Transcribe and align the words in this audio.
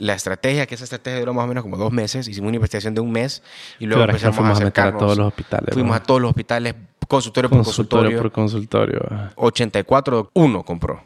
la 0.00 0.14
estrategia, 0.14 0.66
que 0.66 0.74
esa 0.74 0.84
estrategia 0.84 1.20
duró 1.20 1.34
más 1.34 1.44
o 1.44 1.48
menos 1.48 1.62
como 1.62 1.76
dos 1.76 1.92
meses, 1.92 2.26
hicimos 2.26 2.48
una 2.48 2.56
investigación 2.56 2.94
de 2.94 3.00
un 3.02 3.12
mes 3.12 3.42
y 3.78 3.84
luego 3.86 4.00
Claro, 4.00 4.12
empezamos 4.12 4.36
fuimos 4.36 4.58
a 4.58 4.62
a 4.62 4.64
meter 4.64 4.80
a 4.82 4.86
acercarnos. 4.86 4.98
todos 5.00 5.18
los 5.18 5.26
hospitales, 5.28 5.68
Fuimos 5.74 5.96
a 5.96 6.02
todos 6.02 6.20
los 6.22 6.28
hospitales, 6.30 6.74
consultorio 7.06 7.50
por 7.50 7.58
Consultorio 7.64 8.18
consultorio. 8.18 8.22
por 8.22 8.32
consultorio. 8.32 9.00
ah. 9.10 9.30
84, 9.36 10.30
uno 10.34 10.62
compró. 10.64 11.02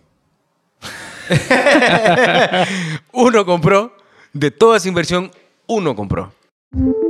uno 3.13 3.45
compró. 3.45 3.97
De 4.33 4.51
toda 4.51 4.77
esa 4.77 4.89
inversión, 4.89 5.31
uno 5.67 5.95
compró. 5.97 6.33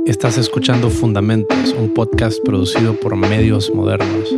Estás 0.05 0.37
escuchando 0.37 0.89
Fundamentos, 0.89 1.73
un 1.77 1.93
podcast 1.93 2.39
producido 2.43 2.99
por 2.99 3.15
Medios 3.15 3.71
Modernos. 3.73 4.29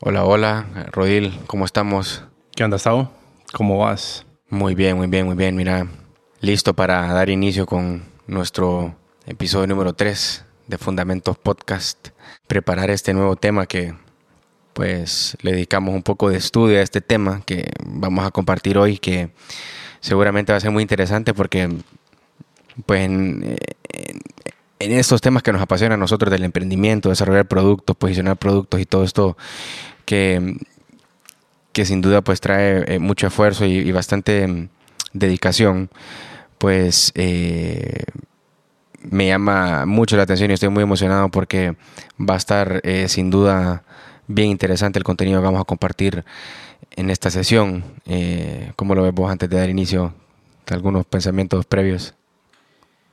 Hola, 0.00 0.24
hola, 0.24 0.66
Rodil, 0.92 1.38
¿cómo 1.46 1.64
estamos? 1.64 2.24
¿Qué 2.54 2.64
onda, 2.64 2.78
Sao? 2.78 3.10
¿Cómo 3.52 3.78
vas? 3.78 4.26
Muy 4.48 4.74
bien, 4.74 4.96
muy 4.96 5.06
bien, 5.06 5.26
muy 5.26 5.34
bien. 5.36 5.56
Mira, 5.56 5.86
listo 6.40 6.74
para 6.74 7.12
dar 7.12 7.28
inicio 7.30 7.66
con 7.66 8.04
nuestro 8.26 8.94
episodio 9.26 9.66
número 9.66 9.92
3 9.92 10.44
de 10.66 10.78
Fundamentos 10.78 11.36
Podcast. 11.38 12.08
Preparar 12.46 12.90
este 12.90 13.12
nuevo 13.14 13.36
tema 13.36 13.66
que 13.66 13.94
pues 14.72 15.36
le 15.42 15.52
dedicamos 15.52 15.94
un 15.94 16.02
poco 16.02 16.30
de 16.30 16.36
estudio 16.36 16.78
a 16.78 16.82
este 16.82 17.00
tema 17.00 17.42
que 17.46 17.72
vamos 17.84 18.26
a 18.26 18.30
compartir 18.30 18.76
hoy 18.76 18.98
que 18.98 19.30
seguramente 20.00 20.52
va 20.52 20.58
a 20.58 20.60
ser 20.60 20.72
muy 20.72 20.82
interesante 20.82 21.32
porque 21.32 21.68
pues 22.86 23.02
en, 23.02 23.56
en- 23.92 24.20
en 24.80 24.92
estos 24.92 25.20
temas 25.20 25.42
que 25.42 25.52
nos 25.52 25.62
apasionan 25.62 25.98
a 25.98 26.00
nosotros 26.02 26.30
del 26.30 26.44
emprendimiento, 26.44 27.08
desarrollar 27.08 27.46
productos, 27.46 27.96
posicionar 27.96 28.36
productos 28.36 28.80
y 28.80 28.84
todo 28.84 29.04
esto 29.04 29.36
que 30.04 30.56
que 31.74 31.84
sin 31.84 32.00
duda 32.00 32.22
pues 32.22 32.40
trae 32.40 32.94
eh, 32.94 32.98
mucho 32.98 33.26
esfuerzo 33.26 33.66
y, 33.66 33.72
y 33.72 33.92
bastante 33.92 34.46
mm, 34.46 34.68
dedicación, 35.12 35.90
pues 36.56 37.12
eh, 37.16 38.04
me 39.02 39.26
llama 39.26 39.84
mucho 39.84 40.16
la 40.16 40.22
atención 40.22 40.50
y 40.50 40.54
estoy 40.54 40.70
muy 40.70 40.84
emocionado 40.84 41.28
porque 41.28 41.76
va 42.18 42.34
a 42.34 42.38
estar 42.38 42.80
eh, 42.84 43.08
sin 43.08 43.28
duda 43.28 43.82
bien 44.28 44.48
interesante 44.48 44.98
el 44.98 45.04
contenido 45.04 45.40
que 45.40 45.44
vamos 45.44 45.60
a 45.60 45.64
compartir 45.64 46.24
en 46.92 47.10
esta 47.10 47.28
sesión. 47.28 47.84
¿Cómo 48.76 48.94
lo 48.94 49.02
ves 49.02 49.12
vos 49.12 49.30
antes 49.30 49.50
de 49.50 49.58
dar 49.58 49.68
inicio? 49.68 50.14
¿Algunos 50.70 51.04
pensamientos 51.04 51.66
previos? 51.66 52.14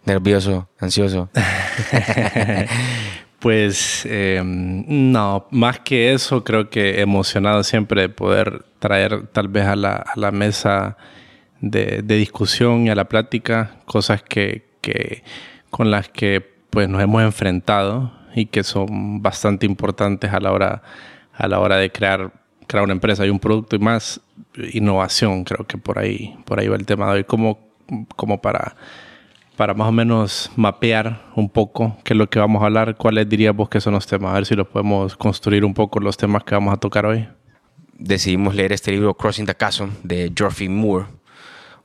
¿Nervioso? 0.06 0.70
¿Ansioso? 0.80 1.30
Pues 3.42 4.06
eh, 4.06 4.40
no, 4.46 5.48
más 5.50 5.80
que 5.80 6.14
eso, 6.14 6.44
creo 6.44 6.70
que 6.70 7.02
emocionado 7.02 7.64
siempre 7.64 8.02
de 8.04 8.10
poder 8.10 8.66
traer 8.78 9.26
tal 9.30 9.48
vez 9.48 9.66
a 9.66 9.76
la, 9.76 10.32
mesa 10.32 10.96
de, 11.60 12.04
discusión 12.04 12.86
y 12.86 12.92
a 12.92 12.96
la 12.96 13.06
plática 13.06 13.78
cosas 13.86 14.22
que, 14.22 14.70
que 14.82 15.24
con 15.72 15.90
las 15.90 16.08
que 16.08 16.48
pues 16.70 16.88
nos 16.88 17.02
hemos 17.02 17.24
enfrentado 17.24 18.14
y 18.36 18.46
que 18.46 18.64
son 18.64 19.24
bastante 19.24 19.66
importantes 19.66 20.32
a 20.32 20.40
la 20.40 20.52
hora, 20.52 20.84
a 21.34 21.48
la 21.48 21.60
hora 21.62 21.78
de 21.78 21.92
crear, 21.92 22.32
crear 22.68 22.84
una 22.84 22.94
empresa 22.94 23.26
y 23.26 23.32
un 23.32 23.40
producto 23.40 23.76
y 23.76 23.80
más 23.80 24.22
innovación. 24.72 25.46
Creo 25.46 25.66
que 25.66 25.80
por 25.80 25.98
ahí, 25.98 26.38
por 26.46 26.60
ahí 26.60 26.68
va 26.68 26.76
el 26.76 26.86
tema 26.86 27.08
de 27.08 27.14
hoy, 27.14 27.24
como 27.24 28.40
para 28.40 28.76
para 29.62 29.76
más 29.76 29.90
o 29.90 29.92
menos 29.92 30.50
mapear 30.56 31.22
un 31.36 31.48
poco 31.48 31.96
qué 32.04 32.16
es 32.16 32.18
lo 32.18 32.28
que 32.28 32.40
vamos 32.40 32.64
a 32.64 32.66
hablar, 32.66 32.98
cuáles 32.98 33.30
dirías 33.30 33.56
vos 33.56 33.70
que 33.70 33.80
son 33.80 33.94
los 33.94 34.08
temas, 34.08 34.32
a 34.32 34.34
ver 34.34 34.48
si 34.48 34.56
los 34.56 34.68
podemos 34.68 35.16
construir 35.16 35.64
un 35.64 35.76
poco 35.76 36.00
los 36.00 36.18
temas 36.18 36.44
que 36.44 36.56
vamos 36.56 36.74
a 36.74 36.78
tocar 36.78 37.06
hoy. 37.06 37.28
decidimos 37.94 38.56
leer 38.56 38.72
este 38.72 38.90
libro 38.90 39.14
Crossing 39.14 39.46
the 39.46 39.54
Chasm 39.54 39.92
de 40.02 40.34
Geoffrey 40.36 40.68
Moore. 40.68 41.06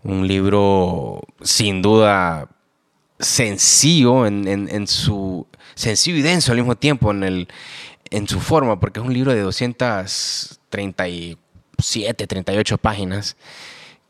Un 0.03 0.27
libro 0.27 1.21
sin 1.43 1.83
duda 1.83 2.49
sencillo 3.19 4.27
en, 4.27 4.87
su 4.87 5.47
sencillo 5.75 6.17
y 6.17 6.23
denso 6.23 6.53
al 6.53 6.59
mismo 6.59 6.77
tiempo 6.77 7.11
en, 7.11 7.47
en 8.09 8.27
su 8.27 8.41
forma, 8.41 8.81
porque 8.81 9.01
es 9.01 9.07
un 9.07 9.13
libro 9.13 9.35
de 9.35 9.43
237, 9.43 12.27
38 12.27 12.79
páginas. 12.79 13.37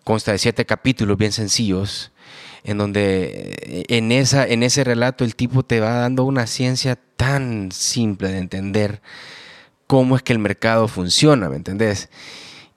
Consta 0.05 0.31
de 0.31 0.39
siete 0.39 0.65
capítulos 0.65 1.19
bien 1.19 1.33
sencillos, 1.33 2.13
en 2.67 2.79
donde 2.79 3.85
en, 3.89 4.11
esa, 4.11 4.45
en 4.45 4.65
ese 4.65 4.83
relato 4.83 5.25
el 5.25 5.37
tipo 5.37 5.63
te 5.63 5.79
va 5.79 5.91
dando 5.91 6.25
una 6.25 6.49
ciencia 6.49 6.99
tan 7.17 7.71
simple 7.71 8.29
de 8.29 8.39
entender 8.39 9.01
cómo 9.87 10.17
es 10.17 10.23
que 10.25 10.33
el 10.33 10.41
mercado 10.41 10.89
funciona, 10.89 11.49
¿me 11.49 11.55
entendés? 11.55 12.11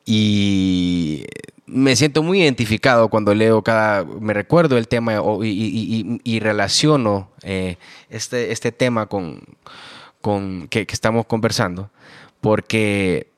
Y 0.06 1.26
me 1.66 1.96
siento 1.96 2.22
muy 2.22 2.40
identificado 2.40 3.10
cuando 3.10 3.34
leo 3.34 3.64
cada, 3.64 4.06
me 4.06 4.36
recuerdo 4.36 4.78
el 4.78 4.88
tema 4.88 5.24
y, 5.44 6.40
relaciono 6.40 7.32
eh, 7.42 7.78
este, 8.12 8.52
este 8.52 8.72
tema 8.72 9.08
con, 9.08 9.42
con 10.22 10.68
que 10.68 10.86
estamos 10.88 11.26
conversando, 11.26 11.90
porque 12.42 13.29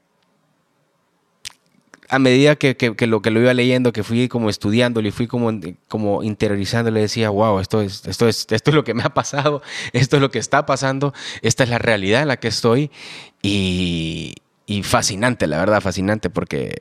a 2.11 2.19
medida 2.19 2.57
que, 2.57 2.75
que- 2.75 3.07
lo 3.07 3.21
que 3.21 3.31
lo 3.31 3.39
iba 3.39 3.53
leyendo, 3.53 3.93
que 3.93 4.03
fui 4.03 4.27
como 4.27 4.49
estudiándolo 4.49 5.07
y 5.07 5.11
fui 5.11 5.27
como, 5.27 5.49
como 5.87 6.23
interiorizando, 6.23 6.91
le 6.91 6.99
decía, 6.99 7.29
wow, 7.29 7.59
esto 7.59 7.81
es, 7.81 8.05
esto, 8.05 8.27
es, 8.27 8.45
esto 8.51 8.71
es 8.71 8.75
lo 8.75 8.83
que 8.83 8.93
me 8.93 9.01
ha 9.03 9.13
pasado, 9.13 9.61
esto 9.93 10.17
es 10.17 10.21
lo 10.21 10.29
que 10.29 10.39
está 10.39 10.65
pasando, 10.65 11.13
esta 11.41 11.63
es 11.63 11.69
la 11.69 11.79
realidad 11.79 12.21
en 12.21 12.27
la 12.27 12.37
que 12.37 12.49
estoy 12.49 12.91
y, 13.41 14.35
y 14.65 14.83
fascinante, 14.83 15.47
la 15.47 15.57
verdad, 15.59 15.79
fascinante, 15.79 16.29
porque, 16.29 16.75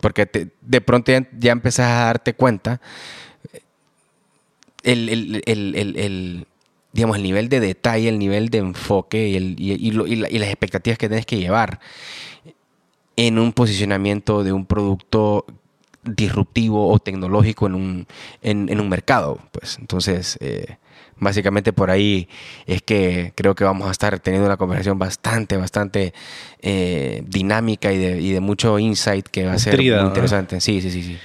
porque 0.00 0.26
te- 0.26 0.48
de 0.60 0.80
pronto 0.80 1.10
ya, 1.10 1.28
ya 1.36 1.50
empezás 1.50 1.88
a 1.90 2.04
darte 2.04 2.34
cuenta 2.34 2.80
el, 4.82 5.08
el- 5.08 5.42
el- 5.46 5.96
el- 5.98 6.46
digamos, 6.92 7.16
el 7.16 7.22
nivel 7.22 7.48
de 7.48 7.60
detalle, 7.60 8.08
el 8.08 8.18
nivel 8.18 8.48
de 8.48 8.58
enfoque 8.58 9.28
y, 9.28 9.36
el- 9.36 9.56
y- 9.58 9.90
lo- 9.92 10.06
y 10.06 10.16
las 10.16 10.48
expectativas 10.48 10.98
que 10.98 11.08
tienes 11.08 11.26
que 11.26 11.38
llevar 11.38 11.80
en 13.26 13.38
un 13.38 13.52
posicionamiento 13.52 14.42
de 14.44 14.52
un 14.52 14.64
producto 14.64 15.44
disruptivo 16.02 16.88
o 16.90 16.98
tecnológico 16.98 17.66
en 17.66 17.74
un, 17.74 18.06
en, 18.42 18.68
en 18.70 18.80
un 18.80 18.88
mercado. 18.88 19.38
Pues 19.52 19.76
entonces, 19.78 20.38
eh, 20.40 20.76
básicamente 21.18 21.74
por 21.74 21.90
ahí 21.90 22.28
es 22.66 22.80
que 22.80 23.32
creo 23.34 23.54
que 23.54 23.64
vamos 23.64 23.88
a 23.88 23.90
estar 23.90 24.18
teniendo 24.20 24.46
una 24.46 24.56
conversación 24.56 24.98
bastante, 24.98 25.58
bastante 25.58 26.14
eh, 26.62 27.22
dinámica 27.26 27.92
y 27.92 27.98
de, 27.98 28.20
y 28.22 28.30
de 28.32 28.40
mucho 28.40 28.78
insight 28.78 29.26
que 29.28 29.44
va 29.44 29.52
a 29.52 29.58
ser 29.58 29.76
muy 29.78 29.90
¿no? 29.90 30.06
interesante. 30.06 30.58
Sí, 30.62 30.80
sí, 30.80 30.90
sí, 30.90 31.02
sí. 31.02 31.18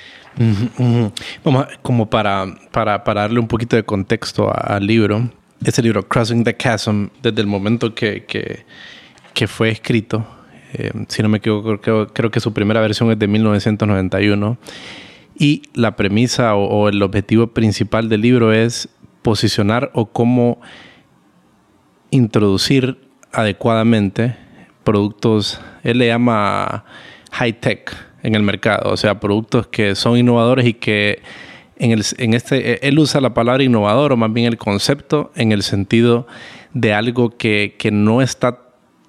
Vamos 1.46 1.64
a- 1.64 1.70
como 1.82 2.10
para, 2.10 2.46
para, 2.72 3.06
para 3.06 3.22
darle 3.22 3.40
un 3.40 3.48
poquito 3.48 3.78
de 3.78 3.84
contexto 3.84 4.52
al 4.54 4.86
libro, 4.86 5.30
ese 5.64 5.82
libro, 5.82 6.06
Crossing 6.06 6.44
the 6.44 6.58
Chasm, 6.58 7.06
desde 7.24 7.40
el 7.40 7.48
momento 7.48 7.96
que, 7.96 8.26
que, 8.26 8.66
que 9.34 9.48
fue 9.48 9.70
escrito, 9.70 10.28
eh, 10.78 10.92
si 11.08 11.24
no 11.24 11.30
me 11.30 11.38
equivoco, 11.38 11.80
creo, 11.80 12.32
que 12.32 12.40
su 12.40 12.54
primera 12.54 12.82
versión 12.82 13.12
es 13.12 13.20
de 13.20 13.28
1991, 13.28 14.58
y 15.38 15.64
la 15.74 15.96
premisa 15.96 16.56
o, 16.56 16.66
o 16.66 16.90
el 16.90 17.02
objetivo 17.02 17.48
principal 17.48 18.10
del 18.10 18.22
libro 18.22 18.54
es 18.54 18.90
posicionar 19.22 19.92
o 19.94 20.06
cómo 20.06 20.62
introducir 22.12 22.98
adecuadamente 23.32 24.38
productos, 24.84 25.60
él 25.84 25.98
le 25.98 26.08
llama 26.08 26.86
high 27.32 27.60
tech 27.60 27.92
en 28.24 28.36
el 28.36 28.44
mercado, 28.44 28.92
o 28.92 28.98
sea, 28.98 29.20
productos 29.20 29.68
que 29.68 29.96
son 29.96 30.18
innovadores 30.18 30.66
y 30.66 30.74
que 30.74 31.22
en, 31.78 31.92
el, 31.92 32.04
en 32.18 32.34
este, 32.34 32.88
él 32.88 32.98
usa 32.98 33.20
la 33.20 33.34
palabra 33.34 33.64
innovador 33.64 34.14
o 34.14 34.18
más 34.18 34.32
bien 34.32 34.48
el 34.48 34.58
concepto 34.58 35.32
en 35.36 35.52
el 35.52 35.64
sentido 35.64 36.28
de 36.74 36.94
algo 36.94 37.38
que, 37.38 37.76
que 37.78 37.92
no 37.92 38.22
está 38.22 38.65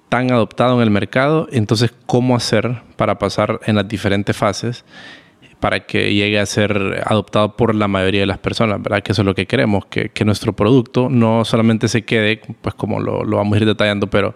tan 0.09 0.31
adoptado 0.31 0.75
en 0.75 0.83
el 0.83 0.91
mercado, 0.91 1.47
entonces 1.51 1.93
cómo 2.05 2.35
hacer 2.35 2.81
para 2.95 3.19
pasar 3.19 3.59
en 3.65 3.75
las 3.75 3.87
diferentes 3.87 4.35
fases 4.35 4.85
para 5.59 5.85
que 5.85 6.13
llegue 6.13 6.39
a 6.39 6.45
ser 6.45 7.03
adoptado 7.05 7.55
por 7.55 7.73
la 7.73 7.87
mayoría 7.87 8.21
de 8.21 8.27
las 8.27 8.37
personas, 8.37 8.81
¿verdad? 8.81 9.01
Que 9.01 9.11
eso 9.11 9.23
es 9.23 9.25
lo 9.25 9.33
que 9.33 9.47
queremos, 9.47 9.85
que, 9.87 10.09
que 10.09 10.23
nuestro 10.23 10.53
producto 10.53 11.09
no 11.09 11.45
solamente 11.45 11.87
se 11.87 12.03
quede, 12.03 12.41
pues 12.61 12.75
como 12.75 12.99
lo, 12.99 13.23
lo 13.23 13.37
vamos 13.37 13.55
a 13.55 13.61
ir 13.61 13.65
detallando, 13.65 14.07
pero 14.07 14.35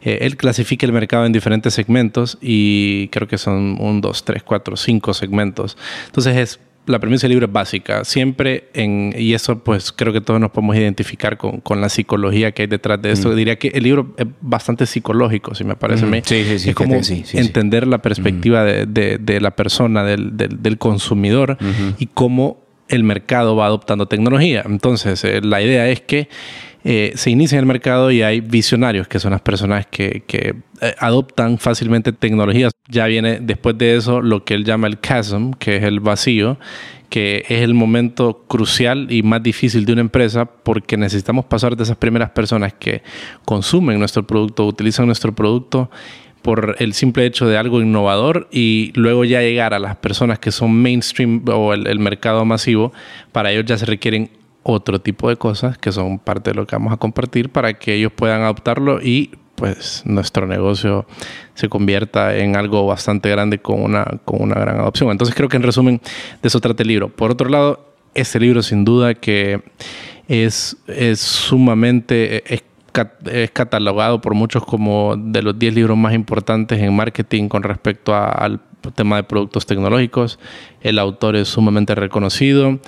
eh, 0.00 0.18
él 0.22 0.36
clasifica 0.36 0.86
el 0.86 0.92
mercado 0.92 1.26
en 1.26 1.32
diferentes 1.32 1.74
segmentos 1.74 2.38
y 2.40 3.08
creo 3.08 3.28
que 3.28 3.38
son 3.38 3.76
un, 3.80 4.00
dos, 4.00 4.24
tres, 4.24 4.42
cuatro, 4.42 4.76
cinco 4.76 5.14
segmentos. 5.14 5.76
Entonces 6.06 6.36
es 6.36 6.60
la 6.86 6.98
premisa 6.98 7.22
del 7.28 7.30
libro 7.32 7.46
es 7.46 7.52
básica. 7.52 8.04
Siempre 8.04 8.64
en, 8.74 9.14
y 9.16 9.34
eso 9.34 9.60
pues 9.60 9.92
creo 9.92 10.12
que 10.12 10.20
todos 10.20 10.40
nos 10.40 10.50
podemos 10.50 10.74
identificar 10.76 11.36
con, 11.36 11.60
con 11.60 11.80
la 11.80 11.88
psicología 11.88 12.52
que 12.52 12.62
hay 12.62 12.68
detrás 12.68 13.00
de 13.00 13.12
esto. 13.12 13.34
Diría 13.34 13.56
que 13.56 13.68
el 13.68 13.84
libro 13.84 14.14
es 14.18 14.26
bastante 14.40 14.86
psicológico, 14.86 15.54
si 15.54 15.62
me 15.64 15.76
parece 15.76 16.04
a 16.04 16.08
mí. 16.08 16.20
Sí, 16.24 16.42
sí, 16.44 16.58
sí, 16.58 16.70
Es 16.70 16.74
como 16.74 17.02
sí, 17.04 17.22
sí, 17.24 17.38
entender 17.38 17.86
la 17.86 17.98
perspectiva 17.98 18.64
de, 18.64 18.86
de- 18.86 19.18
de 19.18 19.40
la 19.40 19.52
persona, 19.52 20.02
del, 20.04 20.36
del- 20.36 20.60
del 20.62 20.78
consumidor 20.78 21.56
y 21.98 22.06
cómo 22.08 22.60
el 22.88 23.04
mercado 23.04 23.54
va 23.56 23.66
adoptando 23.66 24.06
tecnología. 24.06 24.62
Entonces, 24.66 25.22
eh, 25.24 25.40
la 25.42 25.62
idea 25.62 25.88
es 25.88 26.00
que 26.02 26.28
eh, 26.84 27.12
se 27.14 27.30
inicia 27.30 27.56
en 27.56 27.60
el 27.60 27.66
mercado 27.66 28.10
y 28.10 28.22
hay 28.22 28.40
visionarios, 28.40 29.06
que 29.06 29.20
son 29.20 29.32
las 29.32 29.40
personas 29.40 29.86
que, 29.86 30.24
eh, 30.32 30.54
adoptan 30.98 31.58
fácilmente 31.58 32.12
tecnologías. 32.12 32.72
Ya 32.88 33.06
viene 33.06 33.38
después 33.40 33.78
de 33.78 33.96
eso 33.96 34.20
lo 34.20 34.44
que 34.44 34.54
él 34.54 34.64
llama 34.64 34.88
el 34.88 35.00
chasm, 35.00 35.52
que 35.52 35.76
es 35.76 35.84
el 35.84 36.00
vacío, 36.00 36.58
que 37.08 37.44
es 37.48 37.60
el 37.60 37.74
momento 37.74 38.44
crucial 38.48 39.06
y 39.10 39.22
más 39.22 39.42
difícil 39.42 39.84
de 39.84 39.92
una 39.92 40.00
empresa 40.00 40.46
porque 40.46 40.96
necesitamos 40.96 41.44
pasar 41.44 41.76
de 41.76 41.82
esas 41.82 41.96
primeras 41.96 42.30
personas 42.30 42.72
que 42.72 43.02
consumen 43.44 43.98
nuestro 43.98 44.26
producto, 44.26 44.66
utilizan 44.66 45.06
nuestro 45.06 45.34
producto 45.34 45.90
por 46.42 46.76
el 46.80 46.92
simple 46.92 47.24
hecho 47.24 47.46
de 47.46 47.56
algo 47.56 47.80
innovador 47.80 48.48
y 48.50 48.92
luego 48.94 49.24
ya 49.24 49.40
llegar 49.40 49.74
a 49.74 49.78
las 49.78 49.96
personas 49.96 50.38
que 50.38 50.50
son 50.50 50.72
mainstream 50.74 51.44
o 51.48 51.72
el, 51.72 51.98
mercado 52.00 52.44
masivo, 52.44 52.92
para 53.30 53.52
ellos 53.52 53.64
ya 53.64 53.78
se 53.78 53.86
requieren 53.86 54.30
otro 54.62 55.00
tipo 55.00 55.28
de 55.28 55.36
cosas 55.36 55.78
que 55.78 55.92
son 55.92 56.18
parte 56.18 56.50
de 56.50 56.54
lo 56.54 56.66
que 56.66 56.76
vamos 56.76 56.92
a 56.92 56.96
compartir 56.96 57.50
para 57.50 57.74
que 57.74 57.94
ellos 57.94 58.12
puedan 58.14 58.42
adoptarlo 58.42 59.00
y 59.02 59.30
pues 59.54 60.02
nuestro 60.04 60.46
negocio 60.46 61.06
se 61.54 61.68
convierta 61.68 62.36
en 62.36 62.56
algo 62.56 62.86
bastante 62.86 63.30
grande 63.30 63.58
con 63.58 63.82
una, 63.82 64.04
con 64.24 64.42
una 64.42 64.56
gran 64.56 64.80
adopción. 64.80 65.10
Entonces 65.10 65.36
creo 65.36 65.48
que 65.48 65.56
en 65.56 65.62
resumen 65.62 66.00
de 66.42 66.48
eso 66.48 66.60
trata 66.60 66.82
el 66.82 66.88
libro. 66.88 67.08
Por 67.10 67.30
otro 67.30 67.48
lado, 67.48 67.94
este 68.14 68.40
libro 68.40 68.62
sin 68.62 68.84
duda 68.84 69.14
que 69.14 69.62
es, 70.28 70.76
es 70.86 71.20
sumamente 71.20 72.54
es 72.54 73.50
catalogado 73.52 74.20
por 74.20 74.34
muchos 74.34 74.64
como 74.64 75.16
de 75.16 75.42
los 75.42 75.58
10 75.58 75.74
libros 75.74 75.96
más 75.96 76.12
importantes 76.12 76.78
en 76.78 76.94
marketing 76.94 77.48
con 77.48 77.62
respecto 77.62 78.14
al 78.14 78.60
tema 78.94 79.16
de 79.16 79.22
productos 79.22 79.64
tecnológicos. 79.64 80.38
El 80.80 80.98
autor 80.98 81.36
es 81.36 81.48
sumamente 81.48 81.94
reconocido 81.94 82.80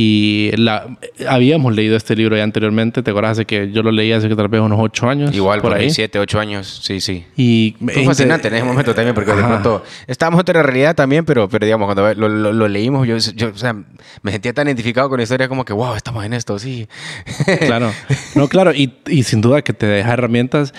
y 0.00 0.52
la, 0.56 0.96
habíamos 1.28 1.74
leído 1.74 1.96
este 1.96 2.14
libro 2.14 2.36
ya 2.36 2.44
anteriormente, 2.44 3.02
¿te 3.02 3.10
acuerdas 3.10 3.36
de 3.38 3.46
que 3.46 3.72
yo 3.72 3.82
lo 3.82 3.90
leí 3.90 4.12
hace 4.12 4.28
que 4.28 4.36
tal 4.36 4.46
vez 4.46 4.60
unos 4.60 4.78
ocho 4.80 5.08
años? 5.08 5.34
Igual, 5.34 5.60
por, 5.60 5.74
ahí, 5.74 5.90
siete, 5.90 6.20
ocho 6.20 6.38
años, 6.38 6.82
sí, 6.84 7.00
sí. 7.00 7.26
Y 7.36 7.74
fue 7.80 8.04
fascinante 8.04 8.46
en 8.46 8.54
ese 8.54 8.64
momento 8.64 8.94
también, 8.94 9.12
porque 9.12 9.32
de 9.32 9.42
pronto 9.42 9.82
estábamos 10.06 10.38
en 10.38 10.42
otra 10.42 10.62
realidad 10.62 10.94
también, 10.94 11.24
pero, 11.24 11.48
pero 11.48 11.66
digamos, 11.66 11.92
cuando 11.92 12.14
lo, 12.14 12.68
leímos, 12.68 13.08
yo, 13.08 13.16
yo, 13.34 13.48
o 13.48 13.58
sea, 13.58 13.74
me 14.22 14.30
sentía 14.30 14.52
tan 14.52 14.68
identificado 14.68 15.08
con 15.08 15.16
la 15.16 15.24
historia 15.24 15.48
como 15.48 15.64
que, 15.64 15.72
wow, 15.72 15.96
estamos 15.96 16.24
en 16.24 16.32
esto, 16.32 16.60
sí. 16.60 16.86
Claro, 17.66 17.90
no, 18.36 18.46
claro, 18.46 18.72
y, 18.72 18.94
y 19.08 19.24
sin 19.24 19.40
duda 19.40 19.62
que 19.62 19.72
te 19.72 19.86
deja 19.86 20.12
herramientas, 20.12 20.74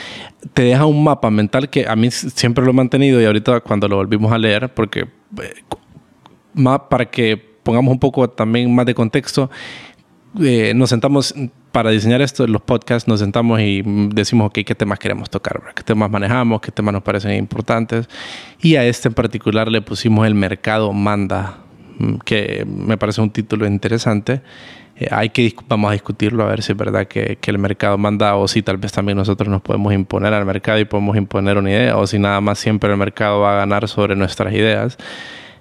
te 0.54 0.62
deja 0.62 0.86
un 0.86 1.04
mapa 1.04 1.30
mental 1.30 1.70
que 1.70 1.86
a 1.90 1.98
mí 1.98 2.10
siempre 2.10 2.64
lo 2.64 2.72
he 2.72 2.74
mantenido 2.74 3.22
y 3.22 3.26
ahorita 3.26 3.60
cuando 3.60 3.90
lo 3.90 3.98
volvimos 3.98 4.32
a 4.32 4.38
leer, 4.38 4.74
porque 4.74 5.10
eh, 5.42 5.56
para 6.90 7.12
que 7.12 7.49
pongamos 7.64 7.92
un 7.92 8.00
poco 8.00 8.30
también 8.30 8.74
más 8.74 8.86
de 8.86 8.96
contexto, 8.96 9.50
eh, 10.40 10.74
nos 10.76 10.90
sentamos 10.90 11.34
para 11.72 11.90
diseñar 11.90 12.22
esto, 12.22 12.46
los 12.46 12.62
podcasts, 12.62 13.08
nos 13.08 13.20
sentamos 13.20 13.60
y 13.62 13.82
decimos, 14.14 14.48
ok, 14.48 14.60
¿qué 14.66 14.76
temas 14.76 15.00
queremos 15.00 15.30
tocar? 15.30 15.62
¿Qué 15.76 15.84
temas 15.84 16.10
manejamos? 16.10 16.62
¿Qué 16.62 16.72
temas 16.72 16.94
nos 16.94 17.04
parecen 17.04 17.32
importantes? 17.34 18.08
Y 18.62 18.76
a 18.76 18.86
este 18.86 19.08
en 19.08 19.14
particular 19.14 19.70
le 19.70 19.82
pusimos 19.82 20.28
El 20.28 20.36
mercado 20.36 20.94
manda, 20.94 21.58
mm, 21.98 22.18
que 22.26 22.66
me 22.66 22.98
parece 22.98 23.22
un 23.22 23.32
título 23.32 23.66
interesante. 23.66 24.42
Eh, 24.98 25.08
hay 25.12 25.30
que 25.30 25.54
vamos 25.68 25.90
a 25.90 25.94
discutirlo 25.94 26.44
a 26.44 26.48
ver 26.48 26.62
si 26.62 26.74
es 26.74 26.78
verdad 26.78 27.08
que, 27.08 27.38
que, 27.40 27.52
el 27.52 27.58
mercado 27.58 27.98
manda 27.98 28.36
o 28.36 28.48
si 28.48 28.62
tal 28.62 28.78
vez 28.78 28.92
también 28.92 29.18
nosotros 29.18 29.50
nos 29.50 29.62
podemos 29.62 29.94
imponer 29.94 30.34
al 30.34 30.46
mercado 30.46 30.80
y 30.80 30.86
podemos 30.86 31.18
imponer 31.18 31.58
una 31.58 31.72
idea 31.72 31.98
o 31.98 32.06
si 32.06 32.20
nada 32.20 32.42
más 32.42 32.60
siempre 32.60 32.92
el 32.92 32.98
mercado 32.98 33.40
va 33.42 33.54
a 33.54 33.56
ganar 33.58 33.88
sobre 33.88 34.16
nuestras 34.16 34.54
ideas. 34.54 34.98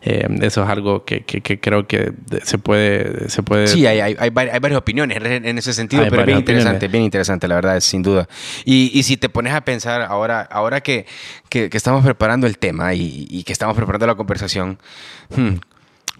Eh, 0.02 0.26
eso 0.42 0.62
es 0.62 0.68
algo 0.68 1.04
que, 1.04 1.22
que, 1.24 1.60
creo 1.60 1.86
que 1.86 2.12
se 2.44 2.58
puede... 2.58 3.28
Se 3.28 3.42
puede 3.42 3.66
sí, 3.66 3.86
hay, 3.86 4.00
hay, 4.00 4.16
hay, 4.18 4.30
varias 4.30 4.78
opiniones 4.78 5.18
en 5.22 5.58
ese 5.58 5.72
sentido, 5.72 6.04
pero 6.08 6.24
bien 6.24 6.38
interesante, 6.38 6.88
bien 6.88 7.04
interesante, 7.04 7.48
la 7.48 7.56
verdad, 7.56 7.80
sin 7.80 8.02
duda. 8.02 8.28
Y, 8.64 8.90
y, 8.94 9.02
si 9.02 9.16
te 9.16 9.28
pones 9.28 9.52
a 9.52 9.62
pensar 9.62 10.02
ahora, 10.02 10.42
ahora 10.42 10.80
que, 10.80 11.06
que, 11.48 11.68
estamos 11.72 12.04
preparando 12.04 12.46
el 12.46 12.58
tema 12.58 12.94
y, 12.94 13.26
y, 13.28 13.42
que 13.44 13.52
estamos 13.52 13.76
preparando 13.76 14.06
la 14.06 14.14
conversación, 14.14 14.78
hmm, 15.34 15.54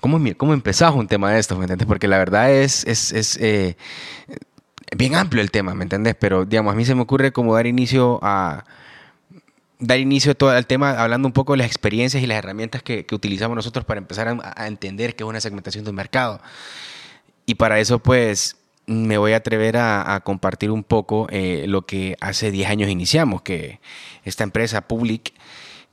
¿cómo, 0.01 0.21
¿cómo 0.37 0.55
empezás 0.55 0.95
un 0.95 1.07
tema 1.07 1.33
de 1.33 1.39
esto? 1.39 1.57
¿Me 1.57 1.65
entiendes? 1.65 1.87
Porque 1.87 2.09
la 2.09 2.19
verdad 2.19 2.51
es... 2.51 2.85
es, 2.85 3.13
es 3.13 3.37
eh, 3.41 3.77
bien 4.97 5.15
amplio 5.15 5.43
el 5.43 5.51
tema, 5.51 5.75
¿me 5.75 5.85
entiendes? 5.85 6.17
Pero, 6.19 6.45
digamos, 6.45 6.73
a 6.73 6.77
mí 6.77 6.85
se 6.85 6.95
me 6.95 7.03
ocurre 7.03 7.33
como 7.33 7.55
dar 7.55 7.67
inicio 7.67 8.19
a 8.23 8.65
dar 9.79 9.99
inicio 9.99 10.35
a 10.41 10.59
el 10.59 10.67
tema 10.67 10.91
hablando 10.91 11.29
un 11.29 11.33
poco 11.33 11.53
de 11.53 11.59
las 11.59 11.67
experiencias 11.67 12.23
y 12.23 12.27
las 12.27 12.39
herramientas 12.39 12.83
que, 12.83 13.07
utilizamos 13.13 13.55
nosotros 13.55 13.85
para 13.85 13.99
empezar 13.99 14.29
a, 14.43 14.67
entender 14.67 15.15
qué 15.15 15.25
es 15.25 15.29
una 15.29 15.41
segmentación 15.41 15.85
de 15.85 15.91
un 15.91 15.97
mercado. 15.97 16.41
Y 17.47 17.55
para 17.55 17.79
eso, 17.81 17.99
pues, 18.01 18.57
me 18.87 19.19
voy 19.19 19.33
a 19.33 19.37
atrever 19.37 19.77
a, 19.77 20.21
compartir 20.25 20.71
un 20.71 20.83
poco 20.83 21.29
eh, 21.31 21.65
lo 21.69 21.87
que 21.87 22.17
hace 22.21 22.51
10 22.51 22.69
años 22.69 22.91
iniciamos, 22.91 23.43
que 23.43 23.81
esta 24.25 24.45
empresa 24.45 24.83
Public, 24.83 25.33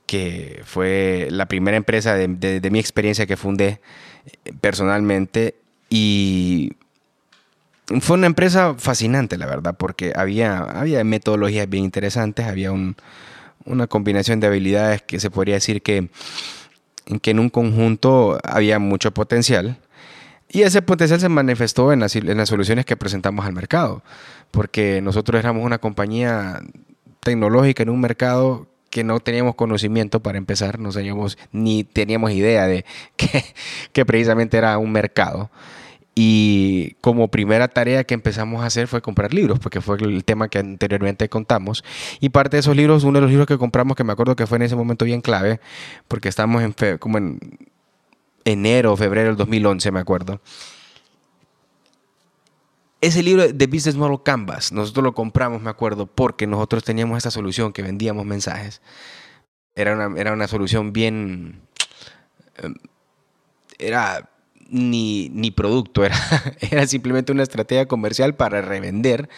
que 0.06 0.62
fue 0.64 1.28
la 1.30 1.46
primera 1.46 1.76
empresa 1.76 2.14
de, 2.14 2.70
mi 2.70 2.78
experiencia 2.78 3.26
que 3.26 3.36
fundé 3.36 3.80
eh, 4.44 4.52
personalmente 4.60 5.56
y 5.88 6.72
fue 8.00 8.16
una 8.16 8.26
empresa 8.26 8.74
fascinante, 8.78 9.38
la 9.38 9.46
verdad, 9.46 9.76
porque 9.78 10.12
había, 10.16 10.58
había 10.58 11.04
metodologías 11.04 11.68
bien 11.68 11.84
interesantes, 11.84 12.46
había 12.46 12.72
un, 12.72 12.96
una 13.64 13.86
combinación 13.86 14.40
de 14.40 14.46
habilidades 14.46 15.02
que 15.02 15.20
se 15.20 15.30
podría 15.30 15.54
decir 15.54 15.82
que, 15.82 16.08
que 17.22 17.30
en 17.30 17.38
un 17.38 17.50
conjunto 17.50 18.38
había 18.44 18.78
mucho 18.78 19.12
potencial. 19.12 19.78
Y 20.48 20.62
ese 20.62 20.82
potencial 20.82 21.20
se 21.20 21.28
manifestó 21.28 21.92
en 21.92 22.00
las, 22.00 22.14
en 22.14 22.36
las 22.36 22.48
soluciones 22.48 22.84
que 22.84 22.96
presentamos 22.96 23.44
al 23.46 23.52
mercado, 23.52 24.02
porque 24.50 25.00
nosotros 25.02 25.38
éramos 25.38 25.64
una 25.64 25.78
compañía 25.78 26.60
tecnológica 27.20 27.82
en 27.82 27.90
un 27.90 28.00
mercado 28.00 28.68
que 28.90 29.02
no 29.02 29.18
teníamos 29.20 29.56
conocimiento 29.56 30.20
para 30.20 30.38
empezar, 30.38 30.78
no 30.78 30.92
sabíamos 30.92 31.36
ni 31.52 31.84
teníamos 31.84 32.30
idea 32.30 32.66
de 32.66 32.84
que, 33.16 33.44
que 33.92 34.06
precisamente 34.06 34.56
era 34.56 34.78
un 34.78 34.92
mercado. 34.92 35.50
Y 36.18 36.94
como 37.02 37.28
primera 37.28 37.68
tarea 37.68 38.02
que 38.04 38.14
empezamos 38.14 38.62
a 38.62 38.66
hacer 38.66 38.88
fue 38.88 39.02
comprar 39.02 39.34
libros, 39.34 39.58
porque 39.58 39.82
fue 39.82 39.98
el 39.98 40.24
tema 40.24 40.48
que 40.48 40.58
anteriormente 40.58 41.28
contamos. 41.28 41.84
Y 42.20 42.30
parte 42.30 42.56
de 42.56 42.60
esos 42.60 42.74
libros, 42.74 43.04
uno 43.04 43.18
de 43.18 43.20
los 43.20 43.30
libros 43.30 43.46
que 43.46 43.58
compramos, 43.58 43.98
que 43.98 44.02
me 44.02 44.14
acuerdo 44.14 44.34
que 44.34 44.46
fue 44.46 44.56
en 44.56 44.62
ese 44.62 44.76
momento 44.76 45.04
bien 45.04 45.20
clave, 45.20 45.60
porque 46.08 46.30
estábamos 46.30 46.62
en 46.62 46.98
como 46.98 47.18
en 47.18 47.38
enero 48.46 48.96
febrero 48.96 49.28
del 49.28 49.36
2011, 49.36 49.92
me 49.92 50.00
acuerdo. 50.00 50.40
Ese 53.02 53.22
libro 53.22 53.52
de 53.52 53.66
Business 53.66 53.96
Model 53.96 54.22
Canvas, 54.22 54.72
nosotros 54.72 55.04
lo 55.04 55.12
compramos, 55.12 55.60
me 55.60 55.68
acuerdo, 55.68 56.06
porque 56.06 56.46
nosotros 56.46 56.82
teníamos 56.82 57.18
esa 57.18 57.30
solución 57.30 57.74
que 57.74 57.82
vendíamos 57.82 58.24
mensajes. 58.24 58.80
Era 59.74 59.92
una, 59.94 60.18
era 60.18 60.32
una 60.32 60.48
solución 60.48 60.94
bien... 60.94 61.60
Em, 62.56 62.74
era 63.78 64.30
ni, 64.70 65.28
ni 65.30 65.50
producto, 65.50 66.04
era, 66.04 66.16
era 66.60 66.86
simplemente 66.86 67.32
una 67.32 67.42
estrategia 67.42 67.86
comercial 67.86 68.34
para 68.34 68.62
revender. 68.62 69.28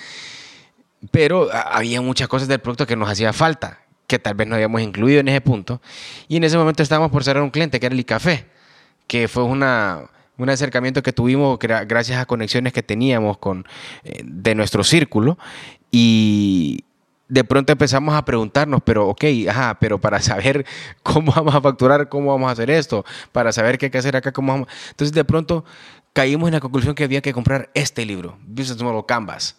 Pero 1.10 1.48
había 1.52 2.00
muchas 2.00 2.28
cosas 2.28 2.48
del 2.48 2.58
producto 2.58 2.86
que 2.86 2.96
nos 2.96 3.08
hacía 3.08 3.32
falta, 3.32 3.80
que 4.06 4.18
tal 4.18 4.34
vez 4.34 4.48
no 4.48 4.56
habíamos 4.56 4.80
incluido 4.80 5.20
en 5.20 5.28
ese 5.28 5.40
punto. 5.40 5.80
Y 6.26 6.36
en 6.36 6.44
ese 6.44 6.58
momento 6.58 6.82
estábamos 6.82 7.12
por 7.12 7.22
cerrar 7.22 7.42
un 7.42 7.50
cliente, 7.50 7.78
que 7.78 7.86
era 7.86 7.94
el 7.94 8.04
café 8.04 8.46
que 9.08 9.26
fue 9.26 9.42
una, 9.42 10.04
un 10.36 10.48
acercamiento 10.50 11.02
que 11.02 11.12
tuvimos 11.12 11.58
gracias 11.58 12.20
a 12.20 12.26
conexiones 12.26 12.72
que 12.72 12.84
teníamos 12.84 13.38
con, 13.38 13.66
eh, 14.04 14.22
de 14.24 14.54
nuestro 14.54 14.84
círculo. 14.84 15.36
Y, 15.90 16.84
de 17.28 17.44
pronto 17.44 17.72
empezamos 17.72 18.14
a 18.14 18.24
preguntarnos, 18.24 18.80
pero 18.84 19.08
ok, 19.08 19.24
ajá, 19.48 19.76
pero 19.78 20.00
para 20.00 20.20
saber 20.20 20.64
cómo 21.02 21.32
vamos 21.32 21.54
a 21.54 21.60
facturar, 21.60 22.08
cómo 22.08 22.32
vamos 22.32 22.48
a 22.48 22.52
hacer 22.52 22.70
esto, 22.70 23.04
para 23.32 23.52
saber 23.52 23.78
qué 23.78 23.86
hay 23.86 23.90
que 23.90 23.98
hacer 23.98 24.16
acá, 24.16 24.32
cómo 24.32 24.52
vamos. 24.52 24.68
Entonces 24.90 25.12
de 25.12 25.24
pronto 25.24 25.64
caímos 26.12 26.48
en 26.48 26.54
la 26.54 26.60
conclusión 26.60 26.94
que 26.94 27.04
había 27.04 27.20
que 27.20 27.32
comprar 27.32 27.70
este 27.74 28.04
libro, 28.04 28.36
Business 28.46 28.82
Model 28.82 29.04
Canvas, 29.06 29.56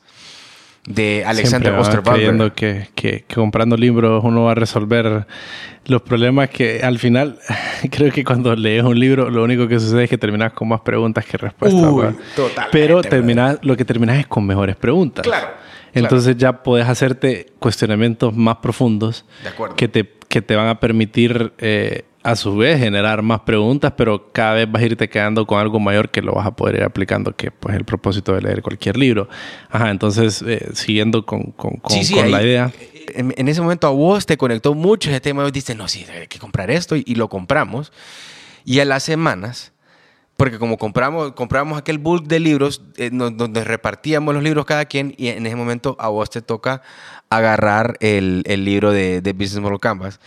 de 0.85 1.23
Alexander 1.25 1.73
Osterwalder. 1.73 2.51
Que, 2.53 2.89
que, 2.95 3.23
que, 3.27 3.35
comprando 3.35 3.77
libros 3.77 4.23
uno 4.23 4.45
va 4.45 4.53
a 4.53 4.55
resolver 4.55 5.27
los 5.85 6.01
problemas 6.01 6.49
que 6.49 6.81
al 6.81 6.97
final 6.97 7.39
creo 7.91 8.11
que 8.11 8.23
cuando 8.23 8.55
lees 8.55 8.83
un 8.83 8.99
libro 8.99 9.29
lo 9.29 9.43
único 9.43 9.67
que 9.67 9.79
sucede 9.79 10.05
es 10.05 10.09
que 10.09 10.17
terminas 10.17 10.53
con 10.53 10.67
más 10.67 10.81
preguntas 10.81 11.25
que 11.25 11.37
respuestas. 11.37 12.15
Pero 12.71 13.01
terminas, 13.01 13.59
lo 13.61 13.77
que 13.77 13.85
terminas 13.85 14.17
es 14.17 14.27
con 14.27 14.45
mejores 14.45 14.75
preguntas. 14.75 15.23
Claro. 15.23 15.49
Entonces 15.93 16.37
ya 16.37 16.63
puedes 16.63 16.87
hacerte 16.87 17.47
cuestionamientos 17.59 18.35
más 18.35 18.57
profundos 18.57 19.25
que 19.75 19.87
te, 19.87 20.09
que 20.27 20.41
te 20.41 20.55
van 20.55 20.67
a 20.67 20.79
permitir 20.79 21.53
eh, 21.57 22.05
a 22.23 22.35
su 22.35 22.55
vez 22.57 22.79
generar 22.79 23.21
más 23.21 23.41
preguntas, 23.41 23.93
pero 23.95 24.31
cada 24.31 24.53
vez 24.53 24.71
vas 24.71 24.81
a 24.81 24.85
irte 24.85 25.09
quedando 25.09 25.45
con 25.45 25.59
algo 25.59 25.79
mayor 25.79 26.09
que 26.09 26.21
lo 26.21 26.33
vas 26.33 26.45
a 26.45 26.51
poder 26.55 26.75
ir 26.75 26.83
aplicando, 26.83 27.35
que 27.35 27.51
pues 27.51 27.75
el 27.75 27.85
propósito 27.85 28.33
de 28.33 28.41
leer 28.41 28.61
cualquier 28.61 28.97
libro. 28.97 29.29
Ajá, 29.69 29.89
entonces 29.89 30.43
eh, 30.45 30.69
siguiendo 30.73 31.25
con, 31.25 31.51
con, 31.51 31.77
con, 31.77 32.31
la 32.31 32.43
idea. 32.43 32.71
En, 33.15 33.47
ese 33.47 33.61
momento 33.61 33.87
a 33.87 33.91
vos 33.91 34.25
te 34.25 34.37
conectó 34.37 34.73
mucho 34.73 35.09
ese 35.09 35.21
tema 35.21 35.47
y 35.47 35.51
dices, 35.51 35.75
no, 35.75 35.87
sí, 35.87 36.05
hay 36.13 36.27
que 36.27 36.39
comprar 36.39 36.69
esto 36.69 36.95
y, 36.95 37.03
y 37.05 37.15
lo 37.15 37.29
compramos. 37.29 37.91
Y 38.65 38.79
a 38.81 38.85
las 38.85 39.03
semanas 39.03 39.71
porque 40.39 40.57
como 40.57 40.77
compramos, 40.77 41.33
compramos 41.33 41.77
aquel 41.77 41.97
bulk 41.97 42.25
de 42.25 42.39
libros, 42.39 42.81
eh, 42.95 43.09
donde 43.11 43.61
repartíamos 43.65 44.33
los 44.33 44.41
libros 44.41 44.65
cada 44.65 44.85
quien, 44.85 45.13
y 45.17 45.27
en 45.27 45.45
ese 45.45 45.57
momento 45.57 45.97
a 45.99 46.07
vos 46.07 46.29
te 46.29 46.41
toca 46.41 46.81
agarrar 47.29 47.97
el, 47.99 48.43
el 48.45 48.63
libro 48.63 48.91
de, 48.93 49.19
de 49.19 49.33
Business 49.33 49.59
Model 49.59 49.81
Canvas. 49.81 50.21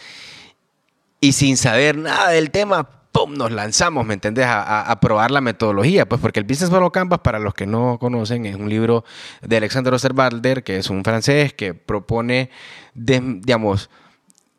Y 1.19 1.33
sin 1.33 1.57
saber 1.57 1.97
nada 1.97 2.29
del 2.29 2.51
tema, 2.51 2.89
¡pum! 3.11 3.33
nos 3.35 3.53
lanzamos, 3.53 4.05
¿me 4.05 4.13
entendés? 4.13 4.45
A, 4.45 4.63
a- 4.63 4.91
a 4.91 5.01
probar 5.01 5.31
la 5.31 5.41
metodología. 5.41 6.07
Pues 6.07 6.21
porque 6.21 6.41
el 6.41 6.45
Business 6.47 6.71
Model 6.71 6.91
Canvas, 6.91 7.21
para 7.21 7.39
los 7.39 7.55
que 7.55 7.67
no 7.67 7.97
conocen, 7.99 8.45
es 8.45 8.57
un 8.57 8.69
libro 8.69 9.05
de 9.41 9.57
Alexander 9.57 9.95
Osterwalder, 9.95 10.63
que 10.63 10.77
es 10.77 10.91
un 10.91 11.05
francés 11.05 11.55
que 11.55 11.73
propone, 11.73 12.51
de- 12.93 13.23
digamos, 13.41 13.89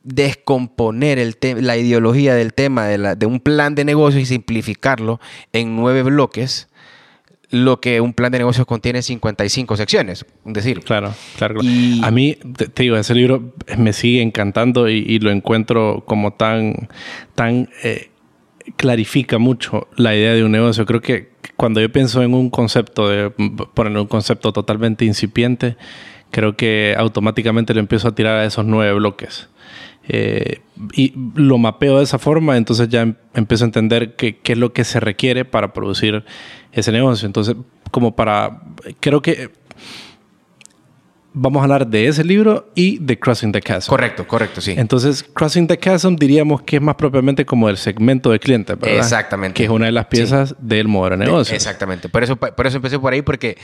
descomponer 0.04 1.20
el 1.20 1.36
la 1.62 1.78
ideología 1.78 2.36
del 2.36 2.54
tema 2.54 2.86
de, 2.88 2.98
la- 2.98 3.16
de 3.16 3.26
un 3.26 3.40
plan 3.40 3.76
de 3.76 3.86
negocio 3.86 4.20
y 4.20 4.26
simplificarlo 4.26 5.20
en 5.54 5.76
nueve 5.76 6.04
bloques, 6.04 6.68
lo 7.50 7.80
que 7.80 8.02
un 8.02 8.14
plan 8.14 8.32
de 8.32 8.40
negocios 8.40 8.66
contiene 8.66 9.02
55 9.02 9.78
secciones. 9.78 10.26
Es 10.46 10.54
decir, 10.54 10.80
Claro, 10.82 11.14
claro. 11.38 11.60
claro. 11.60 11.60
Y- 11.70 12.02
A 12.04 12.10
mí, 12.12 12.38
te, 12.58 12.68
te 12.68 12.84
digo, 12.84 12.98
ese 12.98 13.14
libro 13.14 13.54
me 13.78 13.94
sigue 13.94 14.22
encantando 14.22 14.90
y, 14.90 14.98
y 15.08 15.20
lo 15.20 15.30
encuentro 15.30 16.04
como 16.06 16.34
tan, 16.34 16.90
tan 17.36 17.70
eh, 17.84 18.10
clarifica 18.76 19.38
mucho 19.38 19.88
la 19.98 20.16
idea 20.16 20.34
de 20.34 20.44
un 20.44 20.52
negocio. 20.52 20.86
Creo 20.86 21.02
que 21.02 21.32
cuando 21.56 21.80
yo 21.80 21.92
pienso 21.92 22.24
en 22.24 22.34
un 22.34 22.50
concepto, 22.50 23.08
de 23.08 23.30
poner 23.30 23.96
un 23.98 24.08
concepto 24.08 24.52
totalmente 24.52 25.06
incipiente, 25.06 25.78
creo 26.32 26.56
que 26.58 26.96
automáticamente 26.98 27.74
lo 27.76 27.80
empiezo 27.82 28.08
a 28.08 28.16
tirar 28.16 28.38
a 28.40 28.46
esos 28.46 28.66
nueve 28.66 28.94
bloques. 28.94 29.48
Eh, 30.08 30.60
y 30.94 31.14
lo 31.36 31.58
mapeo 31.58 31.98
de 32.00 32.04
esa 32.04 32.20
forma, 32.20 32.58
entonces 32.58 32.90
ya 32.90 33.02
em- 33.02 33.16
empiezo 33.34 33.64
a 33.64 33.68
entender 33.68 34.16
qué, 34.16 34.38
qué 34.38 34.54
es 34.54 34.58
lo 34.58 34.74
que 34.74 34.84
se 34.84 35.00
requiere 35.00 35.46
para 35.46 35.72
producir 35.74 36.26
ese 36.74 36.92
negocio. 36.92 37.26
Entonces, 37.26 37.56
como 37.92 38.16
para, 38.16 38.62
creo 39.00 39.22
que 39.22 39.50
vamos 41.34 41.62
a 41.62 41.64
hablar 41.64 41.88
de 41.88 42.08
ese 42.08 42.24
libro 42.24 42.70
y 42.76 43.00
de 43.00 43.18
Crossing 43.18 43.52
the 43.52 43.62
Chasm. 43.62 43.90
correcto, 43.90 44.28
correcto, 44.28 44.62
sí. 44.62 44.74
Entonces, 44.78 45.24
Crossing 45.24 45.68
the 45.68 45.78
Chasm 45.78 46.16
diríamos 46.16 46.62
que 46.62 46.76
es 46.78 46.82
más 46.82 46.96
propiamente 46.96 47.46
como 47.46 47.70
el 47.70 47.78
segmento 47.78 48.30
de 48.30 48.40
clientes, 48.40 48.78
¿verdad? 48.78 48.98
Exactamente. 48.98 49.56
Que 49.56 49.64
es 49.64 49.70
una 49.70 49.88
de 49.88 49.92
las 49.94 50.06
piezas 50.08 50.56
del 50.60 50.88
modelo 50.88 51.18
de 51.18 51.26
negocio. 51.26 51.56
Exactamente. 51.56 52.10
Por 52.10 52.24
eso, 52.24 52.36
por 52.36 52.68
eso 52.68 52.78
empecé 52.78 53.00
por 53.00 53.14
ahí, 53.14 53.22
porque, 53.22 53.58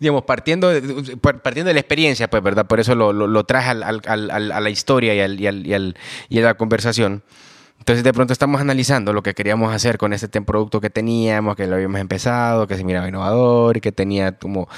digamos, 0.00 0.24
partiendo 0.24 0.70
partiendo 1.42 1.68
de 1.68 1.74
la 1.74 1.80
experiencia, 1.80 2.28
pues, 2.28 2.42
¿verdad? 2.42 2.66
Por 2.66 2.80
eso 2.80 2.94
lo, 2.94 3.12
lo, 3.12 3.26
lo 3.26 3.44
traje 3.44 3.70
al- 3.70 3.82
al- 3.82 4.02
al- 4.30 4.52
a 4.52 4.60
la 4.60 4.70
historia 4.70 5.14
y, 5.14 5.20
al, 5.20 5.40
y, 5.40 5.46
y 5.48 5.94
y 6.28 6.38
a 6.38 6.42
la 6.42 6.54
conversación. 6.54 7.22
Entonces, 7.78 8.04
de 8.04 8.12
pronto 8.12 8.32
estamos 8.32 8.60
analizando 8.60 9.12
lo 9.12 9.24
que 9.24 9.34
queríamos 9.34 9.74
hacer 9.74 9.98
con 9.98 10.12
este 10.12 10.28
producto 10.40 10.80
que 10.80 10.88
teníamos, 10.88 11.56
que 11.56 11.66
lo 11.66 11.74
habíamos 11.74 12.00
empezado, 12.00 12.68
que 12.68 12.76
se 12.76 12.84
miraba 12.84 13.08
innovador 13.08 13.80
que 13.80 13.90
tenía 13.90 14.38
como 14.38 14.68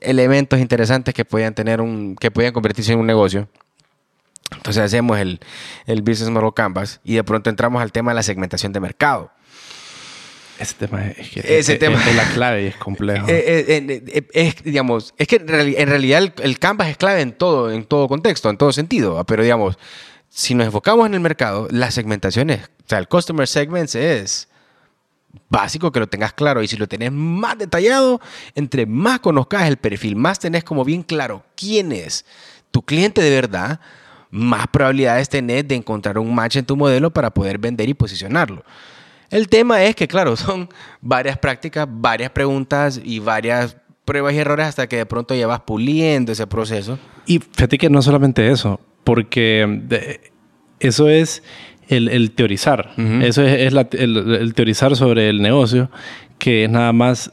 elementos 0.00 0.58
interesantes 0.60 1.14
que 1.14 1.24
podían 1.24 1.54
tener 1.54 1.80
un, 1.80 2.16
que 2.16 2.30
podían 2.30 2.52
convertirse 2.52 2.92
en 2.92 2.98
un 2.98 3.06
negocio. 3.06 3.48
Entonces 4.50 4.82
hacemos 4.82 5.18
el, 5.18 5.40
el 5.86 6.02
Business 6.02 6.28
Model 6.30 6.52
Canvas 6.54 7.00
y 7.02 7.14
de 7.14 7.24
pronto 7.24 7.48
entramos 7.48 7.80
al 7.80 7.92
tema 7.92 8.10
de 8.10 8.16
la 8.16 8.22
segmentación 8.22 8.72
de 8.74 8.80
mercado. 8.80 9.30
Ese 10.58 10.74
tema 10.74 11.06
es, 11.06 11.28
que 11.30 11.40
Ese 11.40 11.74
es- 11.74 11.78
tema- 11.78 12.02
es 12.08 12.16
la 12.16 12.24
clave 12.32 12.64
y 12.64 12.66
es 12.66 12.76
complejo. 12.76 13.26
Eh, 13.28 13.64
eh, 13.68 14.02
eh, 14.08 14.26
es, 14.32 14.62
digamos, 14.64 15.14
es 15.16 15.26
que 15.28 15.36
en, 15.36 15.46
reali- 15.48 15.74
en 15.78 15.88
realidad 15.88 16.22
el, 16.22 16.32
el 16.42 16.58
Canvas 16.58 16.88
es 16.88 16.96
clave 16.96 17.20
en 17.20 17.32
todo, 17.32 17.70
en 17.70 17.84
todo 17.84 18.08
contexto, 18.08 18.50
en 18.50 18.56
todo 18.56 18.72
sentido. 18.72 19.22
Pero 19.24 19.42
digamos, 19.42 19.78
si 20.28 20.54
nos 20.54 20.66
enfocamos 20.66 21.06
en 21.06 21.14
el 21.14 21.20
mercado, 21.20 21.68
las 21.70 21.94
segmentaciones, 21.94 22.60
o 22.84 22.88
sea, 22.88 22.98
el 22.98 23.08
Customer 23.08 23.46
Segments 23.46 23.94
es 23.94 24.48
básico 25.48 25.92
que 25.92 26.00
lo 26.00 26.06
tengas 26.08 26.32
claro. 26.32 26.62
Y 26.62 26.68
si 26.68 26.76
lo 26.76 26.88
tenés 26.88 27.12
más 27.12 27.56
detallado, 27.58 28.20
entre 28.54 28.86
más 28.86 29.20
conozcas 29.20 29.68
el 29.68 29.76
perfil, 29.76 30.16
más 30.16 30.38
tenés 30.38 30.64
como 30.64 30.84
bien 30.84 31.02
claro 31.02 31.44
quién 31.56 31.92
es 31.92 32.24
tu 32.70 32.82
cliente 32.82 33.22
de 33.22 33.30
verdad, 33.30 33.80
más 34.30 34.66
probabilidades 34.68 35.28
tenés 35.28 35.66
de 35.68 35.74
encontrar 35.74 36.18
un 36.18 36.34
match 36.34 36.56
en 36.56 36.64
tu 36.66 36.76
modelo 36.76 37.10
para 37.10 37.30
poder 37.30 37.58
vender 37.58 37.88
y 37.88 37.94
posicionarlo. 37.94 38.64
El 39.30 39.48
tema 39.48 39.82
es 39.84 39.94
que, 39.94 40.08
claro, 40.08 40.36
son 40.36 40.68
varias 41.00 41.36
prácticas, 41.38 41.86
varias 41.90 42.30
preguntas 42.30 43.00
y 43.02 43.18
varias 43.18 43.76
pruebas 44.04 44.32
y 44.34 44.38
errores 44.38 44.66
hasta 44.66 44.86
que 44.88 44.96
de 44.96 45.06
pronto 45.06 45.34
ya 45.34 45.46
vas 45.46 45.60
puliendo 45.60 46.32
ese 46.32 46.46
proceso. 46.46 46.98
Y 47.26 47.38
fíjate 47.40 47.76
que 47.76 47.90
no 47.90 48.00
solamente 48.00 48.50
eso, 48.50 48.80
porque 49.04 49.82
eso 50.80 51.08
es 51.10 51.42
el, 51.88 52.08
el 52.08 52.30
teorizar. 52.32 52.92
Eso 52.96 53.42
es, 53.42 53.60
es 53.60 53.72
la- 53.74 53.88
el, 53.92 54.16
el 54.34 54.54
teorizar 54.54 54.96
sobre 54.96 55.28
el 55.28 55.42
negocio, 55.42 55.90
que 56.38 56.64
es 56.64 56.70
nada 56.70 56.92
más 56.94 57.32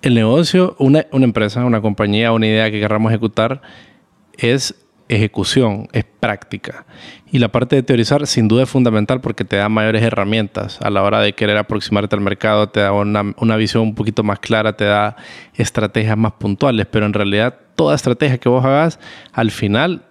el 0.00 0.14
negocio, 0.14 0.74
una, 0.78 1.06
una 1.12 1.24
empresa, 1.24 1.64
una 1.64 1.80
compañía, 1.82 2.32
una 2.32 2.46
idea 2.46 2.70
que 2.70 2.80
querramos 2.80 3.10
ejecutar, 3.12 3.60
es 4.36 4.74
ejecución, 5.08 5.88
es 5.92 6.04
práctica. 6.04 6.86
Y 7.30 7.38
la 7.38 7.48
parte 7.48 7.76
de 7.76 7.82
teorizar 7.82 8.26
sin 8.26 8.48
duda 8.48 8.62
es 8.62 8.68
fundamental 8.70 9.20
porque 9.20 9.44
te 9.44 9.56
da 9.56 9.68
mayores 9.68 10.02
herramientas 10.02 10.78
a 10.80 10.88
la 10.90 11.02
hora 11.02 11.20
de 11.20 11.34
querer 11.34 11.56
aproximarte 11.56 12.14
al 12.16 12.22
mercado, 12.22 12.68
te 12.68 12.80
da 12.80 12.92
una, 12.92 13.34
una 13.38 13.56
visión 13.56 13.82
un 13.82 13.94
poquito 13.94 14.22
más 14.22 14.38
clara, 14.38 14.76
te 14.76 14.84
da 14.84 15.16
estrategias 15.54 16.16
más 16.16 16.32
puntuales, 16.32 16.86
pero 16.90 17.06
en 17.06 17.12
realidad 17.12 17.54
toda 17.74 17.94
estrategia 17.94 18.38
que 18.38 18.48
vos 18.48 18.64
hagas, 18.64 18.98
al 19.32 19.50
final 19.50 20.04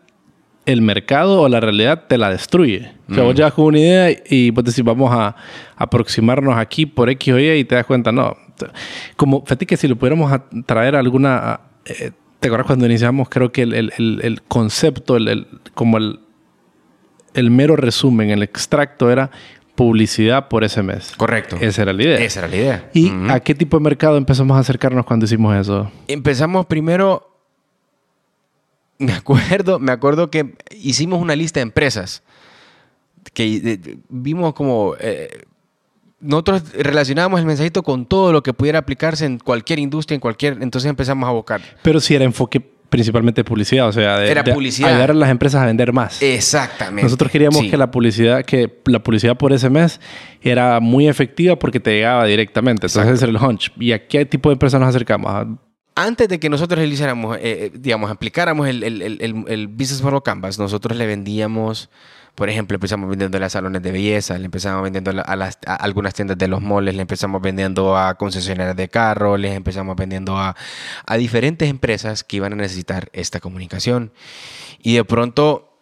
el 0.65 0.81
mercado 0.81 1.41
o 1.41 1.49
la 1.49 1.59
realidad 1.59 2.03
te 2.07 2.17
la 2.17 2.29
destruye. 2.29 2.91
O 3.09 3.13
sea, 3.13 3.23
vos 3.23 3.35
llegas 3.35 3.53
con 3.53 3.65
una 3.65 3.79
idea 3.79 4.17
y 4.29 4.49
vos 4.51 4.63
decís, 4.63 4.83
vamos 4.83 5.11
a 5.13 5.35
aproximarnos 5.75 6.57
aquí 6.57 6.85
por 6.85 7.09
X 7.09 7.33
o 7.33 7.39
Y 7.39 7.51
y 7.59 7.63
te 7.65 7.75
das 7.75 7.85
cuenta, 7.85 8.11
no. 8.11 8.37
Como, 9.17 9.41
fíjate 9.41 9.65
que 9.65 9.75
si 9.75 9.87
lo 9.87 9.95
pudiéramos 9.97 10.31
a- 10.31 10.45
traer 10.65 10.95
alguna... 10.95 11.59
eh, 11.85 12.11
¿Te 12.43 12.49
acuerdas 12.49 12.67
cuando 12.67 12.85
iniciamos? 12.85 13.29
Creo 13.29 13.53
que 13.53 13.61
el, 13.61 13.73
el- 13.73 13.93
el- 13.97 14.19
el 14.21 14.41
concepto, 14.43 15.15
el, 15.15 15.29
el- 15.29 15.47
como 15.73 15.97
el, 15.97 16.19
el 17.33 17.49
mero 17.51 17.77
resumen, 17.77 18.31
el 18.31 18.43
extracto 18.43 19.09
era 19.09 19.31
publicidad 19.75 20.49
por 20.49 20.65
ese 20.65 20.83
mes. 20.83 21.13
Correcto. 21.15 21.55
Esa 21.61 21.83
era 21.83 21.93
la 21.93 22.03
idea. 22.03 22.17
Esa 22.19 22.41
era 22.41 22.47
la 22.49 22.55
idea. 22.57 22.89
¿Y 22.93 23.11
a 23.29 23.39
qué 23.39 23.55
tipo 23.55 23.77
de 23.77 23.83
mercado 23.83 24.17
empezamos 24.17 24.57
a 24.57 24.59
acercarnos 24.59 25.05
cuando 25.05 25.25
hicimos 25.25 25.55
eso? 25.55 25.89
Empezamos 26.09 26.65
primero, 26.65 27.33
me 28.99 29.13
acuerdo, 29.13 29.79
me 29.79 29.93
acuerdo 29.93 30.29
que 30.29 30.53
hicimos 30.71 31.21
una 31.21 31.35
lista 31.37 31.59
de 31.61 31.63
empresas 31.63 32.23
que 33.33 33.97
vimos 34.09 34.53
como 34.53 34.95
eh, 34.99 35.45
nosotros 36.23 36.63
relacionábamos 36.73 37.39
el 37.39 37.45
mensajito 37.45 37.83
con 37.83 38.05
todo 38.05 38.31
lo 38.31 38.41
que 38.41 38.53
pudiera 38.53 38.79
aplicarse 38.79 39.25
en 39.25 39.37
cualquier 39.39 39.79
industria, 39.79 40.15
en 40.15 40.21
cualquier, 40.21 40.57
entonces 40.61 40.89
empezamos 40.89 41.27
a 41.29 41.31
buscar. 41.31 41.61
Pero 41.81 41.99
sí 41.99 42.15
era 42.15 42.25
enfoque 42.25 42.59
principalmente 42.89 43.41
de 43.41 43.45
publicidad, 43.45 43.87
o 43.87 43.91
sea, 43.91 44.19
de, 44.19 44.29
Era 44.29 44.43
de 44.43 44.53
publicidad. 44.53 44.91
ayudar 44.91 45.11
a 45.11 45.13
las 45.15 45.29
empresas 45.31 45.61
a 45.63 45.65
vender 45.65 45.91
más. 45.93 46.21
Exactamente. 46.21 47.01
Nosotros 47.03 47.31
queríamos 47.31 47.59
Sí. 47.59 47.69
que 47.71 47.77
la 47.77 47.89
publicidad, 47.89 48.45
que 48.45 48.81
la 48.85 49.01
publicidad 49.01 49.35
por 49.35 49.51
ese 49.51 49.69
mes 49.69 49.99
era 50.41 50.79
muy 50.79 51.07
efectiva 51.07 51.55
porque 51.57 51.79
te 51.79 51.91
llegaba 51.91 52.25
directamente. 52.25 52.85
Entonces 52.87 53.13
ese 53.15 53.25
era 53.25 53.31
el 53.37 53.43
hunch. 53.43 53.71
¿Y 53.79 53.93
a 53.93 54.07
qué 54.07 54.25
tipo 54.27 54.49
de 54.49 54.53
empresas 54.53 54.79
nos 54.79 54.89
acercamos? 54.89 55.47
Antes 55.95 56.27
de 56.27 56.39
que 56.39 56.49
nosotros 56.49 56.77
realizáramos, 56.77 57.37
eh, 57.37 57.41
eh, 57.43 57.71
digamos, 57.73 58.11
aplicáramos 58.11 58.67
el, 58.67 58.83
el, 58.83 59.01
el, 59.01 59.17
el- 59.21 59.45
el 59.47 59.67
Business 59.67 60.01
Model 60.03 60.21
Canvas, 60.23 60.57
nosotros 60.59 60.95
le 60.97 61.05
vendíamos, 61.07 61.89
por 62.35 62.49
ejemplo, 62.49 62.75
empezamos 62.75 63.09
vendiendo 63.09 63.43
a 63.43 63.49
salones 63.49 63.81
de 63.83 63.91
belleza, 63.91 64.37
le 64.39 64.45
empezamos 64.45 64.81
vendiendo 64.81 65.11
a 65.11 65.75
algunas 65.75 66.15
tiendas 66.15 66.37
de 66.37 66.47
los 66.47 66.61
moles, 66.61 66.95
le 66.95 67.01
empezamos 67.01 67.41
vendiendo 67.41 67.95
a 67.95 68.15
concesionarias 68.15 68.75
de 68.75 68.89
carros, 68.89 69.39
les 69.39 69.55
empezamos 69.55 69.95
vendiendo 69.95 70.37
a, 70.37 70.55
a 71.05 71.17
diferentes 71.17 71.69
empresas 71.69 72.23
que 72.23 72.37
iban 72.37 72.53
a 72.53 72.55
necesitar 72.55 73.09
esta 73.13 73.39
comunicación. 73.39 74.11
Y 74.81 74.95
de 74.95 75.05
pronto, 75.05 75.77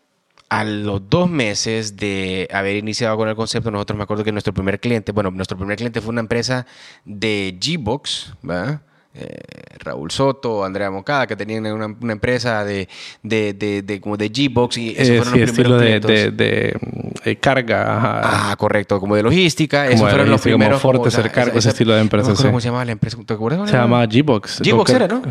a 0.49 0.65
los 0.65 1.09
dos 1.09 1.29
meses 1.29 1.95
de 1.95 2.49
haber 2.51 2.75
iniciado 2.75 3.15
con 3.15 3.29
el 3.29 3.35
concepto, 3.37 3.71
nosotros 3.71 3.95
me 3.95 4.03
acuerdo 4.03 4.25
que 4.25 4.33
nuestro 4.33 4.53
primer 4.53 4.81
cliente, 4.81 5.13
bueno, 5.13 5.31
nuestro 5.31 5.57
primer 5.57 5.77
cliente 5.77 6.01
fue 6.01 6.09
una 6.09 6.19
empresa 6.19 6.67
de 7.05 7.57
G-Box, 7.61 8.33
¿verdad? 8.41 8.81
Eh, 9.13 9.39
Raúl 9.79 10.09
Soto, 10.09 10.63
Andrea 10.63 10.89
Mocada, 10.89 11.27
que 11.27 11.35
tenían 11.35 11.65
una, 11.65 11.87
una 11.87 12.13
empresa 12.13 12.63
de, 12.63 12.87
de, 13.21 13.53
de, 13.53 13.81
de- 13.81 13.99
como 13.99 14.15
de 14.15 14.31
G-Box 14.31 14.77
y 14.77 14.91
esos 14.91 15.09
eh, 15.09 15.17
fueron 15.17 15.33
sí, 15.33 15.39
los 15.41 15.51
primeros 15.51 15.81
de, 15.81 15.85
clientes. 15.87 16.37
de- 16.37 16.45
de, 16.45 16.79
eh, 17.25 17.35
carga. 17.35 17.97
ajá. 17.97 18.51
Ah, 18.51 18.55
correcto, 18.55 18.99
como 19.01 19.15
de 19.17 19.23
logística. 19.23 19.83
Como 19.83 19.89
esos 19.95 20.05
de 20.05 20.09
fueron 20.11 20.29
los 20.29 20.31
logística, 20.45 20.51
como 20.53 20.59
primeros. 20.59 20.81
Como, 20.81 21.01
o 21.01 21.11
sea, 21.11 21.21
Cercargo, 21.23 21.49
esa- 21.51 21.59
ese 21.59 21.69
estilo 21.69 21.93
de 21.93 22.01
empresa, 22.01 22.29
no 22.29 22.35
sí. 22.37 22.43
¿Cómo 22.43 22.61
se 22.61 22.67
llamaba 22.69 22.85
la 22.85 22.91
empresa? 22.93 23.17
¿Te 23.25 23.33
acuerdas? 23.33 23.69
Se 23.69 23.75
llamaba? 23.75 24.05
G-Box. 24.05 24.61
G-Box 24.61 24.91
era, 24.91 25.07
¿no? 25.07 25.21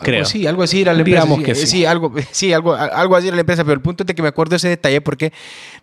Creo. 0.00 0.18
Algo 0.18 0.26
así, 0.28 0.46
algo 0.46 0.62
así 0.62 0.80
era 0.82 0.92
la 0.92 1.00
empresa. 1.00 1.24
Digamos 1.24 1.44
que 1.44 1.54
sí. 1.56 1.66
Sí, 1.66 1.84
algo, 1.84 2.12
sí 2.30 2.52
algo, 2.52 2.74
algo 2.76 3.16
así 3.16 3.26
era 3.26 3.34
la 3.34 3.40
empresa, 3.40 3.64
pero 3.64 3.74
el 3.74 3.80
punto 3.80 4.04
es 4.04 4.06
de 4.06 4.14
que 4.14 4.22
me 4.22 4.28
acuerdo 4.28 4.50
de 4.50 4.56
ese 4.58 4.68
detalle 4.68 5.00
porque 5.00 5.32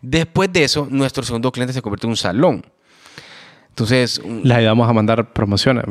después 0.02 0.54
de 0.54 0.64
eso, 0.64 0.88
nuestro 0.90 1.24
segundo 1.24 1.52
cliente 1.52 1.74
se 1.74 1.82
convirtió 1.82 2.08
en 2.08 2.12
un 2.12 2.16
salón. 2.18 2.66
Entonces, 3.76 4.22
les 4.24 4.56
ayudamos 4.56 4.90
a 4.90 4.94
mandar 4.94 5.34
promociones. 5.34 5.84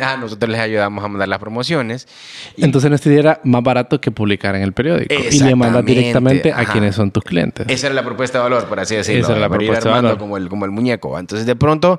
Ah, 0.00 0.16
nosotros 0.20 0.48
les 0.48 0.60
ayudamos 0.60 1.04
a 1.04 1.08
mandar 1.08 1.26
las 1.26 1.40
promociones. 1.40 2.06
Entonces, 2.56 2.86
en 2.86 2.94
este 2.94 3.18
era 3.18 3.40
más 3.42 3.64
barato 3.64 4.00
que 4.00 4.12
publicar 4.12 4.54
en 4.54 4.62
el 4.62 4.72
periódico. 4.72 5.12
Y 5.12 5.40
le 5.40 5.56
mandas 5.56 5.84
directamente 5.84 6.52
a 6.52 6.64
quienes 6.66 6.94
son 6.94 7.10
tus 7.10 7.24
clientes. 7.24 7.66
Esa 7.68 7.88
era 7.88 7.96
la 7.96 8.04
propuesta 8.04 8.38
de 8.38 8.44
valor, 8.44 8.66
por 8.66 8.78
así 8.78 8.94
decirlo. 8.94 9.22
Esa 9.22 9.32
era 9.32 9.40
la 9.40 9.48
propuesta 9.48 9.88
de 9.88 9.94
valor. 9.96 10.18
Como 10.18 10.36
el, 10.36 10.48
como 10.48 10.66
el 10.66 10.70
muñeco. 10.70 11.18
Entonces, 11.18 11.48
de 11.48 11.56
pronto, 11.56 11.98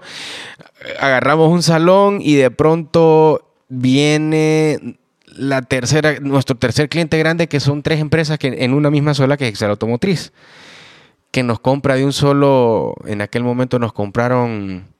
agarramos 0.97 1.51
un 1.51 1.61
salón 1.61 2.19
y 2.21 2.35
de 2.35 2.49
pronto 2.49 3.51
viene 3.67 4.97
la 5.25 5.61
tercera, 5.61 6.21
nuestro 6.21 6.55
tercer 6.55 6.87
cliente 6.87 7.17
grande, 7.17 7.47
que 7.47 7.59
son 7.59 7.83
tres 7.83 7.99
empresas 7.99 8.39
que 8.39 8.63
en 8.63 8.73
una 8.73 8.89
misma 8.89 9.13
sola, 9.13 9.35
que 9.35 9.43
es 9.43 9.49
Excel 9.49 9.71
Automotriz, 9.71 10.31
que 11.31 11.43
nos 11.43 11.59
compra 11.59 11.95
de 11.95 12.05
un 12.05 12.13
solo, 12.13 12.95
en 13.05 13.21
aquel 13.21 13.43
momento 13.43 13.77
nos 13.77 13.91
compraron 13.91 14.95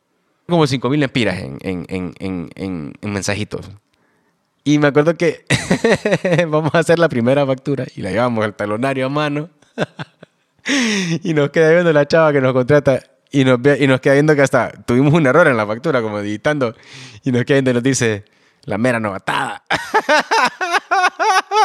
como 0.47 0.65
5 0.65 0.89
mil 0.89 1.03
empiras 1.03 1.39
en, 1.39 1.57
en, 1.61 2.13
en, 2.19 2.49
en, 2.55 2.93
mensajitos. 3.01 3.69
Y 4.63 4.79
me 4.79 4.87
acuerdo 4.87 5.15
que 5.15 5.45
vamos 6.47 6.73
a 6.73 6.79
hacer 6.79 6.99
la 6.99 7.09
primera 7.09 7.45
factura 7.45 7.85
y 7.95 8.01
la 8.01 8.11
llevamos 8.11 8.43
al 8.43 8.55
talonario 8.55 9.05
a 9.05 9.09
mano. 9.09 9.49
y 11.23 11.33
nos 11.33 11.49
queda 11.51 11.71
viendo 11.71 11.93
la 11.93 12.07
chava 12.07 12.33
que 12.33 12.41
nos 12.41 12.53
contrata 12.53 13.01
y 13.31 13.43
nos, 13.45 13.59
y 13.79 13.87
nos 13.87 14.01
queda 14.01 14.13
viendo 14.13 14.35
que 14.35 14.41
hasta 14.41 14.71
tuvimos 14.71 15.13
un 15.13 15.25
error 15.25 15.47
en 15.47 15.57
la 15.57 15.65
factura, 15.65 16.01
como 16.01 16.19
editando. 16.19 16.75
Y 17.23 17.31
nos 17.31 17.45
queda 17.45 17.55
viendo 17.55 17.71
y 17.71 17.73
nos 17.75 17.83
dice, 17.83 18.25
la 18.63 18.77
mera 18.77 18.99
novatada. 18.99 19.63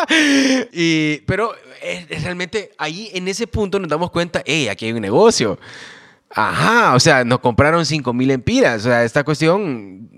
y, 0.72 1.18
pero 1.26 1.52
realmente 2.22 2.72
ahí 2.78 3.10
en 3.12 3.28
ese 3.28 3.46
punto 3.46 3.78
nos 3.78 3.88
damos 3.88 4.10
cuenta, 4.10 4.42
hey, 4.44 4.68
aquí 4.68 4.86
hay 4.86 4.92
un 4.92 5.00
negocio. 5.00 5.58
Ajá, 6.34 6.94
o 6.94 7.00
sea, 7.00 7.24
nos 7.24 7.40
compraron 7.40 7.84
5 7.84 8.12
mil 8.12 8.30
empiras. 8.30 8.82
O 8.82 8.84
sea, 8.84 9.04
esta 9.04 9.22
cuestión 9.24 10.08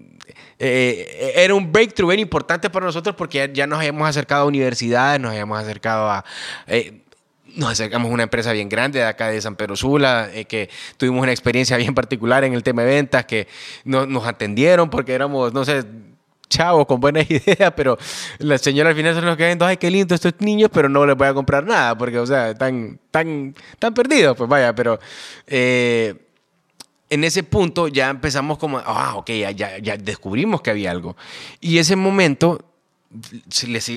eh, 0.59 1.33
era 1.37 1.55
un 1.55 1.73
breakthrough 1.73 2.11
bien 2.11 2.21
importante 2.21 2.71
para 2.71 2.87
nosotros 2.87 3.17
porque 3.17 3.51
ya, 3.53 3.67
nos 3.67 3.79
habíamos 3.79 4.09
acercado 4.09 4.43
a 4.43 4.47
universidades, 4.47 5.21
nos 5.21 5.33
habíamos 5.33 5.59
acercado 5.59 6.11
a... 6.11 6.25
Eh, 6.67 7.01
nos 7.57 7.71
acercamos 7.71 8.11
a 8.11 8.15
una 8.15 8.25
empresa 8.25 8.53
bien 8.53 8.69
grande 8.69 8.99
de 8.99 9.05
acá 9.05 9.29
de 9.29 9.41
San 9.41 9.55
Pedro 9.55 9.77
Sula, 9.77 10.29
eh, 10.33 10.45
que 10.45 10.69
tuvimos 10.97 11.23
una 11.23 11.31
experiencia 11.31 11.77
bien 11.77 11.95
particular 11.95 12.43
en 12.43 12.53
el 12.53 12.65
tema 12.65 12.83
de 12.83 12.89
ventas, 12.89 13.27
que 13.27 13.47
nos 13.85 14.27
atendieron 14.27 14.91
porque 14.91 15.13
éramos, 15.13 15.53
no 15.53 15.65
sé, 15.65 15.85
chavo 16.55 16.87
con 16.87 17.01
buenas 17.01 17.29
ideas, 17.31 17.73
pero 17.77 17.99
la 18.39 18.59
señora 18.59 18.91
al 18.91 18.97
final 18.97 19.15
nos 19.25 19.37
queda 19.37 19.49
viendo, 19.49 19.67
ay, 19.67 19.77
qué 19.77 19.91
lindo 19.91 20.15
estos 20.15 20.35
niños, 20.39 20.71
pero 20.73 20.89
no 20.89 21.05
les 21.05 21.17
voy 21.17 21.29
a 21.29 21.35
comprar 21.35 21.65
nada, 21.65 21.97
porque, 21.97 22.19
o 22.19 22.27
sea, 22.27 22.51
están, 22.51 22.99
tan, 23.11 23.55
tan 23.79 23.95
perdidos, 23.95 24.37
pues 24.37 24.49
vaya, 24.49 24.75
pero 24.75 24.99
eh, 25.47 26.15
en 27.11 27.25
ese 27.25 27.43
punto 27.43 27.89
ya 27.89 28.11
empezamos 28.11 28.59
como, 28.59 28.79
ah, 28.79 29.15
ok, 29.17 29.31
ya, 29.31 29.79
ya, 29.79 29.97
descubrimos 29.97 30.63
que 30.63 30.71
había 30.71 30.91
algo. 30.91 31.17
Y 31.61 31.79
ese 31.79 31.97
momento 31.97 32.65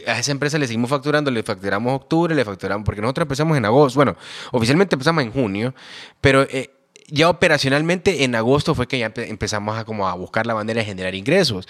a 0.06 0.20
esa 0.20 0.32
empresa 0.32 0.60
le 0.60 0.68
seguimos 0.68 0.92
facturando, 0.92 1.32
le 1.32 1.42
facturamos 1.42 1.96
octubre, 1.96 2.36
le 2.36 2.46
facturamos, 2.46 2.86
porque 2.86 3.02
nosotros 3.02 3.26
empezamos 3.26 3.58
en 3.58 3.66
agosto, 3.66 3.98
bueno, 3.98 4.16
oficialmente 4.52 4.96
empezamos 4.96 5.24
en 5.24 5.32
junio, 5.32 5.74
pero 6.22 6.44
eh, 6.44 6.70
ya 7.08 7.30
operacionalmente 7.30 8.24
en 8.24 8.36
agosto 8.36 8.76
fue 8.76 8.88
que 8.88 9.00
ya 9.00 9.12
empezamos 9.16 9.78
a, 9.78 9.86
como 9.86 10.08
a 10.08 10.14
buscar 10.14 10.46
la 10.46 10.54
manera 10.54 10.82
de 10.82 10.86
generar 10.86 11.16
ingresos. 11.16 11.68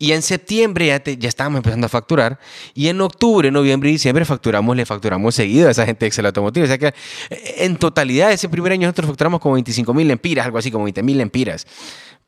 Y 0.00 0.12
en 0.12 0.22
septiembre 0.22 0.86
ya, 0.86 1.02
ya 1.02 1.28
estábamos 1.28 1.58
empezando 1.58 1.86
a 1.86 1.88
facturar. 1.88 2.38
Y 2.72 2.86
en 2.88 3.00
octubre, 3.00 3.50
noviembre 3.50 3.90
y 3.90 3.92
diciembre 3.92 4.24
facturamos, 4.24 4.76
le 4.76 4.86
facturamos 4.86 5.34
seguido 5.34 5.66
a 5.66 5.72
esa 5.72 5.84
gente 5.84 6.04
de 6.04 6.08
Excel 6.08 6.26
Automotive. 6.26 6.64
O 6.64 6.68
sea 6.68 6.78
que 6.78 6.86
eh, 6.86 7.54
en 7.58 7.76
totalidad 7.76 8.30
ese 8.30 8.48
primer 8.48 8.72
año 8.72 8.86
nosotros 8.86 9.08
facturamos 9.08 9.40
como 9.40 9.54
25 9.54 9.92
mil 9.94 10.08
empiras, 10.10 10.46
algo 10.46 10.58
así 10.58 10.70
como 10.70 10.84
20 10.84 11.02
mil 11.02 11.20
empiras. 11.20 11.66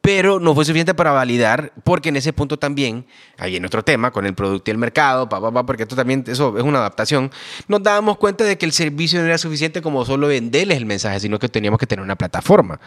Pero 0.01 0.41
no 0.41 0.55
fue 0.55 0.65
suficiente 0.65 0.95
para 0.95 1.13
validar, 1.13 1.73
porque 1.85 2.09
en 2.09 2.17
ese 2.17 2.33
punto 2.33 2.59
también, 2.59 3.07
ahí 3.37 3.57
en 3.57 3.65
otro 3.67 3.85
tema, 3.85 4.11
con 4.11 4.25
el 4.25 4.35
producto 4.35 4.71
y 4.71 4.73
el 4.73 4.79
mercado, 4.79 5.29
pa, 5.29 5.53
pa, 5.53 5.67
porque 5.67 5.83
esto 5.83 5.95
también 5.95 6.25
eso 6.27 6.57
es 6.57 6.65
una 6.65 6.79
adaptación, 6.79 7.31
nos 7.69 7.83
dábamos 7.83 8.17
cuenta 8.17 8.45
de 8.45 8.57
que 8.57 8.65
el 8.65 8.73
servicio 8.73 9.21
no 9.21 9.27
era 9.27 9.37
suficiente 9.37 9.83
como 9.83 10.07
solo 10.07 10.27
venderles 10.27 10.79
el 10.79 10.87
mensaje, 10.87 11.21
sino 11.21 11.39
que 11.39 11.51
teníamos 11.51 11.79
que 11.79 11.87
tener 11.87 12.03
una 12.03 12.17
plataforma. 12.17 12.81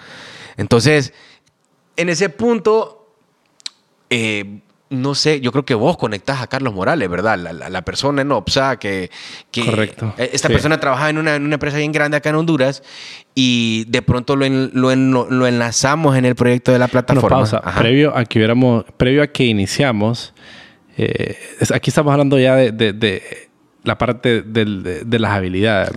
Entonces, 0.58 1.14
en 1.98 2.10
ese 2.10 2.30
punto, 2.30 3.16
eh, 4.10 4.62
no 4.94 5.16
sé, 5.16 5.42
yo 5.42 5.52
creo 5.52 5.66
que 5.66 5.76
vos 5.76 5.98
conectás 5.98 6.42
a 6.42 6.48
Carlos 6.48 6.74
Morales, 6.74 7.10
¿verdad? 7.10 7.38
La, 7.38 7.82
persona 7.84 8.22
en 8.22 8.32
OPSA 8.32 8.78
que... 8.78 9.10
que 9.52 9.66
Correcto. 9.66 10.14
Eh, 10.18 10.30
esta 10.34 10.48
persona 10.50 10.80
trabajaba 10.80 11.10
en 11.10 11.18
una, 11.18 11.36
empresa 11.36 11.78
bien 11.78 11.92
grande 11.92 12.18
acá 12.18 12.30
en 12.30 12.36
Honduras 12.36 12.84
y 13.36 13.86
de 13.88 14.02
pronto 14.02 14.36
lo, 14.36 14.48
lo, 14.48 15.48
enlazamos 15.48 16.16
en 16.16 16.26
el 16.26 16.36
proyecto 16.36 16.72
de 16.72 16.80
la 16.80 16.88
plataforma. 16.88 17.30
pausa. 17.30 17.62
Previo 17.78 18.16
a 18.16 18.26
que 18.26 18.40
hubiéramos, 18.40 18.86
previo 18.98 19.24
a 19.24 19.28
que 19.28 19.46
iniciamos, 19.46 20.34
eh, 20.98 21.38
aquí 21.74 21.90
estamos 21.90 22.12
hablando 22.12 22.40
ya 22.40 22.56
de 22.56 23.50
la 23.84 23.98
parte 23.98 24.42
de, 24.42 25.20
las 25.20 25.32
habilidades, 25.32 25.92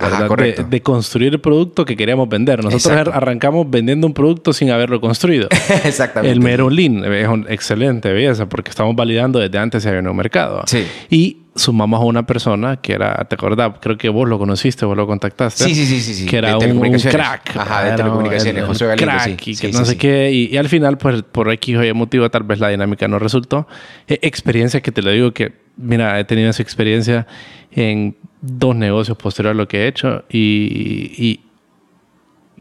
de, 0.69 0.81
construir 0.81 1.33
el 1.33 1.39
producto 1.39 1.85
que 1.85 1.95
queríamos 1.95 2.27
vender. 2.27 2.63
Nosotros 2.63 3.07
arrancamos 3.13 3.69
vendiendo 3.69 4.07
un 4.07 4.13
producto 4.13 4.51
sin 4.51 4.71
haberlo 4.71 4.99
construido. 4.99 5.47
Exactamente. 5.85 6.33
El 6.33 6.41
Merolin 6.41 7.05
es 7.05 7.27
un 7.27 7.45
excelente 7.49 8.11
belleza 8.11 8.47
porque 8.47 8.69
estamos 8.69 8.95
validando 8.95 9.39
desde 9.39 9.57
antes 9.57 9.83
si 9.83 9.89
había 9.89 10.01
un 10.01 10.15
mercado. 10.15 10.63
Sí. 10.65 10.85
Y 11.09 11.43
sumamos 11.55 12.01
a 12.01 12.03
una 12.03 12.25
persona 12.25 12.77
que 12.77 12.93
era, 12.93 13.25
¿te 13.25 13.35
acordás? 13.35 13.73
Creo 13.79 13.97
que 13.97 14.09
vos 14.09 14.27
lo 14.27 14.37
conociste, 14.37 14.85
vos 14.85 14.95
lo 14.95 15.07
contactaste. 15.07 15.63
Sí, 15.63 15.73
sí, 15.73 15.85
sí, 15.85 16.13
sí. 16.13 16.25
Que 16.25 16.37
era 16.37 16.57
un, 16.57 16.97
crack. 16.99 17.55
Ajá, 17.55 17.85
de 17.85 17.95
telecomunicaciones, 17.95 18.65
José 18.65 18.85
Galindo, 18.85 19.11
Crack 19.13 19.47
y 19.47 19.55
que 19.55 19.71
no 19.71 19.85
sé 19.85 19.97
qué. 19.97 20.31
Y, 20.31 20.57
al 20.57 20.69
final, 20.69 20.97
pues 20.97 21.23
por 21.23 21.51
X 21.51 21.77
o 21.77 21.83
Y 21.83 21.93
motivo, 21.93 22.29
tal 22.29 22.43
vez 22.43 22.59
la 22.59 22.69
dinámica 22.69 23.07
no 23.07 23.17
resultó. 23.17 23.67
E, 24.07 24.19
experiencia 24.23 24.81
que 24.81 24.91
te 24.91 25.01
lo 25.01 25.11
digo 25.11 25.31
que, 25.31 25.66
mira, 25.77 26.19
he 26.19 26.23
tenido 26.25 26.49
esa 26.49 26.63
experiencia 26.63 27.27
en 27.71 28.15
dos 28.41 28.75
negocios 28.75 29.17
posteriores 29.17 29.57
a 29.57 29.61
lo 29.61 29.67
que 29.67 29.83
he 29.83 29.87
hecho 29.87 30.25
y, 30.29 31.13
y 31.17 31.39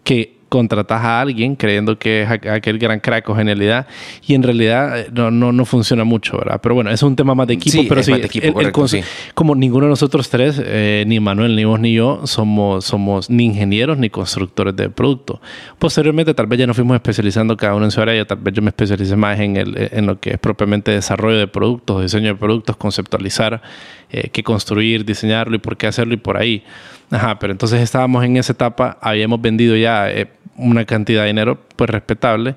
que 0.04 0.35
contratas 0.48 1.02
a 1.02 1.20
alguien 1.20 1.56
creyendo 1.56 1.98
que 1.98 2.22
es 2.22 2.30
aquel 2.30 2.78
gran 2.78 3.00
crack 3.00 3.28
o 3.28 3.34
genialidad 3.34 3.86
y 4.26 4.34
en 4.34 4.42
realidad 4.42 5.00
eh, 5.00 5.08
no, 5.12 5.30
no, 5.30 5.52
no 5.52 5.64
funciona 5.64 6.04
mucho, 6.04 6.38
¿verdad? 6.38 6.60
Pero 6.62 6.74
bueno, 6.74 6.90
es 6.90 7.02
un 7.02 7.16
tema 7.16 7.34
más 7.34 7.46
de 7.46 7.54
equipo, 7.54 7.82
pero 7.88 8.02
sí, 8.02 9.00
como 9.34 9.54
ninguno 9.54 9.86
de 9.86 9.90
nosotros 9.90 10.28
tres, 10.28 10.60
eh, 10.64 11.04
ni 11.06 11.20
Manuel, 11.20 11.56
ni 11.56 11.64
vos, 11.64 11.80
ni 11.80 11.94
yo, 11.94 12.22
somos, 12.24 12.84
somos 12.84 13.28
ni 13.30 13.46
ingenieros 13.46 13.98
ni 13.98 14.10
constructores 14.10 14.76
de 14.76 14.88
producto. 14.88 15.40
Posteriormente 15.78 16.34
tal 16.34 16.46
vez 16.46 16.60
ya 16.60 16.66
nos 16.66 16.76
fuimos 16.76 16.94
especializando 16.94 17.56
cada 17.56 17.74
uno 17.74 17.84
en 17.84 17.90
su 17.90 18.00
área, 18.00 18.24
tal 18.24 18.38
vez 18.38 18.54
yo 18.54 18.62
me 18.62 18.68
especialicé 18.68 19.16
más 19.16 19.38
en, 19.40 19.56
el, 19.56 19.88
en 19.92 20.06
lo 20.06 20.20
que 20.20 20.30
es 20.30 20.38
propiamente 20.38 20.90
desarrollo 20.92 21.38
de 21.38 21.48
productos, 21.48 22.02
diseño 22.02 22.28
de 22.28 22.34
productos, 22.36 22.76
conceptualizar, 22.76 23.62
eh, 24.10 24.30
qué 24.32 24.42
construir, 24.42 25.04
diseñarlo 25.04 25.56
y 25.56 25.58
por 25.58 25.76
qué 25.76 25.86
hacerlo 25.86 26.14
y 26.14 26.18
por 26.18 26.36
ahí. 26.36 26.62
Ajá, 27.10 27.38
pero 27.38 27.52
entonces 27.52 27.80
estábamos 27.80 28.24
en 28.24 28.36
esa 28.36 28.52
etapa, 28.52 28.98
habíamos 29.00 29.40
vendido 29.40 29.76
ya 29.76 30.10
eh, 30.10 30.28
una 30.56 30.84
cantidad 30.84 31.22
de 31.22 31.28
dinero 31.28 31.60
pues 31.76 31.90
respetable 31.90 32.56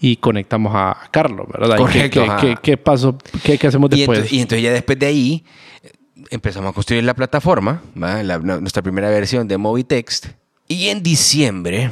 y 0.00 0.16
conectamos 0.16 0.72
a 0.74 0.96
Carlos, 1.10 1.46
¿verdad? 1.52 1.76
Correcto. 1.76 2.24
¿Qué, 2.40 2.56
qué, 2.62 2.76
pasó? 2.76 3.18
¿Qué, 3.42 3.58
hacemos 3.66 3.90
después? 3.90 4.32
Y 4.32 4.40
entonces, 4.40 4.62
ya 4.62 4.72
después 4.72 4.98
de 4.98 5.06
ahí 5.06 5.44
eh, 5.82 5.90
empezamos 6.30 6.70
a 6.70 6.72
construir 6.72 7.04
la 7.04 7.14
plataforma, 7.14 7.82
nuestra 7.94 8.82
primera 8.82 9.10
versión 9.10 9.46
de 9.46 9.58
Movitext. 9.58 10.28
Y 10.66 10.88
en 10.88 11.02
diciembre 11.02 11.90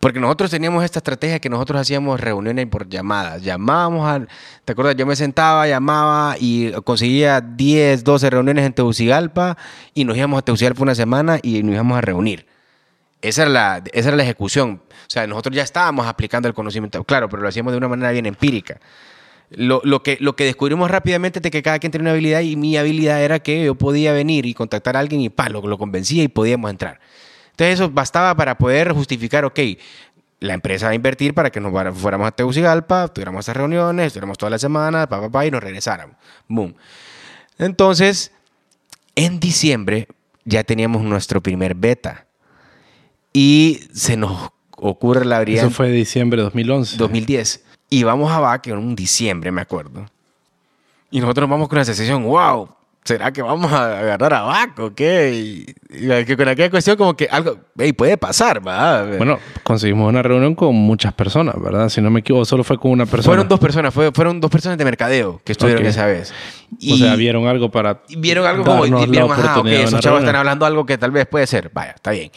porque 0.00 0.20
nosotros 0.20 0.50
teníamos 0.50 0.84
esta 0.84 1.00
estrategia 1.00 1.40
que 1.40 1.48
nosotros 1.48 1.80
hacíamos 1.80 2.20
reuniones 2.20 2.66
por 2.66 2.88
llamadas. 2.88 3.42
Llamábamos 3.42 4.08
a... 4.08 4.26
¿Te 4.64 4.72
acuerdas? 4.72 4.94
Yo 4.96 5.06
me 5.06 5.16
sentaba, 5.16 5.66
llamaba 5.66 6.36
y 6.38 6.70
conseguía 6.82 7.40
10, 7.40 8.04
12 8.04 8.30
reuniones 8.30 8.64
en 8.64 8.72
Tegucigalpa 8.72 9.56
y 9.94 10.04
nos 10.04 10.16
íbamos 10.16 10.38
a 10.38 10.42
Tegucigalpa 10.42 10.82
una 10.82 10.94
semana 10.94 11.40
y 11.42 11.62
nos 11.64 11.74
íbamos 11.74 11.98
a 11.98 12.00
reunir. 12.00 12.46
Esa 13.22 13.42
era 13.42 13.50
la, 13.50 13.82
esa 13.92 14.08
era 14.08 14.16
la 14.16 14.22
ejecución. 14.22 14.82
O 14.88 15.10
sea, 15.10 15.26
nosotros 15.26 15.56
ya 15.56 15.62
estábamos 15.62 16.06
aplicando 16.06 16.46
el 16.46 16.54
conocimiento, 16.54 17.02
claro, 17.02 17.28
pero 17.28 17.42
lo 17.42 17.48
hacíamos 17.48 17.72
de 17.72 17.78
una 17.78 17.88
manera 17.88 18.12
bien 18.12 18.26
empírica. 18.26 18.78
Lo, 19.50 19.80
lo, 19.82 20.04
que, 20.04 20.18
lo 20.20 20.36
que 20.36 20.44
descubrimos 20.44 20.90
rápidamente 20.90 21.40
es 21.42 21.50
que 21.50 21.62
cada 21.62 21.80
quien 21.80 21.90
tenía 21.90 22.02
una 22.02 22.10
habilidad 22.12 22.40
y 22.40 22.54
mi 22.54 22.76
habilidad 22.76 23.20
era 23.22 23.40
que 23.40 23.64
yo 23.64 23.74
podía 23.74 24.12
venir 24.12 24.46
y 24.46 24.54
contactar 24.54 24.96
a 24.96 25.00
alguien 25.00 25.22
y 25.22 25.30
pa, 25.30 25.48
lo, 25.48 25.62
lo 25.62 25.78
convencía 25.78 26.22
y 26.22 26.28
podíamos 26.28 26.70
entrar. 26.70 27.00
Entonces 27.58 27.80
eso 27.80 27.90
bastaba 27.90 28.36
para 28.36 28.56
poder 28.56 28.92
justificar, 28.92 29.44
ok, 29.44 29.58
la 30.38 30.54
empresa 30.54 30.86
va 30.86 30.92
a 30.92 30.94
invertir 30.94 31.34
para 31.34 31.50
que 31.50 31.58
nos 31.60 31.72
fuéramos 31.98 32.28
a 32.28 32.30
Tegucigalpa, 32.30 33.08
tuviéramos 33.08 33.44
esas 33.44 33.56
reuniones, 33.56 34.12
tuviéramos 34.12 34.38
toda 34.38 34.50
la 34.50 34.60
semana, 34.60 35.08
pa, 35.08 35.20
pa, 35.20 35.28
pa, 35.28 35.44
y 35.44 35.50
nos 35.50 35.60
regresáramos. 35.60 36.14
Boom. 36.46 36.76
Entonces, 37.58 38.30
en 39.16 39.40
diciembre 39.40 40.06
ya 40.44 40.62
teníamos 40.62 41.02
nuestro 41.02 41.42
primer 41.42 41.74
beta 41.74 42.28
y 43.32 43.80
se 43.92 44.16
nos 44.16 44.50
ocurre 44.76 45.24
la 45.24 45.40
brillante... 45.40 45.66
Eso 45.66 45.74
fue 45.74 45.90
diciembre 45.90 46.36
de 46.36 46.44
2011. 46.44 46.96
2010. 46.96 47.64
Y 47.90 48.04
vamos 48.04 48.30
a 48.30 48.38
VAC 48.38 48.68
en 48.68 48.78
un 48.78 48.94
diciembre, 48.94 49.50
me 49.50 49.62
acuerdo. 49.62 50.06
Y 51.10 51.20
nosotros 51.20 51.50
vamos 51.50 51.68
con 51.68 51.78
la 51.78 51.84
sensación, 51.84 52.22
wow, 52.22 52.68
¿será 53.04 53.32
que 53.32 53.42
vamos 53.42 53.72
a 53.72 54.00
agarrar 54.00 54.34
a 54.34 54.42
Baco? 54.42 54.94
¿Qué? 54.94 55.32
Y, 55.34 56.24
que 56.24 56.36
con 56.36 56.48
aquella 56.48 56.70
cuestión 56.70 56.96
como 56.96 57.16
que 57.16 57.26
algo, 57.30 57.58
hey, 57.78 57.92
puede 57.92 58.16
pasar, 58.18 58.66
¿va? 58.66 59.04
Bueno, 59.04 59.38
conseguimos 59.62 60.08
una 60.08 60.22
reunión 60.22 60.54
con 60.54 60.74
muchas 60.74 61.12
personas, 61.14 61.54
¿verdad? 61.60 61.88
Si 61.88 62.00
no 62.00 62.10
me 62.10 62.20
equivoco, 62.20 62.44
solo 62.44 62.64
fue 62.64 62.78
con 62.78 62.90
una 62.90 63.06
persona. 63.06 63.24
Fueron 63.24 63.48
dos 63.48 63.58
personas, 63.58 63.94
fueron 63.94 64.40
dos 64.40 64.50
personas 64.50 64.76
de 64.76 64.84
mercadeo 64.84 65.40
que 65.44 65.52
estuvieron 65.52 65.86
esa 65.86 66.06
vez. 66.06 66.32
o 66.90 66.96
sea, 66.96 67.16
vieron 67.16 67.46
algo 67.46 67.70
para. 67.70 68.02
Vieron 68.16 68.46
algo 68.46 68.64
como. 68.64 68.84
Y 68.84 69.06
vieron, 69.06 69.30
ajá, 69.32 69.60
ok, 69.60 69.66
esos 69.66 70.00
chavos 70.00 70.20
están 70.20 70.36
hablando 70.36 70.66
algo 70.66 70.84
que 70.84 70.98
tal 70.98 71.10
vez 71.10 71.26
puede 71.26 71.46
ser. 71.46 71.70
Vaya, 71.72 71.92
está 71.92 72.10
bien. 72.10 72.30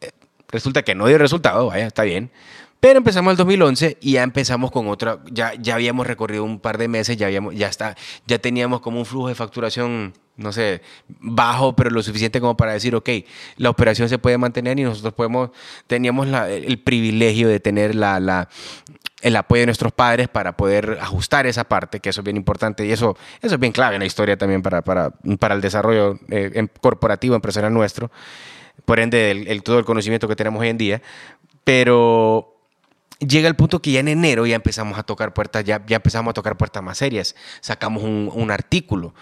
Eh, 0.00 0.10
resulta 0.48 0.82
que 0.82 0.94
no 0.94 1.06
dio 1.06 1.18
resultado, 1.18 1.66
vaya, 1.66 1.86
está 1.86 2.02
bien. 2.02 2.30
Pero 2.84 2.98
empezamos 2.98 3.30
el 3.30 3.38
2011 3.38 3.96
y 4.02 4.12
ya 4.12 4.22
empezamos 4.22 4.70
con 4.70 4.88
otra, 4.88 5.20
ya, 5.32 5.54
ya 5.54 5.76
habíamos 5.76 6.06
recorrido 6.06 6.44
un 6.44 6.60
par 6.60 6.76
de 6.76 6.86
meses, 6.86 7.16
ya, 7.16 7.28
habíamos, 7.28 7.54
ya, 7.54 7.66
está, 7.66 7.96
ya 8.26 8.38
teníamos 8.38 8.82
como 8.82 8.98
un 8.98 9.06
flujo 9.06 9.28
de 9.28 9.34
facturación, 9.34 10.12
no 10.36 10.52
sé, 10.52 10.82
bajo, 11.08 11.74
pero 11.74 11.88
lo 11.88 12.02
suficiente 12.02 12.42
como 12.42 12.58
para 12.58 12.74
decir, 12.74 12.94
ok, 12.94 13.08
la 13.56 13.70
operación 13.70 14.10
se 14.10 14.18
puede 14.18 14.36
mantener 14.36 14.78
y 14.78 14.82
nosotros 14.82 15.14
podemos, 15.14 15.48
teníamos 15.86 16.28
el 16.28 16.78
privilegio 16.78 17.48
de 17.48 17.58
tener 17.58 17.94
la, 17.94 18.20
la, 18.20 18.50
el 19.22 19.34
apoyo 19.36 19.60
de 19.60 19.66
nuestros 19.66 19.92
padres 19.92 20.28
para 20.28 20.54
poder 20.54 20.98
ajustar 21.00 21.46
esa 21.46 21.64
parte, 21.64 22.00
que 22.00 22.10
eso 22.10 22.20
es 22.20 22.24
bien 22.26 22.36
importante 22.36 22.84
y 22.84 22.92
eso, 22.92 23.16
eso 23.40 23.54
es 23.54 23.60
bien 23.60 23.72
clave 23.72 23.94
en 23.96 24.00
la 24.00 24.06
historia 24.06 24.36
también 24.36 24.60
para, 24.60 24.82
para, 24.82 25.08
para 25.38 25.54
el 25.54 25.62
desarrollo 25.62 26.18
eh, 26.28 26.50
em, 26.52 26.68
corporativo, 26.82 27.34
empresarial 27.34 27.72
nuestro, 27.72 28.10
por 28.84 29.00
ende 29.00 29.30
el, 29.30 29.62
todo 29.62 29.78
el 29.78 29.86
conocimiento 29.86 30.28
que 30.28 30.36
tenemos 30.36 30.60
hoy 30.60 30.68
en 30.68 30.76
día. 30.76 31.02
Pero 31.64 32.53
llega 33.20 33.48
el 33.48 33.56
punto 33.56 33.80
que 33.80 33.92
ya 33.92 34.00
en 34.00 34.08
enero 34.08 34.46
ya 34.46 34.56
empezamos 34.56 34.98
a 34.98 35.02
tocar 35.02 35.34
puertas, 35.34 35.64
ya, 35.64 35.84
ya 35.86 35.96
empezamos 35.96 36.30
a 36.30 36.34
tocar 36.34 36.56
puertas 36.56 36.82
más 36.82 36.98
serias. 36.98 37.34
Sacamos 37.60 38.02
un, 38.02 38.30
un 38.32 38.50
artículo 38.50 39.14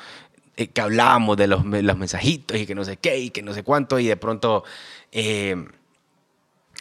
eh, 0.57 0.69
que 0.69 0.81
hablábamos 0.81 1.37
de 1.37 1.47
los, 1.47 1.65
los, 1.65 1.97
mensajitos 1.97 2.59
y 2.59 2.67
que 2.67 2.75
no 2.75 2.85
sé 2.85 2.97
qué 2.97 3.19
y 3.19 3.31
que 3.31 3.43
no 3.43 3.55
sé 3.55 3.63
cuánto 3.63 3.99
y 3.99 4.07
de 4.07 4.17
pronto... 4.17 4.65
Eh, 5.13 5.57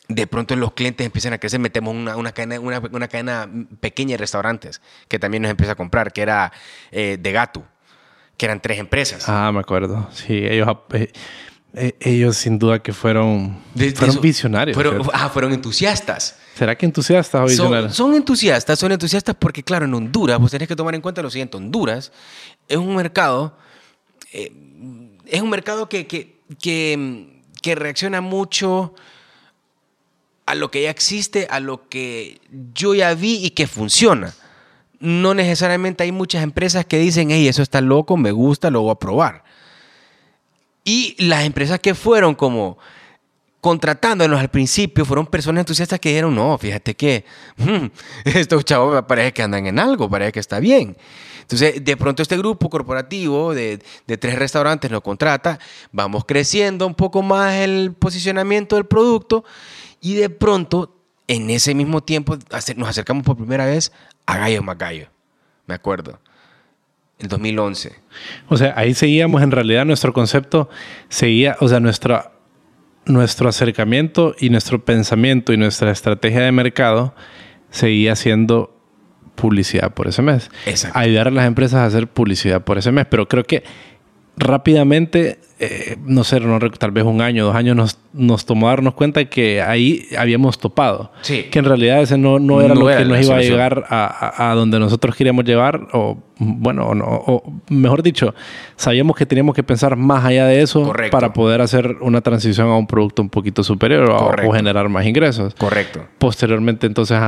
de 0.07 0.27
pronto 0.27 0.57
los 0.57 0.73
clientes 0.73 1.05
empiezan 1.05 1.31
a 1.31 1.37
crecer, 1.37 1.59
metemos 1.61 1.95
una, 1.95 2.17
una, 2.17 2.33
cadena, 2.33 2.59
una, 2.59 2.79
una 2.91 3.07
cadena 3.07 3.49
pequeña 3.79 4.11
de 4.13 4.17
restaurantes 4.17 4.81
que 5.07 5.19
también 5.19 5.43
nos 5.43 5.51
empieza 5.51 5.73
a 5.73 5.75
comprar, 5.75 6.11
que 6.11 6.21
era 6.21 6.51
eh, 6.91 7.17
de 7.17 7.31
Gato, 7.31 7.63
que 8.35 8.45
eran 8.45 8.59
tres 8.59 8.79
empresas. 8.79 9.29
Ah, 9.29 9.51
me 9.53 9.61
acuerdo. 9.61 10.09
Sí, 10.11 10.33
ellos, 10.33 10.67
ellos 11.73 12.37
sin 12.37 12.59
duda 12.59 12.79
que 12.79 12.91
fueron, 12.91 13.57
fueron 13.95 14.21
visionarios. 14.21 14.75
Fueron, 14.75 15.07
ah, 15.13 15.29
fueron 15.29 15.53
entusiastas. 15.53 16.37
¿Será 16.55 16.77
que 16.77 16.85
entusiastas 16.85 17.41
o 17.41 17.45
visionarios? 17.45 17.95
Son, 17.95 18.13
entusiastas, 18.13 18.77
son 18.77 18.91
entusiastas 18.91 19.35
porque, 19.39 19.63
claro, 19.63 19.85
en 19.85 19.93
Honduras, 19.93 20.37
vos 20.37 20.51
tenés 20.51 20.67
que 20.67 20.75
tomar 20.75 20.95
en 20.95 21.01
cuenta 21.01 21.21
lo 21.21 21.29
siguiente: 21.29 21.57
Honduras 21.57 22.11
es 22.67 22.77
un 22.77 22.95
mercado, 22.95 23.55
eh, 24.33 24.51
es 25.25 25.41
un 25.41 25.49
mercado 25.49 25.87
que, 25.87 26.07
que, 26.07 26.41
que, 26.59 27.75
reacciona 27.75 28.19
mucho 28.19 28.93
a 30.45 30.55
lo 30.55 30.71
que 30.71 30.83
ya 30.83 30.89
existe, 30.89 31.47
a 31.49 31.61
lo 31.61 31.87
que 31.87 32.41
yo 32.73 32.93
ya 32.93 33.13
vi 33.13 33.45
y 33.45 33.51
que 33.51 33.65
funciona. 33.65 34.33
No 34.99 35.33
necesariamente 35.33 36.03
hay 36.03 36.11
muchas 36.11 36.43
empresas 36.43 36.85
que 36.85 36.99
dicen, 36.99 37.31
hey, 37.31 37.47
eso 37.47 37.63
está 37.63 37.79
loco, 37.79 38.17
me 38.17 38.31
gusta, 38.31 38.69
lo 38.69 38.81
voy 38.81 38.91
a 38.91 38.95
probar. 38.95 39.43
Y 40.83 41.15
las 41.23 41.45
empresas 41.45 41.79
que 41.79 41.93
fueron 41.93 42.35
como 42.35 42.77
contratándonos 43.61 44.39
al 44.39 44.49
principio 44.49 45.05
fueron 45.05 45.27
personas 45.27 45.61
entusiastas 45.61 45.99
que 45.99 46.09
dijeron, 46.09 46.33
no, 46.33 46.57
fíjate 46.57 46.95
que 46.95 47.23
mm, 47.57 47.85
estos 48.25 48.65
chavos 48.65 49.03
parece 49.07 49.31
que 49.33 49.43
andan 49.43 49.67
en 49.67 49.79
algo, 49.79 50.09
parece 50.09 50.31
que 50.31 50.39
está 50.39 50.59
bien. 50.59 50.97
Entonces, 51.41 51.83
de 51.83 51.97
pronto 51.97 52.23
este 52.23 52.37
grupo 52.37 52.69
corporativo 52.69 53.53
de, 53.53 53.79
tres 54.19 54.35
restaurantes 54.39 54.89
nos 54.89 55.01
contrata, 55.01 55.59
vamos 55.91 56.25
creciendo 56.25 56.87
un 56.87 56.95
poco 56.95 57.21
más 57.21 57.55
el 57.55 57.93
posicionamiento 57.93 58.75
del 58.75 58.85
producto 58.85 59.43
y 59.99 60.15
de 60.15 60.29
pronto, 60.29 60.95
en 61.27 61.49
ese 61.49 61.75
mismo 61.75 62.01
tiempo, 62.01 62.37
nos 62.75 62.89
acercamos 62.89 63.23
por 63.23 63.37
primera 63.37 63.65
vez 63.65 63.91
a 64.25 64.37
Gallo 64.37 64.63
Magallo, 64.63 65.07
me 65.67 65.75
acuerdo. 65.75 66.19
En 67.21 67.27
2011. 67.27 67.93
O 68.49 68.57
sea, 68.57 68.73
ahí 68.75 68.93
seguíamos, 68.93 69.41
en 69.41 69.51
realidad 69.51 69.85
nuestro 69.85 70.11
concepto 70.11 70.69
seguía, 71.09 71.55
o 71.59 71.67
sea, 71.67 71.79
nuestra 71.79 72.31
nuestro 73.05 73.49
acercamiento 73.49 74.35
y 74.39 74.49
nuestro 74.49 74.83
pensamiento 74.83 75.53
y 75.53 75.57
nuestra 75.57 75.91
estrategia 75.91 76.41
de 76.41 76.51
mercado 76.51 77.15
seguía 77.69 78.15
siendo 78.15 78.77
publicidad 79.35 79.93
por 79.93 80.07
ese 80.07 80.21
mes. 80.21 80.51
Ayudar 80.93 81.29
a 81.29 81.31
las 81.31 81.47
empresas 81.47 81.79
a 81.79 81.85
hacer 81.85 82.07
publicidad 82.07 82.63
por 82.63 82.77
ese 82.77 82.91
mes. 82.91 83.07
Pero 83.09 83.27
creo 83.27 83.43
que 83.43 83.63
rápidamente, 84.37 85.39
eh, 85.63 85.95
no 86.03 86.23
sé, 86.23 86.39
no, 86.39 86.59
tal 86.71 86.89
vez 86.89 87.03
un 87.03 87.21
año, 87.21 87.45
dos 87.45 87.55
años, 87.55 87.75
nos, 87.75 87.99
nos 88.13 88.47
tomó 88.47 88.67
darnos 88.67 88.95
cuenta 88.95 89.25
que 89.25 89.61
ahí 89.61 90.07
habíamos 90.17 90.57
topado. 90.57 91.11
Sí. 91.21 91.43
Que 91.51 91.59
en 91.59 91.65
realidad 91.65 92.01
ese 92.01 92.17
no, 92.17 92.39
no 92.39 92.61
era 92.61 92.73
lo 92.73 92.87
que 92.87 93.05
nos 93.05 93.23
iba 93.23 93.35
a 93.35 93.41
llegar 93.41 93.85
a, 93.87 94.49
a, 94.49 94.55
donde 94.55 94.79
nosotros 94.79 95.15
queríamos 95.15 95.45
llevar, 95.45 95.87
o 95.93 96.17
bueno, 96.39 96.87
o, 96.87 96.95
no, 96.95 97.05
o 97.05 97.43
mejor 97.69 98.01
dicho, 98.01 98.33
sabíamos 98.75 99.15
que 99.15 99.27
teníamos 99.27 99.53
que 99.53 99.61
pensar 99.61 99.95
más 99.95 100.25
allá 100.25 100.47
de 100.47 100.63
eso 100.63 100.91
para 101.11 101.31
poder 101.31 101.61
hacer 101.61 101.97
una 102.01 102.21
transición 102.21 102.67
a 102.67 102.75
un 102.75 102.87
producto 102.87 103.21
un 103.21 103.29
poquito 103.29 103.63
superior 103.63 104.09
o, 104.09 104.51
generar 104.51 104.89
más 104.89 105.05
ingresos. 105.05 105.53
Correcto. 105.53 106.03
Posteriormente, 106.17 106.87
entonces, 106.87 107.19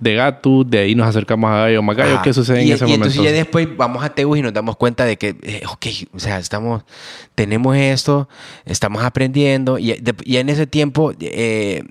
de 0.00 0.14
Gatu, 0.14 0.64
de 0.66 0.78
ahí 0.78 0.94
nos 0.94 1.06
acercamos 1.06 1.50
a 1.50 1.58
Gallo 1.64 1.82
Magayo. 1.82 2.22
¿Qué 2.22 2.32
sucede 2.32 2.62
en 2.62 2.72
ese 2.72 2.86
y 2.86 2.88
momento? 2.88 3.08
Entonces 3.08 3.22
ya 3.22 3.32
después 3.32 3.68
vamos 3.76 4.02
a 4.02 4.14
Teus 4.14 4.38
y 4.38 4.40
nos 4.40 4.54
damos 4.54 4.76
cuenta 4.76 5.04
de 5.04 5.18
que, 5.18 5.36
eh, 5.42 5.62
ok, 5.70 5.86
o 6.14 6.18
sea, 6.18 6.38
estamos, 6.38 6.84
tenemos 7.34 7.57
esto, 7.74 8.28
estamos 8.64 9.02
aprendiendo 9.02 9.78
y, 9.78 9.92
en 9.92 10.48
ese 10.48 10.66
tiempo 10.66 11.12
eh, 11.20 11.84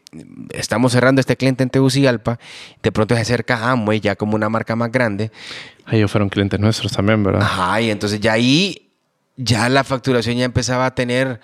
estamos 0.52 0.92
cerrando 0.92 1.22
este 1.22 1.38
cliente 1.38 1.64
en 1.64 1.70
Tegucigalpa, 1.70 2.40
de 2.82 2.92
pronto 2.92 3.16
se 3.16 3.22
acerca 3.22 3.70
Amway 3.70 4.00
ya 4.00 4.16
como 4.16 4.36
una 4.36 4.50
marca 4.50 4.76
más 4.76 4.92
grande 4.92 5.32
ellos 5.92 6.12
fueron 6.12 6.30
clientes 6.30 6.60
nuestros 6.60 6.92
también, 6.92 7.24
¿verdad? 7.24 7.42
Ajá, 7.42 7.82
y 7.82 7.90
entonces 7.90 8.20
ya 8.20 8.34
ahí, 8.34 8.92
ya 9.38 9.70
la 9.70 9.84
facturación 9.84 10.38
ya 10.38 10.46
empezaba 10.46 10.86
a 10.86 10.96
tener 10.96 11.40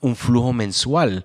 un 0.00 0.16
flujo 0.16 0.52
mensual, 0.52 1.24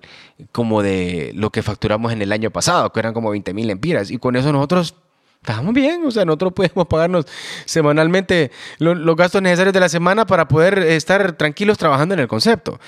como 0.52 0.82
de 0.82 1.32
lo 1.34 1.50
que 1.50 1.62
facturamos 1.62 2.12
en 2.12 2.22
el 2.22 2.32
año 2.32 2.50
pasado, 2.50 2.92
que 2.92 3.00
eran 3.00 3.14
como 3.14 3.30
20 3.30 3.54
mil 3.54 3.70
empiras. 3.70 4.10
Y 4.10 4.18
con 4.18 4.36
eso 4.36 4.52
nosotros 4.52 4.94
estábamos 5.40 5.72
bien, 5.72 6.04
o 6.04 6.10
sea, 6.10 6.24
nosotros 6.24 6.52
podemos 6.56 6.86
pagarnos 6.86 7.26
semanalmente 7.64 8.50
los 8.78 9.16
gastos 9.16 9.42
necesarios 9.42 9.72
de 9.72 9.80
la 9.80 9.88
semana 9.88 10.26
para 10.26 10.48
poder 10.48 10.78
estar 10.78 11.32
tranquilos 11.32 11.78
trabajando 11.78 12.14
en 12.14 12.20
el 12.20 12.28
concepto. 12.28 12.78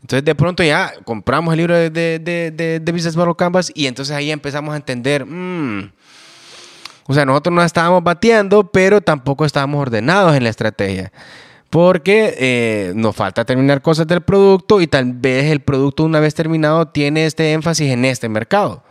Entonces, 0.00 0.24
de 0.24 0.34
pronto 0.34 0.62
ya 0.62 0.92
compramos 1.04 1.52
el 1.52 1.58
libro 1.58 1.74
de, 1.74 1.90
de, 1.90 2.80
de, 2.80 2.92
Business 2.92 3.16
Model 3.16 3.34
Canvas 3.34 3.72
y 3.74 3.86
entonces 3.86 4.14
ahí 4.14 4.30
empezamos 4.30 4.72
a 4.72 4.76
entender, 4.76 5.26
mmm, 5.26 5.90
o 7.08 7.14
sea, 7.14 7.24
nosotros 7.24 7.54
no 7.54 7.62
estábamos 7.62 8.02
bateando, 8.04 8.70
pero 8.70 9.00
tampoco 9.00 9.44
estábamos 9.44 9.80
ordenados 9.80 10.36
en 10.36 10.44
la 10.44 10.50
estrategia. 10.50 11.12
Porque 11.70 12.36
eh, 12.38 12.92
nos 12.94 13.16
falta 13.16 13.44
terminar 13.44 13.82
cosas 13.82 14.06
del 14.06 14.20
producto 14.20 14.80
y 14.80 14.86
tal 14.86 15.12
vez 15.12 15.50
el 15.50 15.60
producto 15.60 16.04
una 16.04 16.20
vez 16.20 16.34
terminado 16.34 16.86
tiene 16.86 17.26
este 17.26 17.52
énfasis 17.52 17.90
en 17.90 18.04
este 18.04 18.28
mercado. 18.28 18.84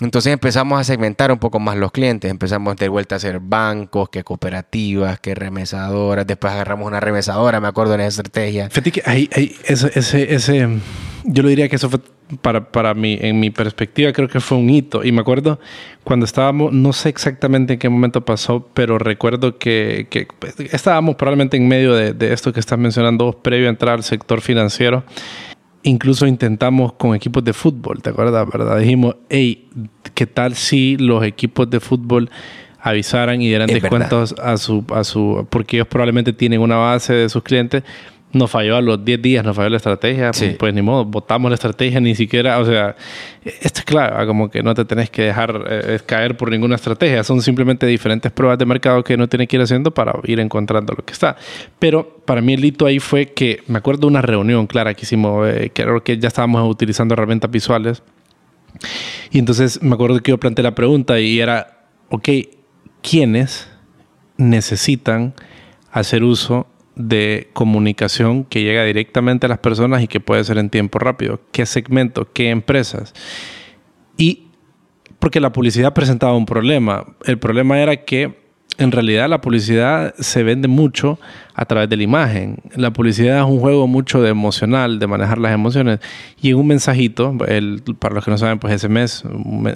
Entonces 0.00 0.32
empezamos 0.32 0.80
a 0.80 0.84
segmentar 0.84 1.30
un 1.30 1.38
poco 1.38 1.60
más 1.60 1.76
los 1.76 1.92
clientes, 1.92 2.30
empezamos 2.30 2.76
de 2.76 2.88
vuelta 2.88 3.16
a 3.16 3.18
hacer 3.18 3.40
bancos, 3.40 4.08
que 4.08 4.24
cooperativas, 4.24 5.20
que 5.20 5.34
remesadoras, 5.34 6.26
después 6.26 6.52
agarramos 6.52 6.86
una 6.86 7.00
remesadora, 7.00 7.60
me 7.60 7.68
acuerdo 7.68 7.94
en 7.94 8.00
esa 8.00 8.22
estrategia. 8.22 8.70
Fíjate 8.70 8.92
que 8.92 9.02
ahí, 9.04 9.28
ese, 9.64 9.90
ese, 9.94 10.34
ese, 10.34 10.68
yo 11.24 11.42
lo 11.42 11.48
diría 11.48 11.68
que 11.68 11.76
eso 11.76 11.90
fue 11.90 12.00
para, 12.42 12.70
para 12.70 12.94
mí, 12.94 13.18
en 13.20 13.40
mi 13.40 13.50
perspectiva, 13.50 14.12
creo 14.12 14.28
que 14.28 14.40
fue 14.40 14.58
un 14.58 14.70
hito. 14.70 15.04
Y 15.04 15.12
me 15.12 15.20
acuerdo 15.20 15.58
cuando 16.04 16.24
estábamos, 16.24 16.72
no 16.72 16.92
sé 16.92 17.08
exactamente 17.08 17.74
en 17.74 17.78
qué 17.78 17.88
momento 17.88 18.24
pasó, 18.24 18.68
pero 18.72 18.98
recuerdo 18.98 19.58
que, 19.58 20.06
que 20.10 20.28
pues, 20.38 20.54
estábamos 20.58 21.16
probablemente 21.16 21.56
en 21.56 21.68
medio 21.68 21.94
de, 21.94 22.12
de, 22.12 22.32
esto 22.32 22.52
que 22.52 22.60
estás 22.60 22.78
mencionando, 22.78 23.32
previo 23.32 23.66
a 23.66 23.70
entrar 23.70 23.94
al 23.94 24.04
sector 24.04 24.40
financiero. 24.40 25.04
Incluso 25.82 26.26
intentamos 26.26 26.92
con 26.92 27.14
equipos 27.14 27.42
de 27.42 27.52
fútbol, 27.52 28.02
¿te 28.02 28.10
acuerdas? 28.10 28.46
¿Verdad? 28.50 28.78
Dijimos, 28.78 29.16
hey, 29.28 29.68
¿qué 30.14 30.26
tal 30.26 30.54
si 30.54 30.96
los 30.98 31.24
equipos 31.24 31.70
de 31.70 31.80
fútbol 31.80 32.30
avisaran 32.80 33.40
y 33.42 33.48
dieran 33.48 33.68
descuentos 33.68 34.34
a 34.42 34.56
su, 34.56 34.84
a 34.94 35.04
su, 35.04 35.46
porque 35.50 35.76
ellos 35.76 35.88
probablemente 35.88 36.32
tienen 36.32 36.60
una 36.60 36.76
base 36.76 37.12
de 37.12 37.28
sus 37.28 37.42
clientes 37.42 37.82
nos 38.32 38.50
falló 38.50 38.76
a 38.76 38.80
los 38.80 39.04
10 39.04 39.22
días, 39.22 39.44
nos 39.44 39.56
falló 39.56 39.70
la 39.70 39.76
estrategia, 39.78 40.30
pues 40.58 40.72
ni 40.72 40.82
modo, 40.82 41.04
votamos 41.04 41.50
la 41.50 41.54
estrategia, 41.54 42.00
ni 42.00 42.14
siquiera, 42.14 42.58
o 42.60 42.64
sea, 42.64 42.94
esto 43.44 43.80
es 43.80 43.84
claro, 43.84 44.24
como 44.26 44.50
que 44.50 44.62
no 44.62 44.72
te 44.74 44.84
tenés 44.84 45.10
que 45.10 45.22
dejar 45.22 45.64
eh, 45.68 45.98
caer 46.06 46.36
por 46.36 46.50
ninguna 46.50 46.76
estrategia, 46.76 47.24
son 47.24 47.42
simplemente 47.42 47.86
diferentes 47.86 48.30
pruebas 48.30 48.58
de 48.58 48.66
mercado 48.66 49.02
que 49.02 49.14
uno 49.14 49.28
tiene 49.28 49.46
que 49.46 49.56
ir 49.56 49.62
haciendo 49.62 49.90
para 49.92 50.12
ir 50.24 50.38
encontrando 50.38 50.94
lo 50.96 51.04
que 51.04 51.12
está. 51.12 51.36
Pero 51.78 52.20
para 52.24 52.40
mí 52.40 52.54
el 52.54 52.64
hito 52.64 52.86
ahí 52.86 53.00
fue 53.00 53.26
que, 53.32 53.62
me 53.66 53.78
acuerdo 53.78 54.02
de 54.02 54.06
una 54.06 54.22
reunión 54.22 54.66
clara 54.66 54.94
que 54.94 55.02
hicimos, 55.02 55.48
eh, 55.48 55.70
que 55.74 55.82
creo 55.82 56.04
que 56.04 56.18
ya 56.18 56.28
estábamos 56.28 56.68
utilizando 56.70 57.14
herramientas 57.14 57.50
visuales, 57.50 58.02
y 59.32 59.38
entonces 59.38 59.82
me 59.82 59.94
acuerdo 59.94 60.20
que 60.20 60.30
yo 60.30 60.38
planteé 60.38 60.62
la 60.62 60.74
pregunta 60.74 61.18
y 61.18 61.40
era, 61.40 61.88
ok, 62.10 62.28
¿quiénes 63.02 63.68
necesitan 64.36 65.34
hacer 65.90 66.22
uso 66.22 66.66
de 67.08 67.50
comunicación 67.52 68.44
que 68.44 68.62
llega 68.62 68.84
directamente 68.84 69.46
a 69.46 69.48
las 69.48 69.58
personas 69.58 70.02
y 70.02 70.08
que 70.08 70.20
puede 70.20 70.44
ser 70.44 70.58
en 70.58 70.70
tiempo 70.70 70.98
rápido. 70.98 71.40
¿Qué 71.52 71.66
segmento? 71.66 72.32
¿Qué 72.32 72.50
empresas? 72.50 73.14
Y 74.16 74.48
porque 75.18 75.40
la 75.40 75.52
publicidad 75.52 75.94
presentaba 75.94 76.36
un 76.36 76.46
problema. 76.46 77.04
El 77.24 77.38
problema 77.38 77.80
era 77.80 78.04
que 78.04 78.38
en 78.78 78.92
realidad 78.92 79.28
la 79.28 79.40
publicidad 79.40 80.14
se 80.18 80.42
vende 80.42 80.66
mucho 80.66 81.18
a 81.60 81.66
través 81.66 81.90
de 81.90 81.96
la 81.98 82.04
imagen. 82.04 82.56
La 82.74 82.90
publicidad 82.90 83.36
es 83.40 83.44
un 83.44 83.60
juego 83.60 83.86
mucho 83.86 84.22
de 84.22 84.30
emocional, 84.30 84.98
de 84.98 85.06
manejar 85.06 85.36
las 85.36 85.52
emociones. 85.52 86.00
Y 86.40 86.48
en 86.48 86.56
un 86.56 86.66
mensajito, 86.66 87.36
el, 87.46 87.82
para 87.98 88.14
los 88.14 88.24
que 88.24 88.30
no 88.30 88.38
saben, 88.38 88.58
pues 88.58 88.80
SMS, 88.80 89.24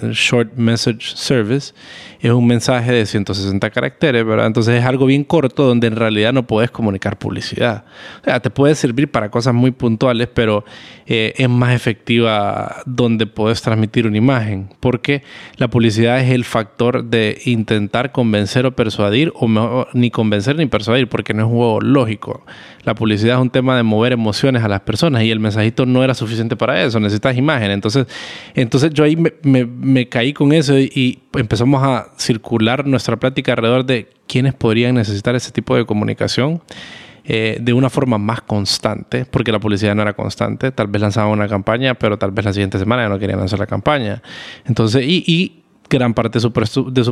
Short 0.09 0.55
Message 0.55 1.15
Service, 1.15 1.75
es 2.19 2.31
un 2.31 2.47
mensaje 2.47 2.91
de 2.91 3.05
160 3.05 3.69
caracteres, 3.69 4.25
¿verdad? 4.25 4.47
Entonces 4.47 4.79
es 4.79 4.83
algo 4.83 5.05
bien 5.05 5.23
corto 5.23 5.63
donde 5.63 5.85
en 5.85 5.95
realidad 5.95 6.33
no 6.33 6.47
puedes 6.47 6.71
comunicar 6.71 7.19
publicidad. 7.19 7.85
O 8.21 8.23
sea, 8.23 8.39
te 8.39 8.49
puede 8.49 8.73
servir 8.73 9.11
para 9.11 9.29
cosas 9.29 9.53
muy 9.53 9.69
puntuales, 9.69 10.27
pero 10.33 10.65
eh, 11.05 11.35
es 11.37 11.49
más 11.49 11.75
efectiva 11.75 12.77
donde 12.87 13.27
puedes 13.27 13.61
transmitir 13.61 14.07
una 14.07 14.17
imagen, 14.17 14.69
porque 14.79 15.21
la 15.57 15.67
publicidad 15.67 16.19
es 16.19 16.31
el 16.31 16.45
factor 16.45 17.03
de 17.03 17.39
intentar 17.45 18.11
convencer 18.11 18.65
o 18.65 18.75
persuadir, 18.75 19.31
o 19.35 19.47
mejor, 19.47 19.89
ni 19.93 20.09
convencer 20.09 20.55
ni 20.55 20.65
persuadir, 20.65 21.07
porque 21.07 21.35
no 21.35 21.43
es 21.43 21.45
un 21.47 21.57
juego 21.57 21.74
lógico. 21.81 22.45
La 22.83 22.95
publicidad 22.95 23.35
es 23.35 23.41
un 23.41 23.49
tema 23.49 23.75
de 23.75 23.83
mover 23.83 24.13
emociones 24.13 24.63
a 24.63 24.67
las 24.67 24.81
personas 24.81 25.23
y 25.23 25.31
el 25.31 25.39
mensajito 25.39 25.85
no 25.85 26.03
era 26.03 26.13
suficiente 26.13 26.55
para 26.55 26.83
eso, 26.83 26.99
necesitas 26.99 27.37
imagen. 27.37 27.71
Entonces, 27.71 28.07
entonces 28.53 28.91
yo 28.93 29.03
ahí 29.03 29.17
me, 29.43 30.09
caí 30.09 30.33
con 30.33 30.53
eso 30.53 30.77
y, 30.77 31.19
empezamos 31.33 31.83
a 31.83 32.07
circular 32.17 32.87
nuestra 32.87 33.17
plática 33.17 33.51
alrededor 33.51 33.85
de 33.85 34.09
quiénes 34.27 34.53
podrían 34.53 34.95
necesitar 34.95 35.35
ese 35.35 35.51
tipo 35.51 35.75
de 35.75 35.85
comunicación. 35.85 36.61
Eh, 37.27 37.57
de 37.59 37.73
una 37.73 37.89
forma 37.89 38.19
más 38.19 38.41
constante, 38.41 39.25
porque 39.25 39.51
la 39.51 39.59
publicidad 39.59 39.95
no 39.95 40.03
era 40.03 40.13
constante. 40.13 40.71
Tal 40.71 40.85
vez 40.85 41.01
lanzaban 41.01 41.31
una 41.31 41.47
campaña, 41.47 41.95
pero 41.95 42.19
tal 42.19 42.29
vez 42.29 42.45
la 42.45 42.53
siguiente 42.53 42.77
semana 42.77 43.01
ya 43.01 43.09
no 43.09 43.17
querían 43.17 43.39
lanzar 43.39 43.57
la 43.57 43.65
campaña. 43.65 44.21
Entonces, 44.67 45.03
y 45.07 45.64
gran 45.89 46.13
parte 46.13 46.39
de 46.39 46.41
su, 46.41 46.51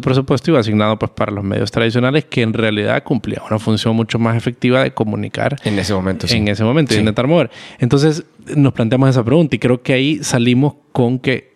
presupuesto 0.01 0.51
iba 0.51 0.59
asignado 0.59 0.97
pues, 0.97 1.11
para 1.11 1.31
los 1.31 1.43
medios 1.43 1.71
tradicionales 1.71 2.25
que 2.25 2.41
en 2.41 2.53
realidad 2.53 3.03
cumplían 3.03 3.43
una 3.47 3.59
función 3.59 3.95
mucho 3.95 4.19
más 4.19 4.35
efectiva 4.35 4.83
de 4.83 4.93
comunicar. 4.93 5.57
En 5.63 5.77
ese 5.79 5.93
momento, 5.93 6.27
sí. 6.27 6.37
En 6.37 6.47
ese 6.47 6.63
momento, 6.63 6.93
y 6.93 6.97
intentar 6.97 7.27
mover. 7.27 7.49
Entonces 7.79 8.25
nos 8.55 8.73
planteamos 8.73 9.09
esa 9.09 9.23
pregunta 9.23 9.55
y 9.55 9.59
creo 9.59 9.81
que 9.81 9.93
ahí 9.93 10.23
salimos 10.23 10.75
con 10.91 11.19
que 11.19 11.53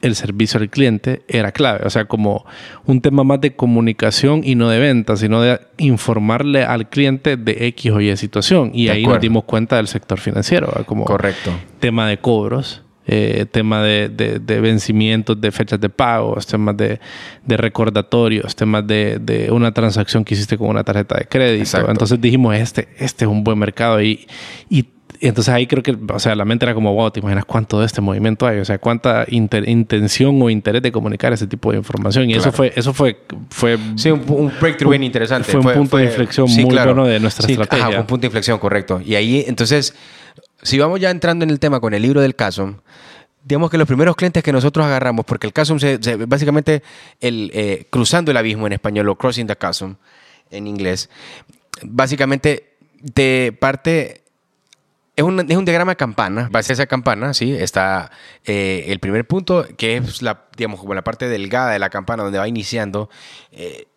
el 0.00 0.14
servicio 0.14 0.60
al 0.60 0.70
cliente 0.70 1.22
era 1.28 1.52
clave. 1.52 1.80
O 1.84 1.90
sea, 1.90 2.04
como 2.04 2.46
un 2.86 3.00
tema 3.00 3.24
más 3.24 3.40
de 3.40 3.56
comunicación 3.56 4.42
y 4.44 4.54
no 4.54 4.68
de 4.68 4.78
venta, 4.78 5.16
sino 5.16 5.40
de 5.40 5.60
informarle 5.78 6.64
al 6.64 6.88
cliente 6.88 7.36
de 7.36 7.66
X 7.68 7.92
o 7.92 8.00
Y 8.00 8.16
situación. 8.16 8.70
Y 8.74 8.88
ahí 8.88 9.04
nos 9.04 9.20
dimos 9.20 9.44
cuenta 9.44 9.76
del 9.76 9.88
sector 9.88 10.20
financiero. 10.20 10.72
Como 10.86 11.04
Correcto. 11.04 11.50
Tema 11.80 12.08
de 12.08 12.18
cobros 12.18 12.82
eh, 13.10 13.46
tema 13.50 13.82
de, 13.82 14.10
de, 14.10 14.60
vencimientos, 14.60 15.40
de 15.40 15.50
fechas 15.50 15.80
de 15.80 15.88
pagos, 15.88 16.46
temas 16.46 16.76
de, 16.76 17.00
de 17.42 17.56
recordatorios, 17.56 18.54
temas 18.54 18.86
de, 18.86 19.48
una 19.50 19.72
transacción 19.72 20.24
que 20.24 20.34
hiciste 20.34 20.58
con 20.58 20.68
una 20.68 20.84
tarjeta 20.84 21.16
de 21.16 21.24
crédito. 21.24 21.90
Entonces 21.90 22.20
dijimos, 22.20 22.54
este, 22.54 22.88
este 22.98 23.24
es 23.24 23.30
un 23.30 23.42
buen 23.42 23.58
mercado 23.58 24.02
y, 24.02 24.28
y 24.68 24.84
entonces 25.20 25.52
ahí 25.52 25.66
creo 25.66 25.82
que, 25.82 25.96
o 26.12 26.18
sea, 26.18 26.34
la 26.34 26.44
mente 26.44 26.66
era 26.66 26.74
como, 26.74 26.92
wow, 26.94 27.10
¿te 27.10 27.20
imaginas 27.20 27.44
cuánto 27.44 27.80
de 27.80 27.86
este 27.86 28.02
movimiento 28.02 28.46
hay? 28.46 28.58
O 28.58 28.64
sea, 28.66 28.78
cuánta 28.78 29.24
intención 29.28 30.40
o 30.42 30.50
interés 30.50 30.82
de 30.82 30.92
comunicar 30.92 31.32
ese 31.32 31.46
tipo 31.46 31.72
de 31.72 31.78
información. 31.78 32.28
Y 32.28 32.34
eso 32.34 32.52
fue, 32.52 32.72
eso 32.76 32.92
fue, 32.92 33.18
fue... 33.48 33.78
Sí, 33.96 34.10
un, 34.10 34.52
breakthrough 34.60 34.90
bien 34.90 35.04
interesante. 35.04 35.50
Fue 35.50 35.60
un 35.60 35.78
punto 35.78 35.96
de 35.96 36.04
inflexión 36.04 36.46
muy 36.50 36.64
bueno 36.64 37.06
de 37.06 37.20
nuestra 37.20 37.48
estrategia. 37.48 37.86
Ajá, 37.86 38.00
un 38.00 38.06
punto 38.06 38.22
de 38.22 38.26
inflexión, 38.26 38.58
correcto. 38.58 39.00
Y 39.04 39.14
ahí, 39.14 39.44
entonces, 39.46 39.94
si 40.62 40.78
vamos 40.78 41.00
ya 41.00 41.10
entrando 41.10 41.44
en 41.44 41.50
el 41.50 41.58
tema 41.58 41.80
con 41.80 41.94
el 41.94 42.02
libro 42.02 42.20
del 42.20 42.34
caso, 42.34 42.82
digamos 43.44 43.70
que 43.70 43.78
los 43.78 43.86
primeros 43.86 44.16
clientes 44.16 44.42
que 44.42 44.52
nosotros 44.52 44.84
agarramos, 44.86 45.24
porque 45.24 45.46
el 45.46 45.52
caso 45.52 45.78
se, 45.78 45.98
básicamente 46.26 46.82
el, 47.20 47.50
eh, 47.54 47.86
cruzando 47.90 48.30
el 48.30 48.36
abismo 48.36 48.66
en 48.66 48.74
español 48.74 49.08
o 49.08 49.16
crossing 49.16 49.46
the 49.46 49.56
chasm 49.56 49.92
en 50.50 50.66
inglés, 50.66 51.08
básicamente 51.82 52.74
de 53.00 53.56
parte 53.58 54.22
es 55.18 55.24
un, 55.24 55.40
es 55.40 55.56
un, 55.56 55.64
diagrama 55.64 55.92
de 55.92 55.96
campana. 55.96 56.48
Base 56.52 56.72
a 56.72 56.74
esa 56.74 56.86
campana, 56.86 57.34
sí, 57.34 57.52
está 57.52 58.12
eh, 58.44 58.84
el 58.86 59.00
primer 59.00 59.26
punto, 59.26 59.66
que 59.76 59.96
es 59.96 60.22
la, 60.22 60.44
digamos, 60.56 60.78
como 60.78 60.94
la 60.94 61.02
parte 61.02 61.28
delgada 61.28 61.72
de 61.72 61.80
la 61.80 61.90
campana 61.90 62.22
donde 62.22 62.38
va 62.38 62.46
iniciando. 62.46 63.10
Eh, 63.50 63.88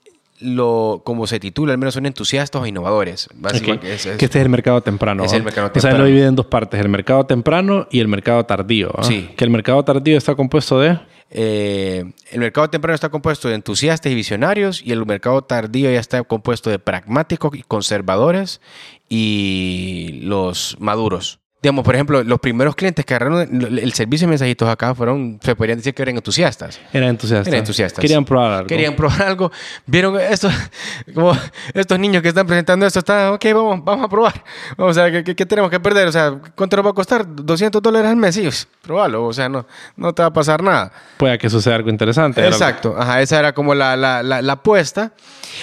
lo, 0.41 1.01
como 1.05 1.27
se 1.27 1.39
titula, 1.39 1.73
al 1.73 1.77
menos 1.77 1.93
son 1.93 2.05
entusiastas 2.05 2.61
o 2.61 2.65
innovadores. 2.65 3.29
Básicamente, 3.35 3.87
que 3.87 4.25
este 4.25 4.25
es 4.25 4.35
el 4.35 4.49
mercado 4.49 4.81
temprano. 4.81 5.23
Es 5.23 5.33
el 5.33 5.43
mercado 5.43 5.71
temprano. 5.71 5.95
O 5.95 5.97
sea, 5.97 5.99
lo 5.99 6.05
divide 6.05 6.27
en 6.27 6.35
dos 6.35 6.47
partes, 6.47 6.79
el 6.79 6.89
mercado 6.89 7.25
temprano 7.25 7.87
y 7.91 7.99
el 7.99 8.07
mercado 8.07 8.45
tardío. 8.45 8.91
Sí. 9.01 9.29
Que 9.35 9.43
el 9.45 9.49
mercado 9.49 9.83
tardío 9.83 10.17
está 10.17 10.35
compuesto 10.35 10.79
de... 10.79 10.99
Eh, 11.33 12.11
el 12.31 12.39
mercado 12.41 12.69
temprano 12.69 12.93
está 12.93 13.07
compuesto 13.07 13.47
de 13.47 13.55
entusiastas 13.55 14.11
y 14.11 14.15
visionarios 14.15 14.81
y 14.83 14.91
el 14.91 15.05
mercado 15.05 15.41
tardío 15.43 15.89
ya 15.89 15.99
está 15.99 16.21
compuesto 16.23 16.69
de 16.69 16.77
pragmáticos 16.77 17.55
y 17.55 17.63
conservadores 17.63 18.59
y 19.07 20.19
los 20.23 20.75
maduros. 20.79 21.40
Digamos, 21.61 21.85
por 21.85 21.93
ejemplo, 21.93 22.23
los 22.23 22.39
primeros 22.39 22.75
clientes 22.75 23.05
que 23.05 23.13
agarraron 23.13 23.77
el 23.77 23.93
servicio 23.93 24.25
de 24.25 24.31
mensajitos 24.31 24.67
acá 24.67 24.95
fueron, 24.95 25.39
se 25.43 25.55
podrían 25.55 25.77
decir 25.77 25.93
que 25.93 26.01
eran 26.01 26.15
entusiastas. 26.15 26.79
Eran 26.91 27.09
entusiastas. 27.09 27.47
Eran 27.47 27.59
entusiastas. 27.59 28.01
Querían 28.01 28.25
probar 28.25 28.51
algo. 28.51 28.67
Querían 28.67 28.95
probar 28.95 29.21
algo. 29.21 29.51
Vieron 29.85 30.19
estos, 30.19 30.51
como 31.13 31.37
estos 31.73 31.99
niños 31.99 32.23
que 32.23 32.29
están 32.29 32.47
presentando 32.47 32.87
esto, 32.87 32.97
están, 32.97 33.33
ok, 33.33 33.45
vamos, 33.53 33.85
vamos 33.85 34.05
a 34.05 34.09
probar. 34.09 34.43
O 34.75 34.91
sea, 34.91 35.11
¿qué, 35.11 35.35
¿qué, 35.35 35.45
tenemos 35.45 35.69
que 35.69 35.79
perder? 35.79 36.07
O 36.07 36.11
sea, 36.11 36.35
¿cuánto 36.55 36.77
nos 36.77 36.85
va 36.87 36.89
a 36.89 36.93
costar? 36.93 37.25
200 37.27 37.79
dólares 37.79 38.09
al 38.09 38.17
mes. 38.17 38.33
Sí, 38.33 38.49
probalo. 38.81 39.25
O 39.25 39.33
sea, 39.33 39.47
no, 39.47 39.67
no 39.97 40.13
te 40.13 40.23
va 40.23 40.29
a 40.29 40.33
pasar 40.33 40.63
nada. 40.63 40.91
Puede 41.17 41.37
que 41.37 41.47
suceda 41.47 41.75
algo 41.75 41.91
interesante. 41.91 42.43
Exacto. 42.43 42.95
Ajá, 42.97 43.21
esa 43.21 43.37
era 43.37 43.53
como 43.53 43.75
la, 43.75 43.95
la, 43.95 44.23
la, 44.23 44.53
apuesta. 44.53 45.13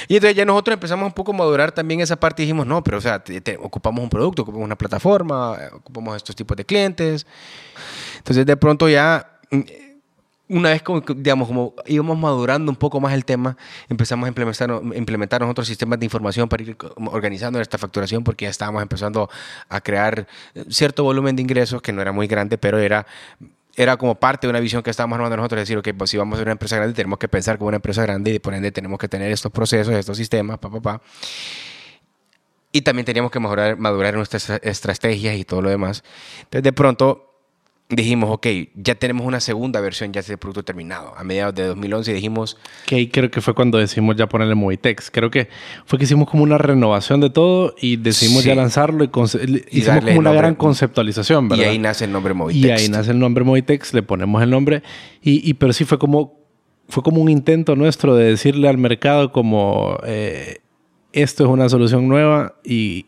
Y 0.06 0.14
entonces 0.14 0.36
ya 0.36 0.44
nosotros 0.44 0.74
empezamos 0.74 1.06
un 1.06 1.12
poco 1.12 1.32
a 1.32 1.34
madurar 1.34 1.72
también 1.72 2.00
esa 2.00 2.14
parte 2.14 2.42
y 2.42 2.46
dijimos, 2.46 2.66
no, 2.66 2.84
pero 2.84 2.98
o 2.98 3.00
sea, 3.00 3.22
ocupamos 3.60 4.02
un 4.02 4.10
producto, 4.10 4.42
ocupamos 4.42 4.64
una 4.64 4.76
plataforma, 4.76 5.56
ocupamos 5.88 6.16
estos 6.16 6.36
tipos 6.36 6.56
de 6.56 6.64
clientes. 6.64 7.26
Entonces 8.18 8.44
de 8.44 8.56
pronto 8.56 8.88
ya, 8.88 9.38
mm, 9.50 9.60
una 10.50 10.70
vez 10.70 10.82
como, 10.82 11.00
digamos, 11.00 11.48
como 11.48 11.74
íbamos 11.86 12.18
madurando 12.18 12.70
un 12.70 12.76
poco 12.76 13.00
más 13.00 13.12
el 13.12 13.24
tema, 13.24 13.56
empezamos 13.88 14.26
a 14.26 14.28
implementar, 14.28 14.70
implementar 14.94 15.40
nosotros 15.40 15.66
sistemas 15.66 15.98
de 15.98 16.06
información 16.06 16.48
para 16.48 16.62
ir 16.62 16.76
organizando 16.96 17.60
esta 17.60 17.76
facturación 17.78 18.24
porque 18.24 18.46
ya 18.46 18.50
estábamos 18.50 18.82
empezando 18.82 19.28
a 19.68 19.80
crear 19.80 20.26
cierto 20.70 21.04
volumen 21.04 21.36
de 21.36 21.42
ingresos 21.42 21.82
que 21.82 21.92
no 21.92 22.00
era 22.00 22.12
muy 22.12 22.26
grande, 22.26 22.56
pero 22.56 22.78
era 22.78 23.06
era 23.78 23.96
como 23.96 24.16
parte 24.16 24.48
de 24.48 24.50
una 24.50 24.58
visión 24.58 24.82
que 24.82 24.90
estábamos 24.90 25.14
armando 25.16 25.36
nosotros, 25.36 25.60
decir, 25.60 25.78
ok, 25.78 25.90
pues 25.96 26.10
si 26.10 26.16
vamos 26.16 26.34
a 26.34 26.38
ser 26.38 26.48
una 26.48 26.52
empresa 26.52 26.74
grande, 26.76 26.94
tenemos 26.94 27.16
que 27.16 27.28
pensar 27.28 27.58
como 27.58 27.68
una 27.68 27.76
empresa 27.76 28.02
grande 28.02 28.32
y 28.34 28.38
por 28.40 28.52
ende 28.52 28.72
tenemos 28.72 28.98
que 28.98 29.06
tener 29.06 29.30
estos 29.30 29.52
procesos, 29.52 29.94
estos 29.94 30.16
sistemas, 30.16 30.58
pa, 30.58 30.68
pa, 30.68 30.80
pa. 30.80 31.00
Y 32.72 32.82
también 32.82 33.06
teníamos 33.06 33.30
que 33.30 33.40
mejorar, 33.40 33.78
madurar 33.78 34.14
nuestras 34.14 34.50
estrategias 34.62 35.36
y 35.36 35.44
todo 35.44 35.62
lo 35.62 35.70
demás. 35.70 36.04
Entonces, 36.42 36.62
de 36.62 36.72
pronto 36.72 37.28
dijimos, 37.88 38.28
ok, 38.30 38.46
ya 38.74 38.94
tenemos 38.94 39.26
una 39.26 39.40
segunda 39.40 39.80
versión 39.80 40.12
ya 40.12 40.20
de 40.20 40.20
este 40.20 40.36
producto 40.36 40.62
terminado. 40.62 41.14
A 41.16 41.24
mediados 41.24 41.54
de 41.54 41.64
2011 41.64 42.12
dijimos... 42.12 42.58
Que 42.86 42.96
ahí 42.96 43.08
creo 43.08 43.30
que 43.30 43.40
fue 43.40 43.54
cuando 43.54 43.78
decidimos 43.78 44.16
ya 44.16 44.28
ponerle 44.28 44.54
Movitex. 44.54 45.10
Creo 45.10 45.30
que 45.30 45.48
fue 45.86 45.98
que 45.98 46.04
hicimos 46.04 46.28
como 46.28 46.42
una 46.42 46.58
renovación 46.58 47.20
de 47.20 47.30
todo 47.30 47.74
y 47.80 47.96
decidimos 47.96 48.44
ya 48.44 48.54
lanzarlo 48.54 49.04
y, 49.04 49.10
hicimos 49.70 50.04
como 50.04 50.18
una 50.18 50.32
gran 50.32 50.54
conceptualización, 50.54 51.48
¿verdad? 51.48 51.64
Y 51.64 51.68
ahí 51.68 51.78
nace 51.78 52.04
el 52.04 52.12
nombre 52.12 52.34
Movitex. 52.34 52.66
Y 52.66 52.70
ahí 52.70 52.88
nace 52.90 53.12
el 53.12 53.18
nombre 53.18 53.44
Movitex, 53.44 53.94
le 53.94 54.02
ponemos 54.02 54.42
el 54.42 54.50
nombre. 54.50 54.82
Y, 55.22 55.48
y 55.48 55.54
pero 55.54 55.72
sí 55.72 55.84
fue 55.84 55.98
como, 55.98 56.38
fue 56.88 57.02
como 57.02 57.22
un 57.22 57.30
intento 57.30 57.74
nuestro 57.74 58.14
de 58.14 58.24
decirle 58.24 58.68
al 58.68 58.78
mercado 58.78 59.32
como... 59.32 59.98
Eh, 60.04 60.58
esto 61.22 61.44
es 61.44 61.50
una 61.50 61.68
solución 61.68 62.08
nueva 62.08 62.54
y 62.64 63.06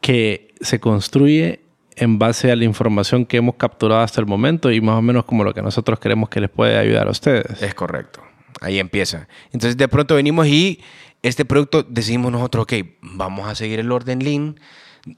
que 0.00 0.54
se 0.60 0.80
construye 0.80 1.60
en 1.96 2.18
base 2.18 2.52
a 2.52 2.56
la 2.56 2.64
información 2.64 3.26
que 3.26 3.38
hemos 3.38 3.56
capturado 3.56 4.02
hasta 4.02 4.20
el 4.20 4.26
momento 4.26 4.70
y 4.70 4.80
más 4.80 4.96
o 4.96 5.02
menos 5.02 5.24
como 5.24 5.42
lo 5.42 5.52
que 5.52 5.62
nosotros 5.62 5.98
creemos 5.98 6.28
que 6.28 6.40
les 6.40 6.50
puede 6.50 6.78
ayudar 6.78 7.08
a 7.08 7.10
ustedes. 7.10 7.60
Es 7.60 7.74
correcto. 7.74 8.22
Ahí 8.60 8.78
empieza. 8.78 9.28
Entonces 9.46 9.76
de 9.76 9.88
pronto 9.88 10.14
venimos 10.14 10.46
y 10.46 10.80
este 11.22 11.44
producto 11.44 11.82
decidimos 11.82 12.30
nosotros, 12.30 12.62
ok, 12.62 12.74
vamos 13.02 13.48
a 13.48 13.54
seguir 13.54 13.80
el 13.80 13.90
orden 13.90 14.20
lean, 14.20 14.56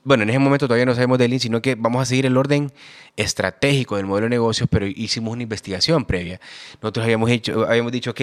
bueno, 0.04 0.22
en 0.22 0.30
ese 0.30 0.38
momento 0.38 0.66
todavía 0.66 0.86
no 0.86 0.94
sabemos 0.94 1.18
de 1.18 1.28
Lean, 1.28 1.40
sino 1.40 1.62
que 1.62 1.74
vamos 1.74 2.02
a 2.02 2.04
seguir 2.04 2.26
el 2.26 2.36
orden 2.36 2.72
estratégico 3.16 3.96
del 3.96 4.06
modelo 4.06 4.26
de 4.26 4.30
negocios, 4.30 4.68
pero 4.70 4.86
hicimos 4.86 5.32
una 5.32 5.42
investigación 5.42 6.04
previa. 6.04 6.40
Nosotros 6.82 7.04
habíamos, 7.04 7.30
hecho, 7.30 7.66
habíamos 7.68 7.92
dicho, 7.92 8.10
ok, 8.10 8.20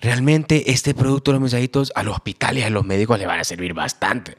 realmente 0.00 0.70
este 0.70 0.94
producto 0.94 1.30
de 1.30 1.34
los 1.34 1.42
mensajitos 1.42 1.92
a 1.94 2.02
los 2.02 2.14
hospitales, 2.14 2.64
a 2.64 2.70
los 2.70 2.84
médicos 2.84 3.18
le 3.18 3.26
van 3.26 3.38
a 3.40 3.44
servir 3.44 3.74
bastante. 3.74 4.36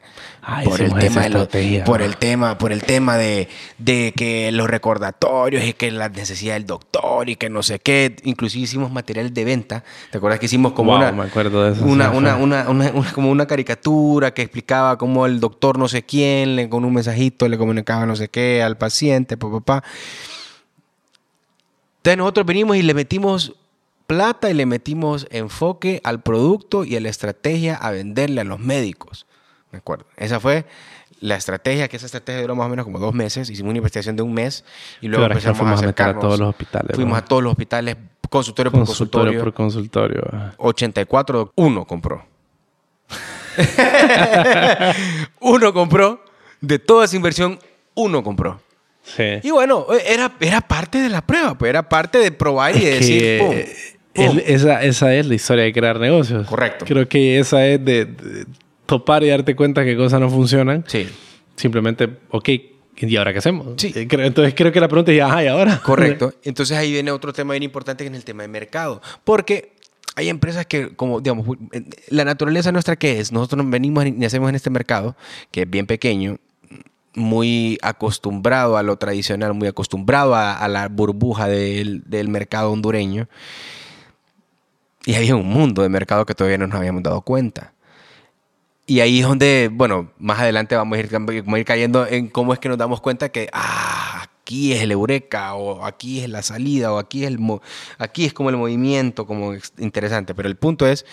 por, 0.64 0.80
el 0.80 0.92
tema 0.94 1.22
de 1.28 1.82
por 1.84 2.02
el 2.02 2.16
tema, 2.16 2.58
por 2.58 2.72
el 2.72 2.82
tema 2.82 3.16
de, 3.16 3.48
de, 3.78 4.12
que 4.16 4.50
los 4.50 4.68
recordatorios 4.68 5.64
y 5.64 5.72
que 5.72 5.90
la 5.92 6.08
necesidad 6.08 6.54
del 6.54 6.66
doctor 6.66 7.28
y 7.28 7.36
que 7.36 7.48
no 7.48 7.62
sé 7.62 7.78
qué. 7.78 8.16
Inclusive 8.24 8.64
hicimos 8.64 8.90
materiales 8.90 9.32
de 9.32 9.44
venta. 9.44 9.84
¿Te 10.10 10.18
acuerdas 10.18 10.40
que 10.40 10.46
hicimos 10.46 10.72
como 10.72 10.96
una, 10.96 11.12
me 11.12 11.24
acuerdo 11.24 11.64
de 11.64 11.72
eso, 11.72 11.84
una, 11.84 12.10
una, 12.10 12.36
una, 12.36 12.92
como 13.12 13.30
una 13.30 13.46
caricatura 13.46 14.34
que 14.34 14.42
explicaba 14.42 14.98
cómo 14.98 15.26
el 15.26 15.38
doctor 15.38 15.78
no 15.78 15.86
sé 15.86 16.02
quién 16.02 16.56
le, 16.56 16.68
con 16.68 16.84
un 16.84 16.92
mensajito 16.92 17.48
le 17.48 17.56
comunicaba 17.56 18.04
no 18.06 18.16
sé 18.16 18.28
qué 18.28 18.62
al 18.62 18.76
paciente, 18.78 19.36
papá. 19.36 19.71
Entonces 21.98 22.18
nosotros 22.18 22.46
venimos 22.46 22.76
y 22.76 22.82
le 22.82 22.94
metimos 22.94 23.54
plata 24.06 24.50
y 24.50 24.54
le 24.54 24.66
metimos 24.66 25.26
enfoque 25.30 26.00
al 26.04 26.22
producto 26.22 26.84
y 26.84 26.96
a 26.96 27.00
la 27.00 27.08
estrategia 27.08 27.76
a 27.76 27.90
venderle 27.92 28.40
a 28.40 28.44
los 28.44 28.58
médicos. 28.58 29.26
¿Me 29.70 29.78
acuerdo? 29.78 30.04
Esa 30.16 30.38
fue 30.38 30.66
la 31.20 31.36
estrategia, 31.36 31.88
que 31.88 31.96
esa 31.96 32.06
estrategia 32.06 32.42
duró 32.42 32.56
más 32.56 32.66
o 32.66 32.68
menos 32.68 32.84
como 32.84 32.98
dos 32.98 33.14
meses. 33.14 33.48
Hicimos 33.48 33.70
una 33.70 33.78
investigación 33.78 34.16
de 34.16 34.22
un 34.22 34.34
mes 34.34 34.64
y 35.00 35.08
luego 35.08 35.24
empezamos 35.24 35.62
a 35.62 35.72
acercarnos. 35.74 36.16
A, 36.16 36.20
todos 36.20 36.40
los 36.40 36.48
hospitales. 36.48 36.96
Fuimos 36.96 37.16
a 37.16 37.24
todos 37.24 37.42
los 37.42 37.52
hospitales, 37.52 37.96
consultorio 38.28 38.72
por 38.72 38.84
consultorio. 38.84 39.40
por 39.40 39.54
consultorio. 39.54 40.22
84, 40.58 41.52
uno 41.54 41.84
compró. 41.86 42.26
uno 45.40 45.72
compró. 45.72 46.24
De 46.60 46.78
toda 46.78 47.04
esa 47.04 47.16
inversión, 47.16 47.58
uno 47.94 48.22
compró. 48.22 48.60
Sí. 49.02 49.24
Y 49.42 49.50
bueno, 49.50 49.86
era, 50.06 50.32
era 50.40 50.60
parte 50.60 50.98
de 50.98 51.08
la 51.08 51.26
prueba, 51.26 51.56
pues 51.56 51.70
era 51.70 51.88
parte 51.88 52.18
de 52.18 52.32
probar 52.32 52.76
y 52.76 52.80
de 52.80 52.94
decir, 52.94 53.38
¡pum! 53.40 54.38
esa, 54.46 54.82
esa 54.82 55.14
es 55.14 55.26
la 55.26 55.34
historia 55.34 55.64
de 55.64 55.72
crear 55.72 55.98
negocios. 55.98 56.46
Correcto. 56.46 56.84
Creo 56.84 57.08
que 57.08 57.38
esa 57.38 57.66
es 57.66 57.84
de, 57.84 58.08
topar 58.86 59.22
y 59.22 59.28
darte 59.28 59.56
cuenta 59.56 59.84
que 59.84 59.96
cosas 59.96 60.20
no 60.20 60.28
funcionan. 60.28 60.84
Sí. 60.86 61.08
Simplemente, 61.56 62.08
ok, 62.30 62.48
¿y 62.96 63.16
ahora 63.16 63.32
qué 63.32 63.38
hacemos? 63.38 63.68
Sí. 63.76 63.92
Eh, 63.94 64.06
entonces 64.10 64.54
creo 64.54 64.72
que 64.72 64.80
la 64.80 64.88
pregunta 64.88 65.12
es, 65.12 65.20
ajá, 65.20 65.44
¿y 65.44 65.46
ahora? 65.46 65.80
Correcto. 65.82 66.34
Entonces 66.44 66.76
ahí 66.76 66.92
viene 66.92 67.10
otro 67.10 67.32
tema 67.32 67.52
bien 67.54 67.62
importante 67.62 68.04
que 68.04 68.10
es 68.10 68.16
el 68.16 68.24
tema 68.24 68.42
de 68.42 68.48
mercado. 68.48 69.00
Porque 69.24 69.72
hay 70.14 70.28
empresas 70.28 70.66
que, 70.66 70.94
como 70.94 71.20
digamos, 71.20 71.56
la 72.08 72.24
naturaleza 72.24 72.70
nuestra 72.72 72.96
que 72.96 73.20
es, 73.20 73.32
nosotros 73.32 73.68
venimos 73.68 74.04
y 74.06 74.24
hacemos 74.24 74.48
en 74.50 74.56
este 74.56 74.70
mercado, 74.70 75.16
que 75.50 75.62
es 75.62 75.70
bien 75.70 75.86
pequeño, 75.86 76.36
muy 77.14 77.78
acostumbrado 77.82 78.76
a 78.76 78.82
lo 78.82 78.96
tradicional, 78.96 79.54
muy 79.54 79.68
acostumbrado 79.68 80.34
a, 80.34 80.66
la 80.68 80.88
burbuja 80.88 81.48
del, 81.48 82.28
mercado 82.28 82.72
hondureño. 82.72 83.28
Y 85.04 85.14
había 85.14 85.36
un 85.36 85.46
mundo 85.46 85.82
de 85.82 85.88
mercado 85.88 86.24
que 86.26 86.34
todavía 86.34 86.58
no 86.58 86.66
nos 86.66 86.76
habíamos 86.76 87.02
dado 87.02 87.22
cuenta. 87.22 87.74
Y 88.86 89.00
ahí 89.00 89.20
es 89.20 89.26
donde, 89.26 89.70
bueno, 89.72 90.10
más 90.18 90.40
adelante 90.40 90.76
vamos 90.76 90.96
a 90.96 91.00
ir, 91.00 91.10
a 91.14 91.58
ir 91.58 91.64
cayendo 91.64 92.06
en 92.06 92.28
cómo 92.28 92.52
es 92.52 92.58
que 92.58 92.68
nos 92.68 92.78
damos 92.78 93.00
cuenta 93.00 93.30
que, 93.30 93.48
ah, 93.52 94.26
aquí 94.42 94.72
es 94.72 94.82
el 94.82 94.90
eureka, 94.90 95.54
o 95.54 95.84
aquí 95.84 96.20
es 96.20 96.28
la 96.28 96.42
salida, 96.42 96.92
o 96.92 96.98
aquí 96.98 97.24
es, 97.24 97.30
el 97.30 97.38
aquí 97.98 98.24
es 98.24 98.32
como 98.32 98.50
el 98.50 98.56
movimiento, 98.56 99.26
como 99.26 99.54
interesante. 99.78 100.34
Pero 100.34 100.48
el 100.48 100.56
punto 100.56 100.86
es 100.86 101.06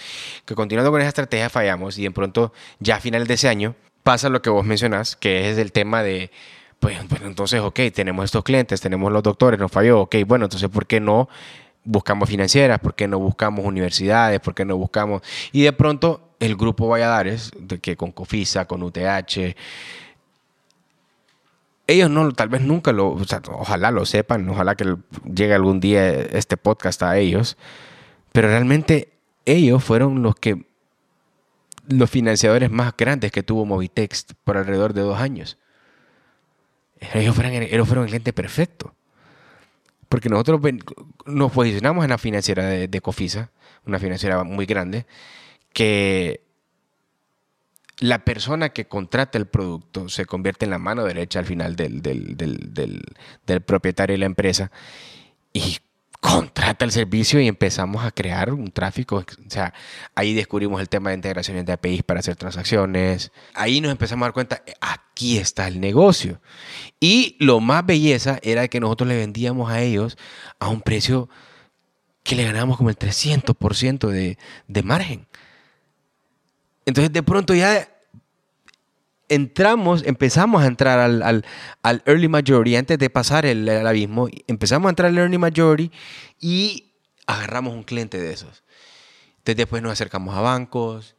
que 0.45 0.55
continuando 0.55 0.91
con 0.91 1.01
esa 1.01 1.09
estrategia 1.09 1.49
fallamos 1.49 1.97
y 1.97 2.03
de 2.03 2.11
pronto, 2.11 2.53
ya 2.79 2.95
a 2.97 2.99
finales 2.99 3.27
de 3.27 3.35
ese 3.35 3.47
año, 3.47 3.75
pasa 4.03 4.29
lo 4.29 4.41
que 4.41 4.49
vos 4.49 4.65
mencionás, 4.65 5.15
que 5.15 5.49
es 5.49 5.57
el 5.57 5.71
tema 5.71 6.03
de, 6.03 6.31
pues, 6.79 6.97
entonces, 7.23 7.61
ok, 7.61 7.79
tenemos 7.93 8.25
estos 8.25 8.43
clientes, 8.43 8.81
tenemos 8.81 9.11
los 9.11 9.23
doctores, 9.23 9.59
nos 9.59 9.71
falló, 9.71 10.01
ok, 10.01 10.15
bueno, 10.25 10.45
entonces, 10.45 10.69
¿por 10.69 10.87
qué 10.87 10.99
no 10.99 11.29
buscamos 11.83 12.29
financieras? 12.29 12.79
¿Por 12.79 12.95
qué 12.95 13.07
no 13.07 13.19
buscamos 13.19 13.65
universidades? 13.65 14.39
¿Por 14.39 14.53
qué 14.53 14.65
no 14.65 14.77
buscamos? 14.77 15.21
Y 15.51 15.63
de 15.63 15.73
pronto, 15.73 16.21
el 16.39 16.55
grupo 16.55 16.87
Valladares, 16.87 17.51
que 17.81 17.97
con 17.97 18.11
Cofisa, 18.11 18.65
con 18.65 18.83
UTH, 18.83 19.55
ellos 21.87 22.09
no, 22.09 22.31
tal 22.33 22.49
vez 22.49 22.61
nunca 22.61 22.91
lo, 22.91 23.09
o 23.09 23.25
sea, 23.25 23.41
ojalá 23.51 23.89
lo 23.89 24.05
sepan, 24.05 24.47
ojalá 24.47 24.75
que 24.75 24.95
llegue 25.25 25.55
algún 25.55 25.79
día 25.79 26.07
este 26.11 26.55
podcast 26.55 27.01
a 27.01 27.17
ellos, 27.17 27.57
pero 28.31 28.47
realmente 28.47 29.09
ellos 29.45 29.83
fueron 29.83 30.21
los 30.21 30.35
que 30.35 30.68
los 31.89 32.09
financiadores 32.09 32.69
más 32.71 32.95
grandes 32.95 33.31
que 33.31 33.43
tuvo 33.43 33.65
Movitex 33.65 34.27
por 34.43 34.57
alrededor 34.57 34.93
de 34.93 35.01
dos 35.01 35.19
años. 35.19 35.57
Ellos 37.13 37.35
fueron, 37.35 37.53
ellos 37.53 37.87
fueron 37.87 38.05
el 38.05 38.09
cliente 38.09 38.33
perfecto. 38.33 38.95
Porque 40.07 40.29
nosotros 40.29 40.59
nos 41.25 41.51
posicionamos 41.51 42.03
en 42.03 42.09
la 42.09 42.17
financiera 42.17 42.65
de, 42.65 43.01
Cofisa, 43.01 43.51
una 43.85 43.99
financiera 43.99 44.43
muy 44.43 44.65
grande, 44.65 45.05
que 45.71 46.43
la 47.99 48.23
persona 48.25 48.69
que 48.69 48.85
contrata 48.85 49.37
el 49.37 49.45
producto 49.45 50.09
se 50.09 50.25
convierte 50.25 50.65
en 50.65 50.71
la 50.71 50.79
mano 50.79 51.03
derecha 51.03 51.39
al 51.39 51.45
final 51.45 51.75
del, 51.75 52.01
del, 52.01 52.37
del, 52.37 53.03
del 53.45 53.61
propietario 53.61 54.13
de 54.13 54.19
la 54.19 54.25
empresa. 54.25 54.71
Y 55.53 55.77
contrata 56.19 56.83
el 56.83 56.91
servicio 56.91 57.39
y 57.39 57.47
empezamos 57.47 58.03
a 58.03 58.11
crear 58.11 58.53
un 58.53 58.71
tráfico. 58.71 59.17
O 59.17 59.49
sea, 59.49 59.73
ahí 60.15 60.33
descubrimos 60.33 60.81
el 60.81 60.89
tema 60.89 61.09
de 61.09 61.15
integraciones 61.15 61.65
de 61.65 61.73
APIs 61.73 62.03
para 62.03 62.19
hacer 62.19 62.35
transacciones. 62.35 63.31
Ahí 63.53 63.79
nos 63.81 63.91
empezamos 63.91 64.23
a 64.23 64.27
dar 64.27 64.33
cuenta, 64.33 64.63
aquí 64.81 65.37
está 65.37 65.67
el 65.67 65.79
negocio. 65.79 66.41
Y 66.99 67.37
lo 67.39 67.59
más 67.61 67.85
belleza 67.85 68.39
era 68.43 68.67
que 68.67 68.79
nosotros 68.79 69.07
le 69.07 69.17
vendíamos 69.17 69.71
a 69.71 69.81
ellos 69.81 70.17
a 70.59 70.67
un 70.67 70.81
precio 70.81 71.29
que 72.23 72.35
le 72.35 72.43
ganábamos 72.43 72.77
como 72.77 72.89
el 72.89 72.97
300% 72.97 74.09
de, 74.09 74.37
de 74.67 74.83
margen. 74.83 75.27
Entonces 76.85 77.13
de 77.13 77.23
pronto 77.23 77.53
ya 77.53 77.87
entramos, 79.29 80.03
empezamos 80.05 80.63
a 80.63 80.67
entrar 80.67 80.99
al, 80.99 81.45
early 82.05 82.27
majority 82.27 82.75
antes 82.75 82.97
de 82.97 83.09
pasar 83.09 83.45
el, 83.45 83.69
abismo. 83.69 84.27
Empezamos 84.47 84.87
a 84.87 84.89
entrar 84.89 85.09
al 85.09 85.17
early 85.17 85.37
majority 85.37 85.91
y 86.39 86.91
agarramos 87.25 87.73
un 87.73 87.83
cliente 87.83 88.19
de 88.19 88.33
esos. 88.33 88.63
Entonces 89.37 89.57
después 89.57 89.81
nos 89.81 89.93
acercamos 89.93 90.35
a 90.35 90.41
bancos. 90.41 91.15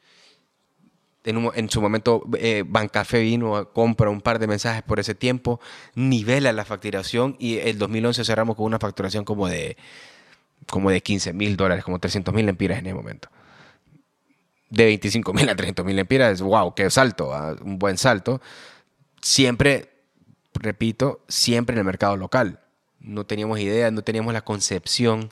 En, 1.24 1.70
su 1.70 1.82
momento, 1.82 2.24
eh, 2.38 2.64
Bancafé 2.66 3.20
vino, 3.20 3.70
compra 3.72 4.08
un 4.08 4.22
par 4.22 4.38
de 4.38 4.46
mensajes 4.46 4.82
por 4.82 4.98
ese 4.98 5.14
tiempo, 5.14 5.60
nivela 5.94 6.50
la 6.52 6.64
facturación 6.64 7.36
y 7.38 7.58
el 7.58 7.78
2011 7.78 8.24
cerramos 8.24 8.56
con 8.56 8.64
una 8.64 8.78
facturación 8.78 9.24
como 9.24 9.46
de, 9.46 9.76
como 10.70 10.90
de 10.90 11.02
15 11.02 11.34
mil 11.34 11.58
dólares, 11.58 11.84
como 11.84 11.98
300 11.98 12.34
mil 12.34 12.46
lempiras 12.46 12.78
en 12.78 12.86
ese 12.86 12.94
momento 12.94 13.28
de 14.70 14.84
25 14.84 15.32
mil 15.34 15.48
a 15.48 15.56
30 15.56 15.82
mil 15.82 15.98
empiras, 15.98 16.40
wow, 16.40 16.74
qué 16.74 16.88
salto, 16.90 17.34
ah, 17.34 17.56
un 17.62 17.78
buen 17.78 17.98
salto. 17.98 18.40
Siempre, 19.20 19.90
repito, 20.54 21.24
siempre 21.28 21.74
en 21.74 21.80
el 21.80 21.84
mercado 21.84 22.16
local. 22.16 22.60
No 23.00 23.26
teníamos 23.26 23.58
idea, 23.58 23.90
no 23.90 24.02
teníamos 24.02 24.32
la 24.32 24.42
concepción 24.42 25.30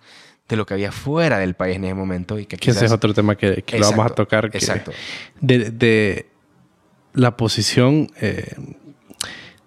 de 0.49 0.57
lo 0.57 0.67
que 0.67 0.75
había 0.75 0.91
fuera 0.93 1.39
del 1.39 1.55
país 1.55 1.77
en 1.77 1.85
ese 1.85 1.95
momento. 1.95 2.39
Y 2.39 2.47
que, 2.47 2.57
ese 2.71 2.85
es 2.85 2.93
otro 2.93 3.15
tema 3.15 3.37
que, 3.37 3.65
lo 3.79 3.91
vamos 3.91 4.07
a 4.11 4.15
tocar. 4.15 4.47
exacto. 4.47 4.93
De, 5.41 6.27
la 7.15 7.37
posición 7.37 8.11
eh, 8.21 8.55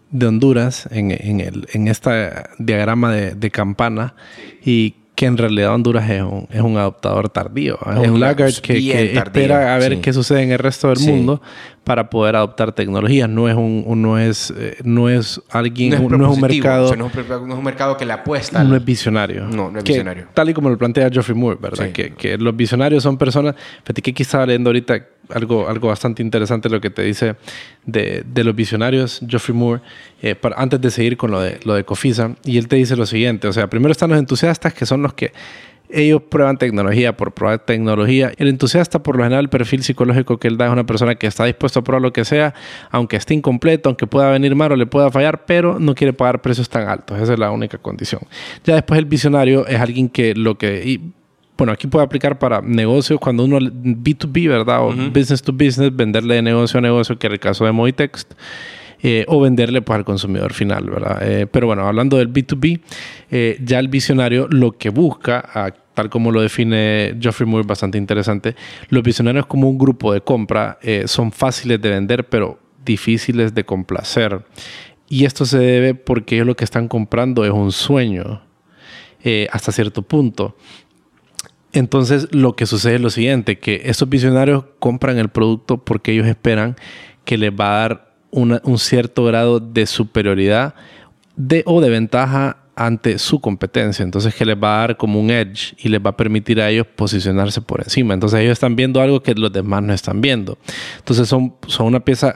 de 0.10 0.26
Honduras 0.26 0.88
en, 0.92 1.12
en, 1.12 1.66
en 1.74 1.88
este 1.88 2.32
diagrama 2.60 3.12
de, 3.12 3.36
de 3.36 3.52
campana 3.52 4.16
y 4.64 4.96
que 5.22 5.28
en 5.28 5.38
realidad 5.38 5.76
Honduras 5.76 6.10
es 6.10 6.24
un, 6.24 6.48
es 6.50 6.62
un 6.62 6.78
adoptador 6.78 7.30
tardío. 7.30 7.78
Es 8.02 8.10
un 8.10 8.20
laggard 8.20 8.56
que, 8.56 9.14
espera 9.14 9.76
a 9.76 9.78
ver 9.78 10.02
qué 10.02 10.14
sucede 10.14 10.42
en 10.42 10.52
el 10.52 10.58
resto 10.58 10.88
del 10.88 10.98
mundo 11.02 11.44
para 11.84 12.10
poder 12.10 12.36
adoptar 12.36 12.72
tecnologías. 12.74 13.28
No 13.28 13.50
es 13.50 13.56
un, 13.56 14.02
no 14.02 14.20
es, 14.20 14.54
eh, 14.56 14.78
no 14.84 15.10
es 15.10 15.42
alguien, 15.50 15.90
no 15.90 15.98
es, 15.98 16.38
un 16.38 16.42
mercado. 16.42 16.96
no, 16.96 17.08
es 17.08 17.14
un, 17.58 17.64
mercado 17.64 17.98
que 17.98 18.06
le 18.06 18.14
apuesta. 18.14 18.64
No 18.64 18.76
es 18.76 18.86
visionario. 18.86 19.48
No, 19.48 19.72
no 19.72 19.80
es 19.80 19.84
visionario. 19.84 20.28
tal 20.34 20.50
y 20.50 20.54
como 20.54 20.70
lo 20.70 20.78
plantea 20.78 21.10
Geoffrey 21.10 21.36
Moore, 21.36 21.58
¿verdad? 21.60 21.92
Que, 21.92 22.14
que, 22.14 22.38
los 22.38 22.56
visionarios 22.56 23.02
son 23.02 23.18
personas. 23.18 23.56
Fíjate 23.84 24.02
que 24.02 24.12
aquí 24.12 24.24
estaba 24.24 24.46
leyendo 24.46 24.70
ahorita 24.70 25.06
algo, 25.30 25.68
algo 25.68 25.88
bastante 25.88 26.22
interesante 26.22 26.70
lo 26.70 26.80
que 26.82 26.90
te 26.90 27.02
dice 27.02 27.36
de, 27.86 28.24
de 28.26 28.44
los 28.44 28.56
visionarios, 28.56 29.22
Geoffrey 29.28 29.58
Moore, 29.58 29.82
eh, 30.22 30.36
antes 30.56 30.80
de 30.82 30.92
seguir 30.92 31.18
con 31.18 31.32
lo 31.32 31.42
de, 31.42 31.60
lo 31.64 31.74
de 31.74 31.84
Cofisa. 31.84 32.36
Y 32.44 32.58
él 32.58 32.68
te 32.68 32.76
dice 32.76 32.96
lo 32.96 33.08
siguiente: 33.08 33.48
o 33.48 33.54
sea, 33.54 33.68
primero 33.70 33.92
están 33.92 34.12
los 34.12 34.20
entusiastas 34.20 34.74
que 34.74 34.86
son 34.86 35.02
los 35.02 35.14
que 35.14 35.32
ellos 35.94 36.22
prueban 36.30 36.58
tecnología 36.58 37.16
por 37.16 37.34
probar 37.34 37.60
tecnología. 37.60 38.32
El 38.38 38.48
entusiasta, 38.48 39.02
por 39.04 39.18
lo 39.18 39.24
general, 39.24 39.46
el 39.46 39.50
perfil 39.50 39.84
psicológico 39.84 40.38
que 40.38 40.48
él 40.48 40.58
da 40.58 40.68
es 40.68 40.72
una 40.72 40.86
persona 40.86 41.16
que 41.16 41.28
está 41.28 41.46
dispuesto 41.46 41.80
a 41.80 41.84
probar 41.84 42.02
lo 42.02 42.14
que 42.14 42.26
sea, 42.26 42.54
aunque 42.90 43.18
esté 43.18 43.34
incompleto, 43.34 43.90
aunque 43.90 44.08
pueda 44.08 44.30
venir 44.30 44.56
mal 44.56 44.72
o 44.72 44.76
le 44.76 44.86
pueda 44.86 45.12
fallar, 45.12 45.46
pero 45.46 45.80
no 45.80 45.96
quiere 45.96 46.14
pagar 46.14 46.42
precios 46.42 46.70
tan 46.70 46.88
altos. 46.88 47.20
Esa 47.20 47.34
es 47.34 47.40
la 47.40 47.52
única 47.52 47.78
condición. 47.78 48.22
Ya 48.64 48.76
después 48.76 48.98
el 48.98 49.06
visionario 49.06 49.66
es 49.68 49.80
alguien 49.80 50.10
que 50.10 50.34
lo 50.36 50.58
que... 50.58 51.00
bueno, 51.58 51.74
aquí 51.74 51.88
puede 51.88 52.06
aplicar 52.06 52.40
para 52.40 52.62
negocios 52.62 53.20
cuando 53.20 53.44
uno 53.46 53.60
B2B, 53.60 54.48
¿verdad? 54.50 54.86
O 54.86 54.94
business 55.12 55.42
to 55.42 55.54
business, 55.54 55.96
venderle 55.96 56.36
de 56.36 56.42
negocio 56.42 56.78
a 56.78 56.82
negocio, 56.82 57.18
que 57.18 57.28
era 57.28 57.34
el 57.34 57.40
caso 57.40 57.66
de 57.66 57.72
Movitext. 57.72 58.34
eh, 59.04 59.26
o 59.28 59.42
venderle 59.42 59.82
pues, 59.82 59.98
al 59.98 60.06
consumidor 60.06 60.54
final, 60.54 60.90
¿verdad? 60.90 61.20
Eh, 61.22 61.48
pero 61.48 61.68
bueno, 61.68 61.88
hablando 61.88 62.18
del 62.18 62.32
B2B, 62.32 62.82
eh, 63.32 63.60
ya 63.64 63.80
el 63.80 63.88
visionario 63.88 64.48
lo 64.50 64.74
que 64.74 64.90
busca, 64.90 65.44
ah, 65.54 65.72
tal 65.94 66.10
como 66.10 66.32
lo 66.32 66.42
define 66.42 67.18
Geoffrey 67.20 67.48
Moore, 67.48 67.68
bastante 67.68 67.98
interesante, 67.98 68.56
los 68.90 69.04
visionarios 69.04 69.46
como 69.46 69.70
un 69.70 69.78
grupo 69.78 70.14
de 70.14 70.22
compra 70.22 70.80
son 71.06 71.32
fáciles 71.32 71.82
de 71.82 71.90
vender, 71.90 72.28
pero 72.30 72.60
difíciles 72.84 73.54
de 73.54 73.66
complacer. 73.66 74.46
Y 75.10 75.26
esto 75.26 75.46
se 75.46 75.58
debe 75.58 75.94
porque 75.94 76.36
ellos 76.36 76.48
lo 76.48 76.56
que 76.56 76.64
están 76.64 76.88
comprando 76.88 77.44
es 77.44 77.52
un 77.52 77.72
sueño 77.72 78.42
hasta 79.52 79.72
cierto 79.72 80.02
punto. 80.02 80.56
Entonces 81.74 82.34
lo 82.34 82.56
que 82.56 82.66
sucede 82.66 82.96
es 82.96 83.02
lo 83.02 83.10
siguiente, 83.10 83.60
que 83.60 83.82
estos 83.86 84.10
visionarios 84.10 84.66
compran 84.80 85.18
el 85.18 85.30
producto 85.30 85.78
porque 85.78 86.12
ellos 86.12 86.28
esperan 86.28 86.76
que 87.24 87.38
les 87.38 87.52
va 87.52 87.68
a 87.70 87.80
dar 87.80 88.16
un 88.32 88.78
cierto 88.78 89.26
grado 89.26 89.60
de 89.60 89.86
superioridad 89.86 90.74
de, 91.36 91.64
o 91.66 91.82
de 91.82 91.90
ventaja 91.90 92.58
ante 92.76 93.20
su 93.20 93.40
competencia. 93.40 94.04
Entonces 94.04 94.34
que 94.34 94.46
les 94.46 94.56
va 94.56 94.76
a 94.76 94.88
dar 94.88 94.98
como 94.98 95.20
un 95.20 95.30
edge 95.30 95.76
y 95.78 95.90
les 95.90 96.00
va 96.00 96.12
a 96.12 96.18
permitir 96.18 96.62
a 96.62 96.70
ellos 96.70 96.88
posicionarse 96.88 97.62
por 97.62 97.82
encima. 97.82 98.14
Entonces 98.14 98.40
ellos 98.40 98.54
están 98.54 98.76
viendo 98.76 99.02
algo 99.02 99.22
que 99.22 99.34
los 99.36 99.52
demás 99.52 99.84
no 99.84 99.94
están 99.94 100.22
viendo. 100.22 100.58
Entonces 100.98 101.28
son, 101.28 101.56
son 101.68 101.88
una 101.88 102.00
pieza, 102.00 102.36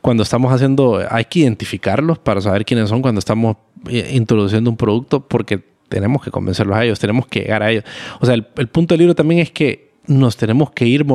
cuando 0.00 0.22
estamos 0.22 0.52
haciendo, 0.52 1.02
hay 1.10 1.24
que 1.24 1.40
identificarlos 1.40 2.18
para 2.18 2.40
saber 2.40 2.64
quiénes 2.64 2.88
son 2.88 3.02
cuando 3.02 3.18
estamos 3.18 3.56
eh, 3.88 4.10
introduciendo 4.14 4.70
un 4.70 4.76
producto 4.76 5.26
porque 5.26 5.62
tenemos 5.88 6.22
que 6.22 6.30
convencerlos 6.30 6.76
a 6.76 6.84
ellos, 6.84 6.98
tenemos 6.98 7.26
que 7.26 7.40
llegar 7.40 7.62
a 7.62 7.70
ellos. 7.70 7.84
O 8.20 8.26
sea, 8.26 8.34
el, 8.34 8.46
el 8.56 8.68
punto 8.68 8.94
del 8.94 9.00
libro 9.00 9.14
también 9.14 9.40
es 9.40 9.50
que 9.50 9.85
nos 10.08 10.36
tenemos 10.36 10.70
que 10.70 10.86
ir 10.86 11.06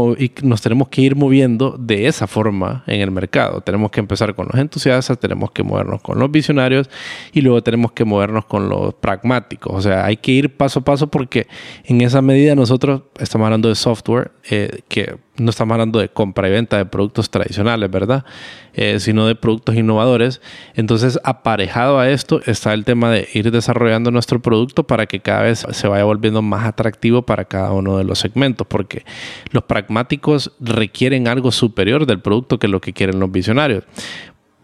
nos 0.43 0.61
tenemos 0.61 0.89
que 0.89 1.01
ir 1.01 1.15
moviendo 1.15 1.75
de 1.77 2.07
esa 2.07 2.27
forma 2.27 2.83
en 2.87 3.01
el 3.01 3.11
mercado. 3.11 3.61
Tenemos 3.61 3.91
que 3.91 3.99
empezar 3.99 4.35
con 4.35 4.47
los 4.51 4.59
entusiastas, 4.59 5.19
tenemos 5.19 5.51
que 5.51 5.63
movernos 5.63 6.01
con 6.01 6.19
los 6.19 6.31
visionarios 6.31 6.89
y 7.33 7.41
luego 7.41 7.61
tenemos 7.61 7.91
que 7.91 8.05
movernos 8.05 8.45
con 8.45 8.69
los 8.69 8.93
pragmáticos. 8.95 9.73
O 9.73 9.81
sea, 9.81 10.05
hay 10.05 10.17
que 10.17 10.31
ir 10.31 10.55
paso 10.55 10.79
a 10.79 10.83
paso 10.83 11.07
porque 11.07 11.47
en 11.85 12.01
esa 12.01 12.21
medida 12.21 12.55
nosotros 12.55 13.03
estamos 13.19 13.45
hablando 13.45 13.69
de 13.69 13.75
software 13.75 14.31
eh, 14.49 14.81
que 14.87 15.17
no 15.41 15.49
estamos 15.49 15.73
hablando 15.73 15.99
de 15.99 16.09
compra 16.09 16.47
y 16.47 16.51
venta 16.51 16.77
de 16.77 16.85
productos 16.85 17.29
tradicionales, 17.29 17.89
¿verdad? 17.89 18.23
Eh, 18.73 18.99
sino 18.99 19.27
de 19.27 19.35
productos 19.35 19.75
innovadores. 19.75 20.41
Entonces, 20.75 21.19
aparejado 21.23 21.99
a 21.99 22.09
esto 22.09 22.41
está 22.45 22.73
el 22.73 22.85
tema 22.85 23.09
de 23.11 23.27
ir 23.33 23.51
desarrollando 23.51 24.11
nuestro 24.11 24.41
producto 24.41 24.83
para 24.83 25.07
que 25.07 25.19
cada 25.19 25.43
vez 25.43 25.65
se 25.69 25.87
vaya 25.87 26.03
volviendo 26.03 26.41
más 26.41 26.65
atractivo 26.65 27.23
para 27.23 27.45
cada 27.45 27.71
uno 27.71 27.97
de 27.97 28.03
los 28.03 28.19
segmentos, 28.19 28.67
porque 28.67 29.03
los 29.51 29.63
pragmáticos 29.63 30.51
requieren 30.59 31.27
algo 31.27 31.51
superior 31.51 32.05
del 32.05 32.21
producto 32.21 32.59
que 32.59 32.67
lo 32.67 32.79
que 32.79 32.93
quieren 32.93 33.19
los 33.19 33.31
visionarios. 33.31 33.83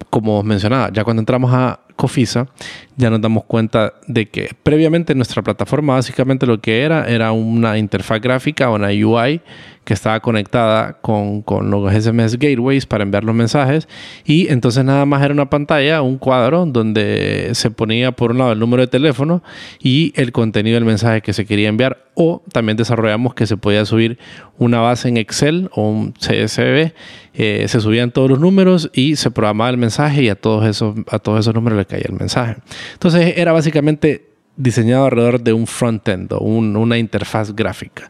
Como 0.10 0.42
mencionaba, 0.44 0.90
ya 0.94 1.04
cuando 1.04 1.22
entramos 1.22 1.52
a 1.54 1.82
Cofisa, 1.98 2.48
ya 2.96 3.10
nos 3.10 3.20
damos 3.20 3.44
cuenta 3.44 3.96
de 4.08 4.30
que 4.30 4.52
previamente 4.64 5.16
nuestra 5.16 5.42
plataforma 5.42 5.96
básicamente 5.96 6.46
lo 6.46 6.62
que 6.62 6.84
era 6.84 7.10
era 7.10 7.32
una 7.32 7.78
interfaz 7.78 8.22
gráfica, 8.22 8.70
una 8.70 8.90
UI 8.90 9.42
que 9.88 9.94
estaba 9.94 10.20
conectada 10.20 10.98
con, 11.00 11.42
con, 11.44 11.72
los 11.72 11.94
SMS 11.94 12.34
gateways 12.34 12.86
para 12.86 13.06
enviar 13.06 13.24
los 13.24 13.34
mensajes. 13.34 13.88
Y 14.26 14.50
entonces 14.50 14.84
nada 14.84 15.06
más 15.06 15.24
era 15.24 15.34
una 15.34 15.50
pantalla, 15.50 16.02
un 16.02 16.18
cuadro 16.18 16.66
donde 16.66 17.52
se 17.54 17.72
ponía 17.72 18.12
por 18.12 18.32
un 18.32 18.40
lado 18.40 18.52
el 18.52 18.60
número 18.60 18.82
de 18.82 18.88
teléfono 18.88 19.42
y 19.80 20.12
el 20.18 20.34
contenido 20.34 20.76
del 20.76 20.84
mensaje 20.84 21.22
que 21.22 21.32
se 21.32 21.46
quería 21.46 21.70
enviar. 21.70 22.06
O 22.16 22.44
también 22.52 22.76
desarrollamos 22.76 23.34
que 23.34 23.48
se 23.48 23.56
podía 23.56 23.86
subir 23.86 24.20
una 24.58 24.82
base 24.82 25.08
en 25.08 25.16
Excel 25.16 25.70
o 25.72 25.88
un 25.88 26.12
CSV, 26.12 26.92
eh, 27.34 27.66
se 27.70 27.80
subían 27.80 28.12
todos 28.12 28.30
los 28.30 28.42
números 28.42 28.90
y 28.94 29.16
se 29.16 29.32
programaba 29.32 29.70
el 29.70 29.78
mensaje 29.78 30.24
y 30.24 30.28
a 30.28 30.36
todos 30.36 30.66
esos, 30.66 30.96
a 31.10 31.20
todos 31.20 31.40
esos 31.40 31.54
números 31.54 31.78
le 31.78 31.86
caía 31.86 32.08
el 32.10 32.16
mensaje. 32.16 32.58
Entonces 32.92 33.36
era 33.38 33.54
básicamente 33.54 34.26
diseñado 34.58 35.06
alrededor 35.06 35.40
de 35.40 35.54
un 35.54 35.68
front-end 35.68 36.34
o 36.34 36.40
una 36.40 36.98
interfaz 36.98 37.56
gráfica. 37.56 38.10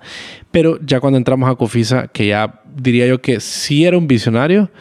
Pero 0.50 0.80
ya 0.82 1.00
cuando 1.00 1.18
entramos 1.18 1.50
a 1.50 1.56
Cofisa, 1.56 2.08
que 2.08 2.28
ya 2.28 2.62
diría 2.76 3.06
yo 3.06 3.22
que 3.22 3.40
sí 3.40 3.86
era 3.86 3.98
un 3.98 4.08
visionario, 4.08 4.72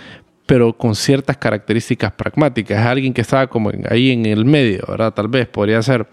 pero 0.46 0.72
con 0.72 0.94
ciertas 0.94 1.36
características 1.36 2.12
pragmáticas. 2.12 2.86
Alguien 2.86 3.12
que 3.12 3.20
estaba 3.20 3.48
como 3.48 3.70
ahí 3.90 4.12
en 4.12 4.26
el 4.26 4.44
medio, 4.44 4.84
¿verdad? 4.88 5.12
Tal 5.12 5.28
vez 5.28 5.48
podría 5.48 5.82
ser. 5.82 6.06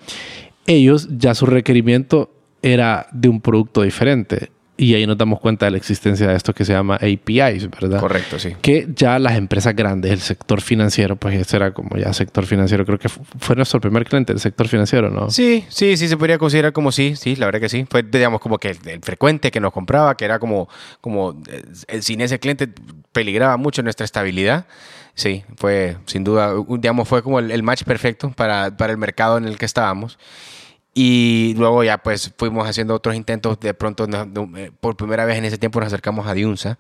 Ellos 0.65 1.07
ya 1.11 1.35
su 1.35 1.45
requerimiento 1.45 2.31
era 2.61 3.07
de 3.11 3.29
un 3.29 3.39
producto 3.39 3.83
diferente. 3.83 4.49
Y 4.75 4.95
ahí 4.95 5.05
nos 5.05 5.17
damos 5.19 5.39
cuenta 5.39 5.65
de 5.65 5.71
la 5.71 5.77
existencia 5.77 6.27
de 6.27 6.35
esto 6.35 6.51
que 6.51 6.65
se 6.65 6.73
llama 6.73 6.95
APIs, 6.95 7.69
¿verdad? 7.69 7.99
Correcto, 7.99 8.39
sí. 8.39 8.55
Que 8.59 8.87
ya 8.95 9.19
las 9.19 9.37
empresas 9.37 9.75
grandes, 9.75 10.11
el 10.11 10.19
sector 10.19 10.61
financiero, 10.61 11.15
pues 11.15 11.35
este 11.35 11.57
era 11.57 11.71
como 11.73 11.95
ya 11.95 12.11
sector 12.11 12.47
financiero, 12.47 12.83
creo 12.83 12.97
que 12.97 13.07
fue 13.07 13.55
nuestro 13.55 13.79
primer 13.79 14.03
cliente, 14.03 14.33
el 14.33 14.39
sector 14.39 14.67
financiero, 14.67 15.11
¿no? 15.11 15.29
Sí, 15.29 15.63
sí, 15.69 15.95
sí, 15.95 16.07
se 16.07 16.17
podría 16.17 16.39
considerar 16.39 16.73
como 16.73 16.91
sí, 16.91 17.15
sí, 17.15 17.35
la 17.35 17.45
verdad 17.45 17.59
que 17.59 17.69
sí. 17.69 17.85
Fue, 17.87 18.01
digamos, 18.01 18.41
como 18.41 18.57
que 18.57 18.69
el, 18.69 19.01
frecuente 19.01 19.51
que 19.51 19.59
nos 19.59 19.71
compraba, 19.73 20.17
que 20.17 20.25
era 20.25 20.39
como, 20.39 20.67
como 21.01 21.39
el, 21.87 22.01
sin 22.01 22.21
ese 22.21 22.39
cliente 22.39 22.67
peligraba 23.11 23.57
mucho 23.57 23.83
nuestra 23.83 24.05
estabilidad. 24.05 24.65
Sí, 25.13 25.43
fue 25.55 25.97
sin 26.07 26.23
duda, 26.23 26.51
digamos, 26.67 27.07
fue 27.07 27.21
como 27.21 27.37
el, 27.37 27.51
el 27.51 27.61
match 27.61 27.83
perfecto 27.83 28.31
para, 28.31 28.75
para 28.75 28.91
el 28.91 28.97
mercado 28.97 29.37
en 29.37 29.45
el 29.45 29.59
que 29.59 29.65
estábamos. 29.65 30.17
Y 30.93 31.55
luego 31.57 31.83
ya 31.83 31.97
pues 31.97 32.31
fuimos 32.37 32.67
haciendo 32.67 32.93
otros 32.93 33.15
intentos. 33.15 33.59
De 33.59 33.73
pronto, 33.73 34.07
eh, 34.57 34.71
por 34.79 34.95
primera 34.95 35.25
vez 35.25 35.37
en 35.37 35.45
ese 35.45 35.57
tiempo 35.57 35.79
nos 35.79 35.87
acercamos 35.87 36.27
a 36.27 36.33
Diunsa, 36.33 36.77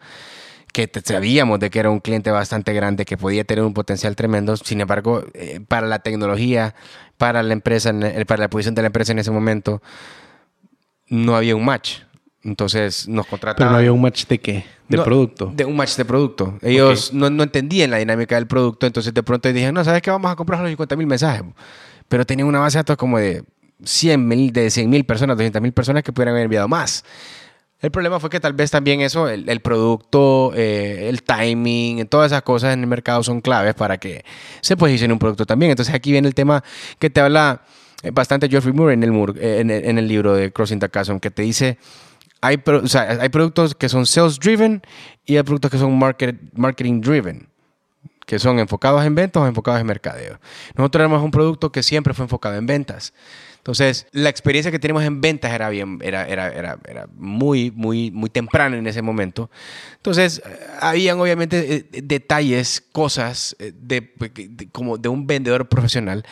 que 0.71 0.89
sabíamos 1.03 1.59
de 1.59 1.69
que 1.69 1.79
era 1.79 1.89
un 1.89 1.99
cliente 1.99 2.29
bastante 2.29 2.73
grande, 2.73 3.05
que 3.05 3.17
podía 3.17 3.43
tener 3.43 3.63
un 3.63 3.73
potencial 3.73 4.15
tremendo. 4.15 4.55
Sin 4.57 4.81
embargo, 4.81 5.23
eh, 5.33 5.59
para 5.67 5.87
la 5.87 5.99
tecnología, 5.99 6.75
para 7.17 7.41
la 7.41 7.53
empresa, 7.53 7.91
para 8.27 8.43
la 8.43 8.49
posición 8.49 8.75
de 8.75 8.83
la 8.83 8.87
empresa 8.87 9.11
en 9.11 9.19
ese 9.19 9.31
momento, 9.31 9.81
no 11.09 11.35
había 11.35 11.55
un 11.55 11.65
match. 11.65 11.99
Entonces 12.43 13.07
nos 13.07 13.25
contrataron. 13.25 13.57
Pero 13.57 13.71
no 13.71 13.77
había 13.77 13.91
un 13.93 14.01
match 14.01 14.27
de 14.27 14.39
qué? 14.39 14.65
De 14.89 14.97
producto. 14.97 15.51
De 15.55 15.65
un 15.65 15.75
match 15.75 15.95
de 15.95 16.05
producto. 16.05 16.59
Ellos 16.61 17.13
no, 17.13 17.29
no, 17.29 17.43
entendían 17.43 17.89
la 17.89 17.97
dinámica 17.97 18.35
del 18.35 18.47
producto, 18.47 18.85
entonces 18.85 19.13
de 19.13 19.23
pronto 19.23 19.51
dijeron, 19.51 19.73
no, 19.73 19.83
¿sabes 19.83 20.01
qué? 20.01 20.11
Vamos 20.11 20.29
a 20.29 20.35
comprar 20.35 20.59
los 20.59 20.69
50 20.69 20.95
mil 20.97 21.07
mensajes. 21.07 21.43
Pero 22.09 22.25
tenían 22.25 22.47
una 22.47 22.59
base 22.59 22.77
de 22.77 22.79
datos 22.79 22.97
como 22.97 23.17
de 23.17 23.43
100 23.85 24.27
mil, 24.27 24.53
de 24.53 24.69
100 24.69 24.89
mil 24.89 25.05
personas, 25.05 25.37
200 25.37 25.61
mil 25.61 25.73
personas 25.73 26.03
que 26.03 26.11
pudieran 26.11 26.33
haber 26.33 26.45
enviado 26.45 26.67
más. 26.67 27.03
El 27.83 27.91
problema 27.91 28.17
fue 28.21 28.29
que 28.29 28.39
tal 28.39 28.53
vez 28.53 28.71
también 28.71 29.01
eso, 29.01 29.27
el, 29.27 29.59
producto, 29.59 30.53
eh, 30.55 31.09
el 31.09 31.21
timing, 31.21 32.05
todas 32.07 32.31
esas 32.31 32.41
cosas 32.41 32.73
en 32.73 32.79
el 32.79 32.87
mercado 32.87 33.23
son 33.23 33.41
claves 33.41 33.75
para 33.75 33.97
que 33.97 34.23
se 34.61 34.77
posicione 34.77 35.11
un 35.11 35.19
producto 35.19 35.45
también. 35.45 35.71
Entonces 35.71 35.93
aquí 35.93 36.11
viene 36.13 36.29
el 36.29 36.33
tema 36.33 36.63
que 36.97 37.09
te 37.09 37.19
habla 37.19 37.63
eh, 38.01 38.11
bastante 38.11 38.47
Geoffrey 38.47 38.73
Moore 38.73 38.93
en 38.93 39.03
el, 39.03 39.11
eh, 39.37 39.59
en 39.59 39.97
el, 39.97 40.07
libro 40.07 40.33
de 40.33 40.53
Crossing 40.53 40.79
the 40.79 40.87
Chasm, 40.87 41.17
que 41.17 41.29
te 41.29 41.41
dice, 41.41 41.77
hay, 42.39 42.57
hay 43.19 43.29
productos 43.29 43.75
que 43.75 43.89
son 43.89 44.05
sales 44.05 44.39
driven 44.39 44.81
y 45.25 45.35
hay 45.35 45.43
productos 45.43 45.69
que 45.69 45.77
son 45.77 45.99
market, 45.99 46.37
marketing 46.53 47.01
driven 47.01 47.49
que 48.25 48.39
son 48.39 48.59
enfocados 48.59 49.03
en 49.05 49.15
ventas 49.15 49.43
o 49.43 49.47
enfocados 49.47 49.81
en 49.81 49.87
mercadeo. 49.87 50.39
Nosotros 50.75 51.01
tenemos 51.01 51.21
un 51.21 51.31
producto 51.31 51.71
que 51.71 51.83
siempre 51.83 52.13
fue 52.13 52.23
enfocado 52.23 52.55
en 52.55 52.65
ventas. 52.65 53.13
Entonces, 53.63 54.07
la 54.11 54.27
experiencia 54.27 54.73
que 54.73 54.79
tenemos 54.79 55.03
en 55.03 55.21
ventas 55.21 55.53
era 55.53 55.69
bien, 55.69 55.97
era, 56.03 56.27
era, 56.27 56.49
era, 56.49 56.77
era 56.85 57.07
muy, 57.15 57.71
muy, 57.71 58.11
muy 58.11 58.29
temprana 58.29 58.75
en 58.75 58.85
ese 58.87 59.01
momento. 59.01 59.49
Entonces, 59.95 60.41
eh, 60.45 60.59
habían 60.81 61.17
obviamente 61.17 61.73
eh, 61.73 62.01
detalles, 62.03 62.83
cosas 62.91 63.55
eh, 63.59 63.71
de, 63.73 64.11
como 64.73 64.97
de 64.97 65.07
un 65.07 65.25
vendedor 65.27 65.69
profesional 65.69 66.25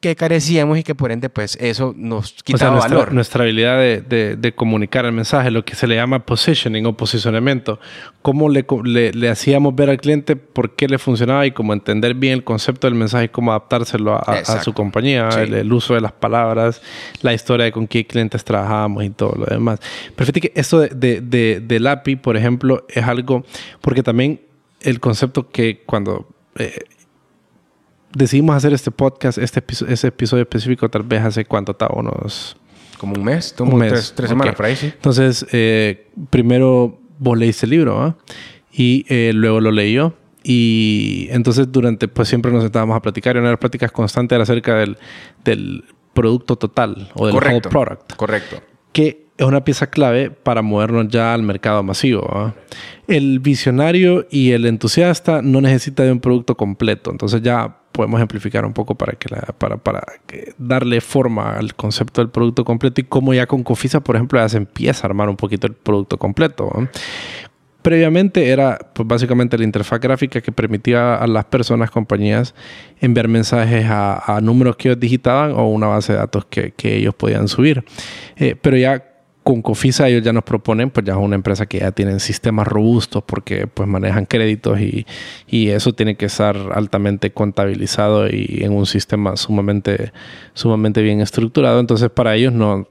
que 0.00 0.14
carecíamos 0.14 0.78
y 0.78 0.84
que 0.84 0.94
por 0.94 1.10
ende 1.10 1.28
pues 1.28 1.58
eso 1.60 1.92
nos 1.96 2.32
quitaba 2.44 2.72
nuestra, 2.72 2.94
valor. 2.94 3.12
Nuestra 3.12 3.42
habilidad 3.42 3.78
de, 3.78 4.36
de, 4.36 4.54
comunicar 4.54 5.04
el 5.04 5.12
mensaje, 5.12 5.50
lo 5.50 5.64
que 5.64 5.74
se 5.74 5.88
le 5.88 5.96
llama 5.96 6.20
positioning 6.20 6.86
o 6.86 6.96
posicionamiento, 6.96 7.80
cómo 8.22 8.48
le, 8.48 8.64
le, 8.84 9.28
hacíamos 9.28 9.74
ver 9.74 9.90
al 9.90 9.98
cliente 9.98 10.36
por 10.36 10.76
qué 10.76 10.86
le 10.86 10.98
funcionaba 10.98 11.46
y 11.46 11.50
cómo 11.50 11.72
entender 11.72 12.14
bien 12.14 12.34
el 12.34 12.44
concepto 12.44 12.86
del 12.86 12.94
mensaje 12.94 13.24
y 13.24 13.28
cómo 13.28 13.50
adaptárselo 13.50 14.14
a, 14.14 14.62
su 14.62 14.72
compañía, 14.72 15.28
el, 15.30 15.72
uso 15.72 15.94
de 15.94 16.00
las 16.00 16.12
palabras, 16.12 16.80
la 17.22 17.34
historia 17.34 17.64
de 17.64 17.72
con 17.72 17.88
qué 17.88 18.06
clientes 18.06 18.44
trabajábamos 18.44 19.02
y 19.02 19.10
todo 19.10 19.34
lo 19.36 19.46
demás. 19.46 19.80
Pero 20.14 20.26
fíjate 20.26 20.40
que 20.40 20.52
esto 20.54 20.78
de, 20.78 21.20
de, 21.20 21.60
del 21.60 21.86
API, 21.88 22.16
por 22.16 22.36
ejemplo, 22.36 22.86
es 22.88 23.04
algo, 23.04 23.44
porque 23.80 24.04
también 24.04 24.40
el 24.80 25.00
concepto 25.00 25.48
que 25.50 25.82
cuando... 25.84 26.28
Eh, 26.56 26.78
decidimos 28.14 28.56
hacer 28.56 28.72
este 28.72 28.90
podcast, 28.90 29.38
este 29.38 29.60
episodio, 29.60 29.92
ese 29.92 30.08
episodio 30.08 30.42
específico, 30.42 30.88
tal 30.88 31.02
vez 31.02 31.22
hace 31.22 31.44
cuánto 31.44 31.72
estaba, 31.72 31.94
unos... 31.96 32.56
Como 32.98 33.14
un 33.14 33.24
mes, 33.24 33.54
un 33.60 33.78
mes. 33.78 34.12
Tres, 34.16 34.28
semanas 34.28 34.56
por 34.56 34.66
ahí, 34.66 34.74
sí. 34.74 34.86
Entonces, 34.86 35.46
eh, 35.52 36.08
primero 36.30 36.98
vos 37.18 37.38
leíste 37.38 37.66
el 37.66 37.70
libro, 37.70 38.16
Y 38.72 39.04
eh, 39.08 39.32
luego 39.34 39.60
lo 39.60 39.70
leí 39.70 39.92
yo. 39.92 40.14
Y 40.42 41.28
entonces 41.30 41.70
durante, 41.70 42.08
pues 42.08 42.28
siempre 42.28 42.50
nos 42.50 42.62
sentábamos 42.62 42.96
a 42.96 43.02
platicar 43.02 43.36
y 43.36 43.38
una 43.38 43.48
de 43.48 43.52
las 43.52 43.60
pláticas 43.60 43.92
constantes 43.92 44.34
era 44.34 44.44
acerca 44.44 44.76
del, 44.76 44.96
del 45.44 45.84
producto 46.12 46.56
total 46.56 47.10
o 47.14 47.26
del 47.26 47.36
whole 47.36 47.60
product. 47.60 48.14
Correcto. 48.16 48.60
Que 48.92 49.27
es 49.38 49.46
una 49.46 49.64
pieza 49.64 49.88
clave 49.88 50.30
para 50.30 50.62
movernos 50.62 51.08
ya 51.08 51.32
al 51.32 51.44
mercado 51.44 51.82
masivo. 51.84 52.52
El 53.06 53.38
visionario 53.38 54.26
y 54.30 54.50
el 54.50 54.66
entusiasta 54.66 55.42
no 55.42 55.60
necesita 55.60 56.02
de 56.02 56.10
un 56.10 56.18
producto 56.18 56.56
completo, 56.56 57.12
entonces 57.12 57.40
ya 57.40 57.76
podemos 57.92 58.18
ejemplificar 58.18 58.66
un 58.66 58.72
poco 58.72 58.96
para 58.96 59.12
que 59.12 59.28
para, 59.56 59.76
para 59.76 60.02
darle 60.58 61.00
forma 61.00 61.56
al 61.56 61.74
concepto 61.74 62.20
del 62.20 62.30
producto 62.30 62.64
completo 62.64 63.00
y 63.00 63.04
cómo 63.04 63.32
ya 63.32 63.46
con 63.46 63.62
Cofisa, 63.62 64.00
por 64.00 64.16
ejemplo, 64.16 64.40
ya 64.40 64.48
se 64.48 64.56
empieza 64.56 65.06
a 65.06 65.08
armar 65.08 65.28
un 65.28 65.36
poquito 65.36 65.68
el 65.68 65.74
producto 65.74 66.18
completo. 66.18 66.70
Previamente 67.80 68.50
era 68.50 68.76
pues, 68.92 69.06
básicamente 69.06 69.56
la 69.56 69.64
interfaz 69.64 70.00
gráfica 70.00 70.40
que 70.40 70.50
permitía 70.50 71.14
a 71.14 71.26
las 71.28 71.44
personas, 71.44 71.92
compañías, 71.92 72.54
enviar 73.00 73.28
mensajes 73.28 73.86
a, 73.88 74.40
números 74.42 74.76
que 74.76 74.88
ellos 74.88 75.00
digitaban 75.00 75.52
o 75.52 75.68
una 75.68 75.86
base 75.86 76.12
de 76.12 76.18
datos 76.18 76.44
que, 76.46 76.74
ellos 76.82 77.14
podían 77.14 77.46
subir. 77.46 77.84
Eh, 78.36 78.56
pero 78.60 78.76
ya 78.76 79.17
con 79.42 79.62
Cofisa 79.62 80.08
ellos 80.08 80.22
ya 80.22 80.32
nos 80.32 80.44
proponen, 80.44 80.90
pues 80.90 81.06
ya 81.06 81.14
es 81.14 81.18
una 81.18 81.34
empresa 81.34 81.66
que 81.66 81.78
ya 81.78 81.92
tienen 81.92 82.20
sistemas 82.20 82.66
robustos 82.66 83.22
porque 83.24 83.66
pues 83.66 83.88
manejan 83.88 84.26
créditos 84.26 84.80
y, 84.80 85.06
y, 85.46 85.68
eso 85.70 85.92
tiene 85.92 86.16
que 86.16 86.26
estar 86.26 86.56
altamente 86.74 87.32
contabilizado 87.32 88.28
y 88.28 88.60
en 88.62 88.72
un 88.72 88.84
sistema 88.84 89.36
sumamente, 89.36 90.12
sumamente 90.52 91.00
bien 91.02 91.20
estructurado. 91.20 91.80
Entonces 91.80 92.10
para 92.10 92.34
ellos 92.34 92.52
no, 92.52 92.88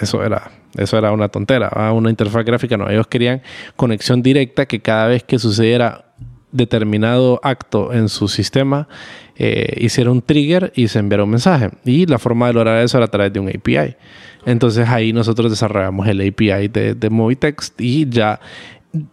eso 0.00 0.22
era 0.22 0.50
eso 0.76 0.98
era 0.98 1.12
una 1.12 1.28
tontera, 1.28 1.70
una 1.92 2.10
interfaz 2.10 2.44
gráfica. 2.44 2.76
No, 2.76 2.90
ellos 2.90 3.06
querían 3.06 3.42
conexión 3.76 4.22
directa 4.22 4.66
que 4.66 4.80
cada 4.80 5.06
vez 5.06 5.22
que 5.22 5.38
sucediera 5.38 6.03
determinado 6.54 7.40
acto 7.42 7.92
en 7.92 8.08
su 8.08 8.28
sistema, 8.28 8.88
eh, 9.36 9.76
hiciera 9.80 10.10
un 10.10 10.22
trigger 10.22 10.72
y 10.74 10.88
se 10.88 11.00
enviara 11.00 11.24
un 11.24 11.30
mensaje. 11.30 11.70
Y 11.84 12.06
la 12.06 12.18
forma 12.18 12.46
de 12.46 12.54
lograr 12.54 12.82
eso 12.82 12.96
era 12.96 13.06
a 13.06 13.10
través 13.10 13.32
de 13.32 13.40
un 13.40 13.48
API. 13.48 13.96
Entonces 14.46 14.88
ahí 14.88 15.12
nosotros 15.12 15.50
desarrollamos 15.50 16.06
el 16.06 16.20
API 16.20 16.68
de, 16.68 16.94
de 16.94 17.10
Movitext 17.10 17.80
y 17.80 18.08
ya 18.08 18.40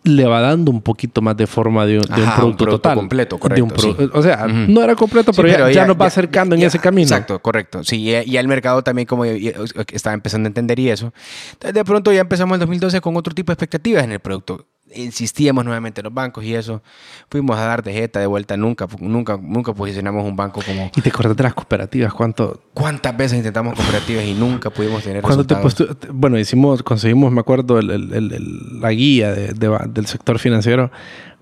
le 0.04 0.26
va 0.26 0.42
dando 0.42 0.72
un 0.72 0.82
poquito 0.82 1.22
más 1.22 1.36
de 1.36 1.48
forma 1.48 1.86
de, 1.86 1.98
un, 1.98 2.06
producto, 2.06 2.66
total. 2.66 2.96
completo, 2.96 3.39
correcto. 3.39 3.74
O 4.14 4.22
sea, 4.22 4.48
no 4.48 4.84
era 4.84 4.96
completo, 4.96 5.32
pero, 5.34 5.70
ya, 5.70 5.86
nos 5.86 6.00
va 6.00 6.06
acercando 6.06 6.56
en 6.56 6.62
ese 6.62 6.80
camino. 6.80 7.08
Exacto, 7.08 7.42
correcto. 7.42 7.84
Sí, 7.84 8.14
y, 8.26 8.38
el 8.38 8.48
mercado 8.48 8.84
también 8.84 9.08
como 9.08 9.26
estaba 9.26 10.14
empezando 10.14 10.48
a 10.48 10.50
entender 10.50 10.80
y 10.80 10.89
eso. 10.89 11.14
De 11.60 11.84
pronto 11.84 12.14
ya 12.14 12.22
empezamos 12.22 12.56
en 12.56 12.60
2012 12.60 13.02
con 13.02 13.18
otro 13.18 13.34
tipo 13.34 13.52
de 13.52 13.54
expectativas 13.54 14.04
en 14.04 14.12
el 14.12 14.20
producto 14.20 14.68
insistíamos 14.96 15.64
nuevamente 15.66 16.02
en 16.02 16.06
los 16.06 16.14
bancos 16.14 16.44
y 16.44 16.56
eso. 16.56 16.82
Fuimos 17.30 17.58
a 17.58 17.66
dar 17.66 17.84
de 17.84 17.94
jeta 17.94 18.20
de 18.20 18.26
vuelta. 18.26 18.58
Nunca, 18.58 18.88
nunca, 19.00 19.38
nunca 19.42 19.74
posicionamos 19.74 20.26
un 20.26 20.36
banco 20.36 20.62
como. 20.66 20.92
¿Y 20.96 21.02
te 21.02 21.10
acuerdas 21.10 21.38
de 21.38 21.44
las 21.44 21.54
cooperativas? 21.54 22.14
¿Cuánto? 22.14 22.64
¿Cuántas 22.74 23.16
veces 23.16 23.38
intentamos 23.38 23.76
cooperativas 23.76 24.26
y 24.26 24.34
nunca 24.34 24.70
pudimos 24.70 25.04
tener 25.04 25.24
resultados? 25.24 25.76
bueno, 26.12 26.38
hicimos, 26.38 26.84
conseguimos, 26.84 27.32
me 27.32 27.42
acuerdo, 27.42 27.80
el, 27.80 28.82
la 28.82 28.92
guía 28.92 29.34
del 29.34 30.06
sector 30.08 30.39
financiero. 30.39 30.92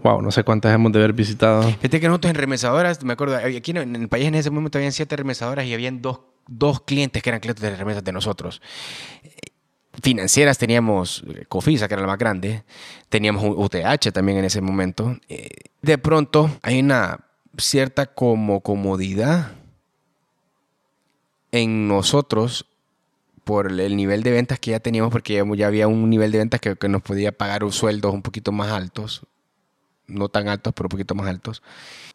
Wow, 0.01 0.21
no 0.21 0.31
sé 0.31 0.43
cuántas 0.43 0.73
hemos 0.73 0.93
de 0.93 0.99
haber 0.99 1.13
visitado. 1.13 1.63
Fíjate 1.63 1.99
que 1.99 2.07
nosotros 2.07 2.29
en 2.29 2.35
remesadoras, 2.35 3.03
me 3.03 3.13
acuerdo, 3.13 3.35
aquí 3.35 3.71
en 3.71 3.95
el 3.95 4.07
país 4.07 4.27
en 4.27 4.35
ese 4.35 4.49
momento 4.49 4.77
habían 4.77 4.93
siete 4.93 5.17
remesadoras 5.17 5.65
y 5.65 5.73
habían 5.73 6.01
dos, 6.01 6.21
dos 6.47 6.81
clientes 6.81 7.21
que 7.21 7.29
eran 7.29 7.41
clientes 7.41 7.61
de 7.61 7.75
remesas 7.75 8.03
de 8.03 8.13
nosotros 8.13 8.61
financieras 10.01 10.57
teníamos 10.57 11.23
eh, 11.27 11.45
Cofisa, 11.47 11.87
que 11.87 11.93
era 11.93 12.01
la 12.01 12.07
más 12.07 12.17
grande, 12.17 12.63
teníamos 13.09 13.43
UTH 13.43 14.11
también 14.13 14.39
en 14.39 14.45
ese 14.45 14.61
momento. 14.61 15.17
Eh, 15.27 15.49
de 15.81 15.97
pronto 15.97 16.49
hay 16.61 16.79
una 16.79 17.25
cierta 17.57 18.07
como 18.07 18.61
comodidad 18.61 19.53
en 21.51 21.87
nosotros 21.87 22.65
por 23.43 23.71
el 23.71 23.95
nivel 23.95 24.21
de 24.21 24.31
ventas 24.31 24.59
que 24.59 24.71
ya 24.71 24.79
teníamos, 24.79 25.11
porque 25.11 25.43
ya, 25.55 25.67
había 25.67 25.87
un 25.87 26.09
nivel 26.09 26.31
de 26.31 26.37
ventas 26.37 26.61
que, 26.61 26.75
nos 26.87 27.01
podía 27.01 27.31
pagar 27.31 27.63
un 27.63 27.71
sueldos 27.71 28.13
un 28.13 28.21
poquito 28.21 28.51
más 28.51 28.69
altos, 28.71 29.25
no 30.05 30.29
tan 30.29 30.47
altos, 30.47 30.73
pero 30.75 30.85
un 30.85 30.91
poquito 30.91 31.15
más 31.15 31.27
altos. 31.27 31.63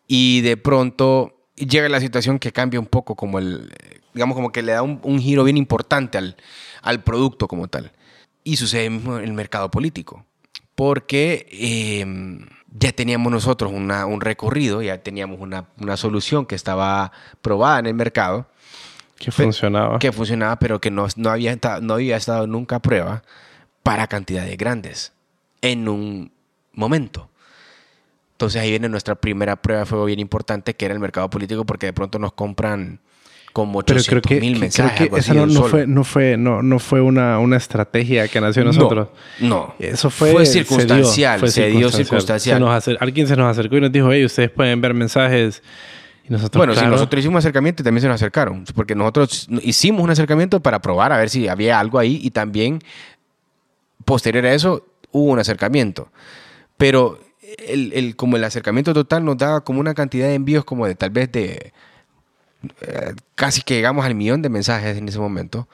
Y 0.06 0.42
de 0.42 0.56
pronto 0.56 1.34
llega 1.56 1.88
la 1.88 1.98
situación 1.98 2.38
que 2.38 2.52
cambia 2.52 2.78
un 2.78 2.86
poco, 2.86 3.16
como 3.16 3.40
el, 3.40 3.72
digamos, 4.12 4.36
como 4.36 4.52
que 4.52 4.62
le 4.62 4.72
da 4.72 4.82
un 4.82 5.18
giro 5.18 5.42
bien 5.42 5.56
importante 5.56 6.18
al, 6.18 6.36
al 6.84 7.02
producto 7.02 7.48
como 7.48 7.66
tal. 7.66 7.92
Y 8.44 8.56
sucede 8.56 8.90
mismo 8.90 9.18
en 9.18 9.24
el 9.24 9.32
mercado 9.32 9.70
político, 9.70 10.24
porque 10.74 11.48
em, 11.50 12.46
ya 12.70 12.92
teníamos 12.92 13.32
nosotros 13.32 13.72
un 13.72 14.20
recorrido, 14.20 14.82
ya 14.82 14.98
teníamos 15.02 15.40
una, 15.40 15.66
solución 15.96 16.46
que 16.46 16.54
estaba 16.54 17.10
probada 17.40 17.78
en 17.80 17.86
el 17.86 17.94
mercado. 17.94 18.46
Que 19.16 19.32
funcionaba. 19.32 19.98
Que 19.98 20.12
funcionaba, 20.12 20.58
pero 20.58 20.80
que 20.80 20.90
no, 20.90 21.06
no, 21.16 21.30
había, 21.30 21.58
no 21.80 21.94
había 21.94 22.16
estado 22.16 22.46
nunca 22.46 22.76
a 22.76 22.82
prueba 22.82 23.22
para 23.82 24.06
cantidades 24.06 24.56
grandes 24.58 25.12
en 25.62 25.88
un 25.88 26.32
momento. 26.72 27.30
Entonces 28.32 28.60
ahí 28.60 28.70
viene 28.70 28.88
nuestra 28.88 29.14
primera 29.14 29.56
prueba 29.56 29.86
fuego 29.86 30.04
bien 30.04 30.18
importante, 30.20 30.74
que 30.74 30.84
era 30.84 30.92
el 30.92 31.00
mercado 31.00 31.30
político, 31.30 31.64
porque 31.64 31.86
de 31.86 31.92
pronto 31.94 32.18
nos 32.18 32.32
compran 32.32 33.00
como 33.54 33.78
800 33.78 34.32
mil 34.40 34.58
mensajes. 34.58 34.96
Creo 34.96 35.10
que 35.12 35.20
esa 35.20 35.32
no, 35.32 35.62
fue, 35.62 35.86
no 35.86 36.02
fue, 36.02 36.36
no, 36.36 36.60
no 36.60 36.80
fue 36.80 37.00
una, 37.00 37.38
una 37.38 37.56
estrategia 37.56 38.26
que 38.26 38.40
nació 38.40 38.64
nosotros. 38.64 39.10
No, 39.38 39.76
Eso 39.78 40.10
fue, 40.10 40.32
fue 40.32 40.44
circunstancial. 40.44 41.48
Se 41.48 41.68
dio, 41.68 41.88
fue 41.88 42.04
circunstancial. 42.04 42.64
alguien 42.98 43.28
se 43.28 43.36
nos 43.36 43.48
acercó 43.48 43.76
y 43.76 43.80
nos 43.82 43.92
dijo, 43.92 44.10
hey, 44.10 44.24
ustedes 44.24 44.50
pueden 44.50 44.80
ver 44.80 44.92
mensajes. 44.92 45.62
Y 46.28 46.32
nosotros, 46.32 46.66
bueno, 46.66 46.74
si 46.74 46.84
nosotros 46.84 47.20
hicimos 47.20 47.34
un 47.34 47.38
acercamiento 47.38 47.82
y 47.82 47.84
también 47.84 48.02
se 48.02 48.08
nos 48.08 48.16
acercaron. 48.16 48.64
Porque 48.74 48.96
nosotros 48.96 49.46
hicimos 49.62 50.02
un 50.02 50.10
acercamiento 50.10 50.58
para 50.58 50.80
probar 50.80 51.12
a 51.12 51.16
ver 51.16 51.30
si 51.30 51.46
había 51.46 51.78
algo 51.78 52.00
ahí 52.00 52.18
y 52.24 52.32
también 52.32 52.80
posterior 54.04 54.44
a 54.46 54.52
eso 54.52 54.84
hubo 55.12 55.30
un 55.30 55.38
acercamiento. 55.38 56.08
Pero 56.76 57.20
el, 57.68 57.92
el, 57.92 58.16
como 58.16 58.36
el 58.36 58.42
acercamiento 58.42 58.92
total 58.92 59.24
nos 59.24 59.38
daba 59.38 59.62
como 59.62 59.78
una 59.78 59.94
cantidad 59.94 60.26
de 60.26 60.34
envíos 60.34 60.64
como 60.64 60.88
de 60.88 60.96
tal 60.96 61.10
vez 61.10 61.30
de 61.30 61.72
eh, 62.80 63.14
casi 63.34 63.62
que 63.62 63.74
llegamos 63.74 64.04
al 64.04 64.14
millón 64.14 64.42
de 64.42 64.48
mensajes 64.48 64.96
en 64.96 65.08
ese 65.08 65.18
momento, 65.18 65.68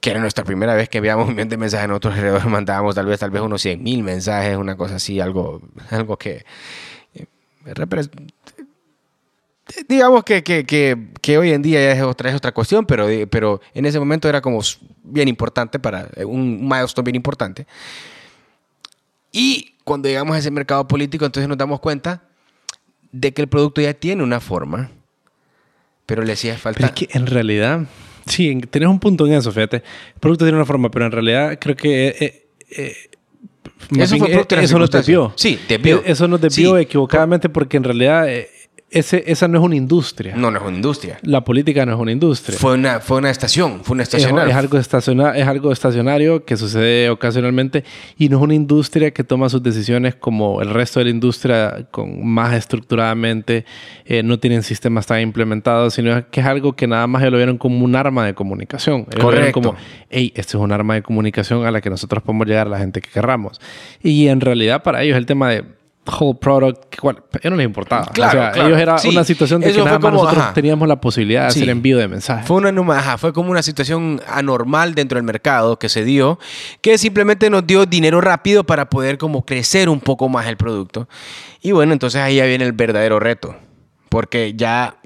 que 0.00 0.10
era 0.10 0.20
nuestra 0.20 0.44
primera 0.44 0.74
vez 0.74 0.88
que 0.88 0.98
enviábamos 0.98 1.28
un 1.28 1.34
millón 1.34 1.48
de 1.48 1.56
mensajes, 1.56 1.88
nosotros 1.88 2.14
alrededor 2.14 2.46
mandábamos 2.50 2.94
tal 2.94 3.06
vez, 3.06 3.20
tal 3.20 3.30
vez 3.30 3.42
unos 3.42 3.62
100 3.62 3.82
mil 3.82 4.02
mensajes, 4.02 4.56
una 4.56 4.76
cosa 4.76 4.96
así, 4.96 5.20
algo, 5.20 5.62
algo 5.90 6.16
que... 6.16 6.44
Eh, 7.14 7.26
digamos 9.88 10.22
que, 10.22 10.42
que, 10.44 10.64
que, 10.64 11.08
que, 11.20 11.38
hoy 11.38 11.50
en 11.50 11.62
día 11.62 11.80
ya 11.80 11.92
es 11.92 12.02
otra, 12.02 12.30
es 12.30 12.36
otra 12.36 12.52
cuestión, 12.52 12.86
pero, 12.86 13.08
pero 13.30 13.60
en 13.74 13.86
ese 13.86 13.98
momento 13.98 14.28
era 14.28 14.40
como 14.40 14.60
bien 15.02 15.28
importante 15.28 15.78
para 15.78 16.08
un 16.24 16.68
milestone 16.68 17.04
bien 17.04 17.16
importante. 17.16 17.66
Y 19.32 19.74
cuando 19.84 20.08
llegamos 20.08 20.34
a 20.34 20.38
ese 20.38 20.50
mercado 20.50 20.88
político, 20.88 21.26
entonces 21.26 21.48
nos 21.48 21.58
damos 21.58 21.80
cuenta 21.80 22.22
de 23.12 23.32
que 23.32 23.42
el 23.42 23.48
producto 23.48 23.80
ya 23.80 23.94
tiene 23.94 24.22
una 24.22 24.40
forma, 24.40 24.90
pero 26.06 26.22
le 26.22 26.32
hacía 26.32 26.56
falta. 26.56 26.78
Pero 26.78 26.86
es 26.88 26.92
que 26.94 27.18
en 27.18 27.26
realidad, 27.26 27.82
sí, 28.26 28.58
tenés 28.70 28.88
un 28.88 29.00
punto 29.00 29.26
en 29.26 29.34
eso, 29.34 29.52
fíjate. 29.52 29.78
El 29.78 30.20
producto 30.20 30.44
tiene 30.44 30.56
una 30.56 30.66
forma, 30.66 30.90
pero 30.90 31.06
en 31.06 31.12
realidad 31.12 31.58
creo 31.60 31.76
que. 31.76 32.08
Eh, 32.08 32.46
eh, 32.70 32.96
eso, 33.98 34.16
fue 34.16 34.32
eh, 34.32 34.46
eso 34.62 34.78
nos 34.78 34.90
desvió. 34.90 35.32
Sí, 35.36 35.58
desvió. 35.68 36.02
Eso 36.04 36.26
nos 36.28 36.40
desvió 36.40 36.78
equivocadamente 36.78 37.48
porque 37.48 37.76
en 37.76 37.84
realidad 37.84 38.26
ese, 38.98 39.24
esa 39.26 39.46
no 39.46 39.58
es 39.58 39.64
una 39.64 39.76
industria. 39.76 40.34
No, 40.36 40.50
no 40.50 40.58
es 40.58 40.64
una 40.64 40.76
industria. 40.76 41.18
La 41.22 41.44
política 41.44 41.84
no 41.84 41.92
es 41.92 41.98
una 41.98 42.12
industria. 42.12 42.58
Fue 42.58 42.74
una, 42.74 43.00
fue 43.00 43.18
una 43.18 43.30
estación, 43.30 43.84
fue 43.84 43.94
una 43.94 44.02
estacionario. 44.02 44.50
Es, 44.50 44.56
algo 44.56 44.78
estacionario, 44.78 45.42
es 45.42 45.46
algo 45.46 45.72
estacionario 45.72 46.44
que 46.44 46.56
sucede 46.56 47.10
ocasionalmente 47.10 47.84
y 48.16 48.28
no 48.28 48.38
es 48.38 48.42
una 48.42 48.54
industria 48.54 49.10
que 49.10 49.22
toma 49.22 49.48
sus 49.48 49.62
decisiones 49.62 50.14
como 50.14 50.62
el 50.62 50.70
resto 50.70 51.00
de 51.00 51.04
la 51.04 51.10
industria, 51.10 51.86
con 51.90 52.26
más 52.26 52.54
estructuradamente, 52.54 53.66
eh, 54.06 54.22
no 54.22 54.38
tienen 54.38 54.62
sistemas 54.62 55.06
tan 55.06 55.20
implementados, 55.20 55.94
sino 55.94 56.28
que 56.30 56.40
es 56.40 56.46
algo 56.46 56.74
que 56.74 56.86
nada 56.86 57.06
más 57.06 57.22
lo 57.22 57.36
vieron 57.36 57.58
como 57.58 57.84
un 57.84 57.96
arma 57.96 58.24
de 58.24 58.34
comunicación. 58.34 59.04
Correcto. 59.04 59.60
como, 59.60 59.74
hey, 60.08 60.32
esto 60.34 60.58
es 60.58 60.64
un 60.64 60.72
arma 60.72 60.94
de 60.94 61.02
comunicación 61.02 61.66
a 61.66 61.70
la 61.70 61.80
que 61.80 61.90
nosotros 61.90 62.22
podemos 62.22 62.46
llegar 62.46 62.66
a 62.66 62.70
la 62.70 62.78
gente 62.78 63.00
que 63.00 63.10
querramos. 63.10 63.60
Y 64.02 64.28
en 64.28 64.40
realidad 64.40 64.82
para 64.82 65.02
ellos 65.02 65.18
el 65.18 65.26
tema 65.26 65.50
de 65.50 65.64
whole 66.08 66.38
product, 66.38 66.94
igual, 66.94 67.22
a 67.42 67.50
no 67.50 67.56
les 67.56 67.66
importaba. 67.66 68.06
Claro, 68.06 68.40
o 68.40 68.54
sea, 68.54 68.66
ellos 68.66 68.78
era 68.78 68.96
una 69.08 69.24
situación 69.24 69.60
de 69.60 69.72
que 69.72 69.82
nada 69.82 69.98
más 69.98 70.12
nosotros 70.12 70.54
teníamos 70.54 70.88
la 70.88 71.00
posibilidad 71.00 71.42
de 71.42 71.46
hacer 71.48 71.68
envío 71.68 71.98
de 71.98 72.08
mensajes. 72.08 72.46
Fue 72.46 72.56
una 72.56 72.96
ajá, 72.96 73.18
fue 73.18 73.32
como 73.32 73.50
una 73.50 73.62
situación 73.62 74.20
anormal 74.28 74.94
dentro 74.94 75.16
del 75.16 75.24
mercado 75.24 75.78
que 75.78 75.88
se 75.88 76.04
dio, 76.04 76.38
que 76.80 76.98
simplemente 76.98 77.50
nos 77.50 77.66
dio 77.66 77.86
dinero 77.86 78.20
rápido 78.20 78.64
para 78.64 78.88
poder 78.88 79.18
como 79.18 79.44
crecer 79.44 79.88
un 79.88 80.00
poco 80.00 80.28
más 80.28 80.46
el 80.46 80.56
producto. 80.56 81.08
Y 81.60 81.72
bueno, 81.72 81.92
entonces 81.92 82.20
ahí 82.20 82.36
ya 82.36 82.46
viene 82.46 82.64
el 82.64 82.72
verdadero 82.72 83.18
reto, 83.18 83.56
porque 84.08 84.54
ya 84.54 84.96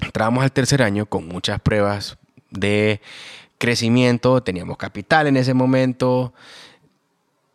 entramos 0.00 0.44
al 0.44 0.52
tercer 0.52 0.82
año 0.82 1.06
con 1.06 1.26
muchas 1.26 1.60
pruebas 1.60 2.18
de 2.50 3.00
crecimiento, 3.58 4.42
teníamos 4.42 4.76
capital 4.76 5.26
en 5.26 5.36
ese 5.36 5.54
momento, 5.54 6.34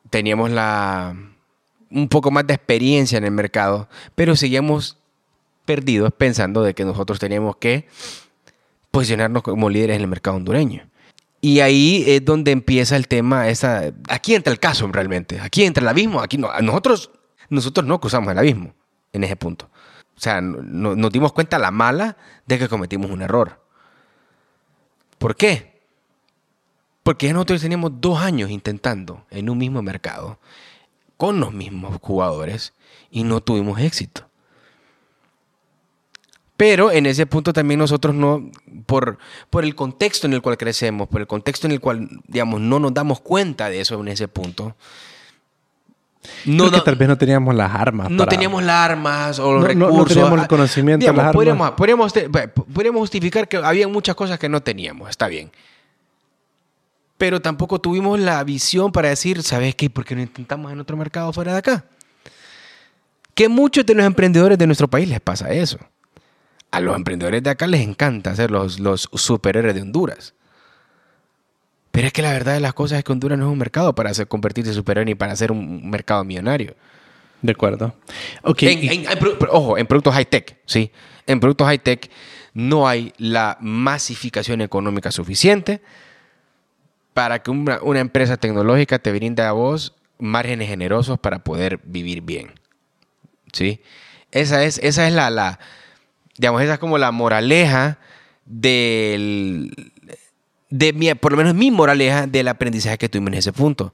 teníamos 0.10 0.50
la 0.50 1.16
un 1.92 2.08
poco 2.08 2.32
más 2.32 2.46
de 2.48 2.54
experiencia 2.54 3.18
en 3.18 3.26
el 3.26 3.32
mercado, 3.32 3.90
pero 4.16 4.36
seguíamos 4.36 4.98
perdidos 5.66 6.12
pensando 6.12 6.64
de 6.64 6.74
que 6.74 6.86
nosotros 6.86 7.20
teníamos 7.20 7.58
que 7.58 7.88
posicionarnos 8.92 9.44
como 9.44 9.70
líderes 9.70 9.96
en 9.98 10.02
el 10.02 10.08
mercado 10.08 10.38
hondureño. 10.38 10.88
Y 11.42 11.62
ahí 11.62 12.04
es 12.08 12.26
donde 12.26 12.52
empieza 12.52 12.96
el 12.96 13.08
tema, 13.08 13.48
esa, 13.48 13.94
aquí 14.10 14.36
entra 14.36 14.52
el 14.52 14.60
caso 14.60 14.88
realmente, 14.92 15.40
aquí 15.40 15.64
entra 15.64 15.82
el 15.82 15.88
abismo, 15.88 16.22
aquí 16.22 16.38
no, 16.38 16.50
nosotros, 16.62 17.12
nosotros 17.50 17.86
no 17.86 18.00
cruzamos 18.02 18.32
el 18.32 18.38
abismo 18.38 18.74
en 19.14 19.24
ese 19.24 19.36
punto. 19.36 19.70
O 20.18 20.20
sea, 20.20 20.42
no, 20.42 20.96
nos 20.96 21.12
dimos 21.12 21.32
cuenta 21.32 21.58
la 21.58 21.72
mala 21.72 22.18
de 22.46 22.60
que 22.60 22.68
cometimos 22.68 23.10
un 23.10 23.22
error. 23.22 23.64
¿Por 25.18 25.36
qué? 25.38 25.80
Porque 27.04 27.32
nosotros 27.32 27.62
teníamos 27.62 28.02
dos 28.02 28.20
años 28.20 28.50
intentando 28.50 29.26
en 29.30 29.50
un 29.50 29.58
mismo 29.58 29.82
mercado, 29.82 30.40
con 31.20 31.42
los 31.42 31.52
mismos 31.52 31.98
jugadores, 32.02 32.72
y 33.12 33.26
no 33.26 33.42
tuvimos 33.42 33.82
éxito. 33.82 34.30
Pero 36.56 36.94
en 36.94 37.06
ese 37.08 37.26
punto 37.26 37.52
también 37.52 37.78
nosotros 37.78 38.16
no, 38.16 38.50
por, 38.86 39.18
por 39.50 39.66
el 39.66 39.76
contexto 39.76 40.28
en 40.28 40.34
el 40.34 40.42
cual 40.42 40.58
crecemos, 40.58 41.10
por 41.10 41.20
el 41.20 41.28
contexto 41.28 41.68
en 41.68 41.74
el 41.74 41.82
cual, 41.82 42.08
digamos, 42.26 42.62
no 42.62 42.80
nos 42.80 42.94
damos 42.94 43.20
cuenta 43.20 43.70
de 43.70 43.82
eso 43.82 44.00
en 44.00 44.08
ese 44.08 44.30
punto. 44.30 44.78
No, 46.46 46.72
que 46.72 46.80
tal 46.80 46.96
vez 46.96 47.10
no 47.10 47.18
teníamos 47.18 47.54
las 47.54 47.76
armas. 47.76 48.10
No 48.10 48.26
teníamos 48.26 48.64
las 48.64 48.90
armas 48.90 49.40
o 49.40 49.56
los 49.56 49.64
recursos. 49.66 49.98
No, 49.98 50.06
teníamos 50.06 50.40
el 50.40 50.46
ah, 50.46 50.48
conocimiento 50.48 51.06
de 51.06 51.12
las 51.12 51.20
armas. 51.20 51.36
Podríamos, 51.36 51.72
podríamos, 51.72 52.14
podríamos 52.74 53.00
justificar 53.02 53.50
que 53.50 53.58
había 53.58 53.90
muchas 53.90 54.16
cosas 54.16 54.40
que 54.40 54.48
no 54.48 54.64
teníamos, 54.64 55.10
está 55.10 55.28
bien. 55.28 55.52
Pero 57.20 57.40
tampoco 57.40 57.80
tuvimos 57.80 58.20
la 58.20 58.44
visión 58.44 58.92
para 58.92 59.10
decir, 59.10 59.44
¿sabes 59.44 59.76
qué? 59.76 59.92
¿Por 59.92 60.06
qué 60.06 60.16
no 60.16 60.22
intentamos 60.22 60.72
en 60.72 60.80
otro 60.80 60.98
mercado 60.98 61.32
fuera 61.32 61.52
de 61.52 61.60
acá? 61.60 61.86
Que 63.36 63.48
muchos 63.48 63.86
de 63.86 63.94
los 63.94 64.04
emprendedores 64.04 64.58
de 64.58 64.66
nuestro 64.66 64.88
país 64.88 65.08
les 65.08 65.22
pasa 65.22 65.52
eso 65.52 65.78
a 66.72 66.80
los 66.80 66.96
emprendedores 66.96 67.42
de 67.44 67.50
acá 67.50 67.68
les 67.68 67.82
encanta 67.82 68.36
ser 68.36 68.52
los, 68.52 68.80
los 68.80 69.10
superhéroes 69.14 69.76
de 69.76 69.82
Honduras. 69.82 70.34
Pero 71.92 72.08
es 72.08 72.14
que 72.14 72.22
la 72.22 72.32
verdad 72.32 72.54
de 72.54 72.60
las 72.60 72.74
cosas 72.74 73.00
es 73.00 73.04
que 73.04 73.12
Honduras 73.12 73.38
no 73.38 73.48
es 73.48 73.52
un 73.52 73.58
mercado 73.58 73.96
para 73.96 74.12
hacer, 74.12 74.28
convertirse 74.28 74.70
en 74.70 74.76
superhéroe 74.76 75.06
ni 75.06 75.16
para 75.16 75.36
ser 75.36 75.52
un 75.52 75.90
mercado 75.90 76.24
millonario. 76.24 76.76
De 77.42 77.54
acuerdo. 77.54 77.96
Okay. 78.44 79.08
ojo, 79.50 79.78
en 79.78 79.88
productos 79.88 80.14
high-tech, 80.14 80.60
¿sí? 80.66 80.92
En 81.26 81.40
productos 81.40 81.68
high-tech 81.68 82.12
no 82.54 82.88
hay 82.88 83.14
la 83.18 83.58
masificación 83.62 84.62
económica 84.62 85.12
suficiente 85.12 85.82
para 87.14 87.40
que 87.40 87.52
una, 87.52 87.82
una, 87.82 88.00
empresa 88.00 88.38
tecnológica 88.38 89.00
te 89.00 89.12
brinde 89.12 89.44
a 89.44 89.52
vos 89.52 89.96
márgenes 90.18 90.68
generosos 90.68 91.20
para 91.20 91.40
poder 91.40 91.80
vivir 91.84 92.22
bien. 92.22 92.54
¿Sí? 93.52 93.82
Esa 94.32 94.64
es, 94.64 94.78
esa 94.84 95.08
es 95.08 95.14
la, 95.14 95.30
la, 95.30 95.60
Digamos, 96.40 96.62
esa 96.62 96.76
es 96.76 96.80
como 96.80 96.98
la 96.98 97.12
moraleja 97.12 98.00
del, 98.46 99.92
de 100.70 100.94
mi, 100.94 101.14
por 101.16 101.34
lo 101.34 101.38
menos 101.38 101.54
mi 101.54 101.70
moraleja 101.70 102.28
del 102.28 102.48
aprendizaje 102.48 102.98
que 102.98 103.10
tuvimos 103.10 103.34
en 103.34 103.40
ese 103.40 103.52
punto. 103.52 103.94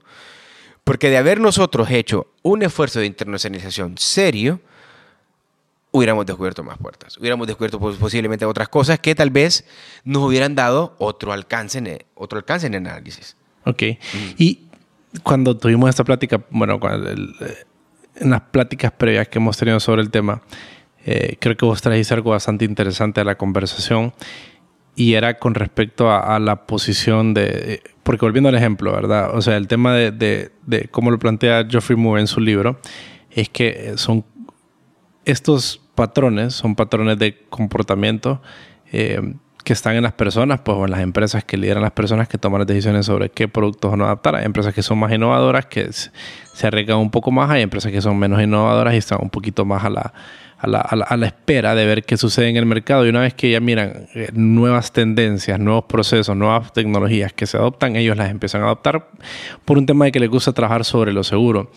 Porque 0.84 1.10
de 1.10 1.16
haber 1.16 1.40
nosotros 1.40 1.90
hecho 1.90 2.28
un 2.42 2.62
esfuerzo 2.62 3.00
de 3.00 3.06
internacionalización 3.06 3.98
serio, 3.98 4.60
hubiéramos 5.96 6.26
descubierto 6.26 6.62
más 6.62 6.78
puertas. 6.78 7.16
Hubiéramos 7.18 7.46
descubierto 7.46 7.78
posiblemente 7.78 8.44
otras 8.44 8.68
cosas 8.68 8.98
que 8.98 9.14
tal 9.14 9.30
vez 9.30 9.64
nos 10.04 10.22
hubieran 10.22 10.54
dado 10.54 10.94
otro 10.98 11.32
alcance 11.32 11.78
en, 11.78 11.98
otro 12.14 12.38
alcance 12.38 12.66
en 12.66 12.74
el 12.74 12.86
análisis. 12.86 13.36
Ok. 13.64 13.82
Y 14.36 14.68
cuando 15.22 15.56
tuvimos 15.56 15.88
esta 15.88 16.04
plática, 16.04 16.42
bueno, 16.50 16.78
en 18.16 18.30
las 18.30 18.40
pláticas 18.42 18.92
previas 18.92 19.28
que 19.28 19.38
hemos 19.38 19.56
tenido 19.56 19.80
sobre 19.80 20.02
el 20.02 20.10
tema, 20.10 20.42
eh, 21.04 21.36
creo 21.40 21.56
que 21.56 21.64
vos 21.64 21.80
trajiste 21.80 22.14
algo 22.14 22.30
bastante 22.30 22.64
interesante 22.64 23.20
a 23.20 23.24
la 23.24 23.36
conversación 23.36 24.12
y 24.94 25.14
era 25.14 25.38
con 25.38 25.54
respecto 25.54 26.10
a, 26.10 26.38
la 26.38 26.66
posición 26.66 27.34
de, 27.34 27.82
porque 28.02 28.24
volviendo 28.24 28.48
al 28.48 28.54
ejemplo, 28.54 28.92
¿verdad? 28.92 29.34
O 29.34 29.42
sea, 29.42 29.56
el 29.56 29.68
tema 29.68 29.94
de, 29.94 30.10
de, 30.10 30.88
cómo 30.90 31.10
lo 31.10 31.18
plantea 31.18 31.66
Geoffrey 31.68 31.98
Moore 31.98 32.22
en 32.22 32.26
su 32.26 32.40
libro, 32.40 32.80
es 33.30 33.50
que 33.50 33.92
son 33.96 34.24
estos 35.26 35.85
patrones, 35.96 36.54
son 36.54 36.76
patrones 36.76 37.18
de 37.18 37.36
comportamiento 37.50 38.40
eh, 38.92 39.34
que 39.64 39.72
están 39.72 39.96
en 39.96 40.04
las 40.04 40.12
personas, 40.12 40.60
pues 40.60 40.76
o 40.78 40.84
en 40.84 40.92
las 40.92 41.00
empresas 41.00 41.42
que 41.42 41.56
lideran 41.56 41.82
las 41.82 41.90
personas 41.90 42.28
que 42.28 42.38
toman 42.38 42.60
las 42.60 42.68
decisiones 42.68 43.04
sobre 43.06 43.30
qué 43.30 43.48
productos 43.48 43.96
no 43.96 44.04
adaptar. 44.04 44.36
Hay 44.36 44.44
empresas 44.44 44.72
que 44.72 44.80
son 44.80 44.96
más 44.96 45.12
innovadoras, 45.12 45.66
que 45.66 45.90
se 45.90 46.66
arriesgan 46.68 46.98
un 46.98 47.10
poco 47.10 47.32
más, 47.32 47.50
hay 47.50 47.62
empresas 47.62 47.90
que 47.90 48.00
son 48.00 48.16
menos 48.16 48.40
innovadoras 48.40 48.94
y 48.94 48.98
están 48.98 49.18
un 49.20 49.28
poquito 49.28 49.64
más 49.64 49.84
a 49.84 49.90
la, 49.90 50.14
a 50.58 50.68
la, 50.68 50.80
a, 50.80 51.16
la, 51.16 51.26
espera 51.26 51.74
de 51.74 51.84
ver 51.84 52.04
qué 52.04 52.16
sucede 52.16 52.48
en 52.48 52.56
el 52.56 52.64
mercado 52.64 53.04
y 53.04 53.08
una 53.08 53.20
vez 53.20 53.34
que 53.34 53.50
ya 53.50 53.58
miran 53.58 54.06
eh, 54.14 54.28
nuevas 54.32 54.92
tendencias, 54.92 55.58
nuevos 55.58 55.86
procesos, 55.86 56.36
nuevas 56.36 56.72
tecnologías 56.72 57.32
que 57.32 57.46
se 57.46 57.56
adoptan, 57.56 57.96
ellos 57.96 58.16
las 58.16 58.30
empiezan 58.30 58.62
a 58.62 58.66
adoptar 58.66 59.08
por 59.64 59.78
un 59.78 59.86
tema 59.86 60.04
de 60.04 60.12
que 60.12 60.20
les 60.20 60.30
gusta 60.30 60.52
trabajar 60.52 60.84
sobre 60.84 61.12
lo 61.12 61.24
seguro. 61.24 61.72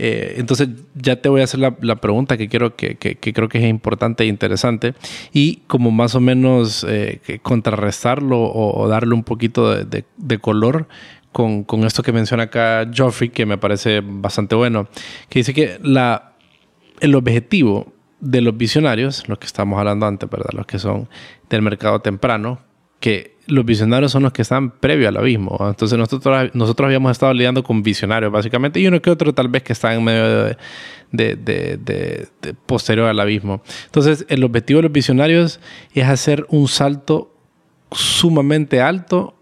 Eh, 0.00 0.36
entonces 0.36 0.68
ya 0.94 1.20
te 1.20 1.28
voy 1.28 1.40
a 1.40 1.44
hacer 1.44 1.58
la, 1.58 1.76
la 1.80 1.96
pregunta 1.96 2.36
que, 2.36 2.48
quiero, 2.48 2.76
que, 2.76 2.94
que, 2.94 3.16
creo 3.16 3.48
que 3.48 3.58
es 3.58 3.64
importante 3.64 4.22
e 4.22 4.28
interesante 4.28 4.94
y 5.32 5.56
como 5.66 5.90
más 5.90 6.14
o 6.14 6.20
menos 6.20 6.86
eh, 6.88 7.40
contrarrestarlo 7.42 8.40
o, 8.40 8.86
darle 8.86 9.14
un 9.14 9.24
poquito 9.24 9.74
de, 9.84 10.04
de, 10.16 10.38
color 10.38 10.86
con, 11.32 11.64
con, 11.64 11.82
esto 11.82 12.04
que 12.04 12.12
menciona 12.12 12.44
acá 12.44 12.88
Geoffrey, 12.92 13.30
que 13.30 13.44
me 13.44 13.58
parece 13.58 14.00
bastante 14.04 14.54
bueno, 14.54 14.86
que 15.28 15.40
dice 15.40 15.52
que 15.52 15.80
la, 15.82 16.34
el 17.00 17.16
objetivo 17.16 17.92
de 18.20 18.40
los 18.40 18.56
visionarios, 18.56 19.28
los 19.28 19.38
que 19.38 19.46
estamos 19.46 19.80
hablando 19.80 20.06
antes, 20.06 20.30
¿verdad? 20.30 20.50
Los 20.52 20.66
que 20.66 20.78
son 20.78 21.08
del 21.50 21.62
mercado 21.62 21.98
temprano, 22.02 22.60
que 23.00 23.36
los 23.48 23.64
visionarios 23.64 24.12
son 24.12 24.22
los 24.22 24.32
que 24.32 24.42
están 24.42 24.70
previo 24.70 25.08
al 25.08 25.16
abismo. 25.16 25.56
Entonces 25.60 25.98
nosotros, 25.98 26.50
nosotros 26.54 26.86
habíamos 26.86 27.12
estado 27.12 27.32
lidiando 27.32 27.62
con 27.62 27.82
visionarios 27.82 28.30
básicamente 28.30 28.78
y 28.78 28.86
uno 28.86 29.00
que 29.00 29.10
otro 29.10 29.32
tal 29.34 29.48
vez 29.48 29.62
que 29.62 29.72
está 29.72 29.94
en 29.94 30.04
medio 30.04 30.56
de, 31.10 31.36
de, 31.36 32.28
posterior 32.66 33.08
al 33.08 33.18
abismo. 33.18 33.62
Entonces 33.86 34.26
el 34.28 34.44
objetivo 34.44 34.78
de 34.78 34.82
los 34.84 34.92
visionarios 34.92 35.60
es 35.94 36.04
hacer 36.06 36.46
un 36.50 36.68
salto 36.68 37.34
sumamente 37.90 38.80
alto 38.80 39.34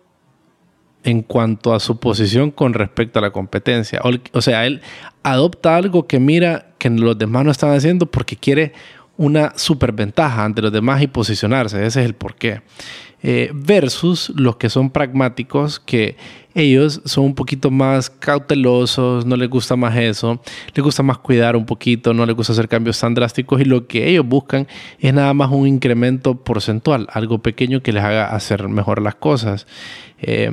en 1.03 1.23
cuanto 1.23 1.75
a 1.75 1.81
su 1.81 1.99
posición 1.99 2.51
con 2.51 2.75
respecto 2.75 3.19
a 3.19 3.23
la 3.23 3.31
competencia. 3.31 4.01
O, 4.33 4.41
sea, 4.43 4.67
él 4.67 4.83
adopta 5.23 5.77
algo 5.77 6.07
que 6.07 6.19
mira 6.19 6.75
que 6.79 6.91
los 6.91 7.17
demás 7.17 7.45
no 7.45 7.51
están 7.51 7.75
haciendo 7.75 8.07
porque 8.07 8.37
quiere 8.37 8.73
una 9.17 9.53
superventaja 9.57 10.45
ante 10.45 10.63
los 10.63 10.73
demás 10.73 11.01
y 11.03 11.07
posicionarse. 11.07 11.85
Ese 11.87 12.01
es 12.01 12.07
el 12.07 12.15
porqué. 12.15 12.63
Eh, 13.29 13.51
versus 13.53 14.31
los 14.37 14.55
que 14.55 14.71
son 14.71 14.91
pragmáticos, 14.91 15.81
que 15.81 16.17
ellos 16.57 17.03
son 17.05 17.27
un 17.27 17.35
poquito 17.35 17.71
más 17.71 18.09
cautelosos, 18.09 19.27
no 19.27 19.37
les 19.37 19.51
gusta 19.51 19.77
más 19.77 19.95
eso, 19.95 20.41
les 20.75 20.83
gusta 20.83 21.03
más 21.03 21.19
cuidar 21.19 21.55
un 21.55 21.67
poquito, 21.67 22.15
no 22.15 22.25
les 22.25 22.35
gusta 22.35 22.55
hacer 22.55 22.67
cambios 22.67 22.99
tan 22.99 23.13
drásticos 23.13 23.61
y 23.61 23.67
lo 23.67 23.87
que 23.87 24.09
ellos 24.09 24.27
buscan 24.27 24.67
es 24.99 25.13
nada 25.13 25.35
más 25.35 25.53
un 25.53 25.69
incremento 25.69 26.35
porcentual, 26.35 27.09
algo 27.13 27.41
pequeño 27.41 27.83
que 27.83 27.93
les 27.93 28.03
haga 28.03 28.35
hacer 28.35 28.69
mejor 28.69 29.03
las 29.03 29.17
cosas. 29.17 29.67
Eh, 30.23 30.51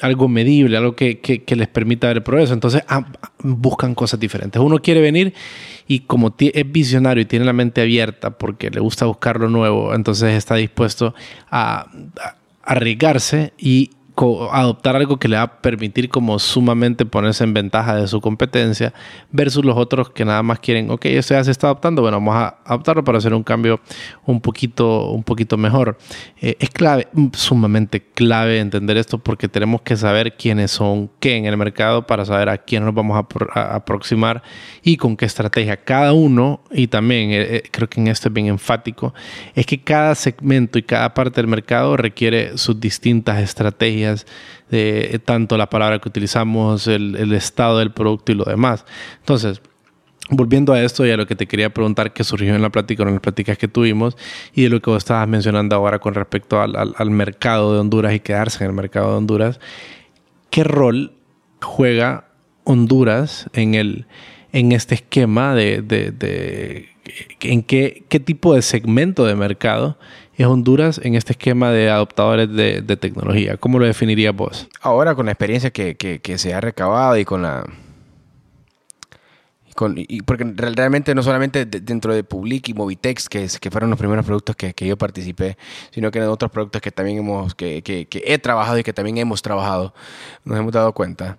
algo 0.00 0.26
medible, 0.26 0.76
algo 0.76 0.96
que, 0.96 1.44
les 1.46 1.68
permita 1.68 2.08
ver 2.08 2.16
el 2.16 2.22
progreso. 2.24 2.52
Entonces 2.52 2.82
ah, 2.88 3.06
buscan 3.38 3.94
cosas 3.94 4.18
diferentes. 4.18 4.60
Uno 4.60 4.80
quiere 4.80 5.00
venir 5.00 5.34
y 5.86 6.00
como 6.00 6.34
es 6.36 6.72
visionario 6.72 7.22
y 7.22 7.26
tiene 7.26 7.44
la 7.44 7.52
mente 7.52 7.80
abierta 7.80 8.30
porque 8.30 8.70
le 8.70 8.80
gusta 8.80 9.06
buscar 9.06 9.38
lo 9.38 9.48
nuevo, 9.48 9.94
entonces 9.94 10.34
está 10.34 10.56
dispuesto 10.56 11.14
a 11.48 11.86
arriesgarse 12.64 13.52
y 13.56 13.90
adoptar 14.52 14.94
algo 14.94 15.18
que 15.18 15.26
le 15.26 15.36
va 15.36 15.42
a 15.42 15.60
permitir 15.60 16.08
como 16.08 16.38
sumamente 16.38 17.04
ponerse 17.04 17.42
en 17.42 17.52
ventaja 17.52 17.96
de 17.96 18.06
su 18.06 18.20
competencia 18.20 18.94
versus 19.32 19.64
los 19.64 19.76
otros 19.76 20.10
que 20.10 20.24
nada 20.24 20.42
más 20.42 20.60
quieren, 20.60 20.90
ok, 20.90 21.06
esto 21.06 21.34
ya 21.34 21.42
se 21.42 21.50
está 21.50 21.66
adoptando, 21.66 22.02
bueno, 22.02 22.18
vamos 22.18 22.36
a 22.36 22.56
adaptarlo 22.64 23.02
para 23.02 23.18
hacer 23.18 23.34
un 23.34 23.42
cambio 23.42 23.80
un 24.24 24.40
poquito, 24.40 25.10
un 25.10 25.24
poquito 25.24 25.56
mejor. 25.56 25.98
Eh, 26.40 26.56
es 26.60 26.70
clave, 26.70 27.08
sumamente 27.32 28.02
clave 28.14 28.60
entender 28.60 28.96
esto 28.96 29.18
porque 29.18 29.48
tenemos 29.48 29.82
que 29.82 29.96
saber 29.96 30.36
quiénes 30.36 30.70
son 30.70 31.10
qué 31.18 31.36
en 31.36 31.46
el 31.46 31.56
mercado 31.56 32.06
para 32.06 32.24
saber 32.24 32.48
a 32.48 32.58
quién 32.58 32.84
nos 32.84 32.94
vamos 32.94 33.24
a, 33.54 33.74
aproximar 33.74 34.42
y 34.82 34.96
con 34.96 35.16
qué 35.16 35.24
estrategia. 35.24 35.76
Cada 35.78 36.12
uno, 36.12 36.62
y 36.70 36.86
también 36.86 37.30
eh, 37.30 37.56
eh, 37.56 37.62
creo 37.70 37.88
que 37.88 38.00
en 38.00 38.06
esto 38.06 38.28
es 38.28 38.34
bien 38.34 38.46
enfático, 38.46 39.12
es 39.54 39.66
que 39.66 39.82
cada 39.82 40.14
segmento 40.14 40.78
y 40.78 40.82
cada 40.84 41.14
parte 41.14 41.40
del 41.40 41.48
mercado 41.48 41.96
requiere 41.96 42.56
sus 42.58 42.78
distintas 42.78 43.42
estrategias 43.42 44.03
de 44.70 45.20
tanto 45.24 45.56
la 45.56 45.68
palabra 45.70 45.98
que 45.98 46.08
utilizamos, 46.08 46.86
el, 46.86 47.32
estado 47.32 47.78
del 47.78 47.92
producto 47.92 48.32
y 48.32 48.34
lo 48.34 48.44
demás. 48.44 48.84
Entonces, 49.20 49.60
Volviendo 50.30 50.72
a 50.72 50.82
esto 50.82 51.04
y 51.04 51.10
a 51.10 51.18
lo 51.18 51.26
que 51.26 51.36
te 51.36 51.46
quería 51.46 51.68
preguntar 51.74 52.14
que 52.14 52.24
surgió 52.24 52.54
en 52.54 52.62
la 52.62 52.70
plática, 52.70 53.02
en 53.02 53.10
las 53.12 53.20
pláticas 53.20 53.58
que 53.58 53.68
tuvimos 53.68 54.16
y 54.54 54.62
de 54.62 54.70
lo 54.70 54.80
que 54.80 54.88
vos 54.88 54.96
estabas 54.96 55.28
mencionando 55.28 55.76
ahora 55.76 55.98
con 55.98 56.14
respecto 56.14 56.62
al, 56.62 57.10
mercado 57.10 57.74
de 57.74 57.80
Honduras 57.80 58.14
y 58.14 58.20
quedarse 58.20 58.64
en 58.64 58.70
el 58.70 58.74
mercado 58.74 59.10
de 59.10 59.16
Honduras, 59.18 59.60
¿qué 60.48 60.64
rol 60.64 61.12
juega 61.60 62.28
Honduras 62.64 63.50
en, 63.52 63.74
el, 63.74 64.06
en 64.54 64.72
este 64.72 64.94
esquema 64.94 65.54
de, 65.54 65.82
de, 65.82 66.10
de 66.10 66.88
en 67.40 67.62
qué, 67.62 68.04
qué 68.08 68.20
tipo 68.20 68.54
de 68.54 68.62
segmento 68.62 69.26
de 69.26 69.34
mercado 69.34 69.98
es 70.36 70.46
Honduras 70.46 71.00
en 71.02 71.14
este 71.14 71.32
esquema 71.32 71.70
de 71.70 71.90
adoptadores 71.90 72.52
de, 72.52 72.82
tecnología? 72.96 73.56
¿Cómo 73.56 73.78
lo 73.78 73.86
definirías 73.86 74.34
vos? 74.34 74.68
Ahora, 74.80 75.14
con 75.14 75.26
la 75.26 75.32
experiencia 75.32 75.70
que, 75.70 76.34
se 76.36 76.54
ha 76.54 76.60
recabado 76.60 77.16
y 77.16 77.24
con 77.24 77.42
la 77.42 77.64
y 79.96 80.22
porque 80.22 80.44
realmente 80.54 81.16
no 81.16 81.22
solamente 81.24 81.66
dentro 81.66 82.14
de 82.14 82.22
Public 82.22 82.68
y 82.68 82.74
Movitex, 82.74 83.28
que, 83.28 83.48
fueron 83.72 83.90
los 83.90 83.98
primeros 83.98 84.24
productos 84.24 84.54
que, 84.54 84.72
yo 84.86 84.96
participé, 84.96 85.56
sino 85.90 86.12
que 86.12 86.20
en 86.20 86.26
otros 86.26 86.52
productos 86.52 86.80
que 86.80 86.92
también 86.92 87.18
hemos, 87.18 87.56
que, 87.56 87.82
que, 87.82 88.06
he 88.24 88.38
trabajado 88.38 88.78
y 88.78 88.84
que 88.84 88.92
también 88.92 89.18
hemos 89.18 89.42
trabajado, 89.42 89.92
nos 90.44 90.58
hemos 90.58 90.72
dado 90.72 90.92
cuenta. 90.92 91.38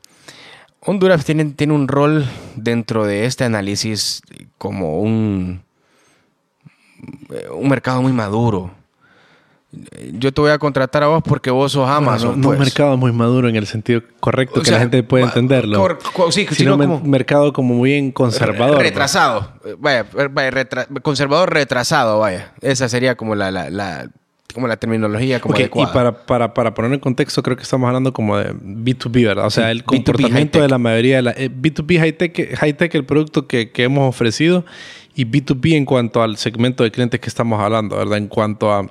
Honduras 0.81 1.23
tiene, 1.23 1.45
tiene 1.45 1.73
un 1.73 1.87
rol 1.87 2.25
dentro 2.57 3.05
de 3.05 3.25
este 3.25 3.45
análisis 3.45 4.21
como 4.57 4.99
un, 4.99 5.63
un 7.51 7.69
mercado 7.69 8.01
muy 8.01 8.11
maduro 8.11 8.71
yo 10.13 10.31
te 10.31 10.41
voy 10.41 10.51
a 10.51 10.57
contratar 10.57 11.03
a 11.03 11.07
vos 11.07 11.23
porque 11.23 11.51
vos 11.51 11.71
sos 11.71 11.89
Amazon. 11.89 12.39
no, 12.41 12.49
un 12.49 12.55
pues. 12.55 12.59
mercado 12.59 12.97
muy 12.97 13.11
maduro 13.11 13.49
en 13.49 13.55
el 13.55 13.67
sentido 13.67 14.01
correcto 14.19 14.61
que 14.61 14.71
la 14.71 14.79
gente 14.79 15.03
puede 15.03 15.25
entenderlo. 15.25 15.97
sí, 16.31 16.47
sino 16.51 16.75
un 16.75 17.09
mercado 17.09 17.53
como 17.53 17.75
muy 17.75 17.91
bien 17.91 18.11
conservador. 18.11 18.81
Retrasado. 18.81 19.51
Vaya, 19.79 20.05
conservador 21.01 21.53
retrasado, 21.53 22.19
vaya. 22.19 22.53
Esa 22.61 22.89
sería 22.89 23.15
como 23.15 23.35
la, 23.35 23.51
la, 23.51 24.09
como 24.55 24.67
la 24.67 24.77
terminología 24.77 25.41
como 25.41 25.55
Y 25.59 25.67
para, 25.93 26.25
para, 26.25 26.53
para, 26.53 26.73
poner 26.73 26.93
en 26.93 26.99
contexto, 26.99 27.43
creo 27.43 27.57
que 27.57 27.63
estamos 27.63 27.87
hablando 27.87 28.13
como 28.13 28.37
de 28.37 28.53
B2B, 28.53 29.25
¿verdad? 29.25 29.45
O 29.45 29.49
sea, 29.49 29.69
el 29.69 29.83
comportamiento 29.83 30.61
de 30.61 30.69
la 30.69 30.77
mayoría 30.77 31.17
de 31.17 31.21
la... 31.21 31.31
Eh, 31.31 31.49
B2B 31.49 31.99
high-tech, 31.99 32.55
high-tech 32.57 32.95
el 32.95 33.05
producto 33.05 33.47
que, 33.47 33.71
que 33.71 33.83
hemos 33.83 34.07
ofrecido 34.07 34.65
y 35.13 35.25
B2B 35.25 35.75
en 35.75 35.85
cuanto 35.85 36.23
al 36.23 36.37
segmento 36.37 36.83
de 36.83 36.91
clientes 36.91 37.19
que 37.19 37.27
estamos 37.27 37.61
hablando, 37.61 37.97
¿verdad? 37.97 38.17
En 38.17 38.27
cuanto 38.27 38.71
a 38.71 38.87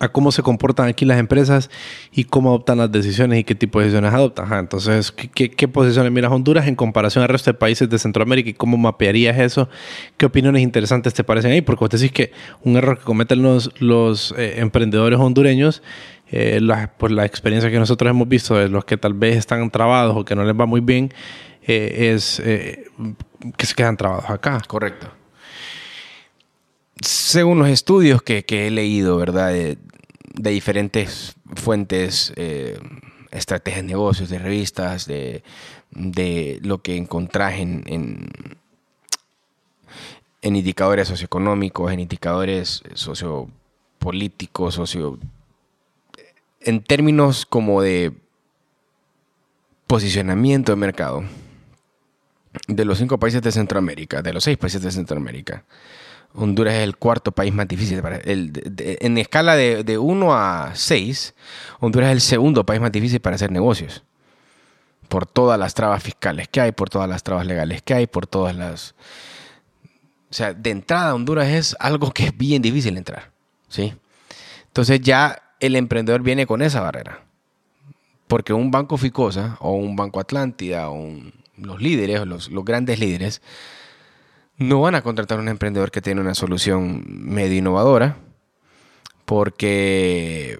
a 0.00 0.08
cómo 0.08 0.32
se 0.32 0.42
comportan 0.42 0.88
aquí 0.88 1.04
las 1.04 1.18
empresas 1.18 1.70
y 2.12 2.24
cómo 2.24 2.50
adoptan 2.50 2.78
las 2.78 2.92
decisiones 2.92 3.40
y 3.40 3.44
qué 3.44 3.54
tipo 3.54 3.78
de 3.78 3.86
decisiones 3.86 4.12
adoptan. 4.12 4.52
entonces, 4.52 5.12
¿qué, 5.12 5.50
qué, 5.50 5.68
posiciones 5.68 6.12
miras 6.12 6.32
Honduras 6.32 6.66
en 6.66 6.76
comparación 6.76 7.22
al 7.22 7.28
resto 7.28 7.50
de 7.50 7.54
países 7.54 7.88
de 7.88 7.98
Centroamérica 7.98 8.50
y 8.50 8.54
cómo 8.54 8.76
mapearías 8.76 9.38
eso? 9.38 9.68
¿Qué 10.16 10.26
opiniones 10.26 10.62
interesantes 10.62 11.14
te 11.14 11.24
parecen 11.24 11.52
ahí? 11.52 11.62
Porque 11.62 11.80
vos 11.80 11.90
decís 11.90 12.12
que 12.12 12.32
un 12.62 12.76
error 12.76 12.98
que 12.98 13.04
cometen 13.04 13.42
los, 13.42 13.70
los 13.80 14.34
eh, 14.36 14.54
emprendedores 14.58 15.18
hondureños, 15.18 15.82
eh, 16.30 16.60
la, 16.60 16.92
por 16.92 17.10
la 17.10 17.24
experiencia 17.24 17.70
que 17.70 17.78
nosotros 17.78 18.10
hemos 18.10 18.28
visto 18.28 18.54
de 18.54 18.68
los 18.68 18.84
que 18.84 18.96
tal 18.96 19.14
vez 19.14 19.36
están 19.36 19.70
trabados 19.70 20.16
o 20.16 20.24
que 20.24 20.34
no 20.34 20.44
les 20.44 20.54
va 20.54 20.66
muy 20.66 20.80
bien, 20.80 21.12
eh, 21.66 22.12
es 22.12 22.40
que 22.40 23.66
se 23.66 23.74
quedan 23.74 23.96
trabados 23.96 24.30
acá. 24.30 24.60
Correcto 24.66 25.17
según 27.02 27.58
los 27.58 27.68
estudios 27.68 28.22
que, 28.22 28.44
he 28.48 28.70
leído, 28.70 29.16
¿verdad? 29.16 29.52
de 29.52 30.50
diferentes 30.50 31.36
fuentes, 31.54 32.32
eh, 32.36 32.78
estrategias 33.30 33.82
de 33.82 33.88
negocios, 33.88 34.28
de 34.28 34.38
revistas, 34.38 35.06
de, 35.06 35.42
lo 36.62 36.78
que 36.78 36.96
encontrás 36.96 37.54
en, 37.58 37.84
en, 37.86 38.28
indicadores 40.56 41.08
socioeconómicos, 41.08 41.92
en 41.92 42.00
indicadores 42.00 42.82
sociopolíticos, 42.94 44.74
socio... 44.74 45.18
en 46.60 46.82
términos 46.82 47.44
como 47.44 47.82
de 47.82 48.12
posicionamiento 49.86 50.72
de 50.72 50.76
mercado 50.76 51.24
de 52.66 52.84
los 52.84 52.98
cinco 52.98 53.18
países 53.18 53.42
de 53.42 53.52
Centroamérica, 53.52 54.22
de 54.22 54.32
los 54.32 54.44
seis 54.44 54.56
países 54.56 54.82
de 54.82 54.90
Centroamérica, 54.90 55.64
Honduras 56.34 56.74
es 56.74 56.80
el 56.84 56.96
cuarto 56.96 57.32
país 57.32 57.52
más 57.52 57.66
difícil. 57.66 58.00
Para, 58.02 58.20
en 58.24 59.18
escala 59.18 59.56
de, 59.56 59.82
de 59.84 59.98
1 59.98 60.34
a 60.34 60.72
6, 60.74 61.34
Honduras 61.80 62.08
es 62.08 62.12
el 62.12 62.20
segundo 62.20 62.64
país 62.64 62.80
más 62.80 62.92
difícil 62.92 63.20
para 63.20 63.36
hacer 63.36 63.50
negocios. 63.50 64.04
Por 65.08 65.26
todas 65.26 65.58
las 65.58 65.74
trabas 65.74 66.02
fiscales 66.02 66.48
que 66.48 66.60
hay, 66.60 66.72
por 66.72 66.90
todas 66.90 67.08
las 67.08 67.22
trabas 67.22 67.46
legales 67.46 67.82
que 67.82 67.94
hay, 67.94 68.06
por 68.06 68.26
todas 68.26 68.54
las... 68.54 68.94
O 70.30 70.34
sea, 70.34 70.52
de 70.52 70.70
entrada 70.70 71.14
Honduras 71.14 71.48
es 71.48 71.76
algo 71.80 72.10
que 72.12 72.26
es 72.26 72.36
bien 72.36 72.60
difícil 72.60 72.96
entrar. 72.98 73.30
¿sí? 73.68 73.94
Entonces 74.66 75.00
ya 75.00 75.42
el 75.60 75.76
emprendedor 75.76 76.22
viene 76.22 76.46
con 76.46 76.62
esa 76.62 76.80
barrera. 76.80 77.24
Porque 78.26 78.52
un 78.52 78.70
banco 78.70 78.98
Ficosa 78.98 79.56
o 79.60 79.72
un 79.72 79.96
banco 79.96 80.20
Atlántida 80.20 80.90
o 80.90 81.08
los 81.56 81.80
líderes, 81.80 82.26
los, 82.26 82.50
los 82.50 82.64
grandes 82.64 82.98
líderes, 82.98 83.40
no 84.58 84.80
van 84.80 84.94
a 84.94 85.02
contratar 85.02 85.38
a 85.38 85.42
un 85.42 85.48
emprendedor 85.48 85.90
que 85.90 86.02
tiene 86.02 86.20
una 86.20 86.34
solución 86.34 87.04
medio 87.06 87.56
innovadora 87.56 88.16
porque 89.24 90.58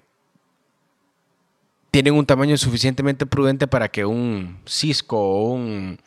tienen 1.91 2.13
un 2.13 2.25
tamaño 2.25 2.57
suficientemente 2.57 3.25
prudente 3.25 3.67
para 3.67 3.89
que 3.89 4.05
un 4.05 4.59
Cisco 4.65 5.17
o 5.17 5.53
un, 5.53 5.99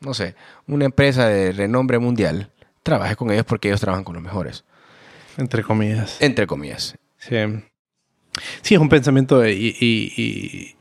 no 0.00 0.14
sé, 0.14 0.34
una 0.66 0.84
empresa 0.84 1.26
de 1.26 1.52
renombre 1.52 1.98
mundial 1.98 2.50
trabaje 2.82 3.16
con 3.16 3.30
ellos 3.30 3.44
porque 3.44 3.68
ellos 3.68 3.80
trabajan 3.80 4.04
con 4.04 4.14
los 4.14 4.22
mejores. 4.22 4.64
Entre 5.36 5.62
comillas. 5.62 6.16
Entre 6.20 6.46
comillas. 6.46 6.96
Sí. 7.18 7.36
Sí, 8.62 8.74
es 8.74 8.80
un 8.80 8.88
pensamiento 8.88 9.46
y, 9.46 10.76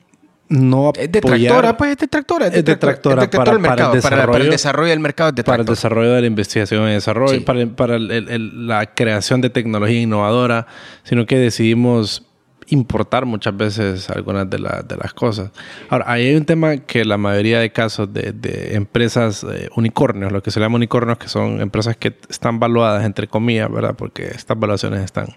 no 0.50 0.91
es 0.95 1.12
detractora, 1.12 1.78
pues 1.78 1.91
es 1.91 1.97
detractora. 1.97 2.47
Es 2.47 2.66
detractora, 2.66 3.30
para, 3.30 3.52
el 3.52 3.60
mercado, 3.60 3.93
el 3.93 4.02
para, 4.02 4.24
el 4.38 4.50
desarrollo 4.50 4.89
del 4.89 5.00
mercado. 5.00 5.34
para 5.43 5.62
el 5.62 5.68
desarrollo 5.68 6.12
de 6.14 6.22
la 6.22 6.28
investigación 6.28 6.89
y 6.89 6.93
desarrollo, 6.93 7.45
para, 7.45 7.68
para 7.68 8.00
la 8.00 8.88
creación 8.88 9.41
de 9.41 9.52
tecnología 9.52 10.02
innovadora, 10.02 10.66
sino 11.04 11.28
que 11.28 11.38
decidimos 11.38 12.26
importar 12.70 13.26
muchas 13.26 13.56
veces 13.56 14.10
algunas 14.10 14.50
de, 14.50 14.58
de 14.58 14.97
las 14.97 15.14
cosas. 15.14 15.52
Ahora, 15.89 16.06
ahí 16.08 16.28
hay 16.28 16.36
un 16.36 16.45
tema 16.45 16.78
que 16.78 17.04
la 17.06 17.18
mayoría 17.18 17.60
de 17.60 17.72
casos 17.72 18.12
de, 18.14 18.32
de 18.32 18.76
empresas 18.76 19.43
eh, 19.43 19.70
unicornios, 19.76 20.32
lo 20.32 20.41
que 20.41 20.52
se 20.52 20.60
llama 20.60 20.76
unicornios, 20.76 21.18
que 21.18 21.28
son 21.28 21.62
empresas 21.62 21.97
que 21.97 22.16
están 22.30 22.60
valuadas 22.60 23.06
entre 23.06 23.28
comillas, 23.28 23.72
¿verdad? 23.72 23.95
Porque 23.95 24.28
estas 24.28 24.60
valuaciones 24.60 25.04
están, 25.04 25.28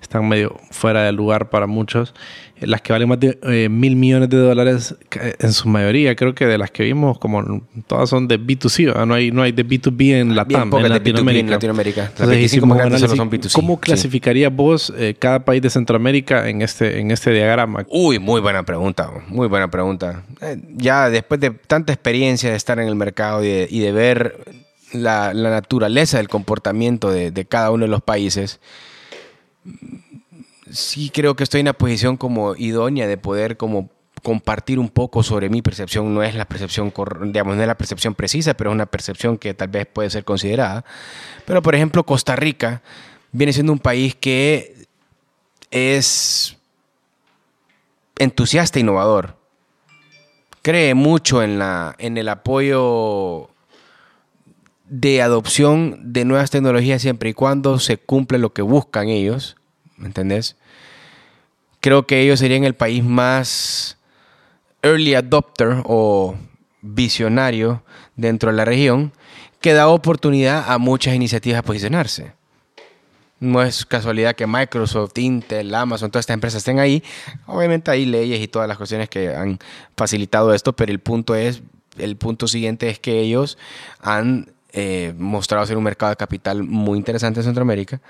están 0.00 0.28
medio 0.28 0.56
fuera 0.70 1.02
de 1.02 1.12
lugar 1.12 1.50
para 1.50 1.66
muchos 1.66 2.14
las 2.60 2.80
que 2.80 2.92
valen 2.92 3.08
más 3.08 3.20
de 3.20 3.38
eh, 3.42 3.68
mil 3.68 3.96
millones 3.96 4.30
de 4.30 4.38
dólares, 4.38 4.94
en 5.10 5.52
su 5.52 5.68
mayoría, 5.68 6.16
creo 6.16 6.34
que 6.34 6.46
de 6.46 6.56
las 6.56 6.70
que 6.70 6.84
vimos, 6.84 7.18
como 7.18 7.62
todas 7.86 8.08
son 8.08 8.28
de 8.28 8.40
B2C, 8.40 9.06
no 9.06 9.14
hay, 9.14 9.30
no 9.30 9.42
hay 9.42 9.52
de 9.52 9.66
B2B 9.66 10.20
en 10.20 10.34
Latam, 10.34 10.72
en 10.74 10.88
Latinoamérica. 10.88 11.44
En 11.44 11.50
Latinoamérica. 11.50 12.12
¿Cómo 13.52 13.78
clasificaría 13.78 14.48
vos 14.48 14.92
eh, 14.96 15.14
cada 15.18 15.44
país 15.44 15.60
de 15.60 15.68
Centroamérica 15.68 16.48
en 16.48 16.62
este, 16.62 16.98
en 16.98 17.10
este 17.10 17.30
diagrama? 17.30 17.84
Uy, 17.90 18.18
muy 18.18 18.40
buena 18.40 18.62
pregunta, 18.62 19.10
muy 19.28 19.48
buena 19.48 19.70
pregunta. 19.70 20.22
Eh, 20.40 20.58
ya 20.76 21.10
después 21.10 21.40
de 21.40 21.50
tanta 21.50 21.92
experiencia 21.92 22.50
de 22.50 22.56
estar 22.56 22.78
en 22.78 22.88
el 22.88 22.96
mercado 22.96 23.44
y 23.44 23.78
de, 23.78 23.92
ver 23.92 24.38
la, 24.92 25.34
naturaleza 25.34 26.16
del 26.16 26.28
comportamiento 26.28 27.10
de, 27.10 27.30
de 27.30 27.44
cada 27.44 27.70
uno 27.70 27.84
de 27.84 27.90
los 27.90 28.02
países, 28.02 28.60
sí 30.70 31.10
creo 31.10 31.36
que 31.36 31.44
estoy 31.44 31.60
en 31.60 31.66
una 31.66 31.72
posición 31.72 32.16
como 32.16 32.54
idónea 32.56 33.06
de 33.06 33.16
poder 33.16 33.56
como 33.56 33.90
compartir 34.22 34.78
un 34.78 34.88
poco 34.88 35.22
sobre 35.22 35.48
mi 35.48 35.62
percepción. 35.62 36.12
No 36.12 36.22
es 36.22 36.34
la 36.34 36.46
percepción, 36.46 36.92
digamos, 37.26 37.56
no 37.56 37.62
es 37.62 37.68
la 37.68 37.78
percepción 37.78 38.14
precisa, 38.14 38.54
pero 38.54 38.70
es 38.70 38.74
una 38.74 38.86
percepción 38.86 39.38
que 39.38 39.54
tal 39.54 39.68
vez 39.68 39.86
puede 39.86 40.10
ser 40.10 40.24
considerada. 40.24 40.84
Pero, 41.44 41.62
por 41.62 41.74
ejemplo, 41.74 42.04
Costa 42.04 42.34
Rica 42.34 42.82
viene 43.32 43.52
siendo 43.52 43.72
un 43.72 43.78
país 43.78 44.14
que 44.14 44.86
es 45.70 46.56
entusiasta 48.18 48.78
e 48.78 48.82
innovador. 48.82 49.36
Cree 50.62 50.94
mucho 50.94 51.42
en, 51.42 51.58
la, 51.58 51.94
en 51.98 52.16
el 52.18 52.28
apoyo 52.28 53.50
de 54.88 55.22
adopción 55.22 56.12
de 56.12 56.24
nuevas 56.24 56.50
tecnologías 56.50 57.02
siempre 57.02 57.30
y 57.30 57.34
cuando 57.34 57.78
se 57.78 57.96
cumple 57.96 58.38
lo 58.38 58.52
que 58.52 58.62
buscan 58.62 59.08
ellos 59.08 59.56
¿me 59.96 60.06
entendés? 60.06 60.56
Creo 61.80 62.06
que 62.06 62.20
ellos 62.20 62.38
serían 62.38 62.64
el 62.64 62.74
país 62.74 63.04
más 63.04 63.98
early 64.82 65.14
adopter 65.14 65.82
o 65.84 66.36
visionario 66.82 67.82
dentro 68.16 68.50
de 68.50 68.56
la 68.56 68.64
región 68.64 69.12
que 69.60 69.72
da 69.72 69.88
oportunidad 69.88 70.70
a 70.70 70.78
muchas 70.78 71.14
iniciativas 71.14 71.58
a 71.58 71.62
posicionarse. 71.62 72.32
No 73.38 73.62
es 73.62 73.84
casualidad 73.84 74.34
que 74.34 74.46
Microsoft, 74.46 75.18
Intel, 75.18 75.74
Amazon, 75.74 76.10
todas 76.10 76.22
estas 76.22 76.34
empresas 76.34 76.58
estén 76.58 76.78
ahí. 76.78 77.02
Obviamente 77.46 77.90
hay 77.90 78.06
leyes 78.06 78.40
y 78.40 78.48
todas 78.48 78.66
las 78.66 78.78
cuestiones 78.78 79.10
que 79.10 79.34
han 79.34 79.58
facilitado 79.96 80.54
esto, 80.54 80.74
pero 80.74 80.90
el 80.90 81.00
punto 81.00 81.34
es, 81.34 81.62
el 81.98 82.16
punto 82.16 82.48
siguiente 82.48 82.88
es 82.88 82.98
que 82.98 83.20
ellos 83.20 83.58
han 84.00 84.52
eh, 84.76 85.14
mostrado 85.16 85.66
ser 85.66 85.76
un 85.76 85.84
mercado 85.84 86.10
de 86.10 86.16
capital 86.16 86.62
muy 86.62 86.98
interesante 86.98 87.40
en 87.40 87.44
Centroamérica 87.44 88.00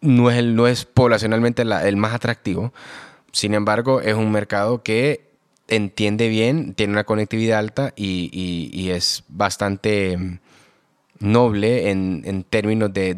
no 0.00 0.30
es, 0.30 0.44
no 0.44 0.66
es 0.66 0.84
poblacionalmente 0.84 1.62
el 1.62 1.96
más 1.96 2.14
atractivo. 2.14 2.72
Sin 3.32 3.54
embargo, 3.54 4.00
es 4.00 4.14
un 4.14 4.32
mercado 4.32 4.82
que 4.82 5.26
entiende 5.68 6.28
bien, 6.28 6.74
tiene 6.74 6.92
una 6.92 7.04
conectividad 7.04 7.58
alta 7.58 7.92
y, 7.96 8.90
es 8.90 9.24
bastante 9.28 10.16
mm, 10.16 10.38
noble 11.20 11.90
en, 11.90 12.44
términos 12.44 12.92
de, 12.92 13.14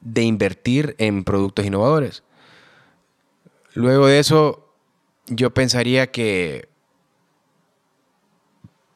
de 0.00 0.22
invertir 0.22 0.96
en 0.98 1.24
productos 1.24 1.64
innovadores. 1.64 2.22
Luego 3.74 4.06
de 4.06 4.18
eso, 4.18 4.74
yo 5.28 5.50
pensaría 5.50 6.10
que 6.10 6.69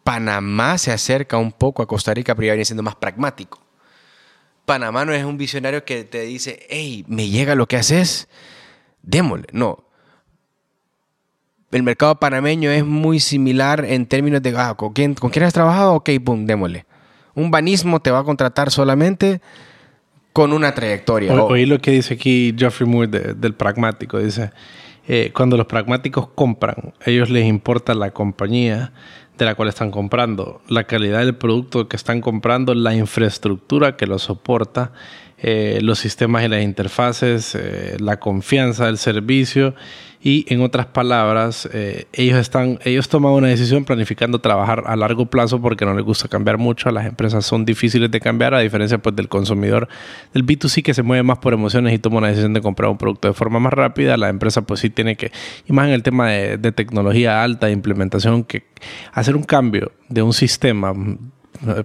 Panamá 0.04 0.76
se 0.78 0.92
acerca 0.92 1.38
un 1.38 1.50
poco 1.50 1.82
a 1.82 1.86
Costa 1.86 2.12
Rica, 2.12 2.34
pero 2.34 2.46
ya 2.46 2.52
viene 2.52 2.66
siendo 2.66 2.82
más 2.82 2.94
pragmático. 2.94 3.58
Panamá 4.66 5.04
no 5.04 5.12
es 5.12 5.24
un 5.24 5.36
visionario 5.36 5.84
que 5.84 6.04
te 6.04 6.20
dice, 6.20 6.66
hey, 6.68 7.04
me 7.08 7.28
llega 7.28 7.54
lo 7.54 7.66
que 7.66 7.76
haces, 7.76 8.28
démosle. 9.02 9.46
No. 9.52 9.84
El 11.72 11.82
mercado 11.82 12.14
panameño 12.20 12.70
es 12.70 12.84
muy 12.84 13.18
similar 13.18 13.84
en 13.84 14.06
términos 14.06 14.42
de, 14.42 14.54
ah, 14.56 14.74
¿con 14.74 14.92
quién, 14.92 15.14
¿con 15.14 15.30
quién 15.30 15.44
has 15.44 15.52
trabajado? 15.52 15.94
Ok, 15.94 16.10
boom, 16.20 16.46
démosle. 16.46 16.86
Un 17.34 17.50
banismo 17.50 18.00
te 18.00 18.10
va 18.10 18.20
a 18.20 18.24
contratar 18.24 18.70
solamente 18.70 19.40
con 20.32 20.52
una 20.52 20.74
trayectoria. 20.74 21.32
oí 21.32 21.64
lo 21.66 21.80
que 21.80 21.92
dice 21.92 22.14
aquí 22.14 22.54
Geoffrey 22.56 22.88
Moore 22.88 23.34
del 23.34 23.54
pragmático. 23.54 24.18
Dice, 24.18 24.52
eh, 25.06 25.32
cuando 25.34 25.56
los 25.56 25.66
pragmáticos 25.66 26.28
compran, 26.28 26.94
a 27.04 27.10
ellos 27.10 27.28
les 27.30 27.44
importa 27.46 27.94
la 27.94 28.10
compañía 28.10 28.92
de 29.38 29.44
la 29.44 29.54
cual 29.54 29.68
están 29.68 29.90
comprando, 29.90 30.62
la 30.68 30.84
calidad 30.84 31.18
del 31.18 31.34
producto 31.34 31.88
que 31.88 31.96
están 31.96 32.20
comprando, 32.20 32.74
la 32.74 32.94
infraestructura 32.94 33.96
que 33.96 34.06
lo 34.06 34.18
soporta, 34.18 34.92
eh, 35.38 35.80
los 35.82 35.98
sistemas 35.98 36.44
y 36.44 36.48
las 36.48 36.62
interfaces, 36.62 37.54
eh, 37.54 37.96
la 37.98 38.18
confianza 38.18 38.86
del 38.86 38.98
servicio 38.98 39.74
y 40.26 40.46
en 40.48 40.62
otras 40.62 40.86
palabras, 40.86 41.68
eh, 41.74 42.06
ellos, 42.14 42.38
están, 42.38 42.78
ellos 42.82 43.10
toman 43.10 43.32
una 43.32 43.48
decisión 43.48 43.84
planificando 43.84 44.38
trabajar 44.38 44.84
a 44.86 44.96
largo 44.96 45.26
plazo 45.26 45.60
porque 45.60 45.84
no 45.84 45.92
les 45.92 46.02
gusta 46.02 46.28
cambiar 46.28 46.56
mucho. 46.56 46.90
Las 46.90 47.04
empresas 47.04 47.44
son 47.44 47.66
difíciles 47.66 48.10
de 48.10 48.20
cambiar, 48.20 48.54
a 48.54 48.60
diferencia 48.60 48.96
pues, 48.96 49.14
del 49.14 49.28
consumidor 49.28 49.86
del 50.32 50.46
B2C 50.46 50.82
que 50.82 50.94
se 50.94 51.02
mueve 51.02 51.22
más 51.22 51.40
por 51.40 51.52
emociones 51.52 51.92
y 51.92 51.98
toma 51.98 52.16
una 52.16 52.28
decisión 52.28 52.54
de 52.54 52.62
comprar 52.62 52.90
un 52.90 52.96
producto 52.96 53.28
de 53.28 53.34
forma 53.34 53.60
más 53.60 53.74
rápida. 53.74 54.16
La 54.16 54.30
empresa 54.30 54.62
pues 54.62 54.80
sí 54.80 54.88
tiene 54.88 55.16
que, 55.16 55.30
y 55.68 55.74
más 55.74 55.88
en 55.88 55.92
el 55.92 56.02
tema 56.02 56.30
de, 56.30 56.56
de 56.56 56.72
tecnología 56.72 57.42
alta, 57.42 57.66
de 57.66 57.72
implementación, 57.74 58.44
que 58.44 58.64
hacer 59.12 59.36
un 59.36 59.42
cambio 59.42 59.92
de 60.08 60.22
un 60.22 60.32
sistema 60.32 60.94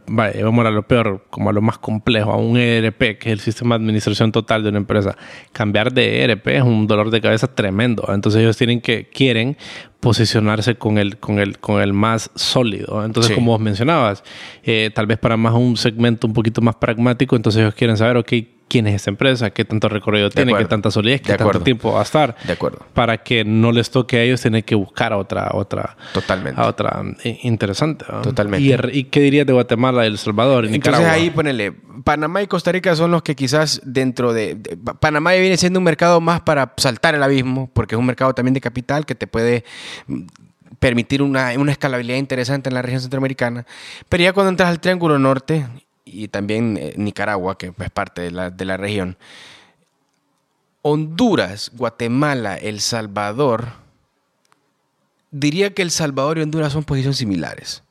vaya, 0.08 0.44
vamos 0.44 0.66
a 0.66 0.72
lo 0.72 0.84
peor, 0.84 1.26
como 1.30 1.50
a 1.50 1.54
lo 1.54 1.62
más 1.62 1.78
complejo, 1.78 2.32
a 2.32 2.38
un 2.38 2.58
ERP, 2.58 3.18
que 3.18 3.30
es 3.30 3.34
el 3.34 3.40
sistema 3.40 3.78
de 3.78 3.84
administración 3.84 4.32
total 4.32 4.64
de 4.64 4.70
una 4.70 4.80
empresa. 4.80 5.16
Cambiar 5.52 5.94
de 5.94 6.24
ERP 6.24 6.48
es 6.48 6.64
un 6.64 6.88
dolor 6.88 7.12
de 7.12 7.22
cabeza 7.22 7.48
tremendo. 7.48 8.06
Entonces 8.10 8.42
ellos 8.42 8.58
tienen 8.58 8.82
que, 8.82 9.10
quieren 9.10 9.58
posicionarse 10.00 10.76
con 10.76 10.98
el, 10.98 11.18
con 11.18 11.40
el, 11.40 11.60
con 11.60 11.82
el 11.82 11.94
más 11.94 12.32
sólido. 12.36 13.04
Entonces, 13.04 13.34
como 13.36 13.52
vos 13.52 13.62
mencionabas, 13.62 14.24
eh, 14.64 14.92
tal 14.94 15.06
vez 15.06 15.18
para 15.18 15.38
más 15.38 15.54
un 15.54 15.78
segmento 15.78 16.28
un 16.28 16.34
poquito 16.34 16.62
más 16.62 16.76
pragmático, 16.76 17.36
entonces 17.36 17.62
ellos 17.62 17.76
quieren 17.76 17.98
saber, 17.98 18.18
ok, 18.18 18.34
quién 18.70 18.88
es 18.88 18.96
esa 18.96 19.10
empresa, 19.10 19.50
qué 19.50 19.66
tanto 19.66 19.90
recorrido 19.90 20.30
tiene, 20.30 20.56
qué 20.56 20.66
tanta 20.66 20.92
solidez, 20.92 21.22
qué 21.22 21.36
tanto 21.36 21.62
tiempo 21.62 21.94
va 21.94 22.00
a 22.00 22.04
estar. 22.04 22.38
De 22.46 22.54
acuerdo. 22.54 22.86
Para 22.94 23.18
que 23.18 23.44
no 23.44 23.72
les 23.72 23.90
toque 23.90 24.18
a 24.18 24.24
ellos 24.24 24.40
tener 24.40 24.64
que 24.64 24.76
buscar 24.76 25.12
a 25.12 25.18
otra, 25.18 25.50
otra. 25.54 25.98
Totalmente. 26.14 26.62
A 26.62 26.68
otra 26.68 27.02
eh, 27.24 27.40
interesante. 27.44 28.06
Totalmente. 28.24 28.92
¿Y, 28.94 29.06
qué 29.06 29.20
dirías 29.20 29.46
de 29.46 29.54
Guatemala, 29.54 30.06
El 30.06 30.18
Salvador, 30.18 30.66
y 30.66 30.76
Entonces 30.76 31.06
ahí 31.06 31.32
ponele, 31.32 31.74
Panamá 32.04 32.42
y 32.42 32.48
Costa 32.48 32.72
Rica 32.72 32.96
son 32.96 33.12
los 33.12 33.24
que 33.24 33.36
quizás 33.36 33.82
dentro 33.84 34.32
de, 34.32 34.58
Panamá 35.00 35.34
viene 35.34 35.58
siendo 35.58 35.80
un 35.80 35.84
mercado 35.84 36.22
más 36.22 36.42
para 36.42 36.74
saltar 36.78 37.16
el 37.16 37.24
abismo, 37.24 37.70
porque 37.74 37.96
es 37.96 38.00
un 38.00 38.06
mercado 38.06 38.34
también 38.34 38.54
de 38.54 38.62
capital 38.62 39.06
que 39.06 39.16
te 39.16 39.28
puede 39.28 39.66
mm, 40.08 40.22
permitir 40.80 41.22
una, 41.22 41.52
una 41.58 41.72
escalabilidad 41.72 42.18
interesante 42.18 42.70
en 42.70 42.76
la 42.76 42.82
región 42.82 43.02
centroamericana. 43.02 43.66
Pero 44.08 44.24
ya 44.24 44.34
cuando 44.34 44.52
entras 44.52 44.70
al 44.70 44.80
Triángulo 44.80 45.20
Norte 45.20 45.66
y 46.12 46.28
también 46.28 46.78
eh, 46.78 46.94
Nicaragua, 46.98 47.58
que 47.58 47.74
es 47.78 47.90
parte 47.92 48.22
de 48.22 48.32
la, 48.32 48.50
de 48.50 48.66
la 48.66 48.78
región. 48.78 49.18
Honduras, 50.82 51.72
Guatemala, 51.74 52.56
El 52.56 52.80
Salvador, 52.80 53.74
diría 55.32 55.74
que 55.74 55.82
El 55.82 55.92
Salvador 55.92 56.38
y 56.38 56.42
Honduras 56.42 56.74
son 56.74 56.84
posiciones 56.84 57.18
similares. 57.18 57.84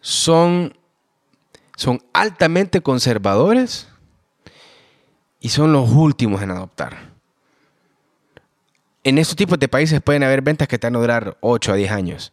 Son, 0.00 0.76
son 1.76 2.02
altamente 2.12 2.80
conservadores 2.80 3.88
y 5.40 5.48
son 5.48 5.72
los 5.72 5.90
últimos 5.90 6.42
en 6.42 6.50
adoptar. 6.50 7.10
En 9.02 9.18
estos 9.18 9.36
tipos 9.36 9.58
de 9.58 9.68
países 9.68 10.02
pueden 10.02 10.22
haber 10.22 10.42
ventas 10.42 10.68
que 10.68 10.78
te 10.78 10.86
van 10.86 10.96
a 10.96 11.00
durar 11.00 11.36
8 11.40 11.72
a 11.72 11.76
10 11.76 11.90
años. 11.90 12.32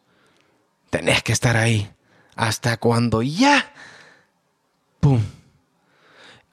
Tenés 0.89 1.23
que 1.23 1.31
estar 1.31 1.55
ahí 1.55 1.89
hasta 2.35 2.77
cuando 2.77 3.21
ya 3.21 3.73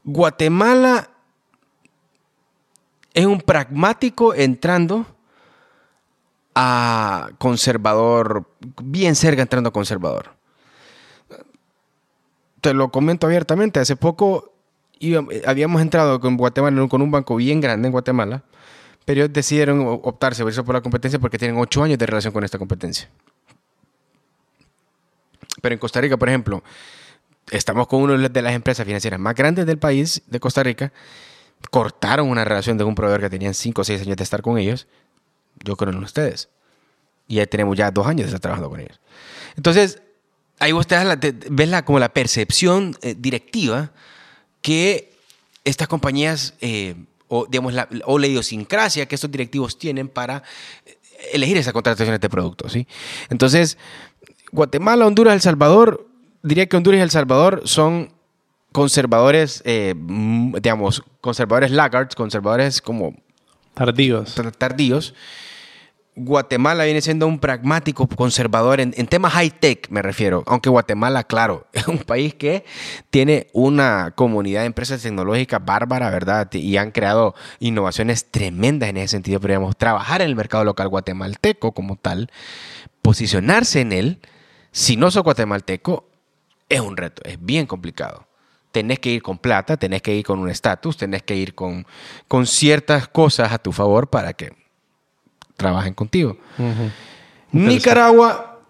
Guatemala 0.04 1.10
es 3.14 3.26
un 3.26 3.40
pragmático 3.40 4.34
entrando 4.34 5.06
a 6.54 7.30
conservador, 7.38 8.48
bien 8.82 9.14
cerca 9.14 9.42
entrando 9.42 9.68
a 9.68 9.72
conservador. 9.72 10.34
Te 12.60 12.74
lo 12.74 12.90
comento 12.90 13.26
abiertamente, 13.26 13.80
hace 13.80 13.96
poco 13.96 14.52
habíamos 15.46 15.82
entrado 15.82 16.20
con 16.20 16.36
Guatemala 16.36 16.88
con 16.88 17.02
un 17.02 17.10
banco 17.10 17.36
bien 17.36 17.60
grande 17.60 17.88
en 17.88 17.92
Guatemala, 17.92 18.42
pero 19.04 19.20
ellos 19.20 19.32
decidieron 19.32 20.00
optarse 20.02 20.42
por 20.42 20.52
eso 20.52 20.64
por 20.64 20.74
la 20.74 20.80
competencia 20.80 21.18
porque 21.18 21.38
tienen 21.38 21.58
ocho 21.58 21.82
años 21.82 21.98
de 21.98 22.06
relación 22.06 22.32
con 22.32 22.44
esta 22.44 22.58
competencia. 22.58 23.08
Pero 25.60 25.74
en 25.74 25.78
Costa 25.78 26.00
Rica, 26.00 26.16
por 26.16 26.28
ejemplo, 26.28 26.62
estamos 27.50 27.86
con 27.86 28.02
una 28.02 28.28
de 28.28 28.42
las 28.42 28.54
empresas 28.54 28.86
financieras 28.86 29.20
más 29.20 29.34
grandes 29.34 29.66
del 29.66 29.78
país, 29.78 30.22
de 30.26 30.40
Costa 30.40 30.62
Rica. 30.62 30.92
Cortaron 31.70 32.28
una 32.28 32.44
relación 32.44 32.78
de 32.78 32.84
un 32.84 32.94
proveedor 32.94 33.20
que 33.20 33.30
tenían 33.30 33.54
5 33.54 33.80
o 33.80 33.84
6 33.84 34.02
años 34.02 34.16
de 34.16 34.24
estar 34.24 34.42
con 34.42 34.58
ellos. 34.58 34.86
Yo 35.64 35.76
creo 35.76 35.92
en 35.92 36.02
ustedes. 36.02 36.48
Y 37.26 37.36
ya 37.36 37.46
tenemos 37.46 37.76
ya 37.76 37.90
dos 37.90 38.06
años 38.06 38.26
de 38.26 38.26
estar 38.26 38.40
trabajando 38.40 38.70
con 38.70 38.80
ellos. 38.80 39.00
Entonces, 39.56 40.02
ahí 40.58 40.72
vos 40.72 40.86
ves 41.50 41.68
la, 41.68 41.84
como 41.84 41.98
la 41.98 42.12
percepción 42.12 42.96
eh, 43.02 43.14
directiva 43.16 43.92
que 44.60 45.12
estas 45.64 45.88
compañías, 45.88 46.54
eh, 46.60 46.94
o, 47.28 47.46
digamos, 47.46 47.72
la, 47.72 47.88
o 48.04 48.18
la 48.18 48.26
idiosincrasia 48.26 49.06
que 49.06 49.14
estos 49.14 49.30
directivos 49.30 49.78
tienen 49.78 50.08
para 50.08 50.42
eh, 50.84 50.98
elegir 51.32 51.56
esas 51.56 51.72
contrataciones 51.72 52.20
de 52.20 52.28
productos. 52.28 52.72
¿sí? 52.72 52.86
Entonces, 53.30 53.78
Guatemala, 54.52 55.06
Honduras, 55.06 55.34
El 55.34 55.40
Salvador 55.40 56.06
diría 56.44 56.66
que 56.66 56.76
Honduras 56.76 56.98
y 56.98 57.02
El 57.02 57.10
Salvador 57.10 57.62
son 57.64 58.12
conservadores, 58.70 59.62
eh, 59.64 59.94
digamos, 59.96 61.02
conservadores 61.20 61.70
laggards, 61.70 62.14
conservadores 62.14 62.80
como... 62.80 63.14
Tardíos. 63.72 64.40
Tardíos. 64.56 65.14
Guatemala 66.16 66.84
viene 66.84 67.00
siendo 67.00 67.26
un 67.26 67.40
pragmático 67.40 68.06
conservador 68.06 68.78
en, 68.80 68.92
temas 68.92 69.32
high-tech, 69.32 69.88
me 69.90 70.00
refiero. 70.00 70.44
Aunque 70.46 70.70
Guatemala, 70.70 71.24
claro, 71.24 71.66
es 71.72 71.88
un 71.88 71.98
país 71.98 72.34
que 72.34 72.64
tiene 73.10 73.48
una 73.52 74.12
comunidad 74.14 74.60
de 74.60 74.66
empresas 74.66 75.02
tecnológicas 75.02 75.64
bárbara, 75.64 76.10
¿verdad? 76.10 76.52
Y 76.52 76.76
han 76.76 76.92
creado 76.92 77.34
innovaciones 77.58 78.30
tremendas 78.30 78.90
en 78.90 78.98
ese 78.98 79.08
sentido. 79.08 79.40
Podríamos 79.40 79.76
trabajar 79.76 80.20
en 80.20 80.28
el 80.28 80.36
mercado 80.36 80.62
local 80.62 80.88
guatemalteco 80.88 81.72
como 81.72 81.96
tal, 81.96 82.30
posicionarse 83.02 83.80
en 83.80 83.92
él. 83.92 84.20
Si 84.70 84.96
no 84.96 85.10
sos 85.10 85.24
guatemalteco, 85.24 86.06
es 86.74 86.80
un 86.80 86.96
reto, 86.96 87.22
es 87.24 87.38
bien 87.40 87.66
complicado. 87.66 88.26
Tenés 88.72 88.98
que 88.98 89.10
ir 89.10 89.22
con 89.22 89.38
plata, 89.38 89.76
tenés 89.76 90.02
que 90.02 90.14
ir 90.14 90.24
con 90.24 90.40
un 90.40 90.50
estatus, 90.50 90.96
tenés 90.96 91.22
que 91.22 91.36
ir 91.36 91.54
con, 91.54 91.86
con 92.26 92.46
ciertas 92.46 93.06
cosas 93.06 93.52
a 93.52 93.58
tu 93.58 93.70
favor 93.70 94.08
para 94.08 94.32
que 94.32 94.52
trabajen 95.56 95.94
contigo. 95.94 96.36
Nicaragua, 97.52 98.60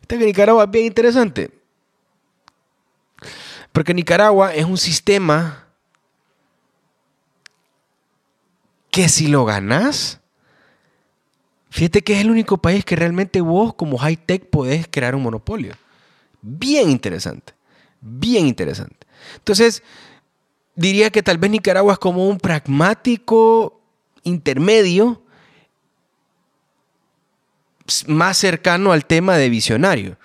este 0.00 0.16
Nicaragua 0.16 0.64
es 0.64 0.70
bien 0.70 0.86
interesante. 0.86 1.50
Porque 3.72 3.92
Nicaragua 3.92 4.54
es 4.54 4.64
un 4.64 4.78
sistema 4.78 5.66
que 8.90 9.08
si 9.10 9.26
lo 9.26 9.44
ganás, 9.44 10.20
fíjate 11.68 12.02
que 12.02 12.14
es 12.14 12.20
el 12.20 12.30
único 12.30 12.56
país 12.56 12.84
que 12.84 12.96
realmente 12.96 13.42
vos 13.42 13.74
como 13.74 13.98
high 13.98 14.16
tech 14.16 14.48
podés 14.48 14.86
crear 14.90 15.14
un 15.14 15.24
monopolio. 15.24 15.74
Bien 16.46 16.90
interesante, 16.90 17.54
bien 18.02 18.46
interesante. 18.46 19.06
Entonces, 19.36 19.82
diría 20.74 21.08
que 21.08 21.22
tal 21.22 21.38
vez 21.38 21.50
Nicaragua 21.50 21.94
es 21.94 21.98
como 21.98 22.28
un 22.28 22.36
pragmático 22.36 23.80
intermedio 24.24 25.22
más 28.08 28.36
cercano 28.36 28.92
al 28.92 29.06
tema 29.06 29.38
de 29.38 29.48
visionario, 29.48 30.18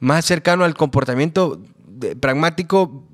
más 0.00 0.24
cercano 0.24 0.64
al 0.64 0.74
comportamiento 0.74 1.60
pragmático 2.18 3.04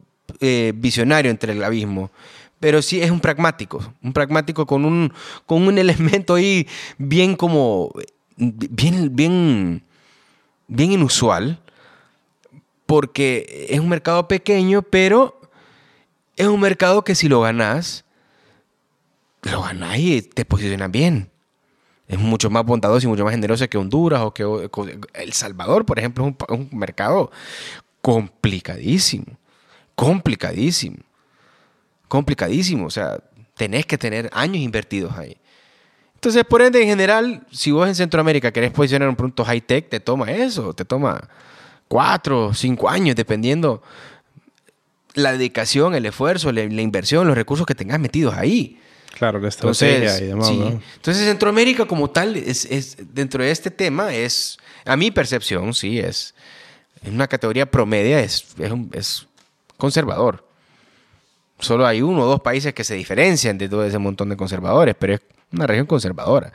eh, 0.41 0.73
visionario 0.75 1.31
entre 1.31 1.53
el 1.53 1.63
abismo. 1.63 2.11
Pero 2.59 2.81
sí 2.81 3.03
es 3.03 3.11
un 3.11 3.21
pragmático, 3.21 3.93
un 4.03 4.15
pragmático 4.15 4.65
con 4.65 4.87
un, 4.87 5.13
con 5.45 5.69
un 5.69 5.77
elemento 5.79 6.37
ahí 6.37 6.67
bien 6.97 7.37
como, 7.37 7.93
bien, 8.39 9.15
bien, 9.15 9.83
bien 10.69 10.93
inusual, 10.93 11.61
porque 12.87 13.67
es 13.69 13.81
un 13.81 13.89
mercado 13.89 14.29
pequeño, 14.29 14.83
pero 14.83 15.41
es 16.37 16.47
un 16.47 16.61
mercado 16.61 17.03
que 17.03 17.15
si 17.15 17.29
lo 17.29 17.41
ganas, 17.41 18.05
lo 19.43 19.63
ganás 19.63 19.99
y 19.99 20.23
te 20.23 20.45
posicionas 20.45 20.91
bien. 20.91 21.31
Es 22.09 22.19
mucho 22.19 22.51
más 22.51 22.65
bondadoso 22.65 23.07
y 23.07 23.11
mucho 23.11 23.25
más 23.25 23.33
generoso 23.33 23.69
que 23.69 23.79
Honduras 23.79 24.23
o 24.23 24.33
que 24.33 24.45
El 25.15 25.33
Salvador, 25.33 25.85
por 25.85 25.99
ejemplo, 25.99 26.25
es 26.25 26.35
un, 26.49 26.71
un 26.73 26.79
mercado 26.79 27.33
complicadísimo. 28.01 29.27
Complicadísimo. 29.97 30.99
Complicadísimo. 32.07 32.87
O 32.87 32.91
sea, 32.91 33.19
tenés 33.57 33.87
que 33.87 33.99
tener 33.99 34.31
años 34.33 34.59
invertidos 34.59 35.17
ahí. 35.19 35.37
Entonces, 36.15 36.45
por 36.45 36.63
ende, 36.63 36.81
en 36.81 36.89
general, 36.89 37.47
si 37.51 37.73
vos 37.73 37.89
en 37.89 37.95
Centroamérica 37.95 38.53
querés 38.53 38.71
posicionar 38.71 39.09
un 39.09 39.17
producto 39.17 39.45
high-tech, 39.45 39.89
te 39.89 40.01
toma 40.01 40.31
eso, 40.31 40.75
te 40.75 40.85
toma 40.85 41.29
cuatro, 41.89 42.53
cinco 42.55 42.89
años, 42.89 43.17
dependiendo 43.17 43.83
la 45.15 45.33
dedicación, 45.33 45.95
el 45.95 46.07
esfuerzo, 46.07 46.53
la, 46.53 46.63
inversión, 46.63 47.27
los 47.27 47.37
recursos 47.37 47.67
que 47.67 47.75
tengas 47.75 47.99
metidos 47.99 48.35
ahí. 48.35 48.79
Claro, 49.15 49.41
la 49.41 49.49
estrategia 49.49 50.19
y 50.19 50.27
demás. 50.27 50.51
Entonces, 50.51 51.25
Centroamérica 51.25 51.87
como 51.87 52.11
tal, 52.11 52.37
es, 52.37 52.99
dentro 53.15 53.43
de 53.43 53.51
este 53.51 53.71
tema, 53.71 54.13
es, 54.13 54.59
a 54.85 54.95
mi 54.95 55.11
percepción, 55.11 55.73
sí, 55.73 55.99
es, 55.99 56.35
es 57.03 57.09
una 57.09 57.27
categoría 57.27 57.65
promedia, 57.65 58.21
es, 58.21 58.45
es, 58.93 59.27
conservador. 59.79 60.45
Solo 61.59 61.87
hay 61.87 62.03
uno 62.03 62.23
o 62.23 62.27
dos 62.27 62.43
países 62.43 62.75
que 62.75 62.85
se 62.85 62.95
diferencian 62.95 63.57
de 63.57 63.71
todo 63.71 63.85
ese 63.85 63.97
montón 63.97 64.29
de 64.29 64.37
conservadores, 64.37 64.95
pero 64.99 65.15
es 65.15 65.21
una 65.51 65.67
región 65.67 65.87
conservadora. 65.87 66.53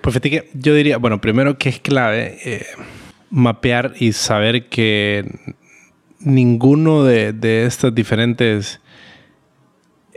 Pues 0.00 0.14
fíjate 0.14 0.30
que 0.30 0.50
yo 0.54 0.74
diría, 0.74 0.98
bueno, 0.98 1.20
primero 1.20 1.58
que 1.58 1.70
es 1.70 1.80
clave 1.80 2.38
eh, 2.44 2.66
mapear 3.30 3.94
y 3.98 4.12
saber 4.12 4.68
que 4.68 5.24
ninguno 6.20 7.04
de, 7.04 7.32
de 7.32 7.64
estas 7.64 7.94
diferentes 7.94 8.80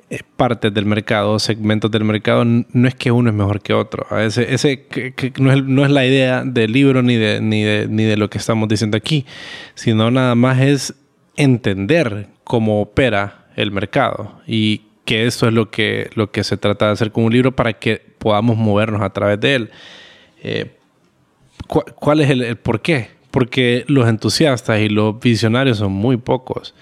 eh, 0.10 0.20
partes 0.36 0.74
del 0.74 0.86
mercado, 0.86 1.40
segmentos 1.40 1.90
del 1.90 2.04
mercado, 2.04 2.44
no 2.46 2.88
es 2.88 2.94
que 2.94 3.12
uno 3.12 3.30
es 3.30 3.36
mejor 3.36 3.62
que 3.62 3.74
otro. 3.74 4.06
Ese, 4.20 4.54
ese 4.54 4.86
no, 5.40 5.52
es, 5.52 5.64
no, 5.64 5.86
es, 5.86 5.92
la 5.92 6.06
idea 6.06 6.44
del 6.44 6.72
libro 6.72 7.02
ni 7.02 7.16
de, 7.16 7.42
ni, 7.42 7.64
de, 7.64 7.88
ni 7.90 8.04
de 8.04 8.18
lo 8.18 8.30
que 8.30 8.38
estamos 8.38 8.68
diciendo 8.68 8.98
aquí, 8.98 9.26
sino 9.76 10.12
nada 10.12 10.36
más 10.36 10.60
es 10.60 10.94
entender 11.36 12.28
cómo 12.44 12.82
opera 12.82 13.48
el 13.56 13.72
mercado 13.72 14.40
y 14.46 14.82
que 15.06 15.26
eso 15.26 15.48
es 15.48 15.54
lo 15.54 15.72
que, 15.72 16.10
lo 16.16 16.32
que 16.32 16.44
se 16.44 16.58
trata 16.58 16.88
de 16.88 16.92
hacer 16.92 17.12
con 17.12 17.24
un 17.26 17.34
libro 17.34 17.56
para 17.56 17.74
que 17.74 18.02
podamos 18.20 18.58
movernos 18.58 19.02
a 19.02 19.12
través 19.12 19.40
de 19.40 19.56
él. 19.56 19.72
Eh, 20.44 20.78
¿Cuál 21.68 22.22
es 22.22 22.30
el, 22.30 22.56
por 22.58 22.82
qué? 22.82 23.10
Porque 23.32 23.84
los 23.88 24.08
entusiastas 24.08 24.80
y 24.80 24.90
los 24.90 25.20
visionarios 25.20 25.78
son 25.78 25.92
muy 25.92 26.18
pocos. 26.18 26.74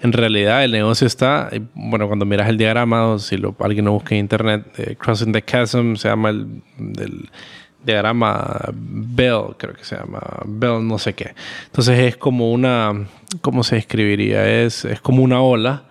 En 0.00 0.12
realidad 0.12 0.62
el 0.62 0.72
negocio 0.72 1.06
está, 1.06 1.50
bueno, 1.74 2.06
cuando 2.06 2.26
miras 2.26 2.48
el 2.48 2.58
diagrama, 2.58 3.18
si 3.18 3.38
lo, 3.38 3.56
alguien 3.60 3.86
lo 3.86 3.92
busca 3.92 4.14
en 4.14 4.20
internet, 4.20 4.66
eh, 4.76 4.96
Crossing 4.96 5.32
the 5.32 5.42
Chasm, 5.42 5.94
se 5.94 6.08
llama 6.08 6.30
el, 6.30 6.62
diagrama 7.82 8.60
Bell, 8.74 9.54
creo 9.56 9.74
que 9.74 9.84
se 9.84 9.96
llama 9.96 10.20
Bell, 10.44 10.86
no 10.86 10.98
sé 10.98 11.14
qué. 11.14 11.34
Entonces 11.66 11.98
es 12.00 12.16
como 12.16 12.52
una, 12.52 13.06
¿cómo 13.40 13.64
se 13.64 13.78
escribiría? 13.78 14.46
Es, 14.46 14.84
es 14.84 15.00
como 15.00 15.22
una 15.22 15.40
ola 15.40 15.84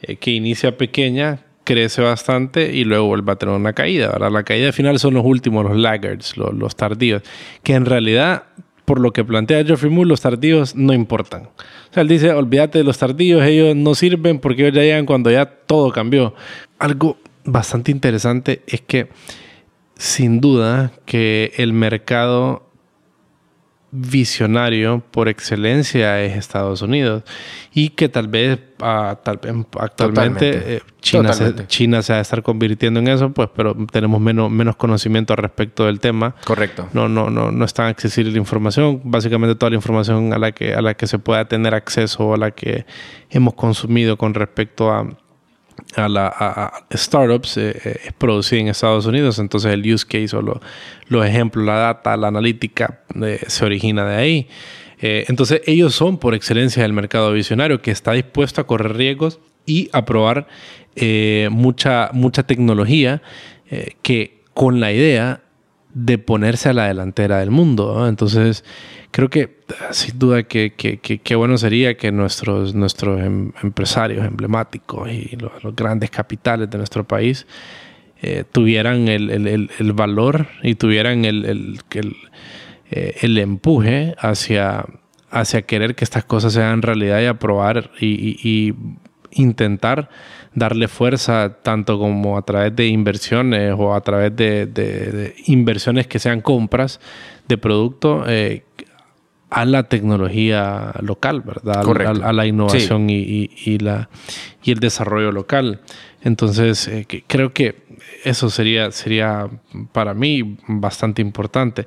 eh, 0.00 0.16
que 0.16 0.30
inicia 0.30 0.78
pequeña, 0.78 1.40
crece 1.70 2.02
bastante 2.02 2.74
y 2.74 2.82
luego 2.82 3.06
vuelve 3.06 3.30
a 3.30 3.36
tener 3.36 3.54
una 3.54 3.72
caída. 3.72 4.08
¿verdad? 4.08 4.32
La 4.32 4.42
caída 4.42 4.72
final 4.72 4.98
son 4.98 5.14
los 5.14 5.24
últimos, 5.24 5.64
los 5.64 5.76
laggards, 5.76 6.36
los, 6.36 6.74
tardíos, 6.74 7.22
que 7.62 7.74
en 7.74 7.86
realidad, 7.86 8.42
por 8.84 8.98
lo 8.98 9.12
que 9.12 9.24
plantea 9.24 9.64
Geoffrey 9.64 9.88
Moore, 9.88 10.08
los 10.08 10.20
tardíos 10.20 10.74
no 10.74 10.92
importan. 10.92 11.44
O 11.44 11.94
sea, 11.94 12.00
él 12.00 12.08
dice, 12.08 12.32
olvídate 12.32 12.78
de 12.78 12.84
los 12.84 12.98
tardíos, 12.98 13.44
ellos 13.44 13.76
no 13.76 13.94
sirven 13.94 14.40
porque 14.40 14.62
ellos 14.62 14.74
ya 14.74 14.82
llegan 14.82 15.06
cuando 15.06 15.30
ya 15.30 15.46
todo 15.46 15.92
cambió. 15.92 16.34
Algo 16.80 17.18
bastante 17.44 17.92
interesante 17.92 18.62
es 18.66 18.80
que, 18.80 19.08
sin 19.94 20.40
duda, 20.40 20.90
que 21.06 21.52
el 21.56 21.72
mercado 21.72 22.69
visionario 23.92 25.02
por 25.10 25.28
excelencia 25.28 26.22
es 26.22 26.36
Estados 26.36 26.80
Unidos 26.82 27.24
y 27.72 27.90
que 27.90 28.08
tal 28.08 28.28
vez, 28.28 28.60
ah, 28.80 29.18
tal 29.22 29.40
actualmente 29.78 30.76
eh, 30.76 30.82
China, 31.00 31.32
se, 31.32 31.66
China 31.66 32.02
se 32.02 32.12
va 32.12 32.18
a 32.20 32.22
estar 32.22 32.42
convirtiendo 32.42 33.00
en 33.00 33.08
eso, 33.08 33.30
pues, 33.32 33.48
pero 33.54 33.76
tenemos 33.90 34.20
menos, 34.20 34.50
menos 34.50 34.76
conocimiento 34.76 35.32
al 35.32 35.38
respecto 35.38 35.86
del 35.86 35.98
tema. 35.98 36.36
Correcto. 36.44 36.88
No, 36.92 37.08
no, 37.08 37.30
no, 37.30 37.50
no 37.50 37.64
es 37.64 37.74
tan 37.74 37.86
accesible 37.86 38.30
la 38.32 38.38
información. 38.38 39.00
Básicamente 39.04 39.54
toda 39.56 39.70
la 39.70 39.76
información 39.76 40.32
a 40.32 40.38
la 40.38 40.52
que, 40.52 40.74
a 40.74 40.82
la 40.82 40.94
que 40.94 41.06
se 41.06 41.18
pueda 41.18 41.46
tener 41.46 41.74
acceso 41.74 42.28
o 42.28 42.34
a 42.34 42.36
la 42.36 42.52
que 42.52 42.86
hemos 43.30 43.54
consumido 43.54 44.16
con 44.16 44.34
respecto 44.34 44.92
a 44.92 45.08
a, 45.96 46.08
la, 46.08 46.84
startups 46.92 47.56
eh, 47.56 47.80
eh, 47.84 48.00
es 48.06 48.12
producida 48.12 48.60
en 48.60 48.68
Estados 48.68 49.06
Unidos, 49.06 49.38
entonces 49.38 49.72
el 49.72 49.92
use 49.92 50.06
case 50.06 50.36
o 50.36 50.60
los 51.08 51.26
ejemplos, 51.26 51.64
la 51.64 51.76
data, 51.76 52.16
la 52.16 52.28
analítica 52.28 53.00
eh, 53.22 53.40
se 53.46 53.64
origina 53.64 54.04
de 54.04 54.16
ahí. 54.16 54.48
entonces 55.00 55.62
ellos 55.66 55.94
son 55.94 56.18
por 56.18 56.34
excelencia 56.34 56.84
el 56.84 56.92
mercado 56.92 57.32
visionario 57.32 57.80
que 57.80 57.90
está 57.90 58.12
dispuesto 58.12 58.60
a 58.60 58.66
correr 58.66 58.96
riesgos 58.96 59.40
y 59.64 59.88
a 59.92 60.04
probar 60.04 60.46
mucha, 61.50 62.10
mucha 62.12 62.42
tecnología 62.42 63.22
que 64.02 64.42
con 64.52 64.80
la 64.80 64.92
idea 64.92 65.40
de 65.94 66.18
ponerse 66.18 66.68
a 66.68 66.72
la 66.72 66.86
delantera 66.86 67.38
del 67.38 67.50
mundo. 67.50 68.06
Entonces, 68.08 68.64
creo 69.10 69.28
que 69.28 69.60
sin 69.90 70.18
duda 70.18 70.44
que, 70.44 70.72
que, 70.72 71.34
bueno 71.34 71.58
sería 71.58 71.96
que 71.96 72.12
nuestros, 72.12 72.74
nuestros 72.74 73.20
em, 73.20 73.52
empresarios 73.62 74.26
emblemáticos 74.26 75.10
y 75.10 75.36
los, 75.36 75.52
grandes 75.74 76.10
capitales 76.10 76.70
de 76.70 76.78
nuestro 76.78 77.04
país 77.04 77.46
eh, 78.22 78.44
tuvieran 78.50 79.08
el, 79.08 79.92
valor 79.94 80.46
y 80.62 80.74
tuvieran 80.74 81.24
el, 81.24 81.78
eh, 82.90 83.16
el, 83.22 83.38
empuje 83.38 84.14
hacia, 84.18 84.84
hacia 85.30 85.62
querer 85.62 85.94
que 85.94 86.04
estas 86.04 86.24
cosas 86.24 86.52
sean 86.52 86.82
realidad 86.82 87.20
y 87.20 87.26
aprobar 87.26 87.90
y 88.00 88.74
intentar 89.32 90.10
darle 90.54 90.88
fuerza 90.88 91.58
tanto 91.62 91.98
como 91.98 92.36
a 92.36 92.42
través 92.42 92.74
de 92.74 92.88
inversiones 92.88 93.74
o 93.76 93.94
a 93.94 94.00
través 94.00 94.34
de, 94.34 95.34
inversiones 95.46 96.06
que 96.06 96.18
sean 96.18 96.40
compras 96.40 97.00
de 97.48 97.58
producto 97.58 98.24
eh, 98.26 98.64
a 99.50 99.64
la 99.64 99.84
tecnología 99.84 100.92
local, 101.02 101.42
¿verdad? 101.42 101.84
A, 102.22 102.32
la 102.32 102.46
innovación 102.46 103.10
y, 103.10 103.78
la, 103.78 104.08
y 104.62 104.70
el 104.70 104.78
desarrollo 104.78 105.32
local. 105.32 105.80
Entonces, 106.22 106.86
eh, 106.86 107.06
creo 107.26 107.52
que 107.52 107.76
eso 108.24 108.50
sería, 108.50 108.90
sería 108.92 109.48
para 109.92 110.14
mí 110.14 110.56
bastante 110.68 111.22
importante. 111.22 111.86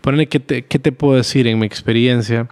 Ponerle, 0.00 0.28
¿qué 0.28 0.40
te, 0.40 0.64
¿qué 0.64 0.78
te 0.78 0.92
puedo 0.92 1.16
decir 1.16 1.46
en 1.46 1.58
mi 1.58 1.66
experiencia? 1.66 2.48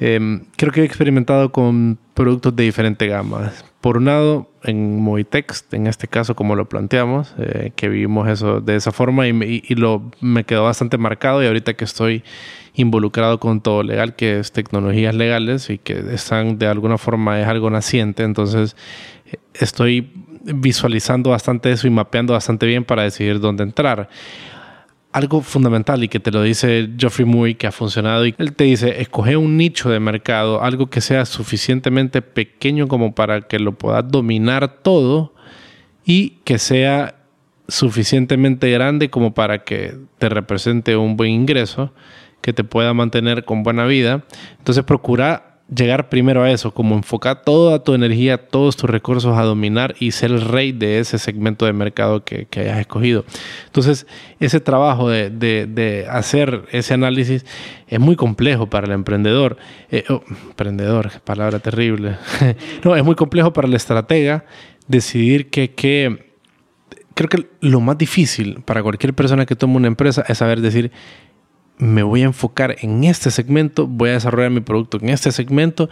Em, 0.00 0.44
creo 0.56 0.72
que 0.72 0.82
he 0.82 0.84
experimentado 0.84 1.52
con 1.52 1.98
productos 2.14 2.54
de 2.56 2.64
diferente 2.64 3.06
gama. 3.06 3.52
Por 3.84 3.98
un 3.98 4.06
lado, 4.06 4.48
en 4.62 4.98
Movitext, 5.02 5.74
en 5.74 5.86
este 5.86 6.08
caso, 6.08 6.34
como 6.34 6.56
lo 6.56 6.70
planteamos, 6.70 7.34
eh, 7.36 7.70
que 7.76 7.90
vivimos 7.90 8.26
eso 8.30 8.62
de 8.62 8.76
esa 8.76 8.92
forma 8.92 9.28
y, 9.28 9.34
me, 9.34 9.62
lo, 9.76 10.10
me 10.22 10.44
quedó 10.44 10.64
bastante 10.64 10.96
marcado 10.96 11.42
y 11.42 11.46
ahorita 11.46 11.74
que 11.74 11.84
estoy 11.84 12.24
involucrado 12.72 13.38
con 13.38 13.60
todo 13.60 13.82
legal, 13.82 14.16
que 14.16 14.38
es 14.38 14.52
tecnologías 14.52 15.14
legales 15.14 15.68
y 15.68 15.76
que 15.76 16.02
están 16.14 16.56
de 16.58 16.66
alguna 16.66 16.96
forma 16.96 17.38
es 17.42 17.46
algo 17.46 17.68
naciente, 17.68 18.22
entonces 18.22 18.74
estoy 19.52 20.10
visualizando 20.44 21.28
bastante 21.28 21.70
eso 21.70 21.86
y 21.86 21.90
mapeando 21.90 22.32
bastante 22.32 22.64
bien 22.64 22.84
para 22.84 23.02
decidir 23.02 23.38
dónde 23.38 23.64
entrar 23.64 24.08
algo 25.14 25.42
fundamental 25.42 26.02
y 26.02 26.08
que 26.08 26.18
te 26.18 26.32
lo 26.32 26.42
dice 26.42 26.90
Geoffrey 26.98 27.24
Moore 27.24 27.56
que 27.56 27.68
ha 27.68 27.72
funcionado 27.72 28.26
y 28.26 28.34
él 28.36 28.52
te 28.52 28.64
dice, 28.64 29.00
escoge 29.00 29.36
un 29.36 29.56
nicho 29.56 29.88
de 29.88 30.00
mercado, 30.00 30.60
algo 30.60 30.90
que 30.90 31.00
sea 31.00 31.24
suficientemente 31.24 32.20
pequeño 32.20 32.88
como 32.88 33.14
para 33.14 33.42
que 33.42 33.60
lo 33.60 33.78
puedas 33.78 34.08
dominar 34.08 34.82
todo 34.82 35.32
y 36.04 36.30
que 36.42 36.58
sea 36.58 37.14
suficientemente 37.68 38.68
grande 38.72 39.08
como 39.08 39.34
para 39.34 39.62
que 39.62 39.96
te 40.18 40.28
represente 40.28 40.96
un 40.96 41.16
buen 41.16 41.30
ingreso, 41.30 41.92
que 42.40 42.52
te 42.52 42.64
pueda 42.64 42.92
mantener 42.92 43.44
con 43.44 43.62
buena 43.62 43.86
vida. 43.86 44.24
Entonces 44.58 44.82
procura 44.82 45.53
llegar 45.72 46.08
primero 46.08 46.42
a 46.42 46.50
eso, 46.50 46.72
como 46.72 46.94
enfocar 46.94 47.42
toda 47.42 47.82
tu 47.82 47.94
energía, 47.94 48.48
todos 48.48 48.76
tus 48.76 48.88
recursos 48.90 49.36
a 49.36 49.42
dominar 49.42 49.94
y 49.98 50.10
ser 50.10 50.30
el 50.30 50.42
rey 50.42 50.72
de 50.72 50.98
ese 50.98 51.18
segmento 51.18 51.64
de 51.64 51.72
mercado 51.72 52.24
que, 52.24 52.46
hayas 52.56 52.78
escogido. 52.78 53.24
Entonces, 53.66 54.06
ese 54.40 54.60
trabajo 54.60 55.08
de, 55.08 56.06
hacer 56.10 56.64
ese 56.70 56.94
análisis 56.94 57.44
es 57.88 58.00
muy 58.00 58.16
complejo 58.16 58.68
para 58.68 58.86
el 58.86 58.92
emprendedor. 58.92 59.56
Eh, 59.90 60.04
oh, 60.08 60.22
emprendedor, 60.28 61.10
palabra 61.22 61.58
terrible. 61.58 62.16
no, 62.84 62.94
es 62.94 63.04
muy 63.04 63.14
complejo 63.14 63.52
para 63.52 63.68
el 63.68 63.74
estratega 63.74 64.44
decidir 64.86 65.50
que, 65.50 65.72
que... 65.72 66.32
Creo 67.14 67.28
que 67.28 67.46
lo 67.60 67.80
más 67.80 67.96
difícil 67.96 68.60
para 68.64 68.82
cualquier 68.82 69.14
persona 69.14 69.46
que 69.46 69.54
tome 69.54 69.76
una 69.76 69.86
empresa 69.86 70.24
es 70.26 70.38
saber 70.38 70.60
decir, 70.60 70.90
me 71.78 72.02
voy 72.02 72.22
a 72.22 72.26
enfocar 72.26 72.76
en 72.80 73.04
este 73.04 73.30
segmento, 73.30 73.86
voy 73.86 74.10
a 74.10 74.12
desarrollar 74.14 74.50
mi 74.50 74.60
producto 74.60 74.98
en 75.00 75.08
este 75.08 75.32
segmento 75.32 75.88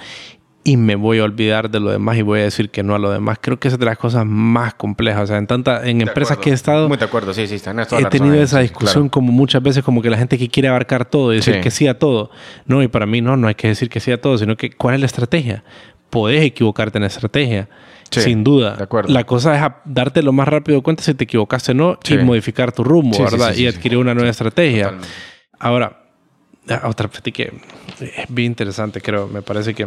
y 0.65 0.77
me 0.77 0.95
voy 0.95 1.19
a 1.19 1.25
olvidar 1.25 1.71
de 1.71 1.81
lo 1.81 1.91
demás 1.91 2.17
y 2.17 2.23
voy 2.23 2.41
a 2.41 2.45
decir 2.45 2.71
que 2.71 2.83
no 2.83 2.95
a 2.95 2.99
lo 2.99 3.11
demás. 3.11 3.39
Creo 3.41 3.59
que 3.59 3.69
esa 3.69 3.75
es 3.75 3.81
de 3.81 3.87
las 3.87 3.99
cosas 3.99 4.25
más 4.25 4.75
complejas. 4.75 5.25
O 5.25 5.27
sea, 5.27 5.39
en 5.39 5.47
tanta, 5.47 5.89
en 5.89 6.01
empresas 6.01 6.39
que 6.39 6.51
he 6.51 6.53
estado. 6.53 6.89
Muy 6.89 6.99
de 6.99 7.05
acuerdo, 7.05 7.35
sí, 7.35 7.47
sí, 7.49 7.57
He 7.57 8.05
tenido 8.07 8.41
esa 8.41 8.61
discusión 8.61 9.09
como 9.09 9.33
muchas 9.33 9.63
veces, 9.63 9.83
como 9.83 10.03
que 10.03 10.11
la 10.11 10.19
gente 10.19 10.39
que 10.39 10.49
quiere 10.49 10.69
abarcar 10.69 11.05
todo 11.05 11.33
y 11.33 11.37
decir 11.37 11.61
que 11.61 11.71
sí 11.71 11.89
a 11.89 11.99
todo. 11.99 12.31
No, 12.67 12.83
y 12.83 12.89
para 12.89 13.07
mí 13.07 13.21
no, 13.21 13.37
no 13.37 13.49
hay 13.49 13.57
que 13.57 13.69
decir 13.69 13.91
que 13.91 13.99
sí 13.99 14.13
a 14.13 14.21
todo, 14.21 14.39
sino 14.39 14.57
que 14.57 14.71
cuál 14.71 14.95
es 14.95 15.01
la 15.01 15.07
estrategia. 15.07 15.65
Podés 16.11 16.43
equivocarte 16.43 16.99
en 16.99 17.03
la 17.03 17.09
estrategia. 17.09 17.69
sin 18.11 18.45
duda. 18.45 18.77
De 18.77 18.85
acuerdo. 18.85 19.13
La 19.13 19.25
cosa 19.25 19.57
es 19.57 19.73
darte 19.85 20.23
lo 20.23 20.33
más 20.33 20.47
rápido 20.47 20.81
cuenta 20.83 21.03
si 21.03 21.15
te 21.15 21.25
equivocaste 21.25 21.73
o 21.73 21.75
no 21.75 21.99
y 22.09 22.19
modificar 22.19 22.71
tu 22.71 22.85
rumbo, 22.85 23.19
¿verdad? 23.19 23.55
y 23.57 23.67
adquirir 23.67 23.99
una 23.99 24.15
nueva 24.15 24.31
estrategia. 24.31 24.95
Ahora, 25.63 25.97
otra 26.83 27.09
que 27.09 27.53
es 28.01 28.27
bien 28.29 28.47
interesante, 28.47 29.01
creo. 29.01 29.29
Me 29.29 29.43
parece 29.43 29.75
que 29.75 29.87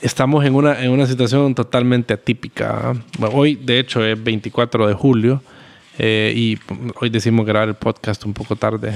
estamos 0.00 0.46
en 0.46 0.54
una, 0.54 0.82
en 0.82 0.90
una 0.90 1.06
situación 1.06 1.54
totalmente 1.54 2.14
atípica. 2.14 2.94
hoy, 3.32 3.56
de 3.56 3.78
hecho, 3.78 4.02
es 4.02 4.22
24 4.22 4.88
de 4.88 4.94
julio 4.94 5.42
eh, 5.98 6.32
y 6.34 6.58
hoy 6.98 7.10
decimos 7.10 7.44
grabar 7.44 7.68
el 7.68 7.74
podcast 7.74 8.24
un 8.24 8.32
poco 8.32 8.56
tarde. 8.56 8.94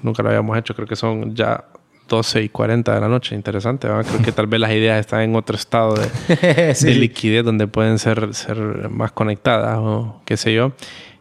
Nunca 0.00 0.22
lo 0.22 0.28
habíamos 0.28 0.56
hecho, 0.56 0.76
creo 0.76 0.86
que 0.86 0.94
son 0.94 1.34
ya 1.34 1.64
12 2.08 2.44
y 2.44 2.48
40 2.48 2.94
de 2.94 3.00
la 3.00 3.08
noche. 3.08 3.34
Interesante, 3.34 3.88
creo 3.88 4.22
que 4.22 4.30
tal 4.30 4.46
vez 4.46 4.60
las 4.60 4.70
ideas 4.70 5.00
están 5.00 5.22
en 5.22 5.34
otro 5.34 5.56
estado 5.56 5.94
de, 6.28 6.94
liquidez 6.94 7.44
donde 7.44 7.66
pueden 7.66 7.98
ser, 7.98 8.32
ser 8.32 8.58
más 8.90 9.10
conectadas 9.10 9.78
o 9.80 10.22
qué 10.24 10.36
sé 10.36 10.54
yo. 10.54 10.70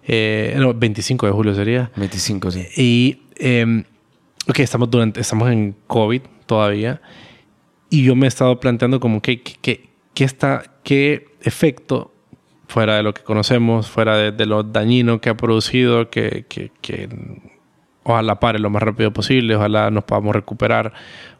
Eh, 0.08 0.53
no, 0.60 0.76
25 0.76 1.26
de 1.26 1.32
julio 1.32 1.56
sería. 1.56 1.89
25, 1.95 2.51
sí. 2.51 2.68
Y, 2.78 3.22
eh, 3.38 3.84
ok, 4.48 4.60
estamos, 4.60 4.89
durante, 4.89 5.22
estamos 5.22 5.50
en 5.52 5.76
COVID 5.88 6.22
todavía. 6.46 7.02
Y 7.89 8.04
yo 8.04 8.16
me 8.16 8.26
he 8.26 8.30
estado 8.30 8.60
planteando 8.60 9.00
como 9.00 9.22
que, 9.22 9.41
que, 9.41 9.89
está, 10.24 10.64
qué 10.84 11.28
efecto, 11.41 12.14
fuera 12.68 12.96
de 12.96 13.04
lo 13.04 13.14
que 13.14 13.24
conocemos, 13.24 13.89
fuera 13.89 14.18
de, 14.18 14.46
lo 14.46 14.64
dañino 14.64 15.22
que 15.22 15.30
ha 15.30 15.38
producido, 15.38 16.10
que, 16.10 16.46
que, 16.50 16.72
que, 16.82 17.10
ojalá 18.06 18.39
pare 18.39 18.60
lo 18.60 18.70
más 18.70 18.84
rápido 18.84 19.12
posible, 19.12 19.56
ojalá 19.56 19.89
nos 19.89 20.04
podamos 20.04 20.36
recuperar, 20.36 20.93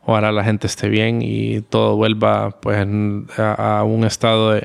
ojalá 0.04 0.32
la 0.32 0.44
gente 0.44 0.68
esté 0.68 0.90
bien 0.90 1.22
y 1.22 1.62
todo 1.62 1.96
vuelva 1.96 2.60
pues 2.60 2.78
a, 3.38 3.84
un 3.84 4.04
estado 4.04 4.60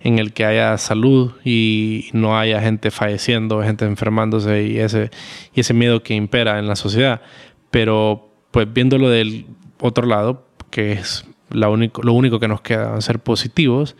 en 0.00 0.18
el 0.18 0.32
que 0.32 0.46
haya 0.46 0.76
salud 0.78 1.32
y 1.44 2.08
no 2.12 2.38
haya 2.38 2.60
gente 2.60 2.90
falleciendo, 2.90 3.62
gente 3.62 3.84
enfermándose 3.84 4.64
y 4.64 4.78
ese, 4.78 5.10
y 5.54 5.60
ese 5.60 5.74
miedo 5.74 6.02
que 6.02 6.14
impera 6.14 6.58
en 6.58 6.66
la 6.66 6.76
sociedad. 6.76 7.20
Pero 7.74 8.30
pues 8.52 8.72
viéndolo 8.72 9.10
del 9.10 9.46
otro 9.80 10.06
lado, 10.06 10.46
que 10.70 10.92
es 10.92 11.26
lo 11.50 11.72
único 12.12 12.38
que 12.38 12.46
nos 12.46 12.60
queda, 12.60 13.00
ser 13.00 13.18
positivos 13.18 13.96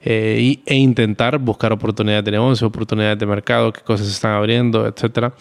eh, 0.00 0.60
e 0.64 0.76
intentar 0.76 1.36
buscar 1.38 1.72
oportunidades 1.72 2.24
de 2.24 2.30
negocio, 2.30 2.68
oportunidades 2.68 3.18
de 3.18 3.26
mercado, 3.26 3.72
qué 3.72 3.80
cosas 3.80 4.06
se 4.06 4.12
están 4.12 4.30
abriendo, 4.30 4.86
etc. 4.86 5.32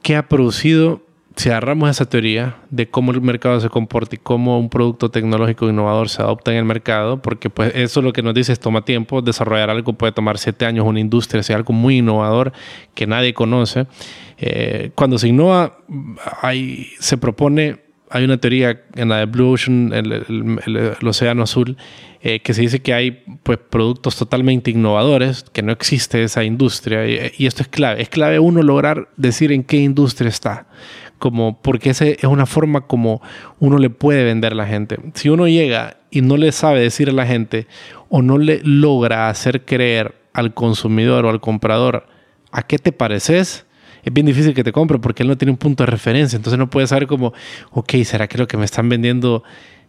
¿Qué 0.00 0.14
ha 0.14 0.28
producido, 0.28 1.02
si 1.34 1.48
agarramos 1.48 1.90
esa 1.90 2.08
teoría 2.08 2.58
de 2.70 2.88
cómo 2.88 3.10
el 3.10 3.20
mercado 3.20 3.58
se 3.58 3.68
comporta 3.68 4.14
y 4.14 4.18
cómo 4.18 4.60
un 4.60 4.70
producto 4.70 5.10
tecnológico 5.10 5.68
innovador 5.68 6.08
se 6.08 6.22
adopta 6.22 6.52
en 6.52 6.58
el 6.58 6.64
mercado? 6.64 7.20
Porque 7.20 7.50
pues 7.50 7.72
eso 7.74 8.00
lo 8.00 8.12
que 8.12 8.22
nos 8.22 8.34
dice 8.34 8.52
es 8.52 8.60
toma 8.60 8.84
tiempo, 8.84 9.22
desarrollar 9.22 9.70
algo 9.70 9.92
puede 9.94 10.12
tomar 10.12 10.38
siete 10.38 10.66
años, 10.66 10.86
una 10.86 11.00
industria, 11.00 11.42
sea 11.42 11.56
algo 11.56 11.72
muy 11.72 11.98
innovador 11.98 12.52
que 12.94 13.08
nadie 13.08 13.34
conoce. 13.34 13.88
Eh, 14.38 14.90
cuando 14.94 15.18
se 15.18 15.28
innova, 15.28 15.78
hay, 16.42 16.92
se 17.00 17.18
propone 17.18 17.88
hay 18.10 18.24
una 18.24 18.38
teoría 18.38 18.82
en 18.94 19.08
la 19.08 19.18
de 19.18 19.26
Blue 19.26 19.52
Ocean, 19.52 19.92
el, 19.92 20.96
océano 21.06 21.42
azul, 21.42 21.76
eh, 22.20 22.40
que 22.40 22.54
se 22.54 22.62
dice 22.62 22.80
que 22.80 22.94
hay 22.94 23.22
pues, 23.42 23.58
productos 23.58 24.16
totalmente 24.16 24.70
innovadores, 24.70 25.44
que 25.52 25.62
no 25.62 25.72
existe 25.72 26.22
esa 26.22 26.44
industria. 26.44 27.06
Y, 27.06 27.46
esto 27.46 27.62
es 27.62 27.68
clave. 27.68 28.02
Es 28.02 28.08
clave 28.08 28.38
uno 28.38 28.62
lograr 28.62 29.08
decir 29.16 29.52
en 29.52 29.64
qué 29.64 29.78
industria 29.78 30.28
está. 30.28 30.66
Como, 31.18 31.60
porque 31.60 31.90
esa 31.90 32.06
es 32.06 32.24
una 32.24 32.46
forma 32.46 32.82
como 32.82 33.20
uno 33.58 33.78
le 33.78 33.90
puede 33.90 34.24
vender 34.24 34.52
a 34.52 34.56
la 34.56 34.66
gente. 34.66 34.98
Si 35.14 35.28
uno 35.28 35.48
llega 35.48 35.96
y 36.10 36.20
no 36.20 36.36
le 36.36 36.52
sabe 36.52 36.80
decir 36.80 37.10
a 37.10 37.12
la 37.12 37.26
gente 37.26 37.66
o 38.08 38.22
no 38.22 38.38
le 38.38 38.60
logra 38.62 39.28
hacer 39.28 39.64
creer 39.64 40.14
al 40.32 40.54
consumidor 40.54 41.26
o 41.26 41.30
al 41.30 41.40
comprador 41.40 42.06
a 42.52 42.62
qué 42.62 42.78
te 42.78 42.92
pareces, 42.92 43.66
es 44.02 44.12
bien 44.12 44.26
difícil 44.26 44.54
que 44.54 44.64
te 44.64 44.72
compre 44.72 44.98
porque 44.98 45.22
él 45.22 45.28
no 45.28 45.36
tiene 45.36 45.52
un 45.52 45.58
punto 45.58 45.84
de 45.84 45.90
referencia. 45.90 46.36
Entonces 46.36 46.58
no 46.58 46.70
puede 46.70 46.86
saber 46.86 47.06
como, 47.06 47.32
ok, 47.70 47.94
¿será 48.04 48.26
que 48.26 48.38
lo 48.38 48.46
que 48.46 48.56
me 48.56 48.64
están 48.64 48.88
vendiendo 48.88 49.42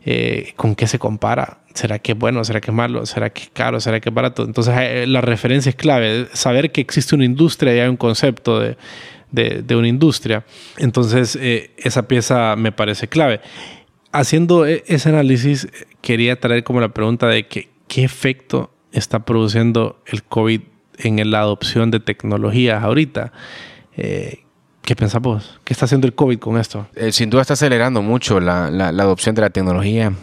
eh, 0.06 0.54
con 0.56 0.76
qué 0.76 0.88
se 0.88 1.00
compara? 1.00 1.60
¿Será 1.74 2.00
que 2.00 2.14
es 2.14 2.18
bueno? 2.18 2.44
¿Será 2.44 2.62
que 2.62 2.72
es 2.72 2.76
malo? 2.76 3.06
¿Será 3.06 3.30
que 3.30 3.44
es 3.44 3.50
caro? 3.52 3.80
¿Será 3.80 4.00
que 4.00 4.10
es 4.10 4.16
barato? 4.16 4.44
Entonces 4.44 4.74
eh, 4.78 5.06
la 5.08 5.22
referencia 5.22 5.70
es 5.70 5.76
clave. 5.76 6.28
Saber 6.34 6.72
que 6.72 6.82
existe 6.82 7.16
una 7.16 7.26
industria 7.26 7.76
y 7.76 7.80
hay 7.80 7.90
un 7.90 7.98
concepto 7.98 8.60
de, 8.60 8.78
de, 9.32 9.76
una 9.76 9.88
industria. 9.88 10.46
Entonces 10.78 11.38
eh, 11.40 11.72
esa 11.78 12.08
pieza 12.08 12.56
me 12.56 12.72
parece 12.72 13.08
clave. 13.08 13.42
Haciendo 14.12 14.66
e, 14.66 14.84
ese 14.88 15.10
análisis, 15.10 15.68
quería 16.02 16.40
traer 16.40 16.64
como 16.64 16.82
la 16.82 16.90
pregunta 16.90 17.28
de 17.28 17.48
que, 17.48 17.70
qué 17.88 18.04
efecto 18.04 18.72
está 18.92 19.20
produciendo 19.26 20.02
el 20.08 20.24
COVID 20.24 20.62
en 20.98 21.32
la 21.32 21.40
adopción 21.40 21.92
de 21.92 22.00
tecnologías 22.00 22.84
ahorita. 22.84 23.32
Eh, 24.00 24.44
¿Qué 24.82 24.96
piensas 24.96 25.22
vos? 25.22 25.60
¿Qué 25.66 25.74
está 25.74 25.86
haciendo 25.86 26.08
el 26.08 26.16
COVID 26.16 26.40
con 26.40 26.58
esto? 26.58 26.88
Eh, 26.96 27.12
sin 27.12 27.30
duda 27.30 27.42
está 27.42 27.54
acelerando 27.54 28.02
mucho 28.02 28.40
la, 28.40 28.72
la, 28.72 28.88
adopción 28.88 29.36
de 29.36 29.42
la 29.42 29.50
tecnología. 29.50 30.14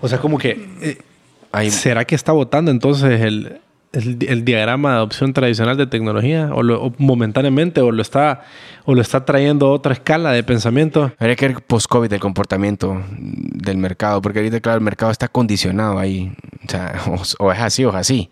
O 0.00 0.08
sea, 0.08 0.18
como 0.18 0.38
que... 0.38 0.68
Eh, 0.82 1.70
¿Será 1.70 2.04
que 2.04 2.14
está 2.14 2.32
votando 2.32 2.70
entonces 2.70 3.22
el, 3.22 3.60
el, 3.92 4.44
diagrama 4.44 4.90
de 4.90 4.96
adopción 4.96 5.32
tradicional 5.32 5.78
de 5.78 5.86
tecnología? 5.86 6.50
¿O, 6.52 6.92
momentáneamente? 6.98 7.80
¿O 7.80 7.92
lo, 7.92 8.02
está, 8.02 8.42
¿O 8.84 8.94
lo 8.94 9.00
está 9.00 9.24
trayendo 9.24 9.68
a 9.68 9.70
otra 9.70 9.94
escala 9.94 10.32
de 10.32 10.42
pensamiento? 10.42 11.12
Habría 11.18 11.36
que 11.36 11.48
ver 11.48 11.62
post-COVID 11.62 12.12
el 12.12 12.20
comportamiento 12.20 13.02
del 13.08 13.78
mercado. 13.78 14.20
Porque 14.20 14.40
ahorita, 14.40 14.60
claro, 14.60 14.76
el 14.76 14.84
mercado 14.84 15.12
está 15.12 15.28
condicionado 15.28 15.98
ahí. 15.98 16.32
O 16.66 16.70
sea, 16.70 17.00
o 17.38 17.52
es 17.52 17.60
así 17.60 17.84
o 17.84 17.90
es 17.90 17.94
así 17.94 18.30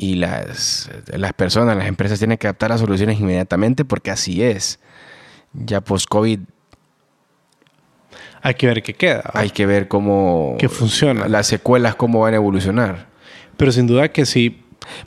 y 0.00 0.14
las, 0.14 0.88
las 1.08 1.32
personas, 1.32 1.76
las 1.76 1.88
empresas 1.88 2.20
tienen 2.20 2.38
que 2.38 2.46
adaptar 2.46 2.70
las 2.70 2.78
soluciones 2.78 3.18
inmediatamente 3.18 3.84
porque 3.84 4.12
así 4.12 4.44
es. 4.44 4.78
Ya 5.52 5.80
post-COVID. 5.80 6.38
Hay 8.40 8.54
que 8.54 8.68
ver 8.68 8.84
qué 8.84 8.94
queda. 8.94 9.28
Hay 9.34 9.50
que 9.50 9.66
ver 9.66 9.88
cómo. 9.88 10.54
Que 10.56 10.68
funciona. 10.68 11.26
Las 11.26 11.48
secuelas, 11.48 11.96
cómo 11.96 12.20
van 12.20 12.34
a 12.34 12.36
evolucionar. 12.36 13.08
Pero 13.56 13.72
sin 13.72 13.88
duda 13.88 14.12
que 14.12 14.24
sí. 14.24 14.62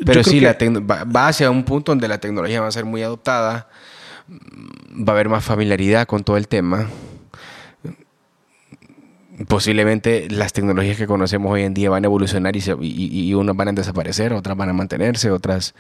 Pero 0.05 0.25
sí, 0.25 0.41
la 0.41 0.57
va 1.05 1.29
hacia 1.29 1.49
un 1.49 1.63
punto 1.63 1.93
donde 1.93 2.09
la 2.09 2.19
tecnología 2.19 2.59
va 2.59 2.67
a 2.67 2.71
ser 2.71 2.83
muy 2.83 3.01
adoptada. 3.01 3.69
Va 4.29 5.07
a 5.07 5.11
haber 5.11 5.29
más 5.29 5.45
familiaridad 5.45 6.05
con 6.05 6.25
todo 6.25 6.35
el 6.35 6.49
tema 6.49 6.89
posiblemente 9.47 10.27
las 10.29 10.53
tecnologías 10.53 10.97
que 10.97 11.07
conocemos 11.07 11.51
hoy 11.51 11.63
en 11.63 11.73
día 11.73 11.89
van 11.89 12.03
a 12.03 12.07
evolucionar 12.07 12.55
y, 12.55 12.61
y, 12.81 13.33
unas 13.33 13.55
van 13.55 13.69
a 13.69 13.71
desaparecer, 13.71 14.33
otras 14.33 14.57
van 14.57 14.69
a 14.69 14.73
mantenerse, 14.73 15.31
otras 15.31 15.73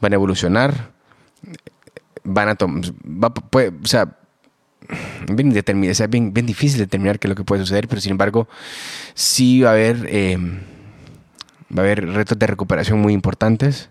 van 0.00 0.12
a 0.12 0.16
evolucionar. 0.16 0.92
Van 2.24 2.48
a 2.48 2.54
tomar. 2.56 2.82
O 2.82 3.86
sea, 3.86 4.16
bien, 5.28 5.52
bien, 5.52 6.32
bien, 6.32 6.46
difícil 6.46 6.78
determinar 6.78 7.18
qué 7.18 7.26
es 7.26 7.30
lo 7.30 7.34
que 7.34 7.44
puede 7.44 7.62
suceder, 7.62 7.88
pero 7.88 8.00
sin 8.00 8.12
embargo, 8.12 8.48
sí 9.14 9.60
va 9.60 9.70
a 9.70 9.72
haber, 9.72 10.06
em, 10.08 10.60
va 11.70 11.82
a 11.82 11.84
haber 11.84 12.06
retos 12.06 12.38
de 12.38 12.46
recuperación 12.46 13.00
muy 13.00 13.12
importantes. 13.12 13.90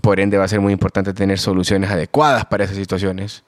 Por 0.00 0.20
ende, 0.20 0.38
va 0.38 0.44
a 0.44 0.48
ser 0.48 0.60
muy 0.60 0.72
importante 0.72 1.12
tener 1.12 1.38
soluciones 1.38 1.90
adecuadas 1.90 2.44
para 2.46 2.64
esas 2.64 2.76
situaciones. 2.76 3.44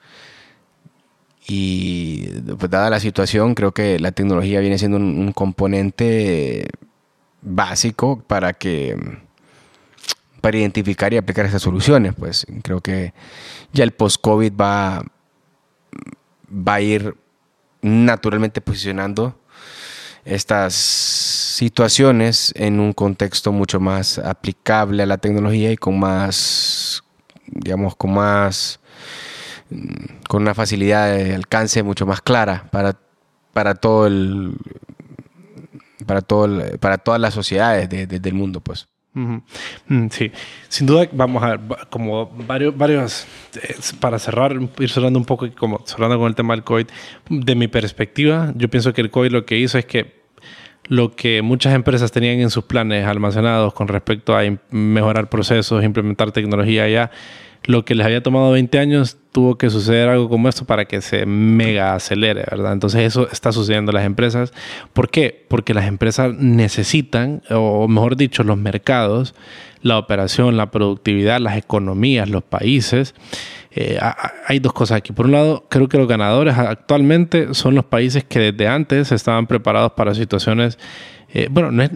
Y 1.47 2.27
pues, 2.57 2.69
dada 2.69 2.89
la 2.89 2.99
situación, 2.99 3.55
creo 3.55 3.71
que 3.71 3.99
la 3.99 4.11
tecnología 4.11 4.59
viene 4.59 4.77
siendo 4.77 4.97
un, 4.97 5.31
componente 5.31 6.67
básico 7.41 8.21
para 8.27 8.53
que 8.53 8.97
para 10.41 10.57
identificar 10.57 11.13
y 11.13 11.17
aplicar 11.17 11.45
esas 11.45 11.61
soluciones. 11.61 12.13
Pues 12.15 12.45
creo 12.63 12.81
que 12.81 13.13
ya 13.71 13.83
el 13.85 13.91
post-COVID 13.91 14.53
va, 14.53 15.03
va 16.51 16.73
a 16.73 16.81
ir 16.81 17.15
naturalmente 17.81 18.59
posicionando 18.61 19.39
estas 20.25 20.73
situaciones 20.73 22.53
en 22.57 22.81
un 22.81 22.91
contexto 22.91 23.53
mucho 23.53 23.79
más 23.79 24.19
aplicable 24.19 25.03
a 25.03 25.05
la 25.05 25.17
tecnología 25.17 25.71
y 25.71 25.77
con 25.77 25.97
más, 25.97 27.03
digamos, 27.45 27.95
con 27.95 28.13
más 28.13 28.81
con 30.27 30.41
una 30.41 30.53
facilidad 30.53 31.15
de 31.15 31.35
alcance 31.35 31.83
mucho 31.83 32.05
más 32.05 32.21
clara 32.21 32.67
para, 32.71 32.97
para 33.53 33.75
todo 33.75 34.07
el 34.07 34.55
para 36.05 36.21
todo 36.21 36.77
para 36.79 36.97
todas 36.97 37.19
las 37.19 37.33
sociedades 37.33 37.89
del 37.89 38.33
mundo 38.33 38.61
pues. 38.61 38.87
Mm, 39.13 40.09
sí. 40.11 40.31
Sin 40.69 40.85
duda 40.85 41.09
vamos 41.11 41.41
a 41.41 41.57
ver 41.57 41.59
como 41.89 42.27
varios 42.47 42.77
varios 42.77 43.25
eh, 43.55 43.75
para 43.99 44.19
cerrar 44.19 44.55
ir 44.77 44.89
cerrando 44.89 45.17
un 45.17 45.25
poco 45.25 45.47
como 45.57 45.81
cerrando 45.87 46.19
con 46.19 46.27
el 46.27 46.35
tema 46.35 46.53
del 46.53 46.63
covid 46.63 46.85
de 47.29 47.55
mi 47.55 47.67
perspectiva 47.67 48.53
yo 48.55 48.69
pienso 48.69 48.93
que 48.93 49.01
el 49.01 49.09
covid 49.09 49.31
lo 49.31 49.43
que 49.43 49.57
hizo 49.57 49.79
es 49.79 49.85
que 49.87 50.17
lo 50.87 51.15
que 51.15 51.41
muchas 51.41 51.73
empresas 51.73 52.11
tenían 52.11 52.39
en 52.39 52.49
sus 52.49 52.63
planes 52.63 53.05
almacenados 53.05 53.73
con 53.73 53.87
respecto 53.87 54.37
a 54.37 54.43
mejorar 54.69 55.29
procesos, 55.29 55.83
implementar 55.83 56.31
tecnología 56.31 56.83
allá, 56.83 57.11
lo 57.67 57.83
que 57.83 57.95
les 57.95 58.05
había 58.05 58.23
tomado 58.23 58.51
20 58.51 58.79
años, 58.79 59.17
tuvo 59.33 59.57
que 59.57 59.69
suceder 59.69 60.07
algo 60.07 60.29
como 60.29 60.47
esto 60.47 60.65
para 60.65 60.85
que 60.85 61.01
se 61.01 61.25
mega 61.25 61.93
acelere, 61.93 62.45
¿verdad? 62.49 62.71
Entonces 62.71 63.01
eso 63.01 63.27
está 63.29 63.51
sucediendo 63.51 63.91
en 63.91 63.95
las 63.95 64.05
empresas. 64.05 64.53
¿Por 64.93 65.09
qué? 65.09 65.45
Porque 65.49 65.73
las 65.73 65.85
empresas 65.85 66.33
necesitan, 66.33 67.43
o 67.49 67.89
mejor 67.89 68.15
dicho, 68.15 68.43
los 68.43 68.57
mercados, 68.57 69.35
la 69.81 69.99
operación, 69.99 70.55
la 70.55 70.71
productividad, 70.71 71.41
las 71.41 71.57
economías, 71.57 72.29
los 72.29 72.41
países. 72.41 73.13
Eh, 73.71 73.99
hay 74.47 74.59
dos 74.59 74.71
cosas 74.71 74.99
aquí. 74.99 75.11
Por 75.11 75.25
un 75.25 75.33
lado, 75.33 75.65
creo 75.69 75.89
que 75.89 75.97
los 75.97 76.07
ganadores 76.07 76.57
actualmente 76.57 77.53
son 77.53 77.75
los 77.75 77.83
países 77.83 78.23
que 78.23 78.39
desde 78.39 78.69
antes 78.69 79.11
estaban 79.11 79.45
preparados 79.45 79.91
para 79.91 80.15
situaciones, 80.15 80.79
eh, 81.33 81.49
bueno, 81.51 81.71
no 81.71 81.83
es 81.83 81.91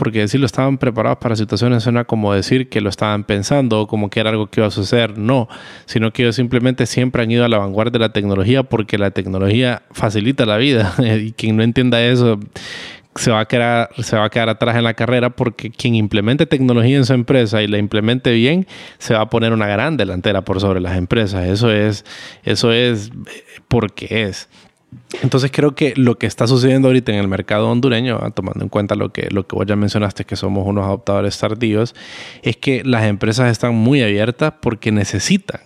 porque 0.00 0.20
decirlo 0.20 0.46
estaban 0.46 0.78
preparados 0.78 1.18
para 1.18 1.36
situaciones 1.36 1.82
suena 1.82 2.04
como 2.06 2.32
decir 2.32 2.70
que 2.70 2.80
lo 2.80 2.88
estaban 2.88 3.22
pensando 3.24 3.82
o 3.82 3.86
como 3.86 4.08
que 4.08 4.18
era 4.18 4.30
algo 4.30 4.46
que 4.46 4.60
iba 4.60 4.66
a 4.66 4.70
suceder. 4.70 5.18
No, 5.18 5.46
sino 5.84 6.10
que 6.10 6.22
ellos 6.22 6.36
simplemente 6.36 6.86
siempre 6.86 7.22
han 7.22 7.30
ido 7.30 7.44
a 7.44 7.50
la 7.50 7.58
vanguardia 7.58 7.92
de 7.92 7.98
la 7.98 8.08
tecnología 8.10 8.62
porque 8.62 8.96
la 8.96 9.10
tecnología 9.10 9.82
facilita 9.90 10.46
la 10.46 10.56
vida. 10.56 10.94
y 11.20 11.32
quien 11.32 11.58
no 11.58 11.62
entienda 11.62 12.02
eso 12.02 12.40
se 13.14 13.30
va, 13.30 13.40
a 13.40 13.44
quedar, 13.44 13.90
se 13.98 14.16
va 14.16 14.24
a 14.24 14.30
quedar 14.30 14.48
atrás 14.48 14.74
en 14.76 14.84
la 14.84 14.94
carrera 14.94 15.28
porque 15.28 15.70
quien 15.70 15.94
implemente 15.94 16.46
tecnología 16.46 16.96
en 16.96 17.04
su 17.04 17.12
empresa 17.12 17.60
y 17.60 17.66
la 17.66 17.76
implemente 17.76 18.32
bien, 18.32 18.66
se 18.96 19.12
va 19.12 19.20
a 19.20 19.28
poner 19.28 19.52
una 19.52 19.66
gran 19.66 19.98
delantera 19.98 20.40
por 20.40 20.62
sobre 20.62 20.80
las 20.80 20.96
empresas. 20.96 21.44
Eso 21.44 21.70
es, 21.70 22.06
eso 22.42 22.72
es 22.72 23.10
porque 23.68 24.22
es. 24.22 24.48
Entonces 25.22 25.50
creo 25.52 25.74
que 25.74 25.92
lo 25.96 26.18
que 26.18 26.26
está 26.26 26.46
sucediendo 26.46 26.88
ahorita 26.88 27.12
en 27.12 27.18
el 27.18 27.28
mercado 27.28 27.68
hondureño, 27.68 28.18
ah, 28.22 28.30
tomando 28.30 28.62
en 28.62 28.68
cuenta 28.68 28.94
lo 28.94 29.12
que, 29.12 29.28
lo 29.30 29.46
que 29.46 29.56
vos 29.56 29.66
ya 29.66 29.76
mencionaste, 29.76 30.24
que 30.24 30.36
somos 30.36 30.66
unos 30.66 30.84
adoptadores 30.84 31.38
tardíos, 31.38 31.94
es 32.42 32.56
que 32.56 32.84
las 32.84 33.04
empresas 33.04 33.50
están 33.50 33.74
muy 33.74 34.02
abiertas 34.02 34.54
porque 34.60 34.92
necesitan, 34.92 35.60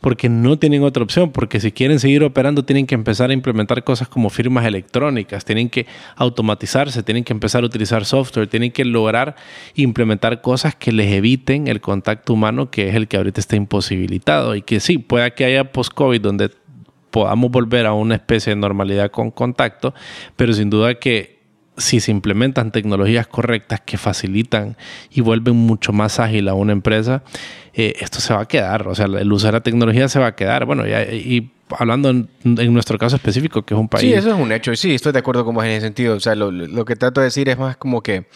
porque 0.00 0.28
no 0.28 0.58
tienen 0.58 0.82
otra 0.84 1.02
opción, 1.02 1.32
porque 1.32 1.58
si 1.58 1.72
quieren 1.72 2.00
seguir 2.00 2.22
operando 2.22 2.64
tienen 2.64 2.86
que 2.86 2.94
empezar 2.94 3.30
a 3.30 3.32
implementar 3.32 3.82
cosas 3.82 4.08
como 4.08 4.30
firmas 4.30 4.66
electrónicas, 4.66 5.44
tienen 5.44 5.70
que 5.70 5.86
automatizarse, 6.16 7.02
tienen 7.02 7.24
que 7.24 7.32
empezar 7.32 7.62
a 7.62 7.66
utilizar 7.66 8.04
software, 8.04 8.46
tienen 8.46 8.72
que 8.72 8.84
lograr 8.84 9.36
implementar 9.74 10.42
cosas 10.42 10.74
que 10.74 10.92
les 10.92 11.12
eviten 11.12 11.66
el 11.66 11.80
contacto 11.80 12.34
humano, 12.34 12.70
que 12.70 12.88
es 12.88 12.94
el 12.94 13.08
que 13.08 13.16
ahorita 13.16 13.40
está 13.40 13.56
imposibilitado 13.56 14.54
y 14.54 14.62
que 14.62 14.80
sí, 14.80 14.98
pueda 14.98 15.30
que 15.30 15.44
haya 15.44 15.72
post-COVID 15.72 16.20
donde 16.20 16.50
podamos 17.12 17.52
volver 17.52 17.86
a 17.86 17.92
una 17.92 18.16
especie 18.16 18.54
de 18.54 18.56
normalidad 18.56 19.12
con 19.12 19.30
contacto, 19.30 19.94
pero 20.34 20.52
sin 20.52 20.70
duda 20.70 20.94
que 20.94 21.40
si 21.76 22.00
se 22.00 22.10
implementan 22.10 22.72
tecnologías 22.72 23.26
correctas 23.26 23.80
que 23.80 23.96
facilitan 23.96 24.76
y 25.10 25.20
vuelven 25.20 25.54
mucho 25.54 25.92
más 25.92 26.18
ágil 26.18 26.48
a 26.48 26.54
una 26.54 26.72
empresa, 26.72 27.22
eh, 27.74 27.94
esto 28.00 28.20
se 28.20 28.34
va 28.34 28.42
a 28.42 28.48
quedar, 28.48 28.88
o 28.88 28.94
sea, 28.94 29.06
el 29.06 29.32
usar 29.32 29.54
la 29.54 29.60
tecnología 29.60 30.08
se 30.08 30.18
va 30.18 30.28
a 30.28 30.34
quedar. 30.34 30.64
Bueno, 30.64 30.84
y 30.86 31.50
hablando 31.78 32.10
en, 32.10 32.28
nuestro 32.72 32.98
caso 32.98 33.16
específico, 33.16 33.62
que 33.62 33.74
es 33.74 33.80
un 33.80 33.88
país... 33.88 34.02
Sí, 34.02 34.12
eso 34.12 34.30
es 34.34 34.38
un 34.38 34.52
hecho, 34.52 34.74
sí, 34.74 34.94
estoy 34.94 35.12
de 35.12 35.18
acuerdo 35.18 35.44
con 35.44 35.54
vos 35.54 35.64
en 35.64 35.70
ese 35.70 35.82
sentido. 35.82 36.16
O 36.16 36.20
sea, 36.20 36.34
lo, 36.34 36.84
que 36.84 36.96
trato 36.96 37.20
de 37.20 37.26
decir 37.26 37.48
es 37.48 37.58
más 37.58 37.76
como 37.76 38.02
que, 38.02 38.26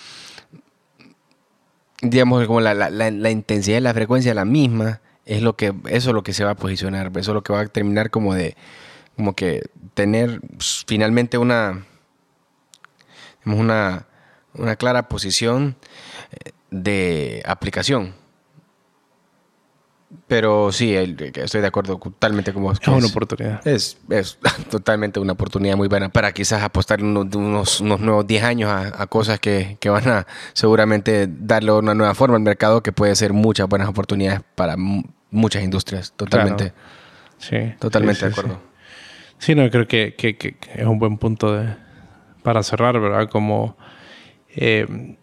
digamos, 2.02 2.46
como 2.46 2.60
la, 2.60 2.74
la, 2.74 2.90
la 2.90 3.30
intensidad 3.30 3.78
y 3.78 3.82
la 3.82 3.94
frecuencia 3.94 4.30
es 4.30 4.36
la 4.36 4.44
misma, 4.44 5.00
es 5.26 5.42
lo 5.42 5.56
que, 5.56 5.74
eso 5.88 6.10
es 6.10 6.14
lo 6.14 6.22
que 6.22 6.32
se 6.32 6.44
va 6.44 6.52
a 6.52 6.56
posicionar, 6.56 7.08
eso 7.08 7.32
es 7.32 7.34
lo 7.34 7.42
que 7.42 7.52
va 7.52 7.60
a 7.60 7.66
terminar 7.66 8.10
como 8.10 8.34
de, 8.34 8.56
como 9.16 9.34
que 9.34 9.62
tener 9.94 10.40
pues, 10.40 10.84
finalmente 10.86 11.36
una, 11.36 11.84
una, 13.44 14.06
una 14.54 14.76
clara 14.76 15.08
posición 15.08 15.76
eh, 16.30 16.52
de 16.70 17.42
aplicación. 17.44 18.14
Pero 20.28 20.70
sí, 20.70 20.94
estoy 20.94 21.60
de 21.60 21.66
acuerdo 21.66 21.98
totalmente 21.98 22.52
con 22.52 22.62
vos. 22.62 22.78
Es 22.80 22.88
una 22.88 23.06
oportunidad. 23.06 23.66
Es, 23.66 23.98
es, 24.08 24.38
totalmente 24.70 25.18
una 25.18 25.32
oportunidad 25.32 25.76
muy 25.76 25.88
buena 25.88 26.08
para 26.08 26.32
quizás 26.32 26.62
apostar 26.62 27.02
unos, 27.02 27.34
unos, 27.34 27.80
unos 27.80 28.00
nuevos 28.00 28.26
10 28.26 28.44
años 28.44 28.70
a, 28.70 29.02
a 29.02 29.06
cosas 29.08 29.40
que, 29.40 29.76
que, 29.80 29.88
van 29.88 30.08
a 30.08 30.26
seguramente 30.52 31.28
darle 31.28 31.72
una 31.72 31.94
nueva 31.94 32.14
forma 32.14 32.36
al 32.36 32.42
mercado 32.42 32.82
que 32.82 32.92
puede 32.92 33.14
ser 33.16 33.32
muchas 33.32 33.68
buenas 33.68 33.88
oportunidades 33.88 34.42
para 34.54 34.76
muchas 35.30 35.62
industrias, 35.62 36.12
totalmente. 36.16 36.72
Sí. 37.38 37.74
Totalmente 37.78 38.24
de 38.26 38.32
acuerdo. 38.32 38.60
Sí. 39.38 39.54
no, 39.54 39.68
creo 39.70 39.86
que, 39.86 40.14
que, 40.14 40.56
es 40.74 40.86
un 40.86 40.98
buen 40.98 41.18
punto 41.18 41.54
de, 41.54 41.74
para 42.42 42.62
cerrar, 42.62 42.98
¿verdad? 42.98 43.28
Como 43.28 43.76
eh, 44.56 45.16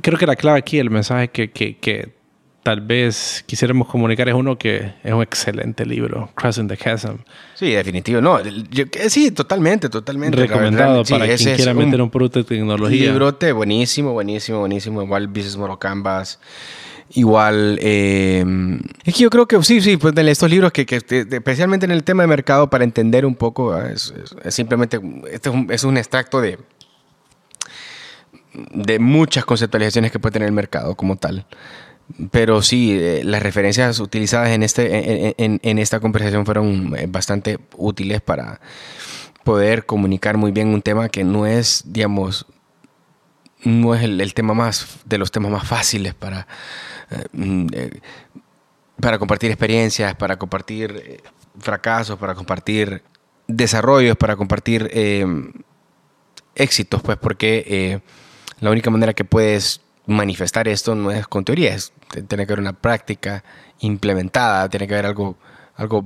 creo 0.00 0.18
que 0.18 0.26
la 0.26 0.36
clave 0.36 0.58
aquí, 0.58 0.78
el 0.78 0.90
mensaje 0.90 1.28
que, 1.28 1.50
que, 1.50 2.22
tal 2.62 2.80
vez 2.80 3.42
quisiéramos 3.46 3.88
comunicar 3.88 4.28
es 4.28 4.36
uno 4.36 4.56
que 4.56 4.92
es 5.02 5.12
un 5.12 5.20
excelente 5.20 5.84
libro, 5.84 6.30
Crossing 6.34 6.68
the 6.68 6.76
Chasm. 6.76 7.16
Sí, 7.54 7.70
definitivo. 7.72 8.20
No, 8.20 8.38
sí, 9.08 9.32
totalmente, 9.32 9.88
totalmente. 9.88 10.36
Recomendado 10.36 11.04
para 11.04 11.26
quien 11.26 11.56
quiera 11.56 11.74
meter 11.74 12.00
un, 12.00 12.10
producto 12.10 12.38
de 12.38 12.44
tecnología. 12.44 13.10
Librote 13.10 13.50
buenísimo, 13.52 14.12
buenísimo, 14.12 14.60
buenísimo. 14.60 15.02
Igual 15.02 15.26
Business 15.26 15.56
Model 15.56 15.78
Canvas. 15.78 16.38
Igual, 17.10 17.78
eh, 17.82 18.44
es 19.04 19.14
que 19.14 19.22
yo 19.22 19.30
creo 19.30 19.46
que 19.46 19.62
sí, 19.62 19.80
sí, 19.80 19.96
pues 19.96 20.14
de 20.14 20.30
estos 20.30 20.50
libros 20.50 20.72
que, 20.72 20.86
especialmente 20.88 21.84
en 21.84 21.92
el 21.92 22.04
tema 22.04 22.22
de 22.22 22.26
mercado, 22.26 22.70
para 22.70 22.84
entender 22.84 23.26
un 23.26 23.34
poco, 23.34 23.72
ah, 23.72 23.90
es, 23.90 24.14
simplemente, 24.48 24.98
este 25.30 25.50
es 25.70 25.84
un, 25.84 25.98
extracto 25.98 26.40
de, 26.40 26.58
de 28.54 28.98
muchas 28.98 29.44
conceptualizaciones 29.44 30.10
que 30.10 30.18
puede 30.18 30.32
tener 30.32 30.46
el 30.46 30.54
mercado 30.54 30.94
como 30.94 31.16
tal. 31.16 31.46
Pero 32.30 32.62
sí, 32.62 32.98
eh, 32.98 33.22
las 33.24 33.42
referencias 33.42 33.98
utilizadas 34.00 34.50
en, 34.50 34.62
este, 34.62 35.34
en, 35.38 35.78
esta 35.78 36.00
conversación 36.00 36.44
fueron 36.44 36.94
eh, 36.96 37.06
bastante 37.08 37.58
útiles 37.76 38.20
para 38.20 38.60
poder 39.44 39.86
comunicar 39.86 40.36
muy 40.36 40.52
bien 40.52 40.68
un 40.68 40.82
tema 40.82 41.08
que 41.08 41.24
no 41.24 41.46
es, 41.46 41.84
digamos, 41.86 42.46
no 43.64 43.94
es 43.94 44.02
el 44.02 44.34
tema 44.34 44.54
más, 44.54 45.00
de 45.04 45.18
los 45.18 45.30
temas 45.30 45.50
más 45.50 45.66
fáciles 45.66 46.14
para 46.14 46.46
eh, 47.12 47.24
mm, 47.32 47.66
eh, 47.72 48.00
para 49.00 49.18
compartir 49.18 49.50
experiencias, 49.50 50.14
para 50.14 50.36
compartir 50.38 51.02
eh, 51.04 51.20
fracasos, 51.58 52.18
para 52.18 52.34
compartir 52.34 53.02
desarrollos, 53.48 54.16
para 54.16 54.36
compartir 54.36 54.88
éxitos, 56.54 57.02
pues 57.02 57.18
porque 57.18 58.00
la 58.60 58.70
única 58.70 58.90
manera 58.90 59.12
que 59.12 59.24
puedes 59.24 59.80
manifestar 60.06 60.68
esto 60.68 60.94
no 60.94 61.10
es 61.10 61.26
con 61.26 61.44
teorías, 61.44 61.92
tiene 62.28 62.46
que 62.46 62.52
haber 62.52 62.60
una 62.60 62.74
práctica 62.74 63.42
implementada, 63.80 64.68
tiene 64.68 64.86
que 64.86 64.94
haber 64.94 65.06
algo, 65.06 65.36
algo, 65.74 66.04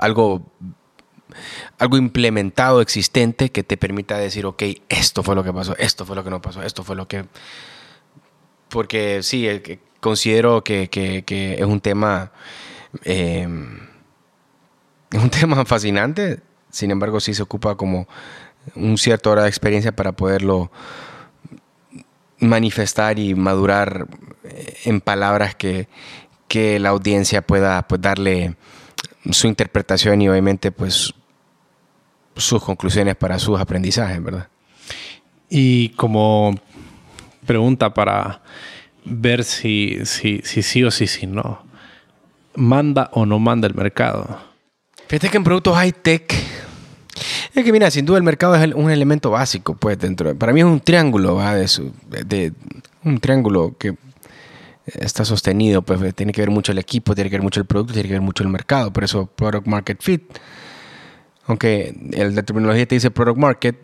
algo, 0.00 0.52
algo 1.78 1.96
implementado, 1.96 2.80
existente, 2.80 3.50
que 3.50 3.62
te 3.62 3.76
permita 3.76 4.18
decir, 4.18 4.46
ok, 4.46 4.62
esto 4.88 5.22
fue 5.22 5.34
lo 5.34 5.44
que 5.44 5.52
pasó, 5.52 5.76
esto 5.78 6.04
fue 6.04 6.16
lo 6.16 6.24
que 6.24 6.30
no 6.30 6.40
pasó, 6.42 6.62
esto 6.62 6.84
fue 6.84 6.96
lo 6.96 7.08
que 7.08 7.24
porque 8.74 9.22
sí, 9.22 9.48
considero 10.00 10.64
que, 10.64 10.88
es 11.56 11.64
un 11.64 11.80
tema. 11.80 12.32
Eh, 13.04 13.48
es 15.12 15.22
un 15.22 15.30
tema 15.40 15.64
fascinante. 15.64 16.40
Sin 16.70 16.90
embargo, 16.90 17.20
sí 17.20 17.34
se 17.34 17.42
ocupa 17.42 17.76
como 17.76 18.08
un 18.74 18.98
cierto 18.98 19.30
hora 19.30 19.44
de 19.44 19.48
experiencia 19.48 19.92
para 19.92 20.10
poderlo 20.10 20.72
manifestar 22.40 23.20
y 23.20 23.36
madurar 23.36 24.08
eh, 24.42 24.74
en 24.86 25.00
palabras 25.00 25.54
que, 25.54 25.86
la 26.50 26.90
audiencia 26.90 27.42
pueda 27.42 27.82
pues, 27.88 28.00
darle 28.00 28.54
su 29.30 29.48
interpretación 29.48 30.22
y 30.22 30.28
obviamente 30.28 30.70
pues 30.70 31.12
sus 32.36 32.62
conclusiones 32.62 33.16
para 33.16 33.38
sus 33.38 33.58
aprendizajes, 33.58 34.22
¿verdad? 34.22 34.48
Y 35.48 35.90
como 35.90 36.54
pregunta 37.46 37.94
para 37.94 38.42
ver 39.04 39.44
si, 39.44 39.98
si, 40.04 40.40
si 40.44 40.62
sí 40.62 40.82
o 40.84 40.90
si, 40.90 41.06
si 41.06 41.26
no. 41.26 41.64
¿Manda 42.56 43.10
o 43.12 43.26
no 43.26 43.38
manda 43.38 43.66
el 43.66 43.74
mercado? 43.74 44.38
Fíjate 45.08 45.28
que 45.28 45.36
en 45.36 45.44
productos 45.44 45.76
high-tech, 45.76 46.32
es 47.54 47.64
que 47.64 47.72
mira, 47.72 47.90
sin 47.90 48.06
duda 48.06 48.18
el 48.18 48.24
mercado 48.24 48.54
es 48.56 48.74
un 48.74 48.90
elemento 48.90 49.30
básico, 49.30 49.74
pues 49.74 49.98
dentro. 49.98 50.36
Para 50.36 50.52
mí 50.52 50.60
es 50.60 50.66
un 50.66 50.80
triángulo, 50.80 51.36
¿va? 51.36 51.54
De, 51.54 51.68
de, 52.24 52.52
un 53.04 53.20
triángulo 53.20 53.76
que 53.78 53.94
está 54.86 55.24
sostenido, 55.24 55.82
pues 55.82 56.14
tiene 56.14 56.32
que 56.32 56.40
ver 56.40 56.50
mucho 56.50 56.72
el 56.72 56.78
equipo, 56.78 57.14
tiene 57.14 57.30
que 57.30 57.36
ver 57.36 57.42
mucho 57.42 57.60
el 57.60 57.66
producto, 57.66 57.92
tiene 57.92 58.08
que 58.08 58.14
ver 58.14 58.22
mucho 58.22 58.42
el 58.42 58.48
mercado. 58.48 58.92
Por 58.92 59.04
eso, 59.04 59.26
product 59.26 59.66
market 59.66 60.02
fit. 60.02 60.22
Aunque 61.46 61.94
el 62.12 62.34
de 62.34 62.42
terminología 62.42 62.86
te 62.86 62.94
dice 62.94 63.10
product 63.10 63.38
market, 63.38 63.76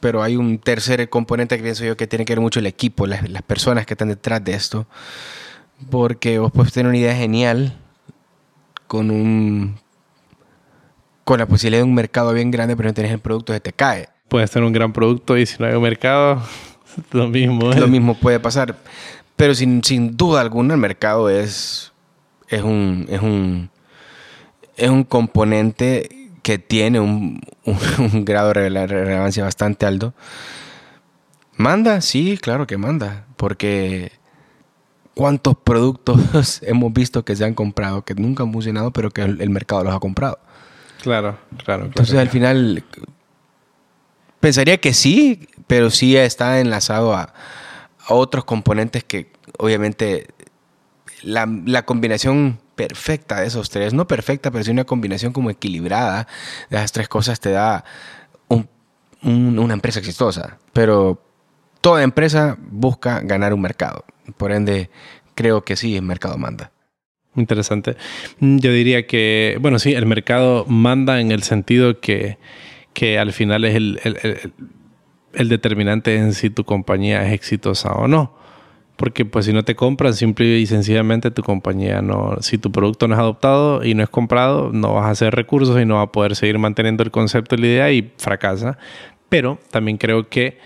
pero 0.00 0.22
hay 0.22 0.36
un 0.36 0.58
tercer 0.58 1.08
componente 1.08 1.56
que 1.56 1.62
pienso 1.62 1.84
yo 1.84 1.96
que 1.96 2.06
tiene 2.06 2.24
que 2.24 2.32
ver 2.32 2.40
mucho 2.40 2.60
el 2.60 2.66
equipo, 2.66 3.06
las, 3.06 3.22
personas 3.42 3.86
que 3.86 3.94
están 3.94 4.08
detrás 4.08 4.42
de 4.42 4.54
esto, 4.54 4.86
porque 5.90 6.38
vos 6.38 6.50
puedes 6.52 6.72
tener 6.72 6.88
una 6.88 6.98
idea 6.98 7.14
genial 7.14 7.76
con 8.86 9.10
un 9.10 9.78
con 11.24 11.38
la 11.38 11.46
posibilidad 11.46 11.80
de 11.80 11.84
un 11.84 11.94
mercado 11.94 12.32
bien 12.32 12.50
grande, 12.50 12.76
pero 12.76 12.88
no 12.88 12.94
tienes 12.94 13.12
el 13.12 13.20
producto, 13.20 13.52
se 13.52 13.60
te 13.60 13.72
cae. 13.72 14.08
puedes 14.28 14.50
tener 14.50 14.66
un 14.66 14.72
gran 14.72 14.92
producto 14.92 15.36
y 15.36 15.46
si 15.46 15.56
no 15.60 15.66
hay 15.66 15.74
un 15.74 15.82
mercado, 15.82 16.42
lo 17.12 17.28
mismo. 17.28 17.72
Lo 17.72 17.86
mismo 17.86 18.14
puede 18.14 18.40
pasar. 18.40 18.76
Pero 19.36 19.54
sin, 19.54 19.84
sin 19.84 20.16
duda 20.16 20.40
alguna 20.40 20.74
el 20.74 20.80
mercado 20.80 21.30
es, 21.30 21.92
es, 22.48 22.62
un, 22.62 23.06
es, 23.08 23.22
un, 23.22 23.70
es 24.76 24.90
un 24.90 25.04
componente 25.04 26.19
que 26.42 26.58
tiene 26.58 27.00
un, 27.00 27.40
un, 27.64 28.24
grado 28.24 28.52
de 28.52 28.86
relevancia 28.86 29.44
bastante 29.44 29.86
alto. 29.86 30.14
¿Manda? 31.56 32.00
Sí, 32.00 32.38
claro 32.40 32.66
que 32.66 32.78
manda. 32.78 33.26
Porque 33.36 34.12
cuántos 35.14 35.54
productos 35.56 36.62
hemos 36.62 36.92
visto 36.92 37.24
que 37.24 37.36
se 37.36 37.44
han 37.44 37.54
comprado, 37.54 38.02
que 38.02 38.14
nunca 38.14 38.42
han 38.42 38.52
funcionado, 38.52 38.90
pero 38.90 39.10
que 39.10 39.22
el, 39.22 39.50
mercado 39.50 39.84
los 39.84 39.94
ha 39.94 40.00
comprado. 40.00 40.38
Claro, 41.02 41.38
claro. 41.64 41.84
Entonces 41.84 42.18
al 42.18 42.28
final 42.28 42.84
pensaría 44.40 44.78
que 44.78 44.94
sí, 44.94 45.46
pero 45.66 45.90
sí 45.90 46.16
está 46.16 46.60
enlazado 46.60 47.14
a, 47.14 47.34
otros 48.08 48.44
componentes 48.44 49.04
que 49.04 49.30
obviamente 49.58 50.28
la, 51.22 51.84
combinación 51.84 52.58
perfecta 52.80 53.42
de 53.42 53.46
esos 53.46 53.68
tres, 53.68 53.92
no 53.92 54.06
perfecta, 54.06 54.50
pero 54.50 54.64
sí 54.64 54.70
una 54.70 54.84
combinación 54.84 55.34
como 55.34 55.50
equilibrada 55.50 56.26
de 56.70 56.78
esas 56.78 56.92
tres 56.92 57.08
cosas 57.08 57.38
te 57.38 57.50
da 57.50 57.84
una 59.22 59.74
empresa 59.74 59.98
exitosa. 59.98 60.58
Pero 60.72 61.22
toda 61.82 62.02
empresa 62.02 62.56
busca 62.58 63.20
ganar 63.20 63.52
un 63.52 63.60
mercado. 63.60 64.06
Por 64.38 64.50
ende, 64.50 64.88
creo 65.34 65.62
que 65.62 65.76
sí, 65.76 65.94
el 65.94 66.04
mercado 66.04 66.38
manda. 66.38 66.72
Interesante. 67.36 67.98
Mm, 68.38 68.58
yo 68.60 68.72
diría 68.72 69.06
que, 69.06 69.58
bueno, 69.60 69.78
sí, 69.78 69.92
el 69.92 70.06
mercado 70.06 70.64
manda 70.66 71.20
en 71.20 71.32
el 71.32 71.42
sentido 71.42 72.00
que, 72.00 72.38
que 72.94 73.18
al 73.18 73.34
final 73.34 73.66
es 73.66 73.74
el, 73.74 74.00
el, 74.04 74.52
el, 75.34 75.48
determinante 75.50 76.16
en 76.16 76.32
si 76.32 76.48
tu 76.48 76.64
compañía 76.64 77.26
es 77.26 77.34
exitosa 77.34 77.92
o 77.92 78.08
no. 78.08 78.39
Porque 79.00 79.24
pues 79.24 79.46
si 79.46 79.54
no 79.54 79.62
te 79.62 79.74
compran, 79.74 80.12
simple 80.12 80.58
y 80.58 80.66
sencillamente 80.66 81.30
tu 81.30 81.42
compañía 81.42 82.02
no, 82.02 82.36
si 82.42 82.58
tu 82.58 82.70
producto 82.70 83.08
no 83.08 83.14
es 83.14 83.20
adoptado 83.20 83.82
y 83.82 83.94
no 83.94 84.02
es 84.02 84.10
comprado, 84.10 84.72
no 84.74 84.92
vas 84.92 85.06
a 85.06 85.10
hacer 85.12 85.34
recursos 85.34 85.80
y 85.80 85.86
no 85.86 85.94
vas 85.94 86.08
a 86.08 86.12
poder 86.12 86.36
seguir 86.36 86.58
manteniendo 86.58 87.02
el 87.02 87.10
concepto 87.10 87.54
y 87.54 87.58
la 87.60 87.66
idea 87.66 87.92
y 87.92 88.12
fracasa. 88.18 88.76
Pero 89.30 89.58
también 89.70 89.96
creo 89.96 90.28
que 90.28 90.58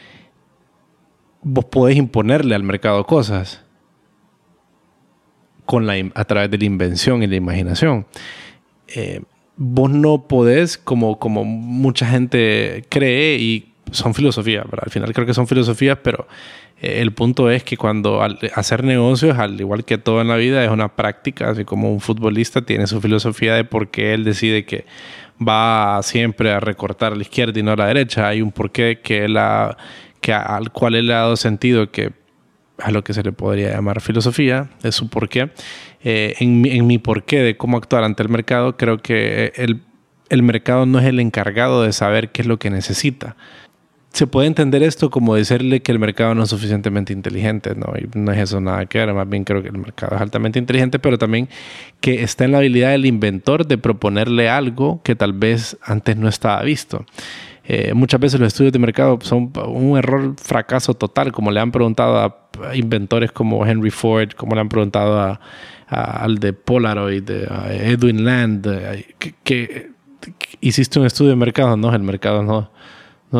vos 1.42 1.66
podés 1.66 1.96
imponerle 1.96 2.56
al 2.56 2.64
mercado 2.64 3.06
cosas 3.06 3.62
con 5.64 5.86
la, 5.86 5.94
a 6.16 6.24
través 6.24 6.50
de 6.50 6.58
la 6.58 6.64
invención 6.64 7.22
y 7.22 7.28
la 7.28 7.36
imaginación. 7.36 8.04
Eh, 8.88 9.22
vos 9.56 9.92
no 9.92 10.26
podés, 10.26 10.76
como, 10.76 11.20
como 11.20 11.44
mucha 11.44 12.04
gente 12.04 12.84
cree, 12.88 13.36
y 13.36 13.73
son 13.90 14.14
filosofías, 14.14 14.64
al 14.80 14.90
final 14.90 15.12
creo 15.12 15.26
que 15.26 15.34
son 15.34 15.46
filosofías, 15.46 15.98
pero 16.02 16.26
eh, 16.80 17.00
el 17.00 17.12
punto 17.12 17.50
es 17.50 17.64
que 17.64 17.76
cuando 17.76 18.22
hacer 18.54 18.84
negocios, 18.84 19.38
al 19.38 19.60
igual 19.60 19.84
que 19.84 19.98
todo 19.98 20.20
en 20.20 20.28
la 20.28 20.36
vida, 20.36 20.64
es 20.64 20.70
una 20.70 20.96
práctica, 20.96 21.50
así 21.50 21.64
como 21.64 21.92
un 21.92 22.00
futbolista 22.00 22.62
tiene 22.62 22.86
su 22.86 23.00
filosofía 23.00 23.54
de 23.54 23.64
por 23.64 23.88
qué 23.88 24.14
él 24.14 24.24
decide 24.24 24.64
que 24.64 24.86
va 25.46 26.00
siempre 26.02 26.52
a 26.52 26.60
recortar 26.60 27.12
a 27.12 27.16
la 27.16 27.22
izquierda 27.22 27.58
y 27.58 27.62
no 27.62 27.72
a 27.72 27.76
la 27.76 27.86
derecha. 27.86 28.28
Hay 28.28 28.40
un 28.40 28.52
porqué 28.52 29.00
que 29.02 29.24
él 29.24 29.36
ha 29.36 29.76
que 30.20 30.32
al 30.32 30.70
cual 30.72 30.94
él 30.94 31.10
ha 31.10 31.16
dado 31.16 31.36
sentido 31.36 31.90
que 31.90 32.12
a 32.78 32.90
lo 32.90 33.04
que 33.04 33.12
se 33.12 33.22
le 33.22 33.32
podría 33.32 33.72
llamar 33.72 34.00
filosofía, 34.00 34.70
es 34.82 34.94
su 34.94 35.10
porqué. 35.10 35.50
Eh, 36.02 36.34
en, 36.38 36.64
en 36.64 36.86
mi 36.86 36.98
porqué 36.98 37.40
de 37.40 37.56
cómo 37.58 37.76
actuar 37.76 38.04
ante 38.04 38.22
el 38.22 38.30
mercado, 38.30 38.76
creo 38.76 38.98
que 38.98 39.52
el, 39.56 39.82
el 40.30 40.42
mercado 40.42 40.86
no 40.86 40.98
es 40.98 41.04
el 41.04 41.20
encargado 41.20 41.82
de 41.82 41.92
saber 41.92 42.30
qué 42.30 42.42
es 42.42 42.48
lo 42.48 42.58
que 42.58 42.70
necesita. 42.70 43.36
Se 44.14 44.28
puede 44.28 44.46
entender 44.46 44.84
esto 44.84 45.10
como 45.10 45.34
decirle 45.34 45.82
que 45.82 45.90
el 45.90 45.98
mercado 45.98 46.36
no 46.36 46.44
es 46.44 46.50
suficientemente 46.50 47.12
inteligente, 47.12 47.74
¿no? 47.74 47.94
Y 47.98 48.08
no 48.16 48.30
es 48.30 48.38
eso 48.38 48.60
nada 48.60 48.86
que 48.86 48.98
ver, 48.98 49.12
más 49.12 49.28
bien 49.28 49.42
creo 49.42 49.60
que 49.60 49.70
el 49.70 49.76
mercado 49.78 50.14
es 50.14 50.22
altamente 50.22 50.60
inteligente, 50.60 51.00
pero 51.00 51.18
también 51.18 51.48
que 52.00 52.22
está 52.22 52.44
en 52.44 52.52
la 52.52 52.58
habilidad 52.58 52.92
del 52.92 53.06
inventor 53.06 53.66
de 53.66 53.76
proponerle 53.76 54.48
algo 54.48 55.00
que 55.02 55.16
tal 55.16 55.32
vez 55.32 55.76
antes 55.82 56.16
no 56.16 56.28
estaba 56.28 56.62
visto. 56.62 57.04
Eh, 57.64 57.92
muchas 57.92 58.20
veces 58.20 58.38
los 58.38 58.46
estudios 58.46 58.72
de 58.72 58.78
mercado 58.78 59.18
son 59.20 59.50
un 59.66 59.98
error, 59.98 60.36
fracaso 60.40 60.94
total, 60.94 61.32
como 61.32 61.50
le 61.50 61.58
han 61.58 61.72
preguntado 61.72 62.18
a 62.18 62.76
inventores 62.76 63.32
como 63.32 63.66
Henry 63.66 63.90
Ford, 63.90 64.30
como 64.36 64.54
le 64.54 64.60
han 64.60 64.68
preguntado 64.68 65.40
al 65.88 66.38
de 66.38 66.52
Polaroid, 66.52 67.28
a 67.50 67.74
Edwin 67.74 68.24
Land, 68.24 68.68
que, 69.42 69.90
hiciste 70.60 71.00
un 71.00 71.06
estudio 71.06 71.30
de 71.30 71.36
mercado, 71.36 71.76
no, 71.76 71.92
el 71.92 72.02
mercado 72.04 72.44
no, 72.44 72.70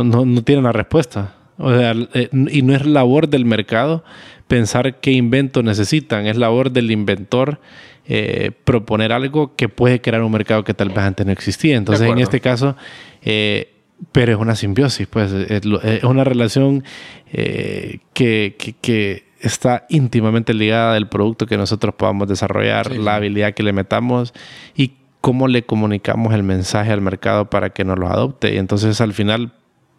no, 0.02 0.24
no, 0.24 0.42
tiene 0.42 0.62
la 0.62 0.72
respuesta. 0.72 1.34
O 1.58 1.72
sea, 1.72 1.94
eh, 2.14 2.28
y 2.32 2.62
no 2.62 2.74
es 2.74 2.84
labor 2.84 3.28
del 3.28 3.44
mercado 3.44 4.02
pensar 4.48 5.00
qué 5.00 5.12
invento 5.12 5.62
necesitan, 5.62 6.26
es 6.26 6.36
labor 6.36 6.72
del 6.72 6.90
inventor 6.90 7.60
eh, 8.06 8.50
proponer 8.64 9.12
algo 9.12 9.54
que 9.54 9.68
puede 9.68 10.00
crear 10.00 10.22
un 10.22 10.32
mercado 10.32 10.64
que 10.64 10.74
tal 10.74 10.88
vez 10.88 10.98
antes 10.98 11.24
no 11.24 11.32
existía. 11.32 11.76
Entonces, 11.76 12.08
en 12.08 12.18
este 12.18 12.40
caso, 12.40 12.76
eh, 13.22 13.72
pero 14.12 14.32
es 14.32 14.38
una 14.38 14.56
simbiosis, 14.56 15.06
pues 15.06 15.32
es, 15.32 15.64
una 16.02 16.24
relación 16.24 16.84
que, 17.32 18.00
que, 18.12 19.24
está 19.40 19.84
íntimamente 19.90 20.54
ligada 20.54 20.94
del 20.94 21.06
producto 21.06 21.44
que 21.46 21.58
nosotros 21.58 21.94
podamos 21.96 22.28
desarrollar, 22.28 22.96
la 22.96 23.16
habilidad 23.16 23.52
que 23.52 23.62
le 23.62 23.74
metamos 23.74 24.32
y 24.74 24.92
cómo 25.20 25.48
le 25.48 25.64
comunicamos 25.64 26.34
el 26.34 26.42
mensaje 26.42 26.92
al 26.92 27.00
mercado 27.00 27.48
para 27.48 27.70
que 27.70 27.82
nos 27.82 27.98
lo 27.98 28.08
adopte. 28.08 28.54
Y 28.54 28.58
entonces 28.58 29.00
al 29.00 29.14
final 29.14 29.52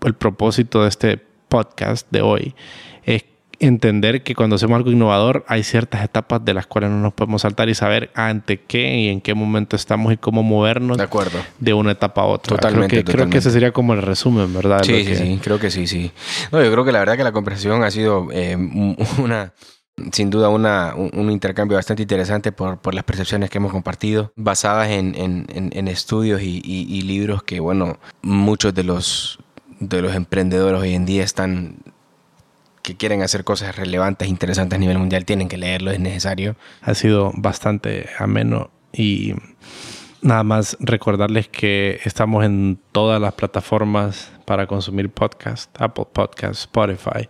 el 0.06 0.14
propósito 0.14 0.84
de 0.84 0.90
este 0.90 1.22
podcast 1.48 2.08
de 2.12 2.22
hoy 2.22 2.56
es 3.04 3.26
entender 3.60 4.24
que 4.24 4.36
cuando 4.36 4.58
hacemos 4.58 4.76
algo 4.76 4.92
innovador 4.92 5.46
hay 5.48 5.64
ciertas 5.64 6.04
etapas 6.04 6.44
de 6.44 6.54
las 6.54 6.68
cuales 6.68 6.90
no 6.90 7.00
nos 7.00 7.14
podemos 7.14 7.42
saltar 7.42 7.70
y 7.70 7.76
saber 7.76 8.12
ante 8.14 8.62
qué 8.62 8.98
y 8.98 9.08
en 9.10 9.22
qué 9.22 9.34
momento 9.34 9.76
estamos 9.76 10.14
y 10.14 10.18
cómo 10.18 10.44
movernos 10.44 10.98
de, 10.98 11.04
acuerdo. 11.04 11.40
de 11.60 11.74
una 11.74 11.92
etapa 11.92 12.22
a 12.22 12.26
otra. 12.26 12.58
Totalmente 12.58 12.90
creo 12.90 13.06
que, 13.06 13.12
creo 13.12 13.30
que 13.30 13.38
ese 13.38 13.52
sería 13.52 13.72
como 13.72 13.94
el 13.94 14.02
resumen, 14.02 14.54
¿verdad? 14.54 14.84
Sí, 14.84 15.06
sí, 15.06 15.16
sí, 15.16 15.40
creo 15.42 15.60
que 15.60 15.72
sí, 15.72 15.88
sí. 15.88 16.12
No, 16.52 16.64
yo 16.64 16.72
creo 16.72 16.84
que 16.84 16.92
la 16.92 17.00
verdad 17.00 17.16
que 17.18 17.24
la 17.24 17.32
conversación 17.32 17.84
ha 17.84 17.92
sido 17.92 18.28
eh, 18.32 18.56
una 19.18 19.54
sin 20.12 20.30
duda 20.30 20.50
una, 20.50 20.94
un, 20.96 21.32
intercambio 21.32 21.78
bastante 21.78 22.02
interesante 22.02 22.52
por, 22.52 22.80
por, 22.80 22.94
las 22.94 23.06
percepciones 23.06 23.50
que 23.50 23.60
hemos 23.60 23.72
compartido, 23.72 24.34
basadas 24.36 24.90
en, 24.90 25.16
en, 25.16 25.46
en 25.50 25.88
estudios 25.88 26.42
y, 26.42 26.62
y, 26.66 27.02
libros 27.04 27.44
que, 27.44 27.62
bueno, 27.62 27.98
muchos 28.22 28.74
de 28.74 28.84
los, 28.84 29.40
de 29.80 30.02
los 30.02 30.16
emprendedores 30.16 30.82
hoy 30.82 30.94
en 30.94 31.06
día 31.06 31.24
están 31.24 31.78
que 32.82 32.96
quieren 32.96 33.24
hacer 33.24 33.44
cosas 33.44 33.76
relevantes, 33.76 34.28
interesantes 34.28 34.78
a 34.78 34.80
nivel 34.80 35.00
mundial, 35.00 35.26
tienen 35.26 35.48
que 35.48 35.58
leerlo, 35.58 35.90
es 35.90 36.00
necesario. 36.00 36.56
Ha 36.82 36.94
sido 36.94 37.32
bastante 37.36 38.10
ameno 38.20 38.70
y 38.94 39.34
nada 40.22 40.44
más 40.44 40.78
recordarles 40.80 41.48
que 41.48 42.00
estamos 42.04 42.46
en 42.46 42.80
todas 42.92 43.20
las 43.20 43.34
plataformas 43.34 44.32
para 44.46 44.68
consumir 44.68 45.10
podcast, 45.10 45.70
Apple 45.82 46.06
Podcast, 46.14 46.62
Spotify, 46.62 47.28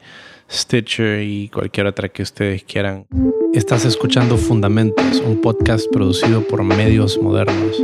Stitcher 0.51 1.21
y 1.21 1.47
cualquier 1.49 1.87
otra 1.87 2.09
que 2.09 2.23
ustedes 2.23 2.65
quieran. 2.65 3.07
Estás 3.53 3.85
escuchando 3.85 4.37
Fundamentos, 4.37 5.21
un 5.25 5.39
podcast 5.39 5.89
producido 5.91 6.41
por 6.41 6.63
medios 6.63 7.17
modernos. 7.17 7.81